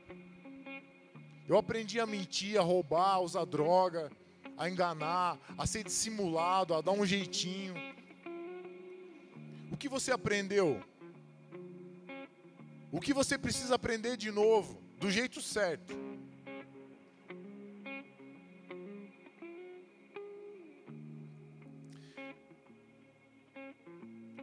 Eu 1.48 1.56
aprendi 1.56 2.00
a 2.00 2.06
mentir, 2.06 2.58
a 2.58 2.62
roubar, 2.62 3.14
a 3.14 3.20
usar 3.20 3.44
droga, 3.44 4.10
a 4.58 4.68
enganar, 4.68 5.38
a 5.56 5.66
ser 5.66 5.84
dissimulado, 5.84 6.74
a 6.74 6.80
dar 6.80 6.92
um 6.92 7.06
jeitinho. 7.06 7.74
O 9.76 9.78
que 9.78 9.90
você 9.90 10.10
aprendeu? 10.10 10.82
O 12.90 12.98
que 12.98 13.12
você 13.12 13.36
precisa 13.36 13.74
aprender 13.74 14.16
de 14.16 14.30
novo, 14.30 14.80
do 14.98 15.10
jeito 15.10 15.42
certo? 15.42 15.94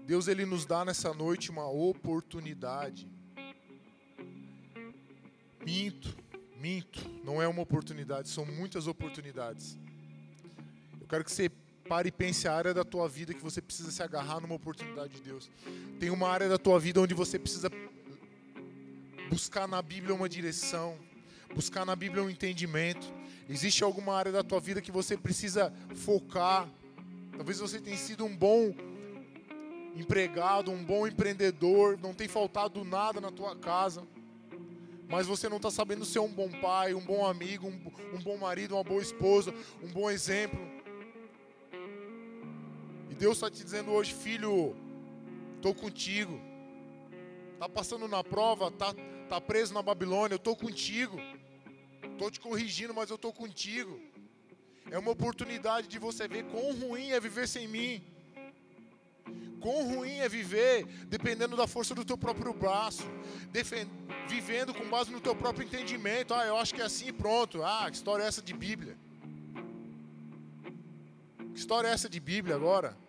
Deus 0.06 0.28
ele 0.28 0.46
nos 0.46 0.68
dá 0.68 0.86
nessa 0.86 1.12
noite 1.16 1.50
uma 1.50 1.68
oportunidade. 1.68 3.10
Minto 5.66 6.16
Minto, 6.60 7.10
não 7.26 7.42
é 7.42 7.48
uma 7.48 7.64
oportunidade, 7.64 8.30
são 8.30 8.46
muitas 8.46 8.86
oportunidades. 8.86 9.80
Eu 11.02 11.08
quero 11.08 11.24
que 11.24 11.32
você 11.32 11.50
pare 11.88 12.10
e 12.10 12.12
pense 12.12 12.48
a 12.48 12.54
área 12.54 12.74
da 12.74 12.84
tua 12.84 13.08
vida 13.08 13.34
que 13.34 13.42
você 13.42 13.62
precisa 13.62 13.92
se 13.92 14.02
agarrar 14.02 14.40
numa 14.40 14.56
oportunidade 14.56 15.16
de 15.16 15.22
Deus. 15.22 15.50
Tem 16.00 16.10
uma 16.10 16.30
área 16.30 16.48
da 16.48 16.58
tua 16.58 16.80
vida 16.80 17.02
onde 17.02 17.14
você 17.14 17.38
precisa 17.38 17.70
buscar 19.30 19.68
na 19.68 19.82
Bíblia 19.82 20.16
uma 20.16 20.30
direção, 20.30 20.98
buscar 21.54 21.86
na 21.86 21.96
Bíblia 21.96 22.24
um 22.24 22.30
entendimento. 22.30 23.12
Existe 23.50 23.84
alguma 23.84 24.16
área 24.16 24.32
da 24.32 24.44
tua 24.44 24.60
vida 24.60 24.82
que 24.82 24.92
você 24.92 25.18
precisa 25.18 25.74
focar. 25.96 26.70
Talvez 27.36 27.60
você 27.60 27.80
tenha 27.80 27.98
sido 27.98 28.26
um 28.26 28.36
bom 28.36 28.74
empregado, 29.96 30.72
um 30.72 30.84
bom 30.84 31.06
empreendedor, 31.06 32.00
não 32.02 32.14
tem 32.14 32.28
faltado 32.28 32.84
nada 32.84 33.22
na 33.22 33.32
tua 33.32 33.56
casa 33.56 34.04
mas 35.14 35.28
você 35.28 35.48
não 35.48 35.58
está 35.58 35.70
sabendo 35.70 36.06
ser 36.06 36.18
um 36.18 36.28
bom 36.28 36.50
pai, 36.50 36.96
um 36.96 37.00
bom 37.00 37.24
amigo, 37.24 37.68
um, 37.68 38.16
um 38.18 38.20
bom 38.20 38.36
marido, 38.36 38.74
uma 38.74 38.84
boa 38.84 39.00
esposa, 39.00 39.54
um 39.84 39.88
bom 39.88 40.10
exemplo. 40.10 40.60
Deus 43.24 43.38
está 43.38 43.50
te 43.50 43.64
dizendo 43.64 43.90
hoje, 43.90 44.14
filho, 44.14 44.76
estou 45.56 45.74
contigo. 45.74 46.42
Está 47.54 47.70
passando 47.70 48.06
na 48.06 48.22
prova, 48.22 48.68
está 48.68 48.94
tá 49.30 49.40
preso 49.40 49.74
na 49.74 49.82
Babilônia, 49.82 50.34
eu 50.34 50.44
estou 50.44 50.58
contigo. 50.58 51.18
Estou 52.12 52.30
te 52.30 52.42
corrigindo, 52.42 52.94
mas 52.94 53.10
eu 53.10 53.16
estou 53.16 53.32
contigo. 53.32 53.98
É 54.92 55.00
uma 55.00 55.12
oportunidade 55.12 55.88
de 55.88 55.98
você 55.98 56.28
ver 56.28 56.44
quão 56.52 56.74
ruim 56.74 57.12
é 57.12 57.20
viver 57.22 57.48
sem 57.48 57.66
mim. 57.66 58.04
Quão 59.62 59.96
ruim 59.96 60.18
é 60.18 60.28
viver 60.28 60.86
dependendo 61.08 61.56
da 61.56 61.66
força 61.66 61.96
do 61.96 62.04
teu 62.04 62.18
próprio 62.18 62.54
braço, 62.54 63.06
vivendo 64.28 64.74
com 64.74 64.84
base 64.90 65.10
no 65.14 65.22
teu 65.22 65.34
próprio 65.34 65.66
entendimento. 65.66 66.34
Ah, 66.34 66.46
eu 66.46 66.58
acho 66.58 66.76
que 66.76 66.82
é 66.82 66.86
assim 66.86 67.08
e 67.08 67.14
pronto. 67.14 67.64
Ah, 67.64 67.86
que 67.90 67.96
história 67.96 68.24
é 68.24 68.28
essa 68.28 68.42
de 68.42 68.54
Bíblia? 68.54 68.98
Que 71.54 71.58
história 71.58 71.88
é 71.88 71.92
essa 71.92 72.10
de 72.10 72.20
Bíblia 72.20 72.58
agora? 72.58 73.02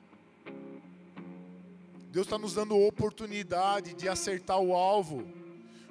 Deus 2.14 2.26
está 2.26 2.38
nos 2.38 2.54
dando 2.54 2.78
oportunidade 2.78 3.92
de 3.92 4.08
acertar 4.08 4.60
o 4.60 4.72
alvo. 4.72 5.26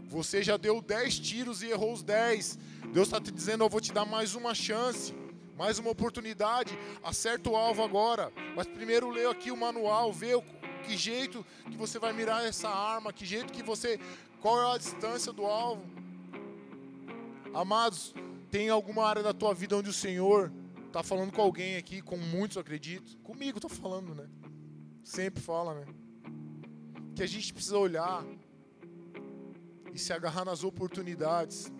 Você 0.07 0.41
já 0.41 0.55
deu 0.55 0.81
10 0.81 1.19
tiros 1.19 1.61
e 1.61 1.67
errou 1.67 1.91
os 1.91 2.01
10. 2.01 2.57
Deus 2.93 3.09
está 3.09 3.19
te 3.19 3.29
dizendo: 3.29 3.65
Eu 3.65 3.69
vou 3.69 3.81
te 3.81 3.91
dar 3.91 4.05
mais 4.05 4.33
uma 4.33 4.55
chance 4.55 5.13
mais 5.57 5.77
uma 5.77 5.91
oportunidade, 5.91 6.77
acerta 7.03 7.49
o 7.49 7.55
alvo 7.55 7.83
agora. 7.83 8.31
Mas 8.55 8.67
primeiro 8.67 9.09
leia 9.09 9.29
aqui 9.29 9.51
o 9.51 9.57
manual, 9.57 10.11
vê 10.11 10.31
que 10.83 10.97
jeito 10.97 11.45
que 11.69 11.77
você 11.77 11.99
vai 11.99 12.11
mirar 12.11 12.43
essa 12.43 12.69
arma, 12.69 13.13
que 13.13 13.25
jeito 13.25 13.53
que 13.53 13.61
você, 13.61 13.99
qual 14.41 14.61
é 14.61 14.75
a 14.75 14.77
distância 14.77 15.31
do 15.31 15.45
alvo. 15.45 15.83
Amados, 17.53 18.15
tem 18.49 18.69
alguma 18.69 19.05
área 19.05 19.21
da 19.21 19.31
tua 19.31 19.53
vida 19.53 19.77
onde 19.77 19.89
o 19.89 19.93
Senhor 19.93 20.51
está 20.87 21.03
falando 21.03 21.31
com 21.31 21.41
alguém 21.41 21.75
aqui, 21.75 22.01
com 22.01 22.17
muitos 22.17 22.57
acredito, 22.57 23.15
comigo 23.19 23.57
estou 23.57 23.69
falando, 23.69 24.15
né? 24.15 24.27
Sempre 25.03 25.41
fala, 25.41 25.75
né? 25.75 26.02
Que 27.15 27.21
a 27.21 27.27
gente 27.27 27.53
precisa 27.53 27.77
olhar 27.77 28.25
e 29.93 29.99
se 29.99 30.11
agarrar 30.11 30.45
nas 30.45 30.63
oportunidades. 30.63 31.71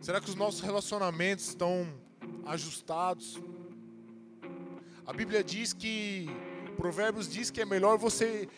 Será 0.00 0.20
que 0.20 0.28
os 0.28 0.36
nossos 0.36 0.60
relacionamentos 0.60 1.48
estão 1.48 1.92
ajustados? 2.44 3.40
A 5.04 5.12
Bíblia 5.12 5.42
diz 5.42 5.72
que, 5.72 6.26
Provérbios 6.76 7.28
diz 7.28 7.50
que 7.50 7.60
é 7.60 7.64
melhor 7.64 7.98
você 7.98 8.48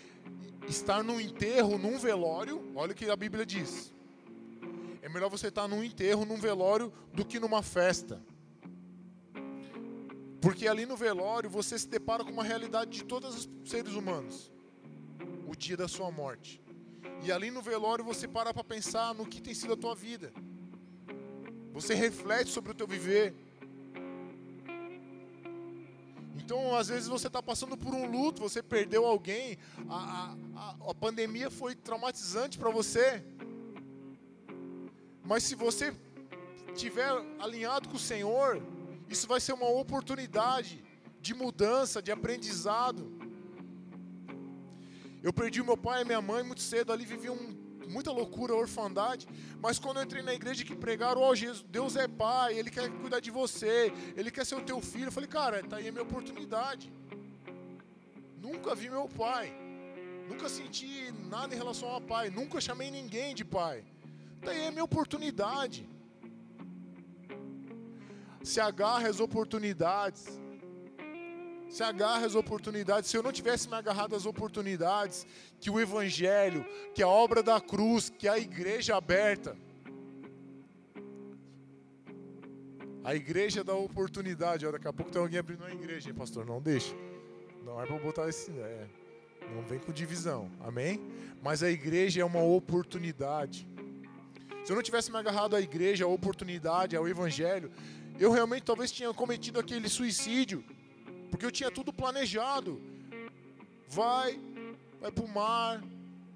estar 0.68 1.02
num 1.02 1.18
enterro, 1.18 1.78
num 1.78 1.98
velório. 1.98 2.70
Olha 2.74 2.92
o 2.92 2.94
que 2.94 3.08
a 3.08 3.16
Bíblia 3.16 3.46
diz. 3.46 3.92
É 5.00 5.08
melhor 5.08 5.30
você 5.30 5.48
estar 5.48 5.66
num 5.66 5.82
enterro, 5.82 6.26
num 6.26 6.36
velório, 6.36 6.92
do 7.14 7.24
que 7.24 7.40
numa 7.40 7.62
festa. 7.62 8.22
Porque 10.38 10.68
ali 10.68 10.84
no 10.84 10.98
velório 10.98 11.48
você 11.48 11.78
se 11.78 11.88
depara 11.88 12.22
com 12.22 12.30
uma 12.30 12.44
realidade 12.44 12.90
de 12.90 13.04
todos 13.04 13.34
os 13.34 13.70
seres 13.70 13.94
humanos. 13.94 14.52
O 15.50 15.56
dia 15.56 15.76
da 15.76 15.88
sua 15.88 16.10
morte. 16.10 16.60
E 17.24 17.32
ali 17.32 17.50
no 17.50 17.62
velório 17.62 18.04
você 18.04 18.28
para 18.28 18.52
para 18.52 18.62
pensar 18.62 19.14
no 19.14 19.26
que 19.26 19.40
tem 19.40 19.54
sido 19.54 19.72
a 19.72 19.76
tua 19.76 19.94
vida. 19.94 20.32
Você 21.72 21.94
reflete 21.94 22.50
sobre 22.50 22.72
o 22.72 22.74
teu 22.74 22.86
viver. 22.86 23.34
Então, 26.36 26.74
às 26.74 26.88
vezes 26.88 27.08
você 27.08 27.26
está 27.26 27.42
passando 27.42 27.76
por 27.76 27.94
um 27.94 28.10
luto, 28.10 28.40
você 28.40 28.62
perdeu 28.62 29.04
alguém, 29.06 29.58
a, 29.88 30.34
a, 30.56 30.90
a 30.90 30.94
pandemia 30.94 31.50
foi 31.50 31.74
traumatizante 31.74 32.58
para 32.58 32.70
você. 32.70 33.24
Mas 35.22 35.42
se 35.42 35.54
você 35.54 35.94
estiver 36.74 37.10
alinhado 37.38 37.88
com 37.88 37.96
o 37.96 37.98
Senhor, 37.98 38.62
isso 39.08 39.26
vai 39.26 39.40
ser 39.40 39.52
uma 39.52 39.68
oportunidade 39.68 40.82
de 41.20 41.34
mudança, 41.34 42.00
de 42.00 42.10
aprendizado. 42.10 43.17
Eu 45.22 45.32
perdi 45.32 45.62
meu 45.62 45.76
pai 45.76 46.02
e 46.02 46.04
minha 46.04 46.20
mãe 46.20 46.42
muito 46.42 46.62
cedo, 46.62 46.92
ali 46.92 47.04
vivi 47.04 47.28
um 47.30 47.68
muita 47.88 48.12
loucura, 48.12 48.54
orfandade. 48.54 49.26
Mas 49.60 49.78
quando 49.78 49.96
eu 49.96 50.04
entrei 50.04 50.22
na 50.22 50.34
igreja 50.34 50.64
que 50.64 50.76
pregaram, 50.76 51.22
oh, 51.22 51.34
Jesus, 51.34 51.64
Deus 51.68 51.96
é 51.96 52.06
pai, 52.06 52.58
Ele 52.58 52.70
quer 52.70 52.88
cuidar 52.90 53.20
de 53.20 53.30
você, 53.30 53.92
Ele 54.16 54.30
quer 54.30 54.44
ser 54.44 54.56
o 54.56 54.60
teu 54.60 54.80
filho. 54.80 55.06
Eu 55.06 55.12
falei, 55.12 55.28
cara, 55.28 55.62
tá 55.62 55.76
aí 55.76 55.88
a 55.88 55.92
minha 55.92 56.04
oportunidade. 56.04 56.92
Nunca 58.40 58.74
vi 58.74 58.88
meu 58.90 59.08
pai. 59.08 59.52
Nunca 60.28 60.48
senti 60.48 61.10
nada 61.34 61.54
em 61.54 61.58
relação 61.58 61.88
ao 61.88 62.00
pai. 62.00 62.30
Nunca 62.30 62.60
chamei 62.60 62.90
ninguém 62.90 63.34
de 63.34 63.44
pai. 63.44 63.84
Tá 64.42 64.50
aí 64.50 64.66
a 64.66 64.70
minha 64.70 64.84
oportunidade. 64.84 65.88
Se 68.42 68.60
agarra 68.60 69.08
as 69.08 69.20
oportunidades 69.20 70.26
se 71.68 71.82
agarra 71.82 72.26
às 72.26 72.34
oportunidades. 72.34 73.10
Se 73.10 73.16
eu 73.16 73.22
não 73.22 73.32
tivesse 73.32 73.68
me 73.68 73.74
agarrado 73.74 74.14
às 74.14 74.26
oportunidades, 74.26 75.26
que 75.60 75.70
o 75.70 75.80
Evangelho, 75.80 76.64
que 76.94 77.02
a 77.02 77.08
obra 77.08 77.42
da 77.42 77.60
cruz, 77.60 78.10
que 78.10 78.28
a 78.28 78.38
igreja 78.38 78.96
aberta, 78.96 79.56
A 83.08 83.14
igreja 83.14 83.64
dá 83.64 83.72
oportunidade. 83.72 84.66
Ó, 84.66 84.70
daqui 84.70 84.86
a 84.86 84.92
pouco 84.92 85.10
tem 85.10 85.18
alguém 85.18 85.38
abrindo 85.38 85.60
uma 85.60 85.70
igreja, 85.70 86.10
hein, 86.10 86.14
pastor? 86.14 86.44
Não 86.44 86.60
deixa. 86.60 86.94
Não 87.64 87.80
é 87.80 87.86
para 87.86 87.98
botar 87.98 88.28
esse. 88.28 88.50
É, 88.50 88.86
não 89.54 89.62
vem 89.62 89.78
com 89.78 89.90
divisão. 89.90 90.50
Amém? 90.60 91.00
Mas 91.42 91.62
a 91.62 91.70
igreja 91.70 92.20
é 92.20 92.24
uma 92.24 92.42
oportunidade. 92.42 93.66
Se 94.62 94.70
eu 94.70 94.76
não 94.76 94.82
tivesse 94.82 95.10
me 95.10 95.16
agarrado 95.16 95.56
à 95.56 95.60
igreja, 95.60 96.04
à 96.04 96.06
oportunidade, 96.06 96.94
ao 96.94 97.08
evangelho, 97.08 97.72
eu 98.18 98.30
realmente 98.30 98.64
talvez 98.64 98.92
tinha 98.92 99.10
cometido 99.14 99.58
aquele 99.58 99.88
suicídio. 99.88 100.62
Porque 101.30 101.44
eu 101.44 101.50
tinha 101.50 101.70
tudo 101.70 101.92
planejado. 101.92 102.80
Vai, 103.88 104.38
vai 105.00 105.10
pro 105.10 105.26
mar, 105.28 105.82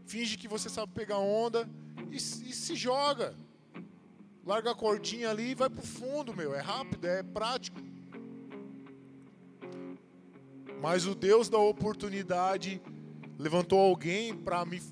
finge 0.06 0.36
que 0.36 0.48
você 0.48 0.68
sabe 0.68 0.92
pegar 0.92 1.18
onda 1.18 1.68
e, 2.10 2.16
e 2.16 2.20
se 2.20 2.74
joga. 2.74 3.34
Larga 4.44 4.72
a 4.72 4.74
cordinha 4.74 5.30
ali 5.30 5.50
e 5.50 5.54
vai 5.54 5.70
pro 5.70 5.82
fundo, 5.82 6.34
meu. 6.34 6.54
É 6.54 6.60
rápido, 6.60 7.06
é 7.06 7.22
prático. 7.22 7.80
Mas 10.80 11.06
o 11.06 11.14
Deus 11.14 11.48
da 11.48 11.58
oportunidade 11.58 12.82
levantou 13.38 13.78
alguém 13.78 14.34
para 14.34 14.64
me 14.64 14.82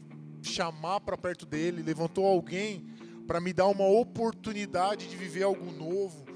chamar 0.43 1.01
para 1.01 1.18
perto 1.18 1.44
dele, 1.44 1.82
levantou 1.82 2.24
alguém 2.24 2.86
para 3.27 3.40
me 3.40 3.52
dar 3.52 3.66
uma 3.66 3.86
oportunidade 3.86 5.09
de 5.09 5.16
viver 5.16 5.43
algo 5.43 5.70
novo. 5.70 6.30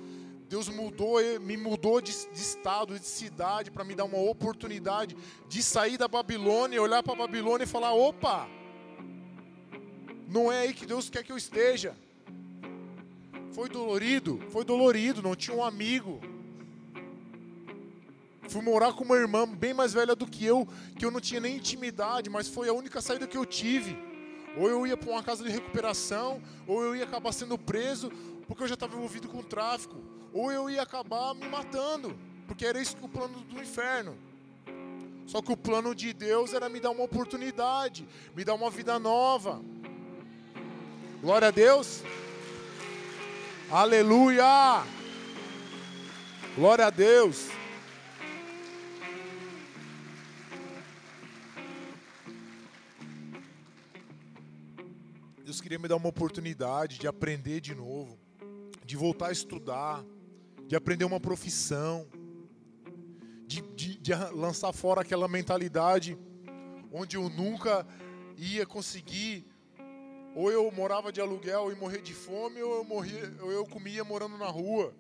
Deus 0.49 0.69
mudou, 0.69 1.19
me 1.41 1.57
mudou 1.57 2.01
de, 2.01 2.13
de 2.13 2.41
estado, 2.41 2.99
de 2.99 3.07
cidade, 3.07 3.71
para 3.71 3.85
me 3.85 3.95
dar 3.95 4.05
uma 4.05 4.19
oportunidade 4.19 5.17
de 5.49 5.63
sair 5.63 5.97
da 5.97 6.07
Babilônia, 6.07 6.81
olhar 6.81 7.03
para 7.03 7.15
a 7.15 7.17
Babilônia 7.17 7.65
e 7.65 7.69
falar: 7.69 7.95
opa, 7.95 8.47
não 10.29 10.53
é 10.53 10.61
aí 10.61 10.75
que 10.75 10.87
Deus 10.87 11.09
quer 11.09 11.25
que 11.25 11.33
eu 11.33 11.37
esteja. 11.37 11.97
Foi 13.53 13.69
dolorido, 13.69 14.41
foi 14.51 14.65
dolorido, 14.65 15.23
não 15.23 15.35
tinha 15.35 15.57
um 15.57 15.65
amigo. 15.65 16.21
Fui 18.49 18.61
morar 18.61 18.93
com 18.93 19.05
uma 19.05 19.17
irmã 19.17 19.49
bem 19.49 19.73
mais 19.73 19.93
velha 19.93 20.15
do 20.15 20.27
que 20.27 20.45
eu, 20.45 20.69
que 20.99 21.05
eu 21.05 21.11
não 21.11 21.21
tinha 21.21 21.41
nem 21.41 21.57
intimidade, 21.57 22.29
mas 22.29 22.49
foi 22.49 22.69
a 22.69 22.73
única 22.73 23.01
saída 23.01 23.27
que 23.27 23.37
eu 23.37 23.47
tive. 23.47 23.97
Ou 24.57 24.69
eu 24.69 24.87
ia 24.87 24.97
para 24.97 25.11
uma 25.11 25.23
casa 25.23 25.43
de 25.43 25.51
recuperação, 25.51 26.43
ou 26.67 26.83
eu 26.83 26.95
ia 26.95 27.05
acabar 27.05 27.33
sendo 27.33 27.57
preso, 27.57 28.11
porque 28.47 28.63
eu 28.63 28.69
já 28.69 28.75
estava 28.75 28.95
envolvido 28.95 29.29
com 29.29 29.43
tráfico, 29.43 29.97
ou 30.35 30.51
eu 30.51 30.69
ia 30.69 30.83
acabar 30.83 31.33
me 31.33 31.49
matando, 31.49 32.19
porque 32.49 32.67
era 32.67 32.81
isso 32.81 32.97
que 32.97 33.05
o 33.05 33.09
plano 33.09 33.39
do 33.43 33.63
inferno. 33.63 34.19
Só 35.27 35.41
que 35.41 35.53
o 35.53 35.57
plano 35.57 35.95
de 35.95 36.13
Deus 36.13 36.53
era 36.53 36.69
me 36.69 36.81
dar 36.81 36.91
uma 36.91 37.05
oportunidade, 37.05 38.07
me 38.35 38.45
dar 38.45 38.55
uma 38.55 38.69
vida 38.69 38.99
nova. 38.99 39.63
Glória 41.23 41.49
a 41.49 41.51
Deus. 41.53 42.03
Aleluia. 43.71 44.85
Glória 46.57 46.87
a 46.87 46.91
Deus. 46.91 47.49
Deus 55.45 55.61
queria 55.61 55.79
me 55.79 55.87
dar 55.87 55.97
uma 55.97 56.09
oportunidade 56.09 56.99
de 56.99 57.07
aprender 57.07 57.61
de 57.61 57.75
novo, 57.75 58.19
de 58.85 58.97
voltar 58.97 59.29
a 59.29 59.33
estudar, 59.33 60.05
de 60.67 60.77
aprender 60.77 61.05
uma 61.05 61.21
profissão, 61.21 62.07
de, 63.47 63.61
de, 63.75 63.99
de 63.99 64.15
lançar 64.33 64.73
fora 64.73 65.03
aquela 65.03 65.29
mentalidade 65.29 66.19
onde 66.93 67.17
eu 67.17 67.29
nunca 67.29 67.87
ia 68.37 68.65
conseguir 68.65 69.47
ou 70.35 70.51
eu 70.51 70.71
morava 70.73 71.13
de 71.13 71.21
aluguel 71.21 71.71
e 71.71 71.77
morria 71.77 72.03
de 72.03 72.13
fome, 72.13 72.61
ou 72.61 72.79
eu, 72.79 72.85
morria, 72.85 73.33
ou 73.41 73.53
eu 73.53 73.65
comia 73.65 74.03
morando 74.03 74.37
na 74.37 74.49
rua. 74.49 74.93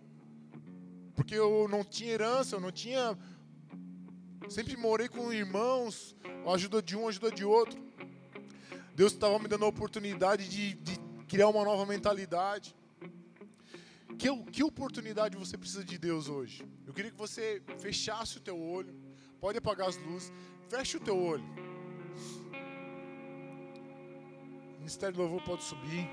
Porque 1.14 1.34
eu 1.34 1.66
não 1.68 1.82
tinha 1.82 2.12
herança, 2.12 2.54
eu 2.54 2.60
não 2.60 2.70
tinha. 2.70 3.18
Sempre 4.48 4.76
morei 4.76 5.08
com 5.08 5.32
irmãos, 5.32 6.16
ajuda 6.46 6.80
de 6.80 6.96
um, 6.96 7.08
ajuda 7.08 7.32
de 7.32 7.44
outro. 7.44 7.82
Deus 8.94 9.12
estava 9.12 9.38
me 9.40 9.48
dando 9.48 9.64
a 9.64 9.68
oportunidade 9.68 10.48
de, 10.48 10.74
de 10.74 11.00
criar 11.26 11.48
uma 11.48 11.64
nova 11.64 11.84
mentalidade. 11.84 12.76
Que, 14.18 14.28
que 14.50 14.62
oportunidade 14.62 15.36
você 15.36 15.56
precisa 15.56 15.84
de 15.84 15.98
Deus 15.98 16.28
hoje? 16.28 16.64
Eu 16.86 16.92
queria 16.92 17.10
que 17.10 17.16
você 17.16 17.62
fechasse 17.78 18.38
o 18.38 18.40
teu 18.40 18.60
olho. 18.60 18.94
Pode 19.40 19.58
apagar 19.58 19.88
as 19.88 19.96
luzes. 19.96 20.32
Feche 20.68 20.96
o 20.96 21.00
teu 21.00 21.16
olho. 21.16 21.44
O 24.74 24.78
Ministério 24.78 25.14
do 25.14 25.22
Louvor 25.22 25.42
pode 25.42 25.64
subir. 25.64 26.08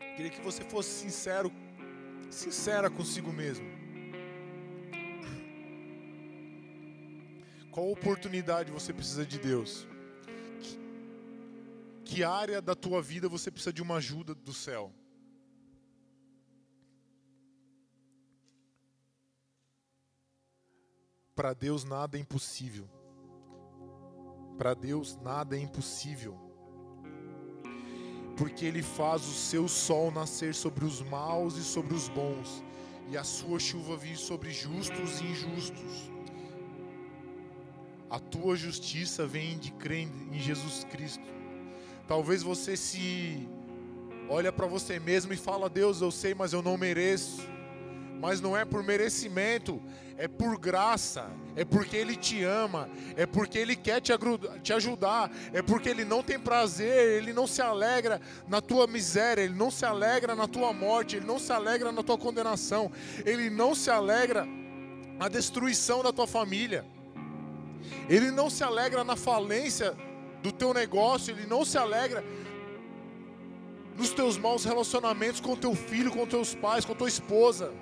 Eu 0.00 0.16
queria 0.16 0.30
que 0.30 0.40
você 0.40 0.62
fosse 0.64 0.90
sincero, 0.90 1.52
sincera 2.30 2.88
consigo 2.88 3.32
mesmo. 3.32 3.66
Qual 7.70 7.90
oportunidade 7.90 8.70
você 8.70 8.92
precisa 8.92 9.26
de 9.26 9.38
Deus? 9.38 9.84
Que, 12.14 12.22
área 12.22 12.62
da 12.62 12.76
tua 12.76 13.02
vida 13.02 13.28
você 13.28 13.50
precisa 13.50 13.72
de 13.72 13.82
uma 13.82 13.96
ajuda 13.96 14.36
do 14.36 14.54
céu? 14.54 14.94
Para 21.34 21.52
Deus 21.52 21.82
nada 21.82 22.16
é 22.16 22.20
impossível. 22.20 22.88
Para 24.56 24.74
Deus 24.74 25.16
nada 25.16 25.56
é 25.56 25.58
impossível. 25.58 26.38
Porque 28.36 28.64
Ele 28.64 28.80
faz 28.80 29.26
o 29.26 29.32
seu 29.32 29.66
sol 29.66 30.12
nascer 30.12 30.54
sobre 30.54 30.84
os 30.84 31.02
maus 31.02 31.56
e 31.56 31.64
sobre 31.64 31.94
os 31.94 32.08
bons, 32.08 32.62
e 33.10 33.16
a 33.16 33.24
sua 33.24 33.58
chuva 33.58 33.96
vir 33.96 34.16
sobre 34.16 34.52
justos 34.52 35.18
e 35.20 35.24
injustos. 35.24 36.12
A 38.08 38.20
tua 38.20 38.54
justiça 38.54 39.26
vem 39.26 39.58
de 39.58 39.72
crer 39.72 40.06
em 40.30 40.38
Jesus 40.38 40.84
Cristo. 40.84 41.43
Talvez 42.06 42.42
você 42.42 42.76
se 42.76 43.48
olha 44.28 44.52
para 44.52 44.66
você 44.66 44.98
mesmo 44.98 45.32
e 45.32 45.36
fala: 45.36 45.68
"Deus, 45.68 46.00
eu 46.00 46.10
sei, 46.10 46.34
mas 46.34 46.52
eu 46.52 46.62
não 46.62 46.76
mereço". 46.76 47.42
Mas 48.20 48.40
não 48.40 48.56
é 48.56 48.64
por 48.64 48.82
merecimento, 48.82 49.82
é 50.16 50.28
por 50.28 50.58
graça, 50.58 51.30
é 51.56 51.64
porque 51.64 51.96
Ele 51.96 52.16
te 52.16 52.42
ama, 52.42 52.88
é 53.16 53.26
porque 53.26 53.58
Ele 53.58 53.76
quer 53.76 54.00
te, 54.00 54.12
te 54.62 54.72
ajudar, 54.72 55.30
é 55.52 55.60
porque 55.60 55.88
Ele 55.88 56.04
não 56.04 56.22
tem 56.22 56.38
prazer, 56.38 57.18
Ele 57.18 57.32
não 57.32 57.46
se 57.46 57.60
alegra 57.60 58.20
na 58.48 58.60
tua 58.60 58.86
miséria, 58.86 59.42
Ele 59.42 59.54
não 59.54 59.70
se 59.70 59.84
alegra 59.84 60.34
na 60.34 60.46
tua 60.46 60.72
morte, 60.72 61.16
Ele 61.16 61.26
não 61.26 61.38
se 61.38 61.52
alegra 61.52 61.90
na 61.90 62.02
tua 62.02 62.16
condenação, 62.16 62.90
Ele 63.26 63.50
não 63.50 63.74
se 63.74 63.90
alegra 63.90 64.46
na 65.18 65.28
destruição 65.28 66.02
da 66.02 66.12
tua 66.12 66.26
família. 66.26 66.84
Ele 68.08 68.30
não 68.30 68.48
se 68.48 68.64
alegra 68.64 69.04
na 69.04 69.16
falência 69.16 69.94
do 70.44 70.52
teu 70.52 70.74
negócio, 70.74 71.34
ele 71.34 71.46
não 71.46 71.64
se 71.64 71.78
alegra 71.78 72.22
nos 73.96 74.10
teus 74.10 74.36
maus 74.36 74.62
relacionamentos 74.62 75.40
com 75.40 75.56
teu 75.56 75.74
filho, 75.74 76.10
com 76.10 76.26
teus 76.26 76.54
pais, 76.54 76.84
com 76.84 76.94
tua 76.94 77.08
esposa. 77.08 77.72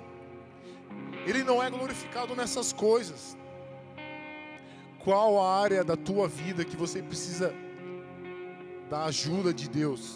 Ele 1.27 1.43
não 1.43 1.61
é 1.61 1.69
glorificado 1.69 2.33
nessas 2.37 2.71
coisas. 2.71 3.37
Qual 5.03 5.41
a 5.43 5.61
área 5.61 5.83
da 5.83 5.97
tua 5.97 6.25
vida 6.29 6.63
que 6.63 6.77
você 6.77 7.03
precisa 7.03 7.53
da 8.89 9.03
ajuda 9.05 9.53
de 9.53 9.69
Deus? 9.69 10.15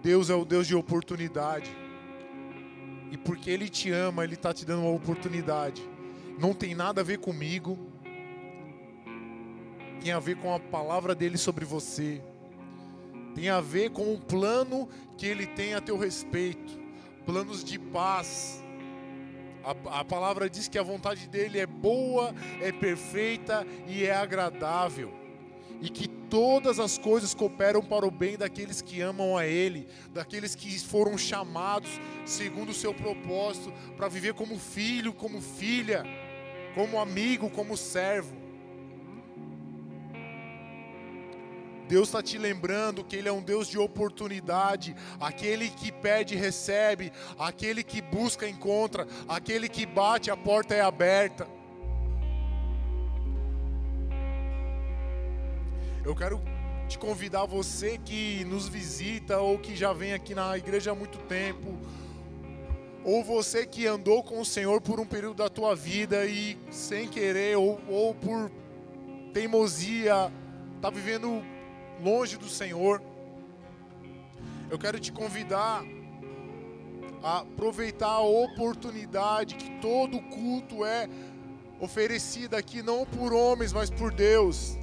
Deus 0.00 0.30
é 0.30 0.36
o 0.36 0.44
Deus 0.44 0.68
de 0.68 0.76
oportunidade. 0.76 1.76
E 3.10 3.16
porque 3.16 3.50
Ele 3.50 3.68
te 3.68 3.90
ama, 3.90 4.22
Ele 4.22 4.34
está 4.34 4.54
te 4.54 4.64
dando 4.64 4.82
uma 4.82 4.94
oportunidade. 4.94 5.97
Não 6.38 6.54
tem 6.54 6.72
nada 6.72 7.00
a 7.00 7.04
ver 7.04 7.18
comigo. 7.18 7.76
Tem 10.00 10.12
a 10.12 10.20
ver 10.20 10.36
com 10.36 10.54
a 10.54 10.60
palavra 10.60 11.12
dele 11.12 11.36
sobre 11.36 11.64
você. 11.64 12.22
Tem 13.34 13.48
a 13.48 13.60
ver 13.60 13.90
com 13.90 14.14
o 14.14 14.20
plano 14.20 14.88
que 15.16 15.26
Ele 15.26 15.46
tem 15.46 15.74
a 15.74 15.80
teu 15.80 15.98
respeito. 15.98 16.78
Planos 17.26 17.64
de 17.64 17.76
paz. 17.76 18.62
A, 19.64 20.00
a 20.00 20.04
palavra 20.04 20.48
diz 20.48 20.68
que 20.68 20.78
a 20.78 20.82
vontade 20.82 21.28
dele 21.28 21.58
é 21.58 21.66
boa, 21.66 22.32
é 22.60 22.70
perfeita 22.70 23.66
e 23.88 24.04
é 24.04 24.14
agradável. 24.14 25.12
E 25.80 25.88
que 25.88 26.06
todas 26.06 26.78
as 26.78 26.98
coisas 26.98 27.34
cooperam 27.34 27.82
para 27.82 28.06
o 28.06 28.12
bem 28.12 28.36
daqueles 28.36 28.80
que 28.80 29.00
amam 29.00 29.36
a 29.36 29.44
Ele, 29.44 29.88
daqueles 30.12 30.54
que 30.54 30.78
foram 30.78 31.18
chamados 31.18 31.90
segundo 32.24 32.70
o 32.70 32.74
seu 32.74 32.94
propósito 32.94 33.72
para 33.96 34.08
viver 34.08 34.34
como 34.34 34.56
filho, 34.58 35.12
como 35.12 35.40
filha, 35.40 36.04
como 36.74 37.00
amigo, 37.00 37.50
como 37.50 37.76
servo. 37.76 38.36
Deus 41.88 42.08
está 42.08 42.22
te 42.22 42.36
lembrando 42.36 43.02
que 43.02 43.16
Ele 43.16 43.28
é 43.28 43.32
um 43.32 43.42
Deus 43.42 43.66
de 43.66 43.78
oportunidade. 43.78 44.94
Aquele 45.18 45.70
que 45.70 45.90
pede, 45.90 46.36
recebe. 46.36 47.10
Aquele 47.38 47.82
que 47.82 48.02
busca, 48.02 48.46
encontra. 48.46 49.08
Aquele 49.26 49.68
que 49.68 49.86
bate, 49.86 50.30
a 50.30 50.36
porta 50.36 50.74
é 50.74 50.82
aberta. 50.82 51.48
Eu 56.04 56.14
quero 56.14 56.40
te 56.88 56.98
convidar, 56.98 57.44
você 57.44 57.98
que 57.98 58.44
nos 58.44 58.68
visita 58.68 59.38
ou 59.38 59.58
que 59.58 59.76
já 59.76 59.92
vem 59.92 60.14
aqui 60.14 60.34
na 60.34 60.56
igreja 60.56 60.92
há 60.92 60.94
muito 60.94 61.18
tempo, 61.18 61.78
ou 63.08 63.24
você 63.24 63.64
que 63.64 63.86
andou 63.86 64.22
com 64.22 64.38
o 64.38 64.44
Senhor 64.44 64.82
por 64.82 65.00
um 65.00 65.06
período 65.06 65.36
da 65.36 65.48
tua 65.48 65.74
vida 65.74 66.26
e 66.26 66.58
sem 66.70 67.08
querer 67.08 67.56
ou, 67.56 67.80
ou 67.88 68.14
por 68.14 68.52
teimosia 69.32 70.30
está 70.76 70.90
vivendo 70.90 71.42
longe 72.04 72.36
do 72.36 72.50
Senhor, 72.50 73.02
eu 74.70 74.78
quero 74.78 75.00
te 75.00 75.10
convidar 75.10 75.82
a 77.22 77.38
aproveitar 77.38 78.10
a 78.10 78.20
oportunidade 78.20 79.54
que 79.54 79.70
todo 79.80 80.20
culto 80.20 80.84
é 80.84 81.08
oferecido 81.80 82.56
aqui 82.56 82.82
não 82.82 83.06
por 83.06 83.32
homens, 83.32 83.72
mas 83.72 83.88
por 83.88 84.12
Deus, 84.12 84.76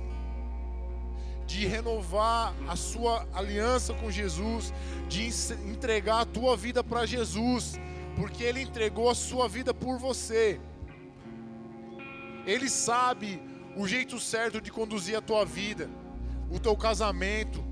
de 1.45 1.67
renovar 1.67 2.55
a 2.67 2.75
sua 2.75 3.27
aliança 3.35 3.93
com 3.93 4.09
Jesus, 4.09 4.73
de 5.07 5.27
entregar 5.69 6.21
a 6.21 6.25
tua 6.25 6.57
vida 6.57 6.83
para 6.83 7.05
Jesus, 7.05 7.79
porque 8.15 8.43
Ele 8.43 8.61
entregou 8.61 9.09
a 9.09 9.15
sua 9.15 9.47
vida 9.47 9.73
por 9.73 9.97
você. 9.97 10.59
Ele 12.45 12.69
sabe 12.69 13.41
o 13.75 13.87
jeito 13.87 14.19
certo 14.19 14.61
de 14.61 14.71
conduzir 14.71 15.17
a 15.17 15.21
tua 15.21 15.45
vida, 15.45 15.89
o 16.49 16.59
teu 16.59 16.75
casamento, 16.75 17.63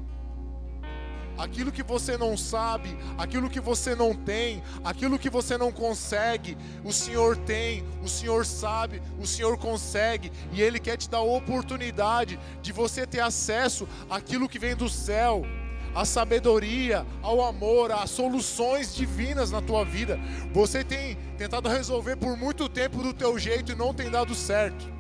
aquilo 1.38 1.72
que 1.72 1.84
você 1.84 2.18
não 2.18 2.36
sabe, 2.38 2.98
aquilo 3.18 3.50
que 3.50 3.60
você 3.60 3.96
não 3.96 4.14
tem, 4.14 4.62
aquilo 4.84 5.18
que 5.18 5.30
você 5.30 5.58
não 5.58 5.72
consegue, 5.72 6.58
o 6.84 6.92
Senhor 6.92 7.38
tem, 7.38 7.84
o 8.04 8.08
Senhor 8.08 8.46
sabe, 8.46 9.02
o 9.20 9.26
Senhor 9.26 9.58
consegue, 9.58 10.32
e 10.52 10.62
Ele 10.62 10.80
quer 10.80 10.98
te 10.98 11.10
dar 11.10 11.20
a 11.20 11.24
oportunidade 11.24 12.40
de 12.62 12.72
você 12.72 13.06
ter 13.06 13.22
acesso 13.22 13.88
àquilo 14.10 14.50
que 14.50 14.60
vem 14.60 14.76
do 14.76 14.90
céu. 14.90 15.44
A 15.96 16.06
sabedoria, 16.06 17.06
ao 17.22 17.44
amor, 17.44 17.92
às 17.92 18.10
soluções 18.10 18.96
divinas 18.96 19.52
na 19.52 19.62
tua 19.62 19.86
vida. 19.86 20.20
Você 20.52 20.84
tem 20.84 21.16
tentado 21.38 21.70
resolver 21.70 22.16
por 22.16 22.36
muito 22.36 22.68
tempo 22.68 23.04
do 23.04 23.14
teu 23.14 23.38
jeito 23.38 23.72
e 23.72 23.76
não 23.76 23.94
tem 23.94 24.10
dado 24.10 24.34
certo. 24.34 24.92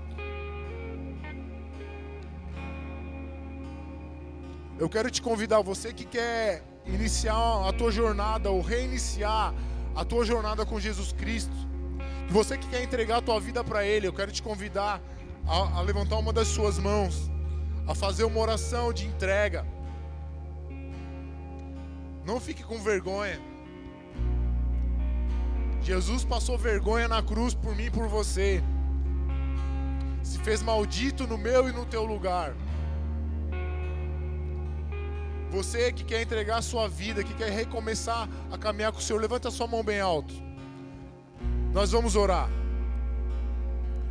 Eu 4.77 4.89
quero 4.89 5.09
te 5.09 5.21
convidar, 5.21 5.61
você 5.61 5.93
que 5.93 6.03
quer 6.03 6.63
iniciar 6.85 7.67
a 7.67 7.71
tua 7.71 7.91
jornada 7.91 8.49
ou 8.49 8.61
reiniciar 8.61 9.53
a 9.95 10.03
tua 10.03 10.25
jornada 10.25 10.65
com 10.65 10.79
Jesus 10.79 11.13
Cristo, 11.13 11.55
você 12.29 12.57
que 12.57 12.67
quer 12.67 12.83
entregar 12.83 13.17
a 13.17 13.21
tua 13.21 13.39
vida 13.39 13.63
para 13.63 13.85
Ele, 13.85 14.07
eu 14.07 14.13
quero 14.13 14.31
te 14.31 14.41
convidar 14.41 15.01
a, 15.47 15.79
a 15.79 15.81
levantar 15.81 16.17
uma 16.17 16.33
das 16.33 16.47
suas 16.47 16.79
mãos, 16.79 17.29
a 17.87 17.93
fazer 17.93 18.23
uma 18.23 18.39
oração 18.39 18.91
de 18.91 19.05
entrega. 19.05 19.65
Não 22.25 22.39
fique 22.39 22.63
com 22.63 22.79
vergonha. 22.79 23.39
Jesus 25.81 26.23
passou 26.23 26.57
vergonha 26.57 27.07
na 27.07 27.21
cruz 27.21 27.53
por 27.53 27.75
mim 27.75 27.85
e 27.85 27.91
por 27.91 28.07
você. 28.07 28.63
Se 30.23 30.39
fez 30.39 30.61
maldito 30.61 31.27
no 31.27 31.37
meu 31.37 31.67
e 31.67 31.73
no 31.73 31.85
teu 31.85 32.05
lugar. 32.05 32.55
Você 35.51 35.91
que 35.91 36.03
quer 36.03 36.21
entregar 36.21 36.57
a 36.57 36.61
sua 36.61 36.87
vida, 36.87 37.23
que 37.23 37.33
quer 37.33 37.51
recomeçar 37.51 38.27
a 38.51 38.57
caminhar 38.57 38.91
com 38.91 38.99
o 38.99 39.01
Senhor, 39.01 39.19
levanta 39.21 39.49
a 39.49 39.51
sua 39.51 39.67
mão 39.67 39.83
bem 39.83 39.99
alto. 39.99 40.33
Nós 41.73 41.91
vamos 41.91 42.15
orar. 42.15 42.49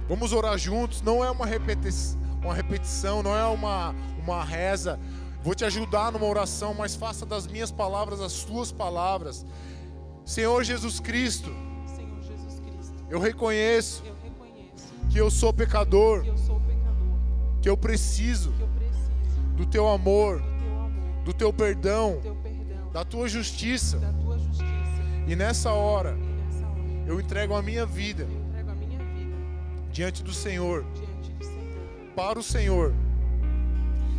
Vamos 0.09 0.33
orar 0.33 0.59
juntos. 0.59 1.01
Não 1.01 1.25
é 1.25 1.31
uma 1.31 1.47
repetição, 1.47 2.21
uma 2.43 2.55
repetição 2.55 3.23
não 3.23 3.35
é 3.35 3.45
uma, 3.47 3.95
uma 4.23 4.45
reza. 4.45 5.01
Vou 5.43 5.55
te 5.55 5.65
ajudar 5.65 6.13
numa 6.13 6.27
oração, 6.27 6.73
mas 6.73 6.95
faça 6.95 7.27
das 7.27 7.47
minhas 7.47 7.73
palavras 7.73 8.21
as 8.21 8.45
tuas 8.45 8.71
palavras. 8.71 9.45
Senhor 10.25 10.63
Jesus 10.63 11.01
Cristo. 11.01 11.51
Senhor 11.87 12.23
Jesus 12.23 12.61
Cristo. 12.61 12.95
Eu 13.11 13.19
reconheço, 13.19 14.05
eu 14.07 14.15
reconheço 14.23 14.89
que 15.11 15.19
eu 15.19 15.31
sou 15.31 15.53
pecador, 15.53 16.23
que 16.23 16.29
eu 16.29 16.39
sou 16.39 16.61
pecador, 16.61 17.61
que 17.61 17.69
eu 17.69 17.77
preciso 17.77 18.53
que 18.53 18.63
eu 18.63 18.69
preciso 18.69 19.11
do 19.57 19.67
teu 19.67 19.89
amor, 19.89 20.39
do 20.41 20.45
teu 20.45 20.81
amor, 20.81 21.25
do 21.25 21.33
teu 21.35 21.53
perdão, 21.53 22.15
do 22.15 22.23
teu 22.23 22.35
perdão, 22.37 22.91
da 22.93 23.05
tua 23.05 23.29
justiça. 23.29 23.99
da 23.99 24.13
tua 24.13 24.39
justiça. 24.39 24.65
E 25.27 25.35
nessa 25.35 25.73
hora, 25.73 26.17
E 26.17 26.55
nessa 26.55 26.67
hora 26.67 27.05
eu 27.07 27.21
entrego 27.21 27.55
a 27.55 27.63
minha 27.63 27.85
vida 27.85 28.25
a 28.25 28.75
minha 28.75 28.99
vida 28.99 29.37
diante 29.91 30.23
do 30.23 30.33
Senhor, 30.33 30.85
diante 30.95 31.33
do 31.33 31.45
Senhor 31.45 32.15
para 32.15 32.39
o 32.39 32.43
Senhor. 32.43 32.95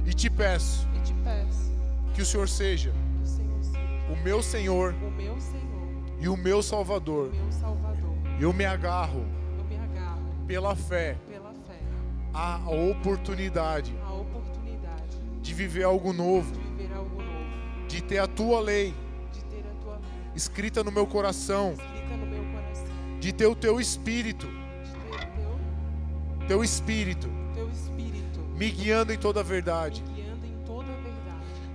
E 0.05 0.13
te 0.13 0.29
peço 0.29 0.87
e 0.95 0.99
te 1.01 1.13
peço 1.13 1.71
que 2.13 2.21
o 2.21 2.25
Senhor 2.25 2.47
seja 2.47 2.91
que 2.91 3.23
o 3.23 3.27
Senhor 3.27 3.63
seja 3.63 4.11
o 4.11 4.23
meu 4.23 4.43
Senhor 4.43 4.93
o 4.93 5.11
meu 5.11 5.39
Senhor, 5.39 6.19
e 6.19 6.27
o 6.27 6.37
meu 6.37 6.57
o 6.59 6.63
Salvador. 6.63 7.31
meu 7.33 7.51
Salvador. 7.51 8.15
Eu 8.39 8.53
me 8.53 8.65
agarro 8.65 9.25
Eu 9.57 9.63
me 9.63 9.77
agarro 9.77 10.21
pela 10.45 10.75
fé 10.75 11.17
pela 11.27 11.53
fé 11.53 11.79
à 12.33 12.59
oportunidade 12.69 13.95
à 14.05 14.13
oportunidade 14.13 15.17
de 15.41 15.53
viver 15.53 15.83
algo 15.83 16.13
novo, 16.13 16.51
de 16.51 16.59
viver 16.59 16.93
algo 16.93 17.21
novo, 17.21 17.87
de 17.87 18.01
ter 18.01 18.17
a 18.19 18.27
tua 18.27 18.59
lei 18.59 18.93
de 19.31 19.43
ter 19.45 19.65
a 19.65 19.81
tua 19.81 19.93
lei 19.95 20.31
escrita 20.35 20.83
no 20.83 20.91
meu 20.91 21.07
coração, 21.07 21.75
no 22.19 22.25
meu 22.25 22.43
coração, 22.51 23.19
de 23.19 23.31
ter 23.31 23.45
o 23.45 23.55
teu 23.55 23.79
espírito, 23.79 24.47
de 24.47 24.91
ter 24.91 24.97
o 24.97 25.27
teu, 26.39 26.47
teu 26.47 26.63
espírito 26.63 27.27
teu 27.27 27.33
Espírito 27.33 27.42
me 28.55 28.69
guiando 28.69 29.13
em 29.13 29.17
toda 29.17 29.39
a 29.39 29.43
verdade. 29.43 30.03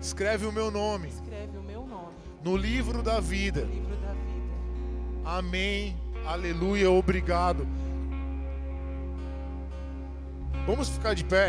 Escreve 0.01 0.47
o 0.47 0.53
meu 0.53 0.71
nome 0.71 1.09
Escreve 1.09 1.59
o 1.59 1.63
meu 1.63 1.87
nome 1.87 2.15
no 2.45 2.57
livro 2.57 3.03
da 3.03 3.19
vida. 3.21 3.63
no 3.63 3.73
livro 3.73 3.97
da 3.97 4.13
vida. 4.13 4.19
Amém. 5.25 5.97
Aleluia. 6.25 6.91
Obrigado. 6.91 7.67
Vamos 10.67 10.89
ficar 10.89 11.15
de 11.15 11.25
pé. 11.25 11.47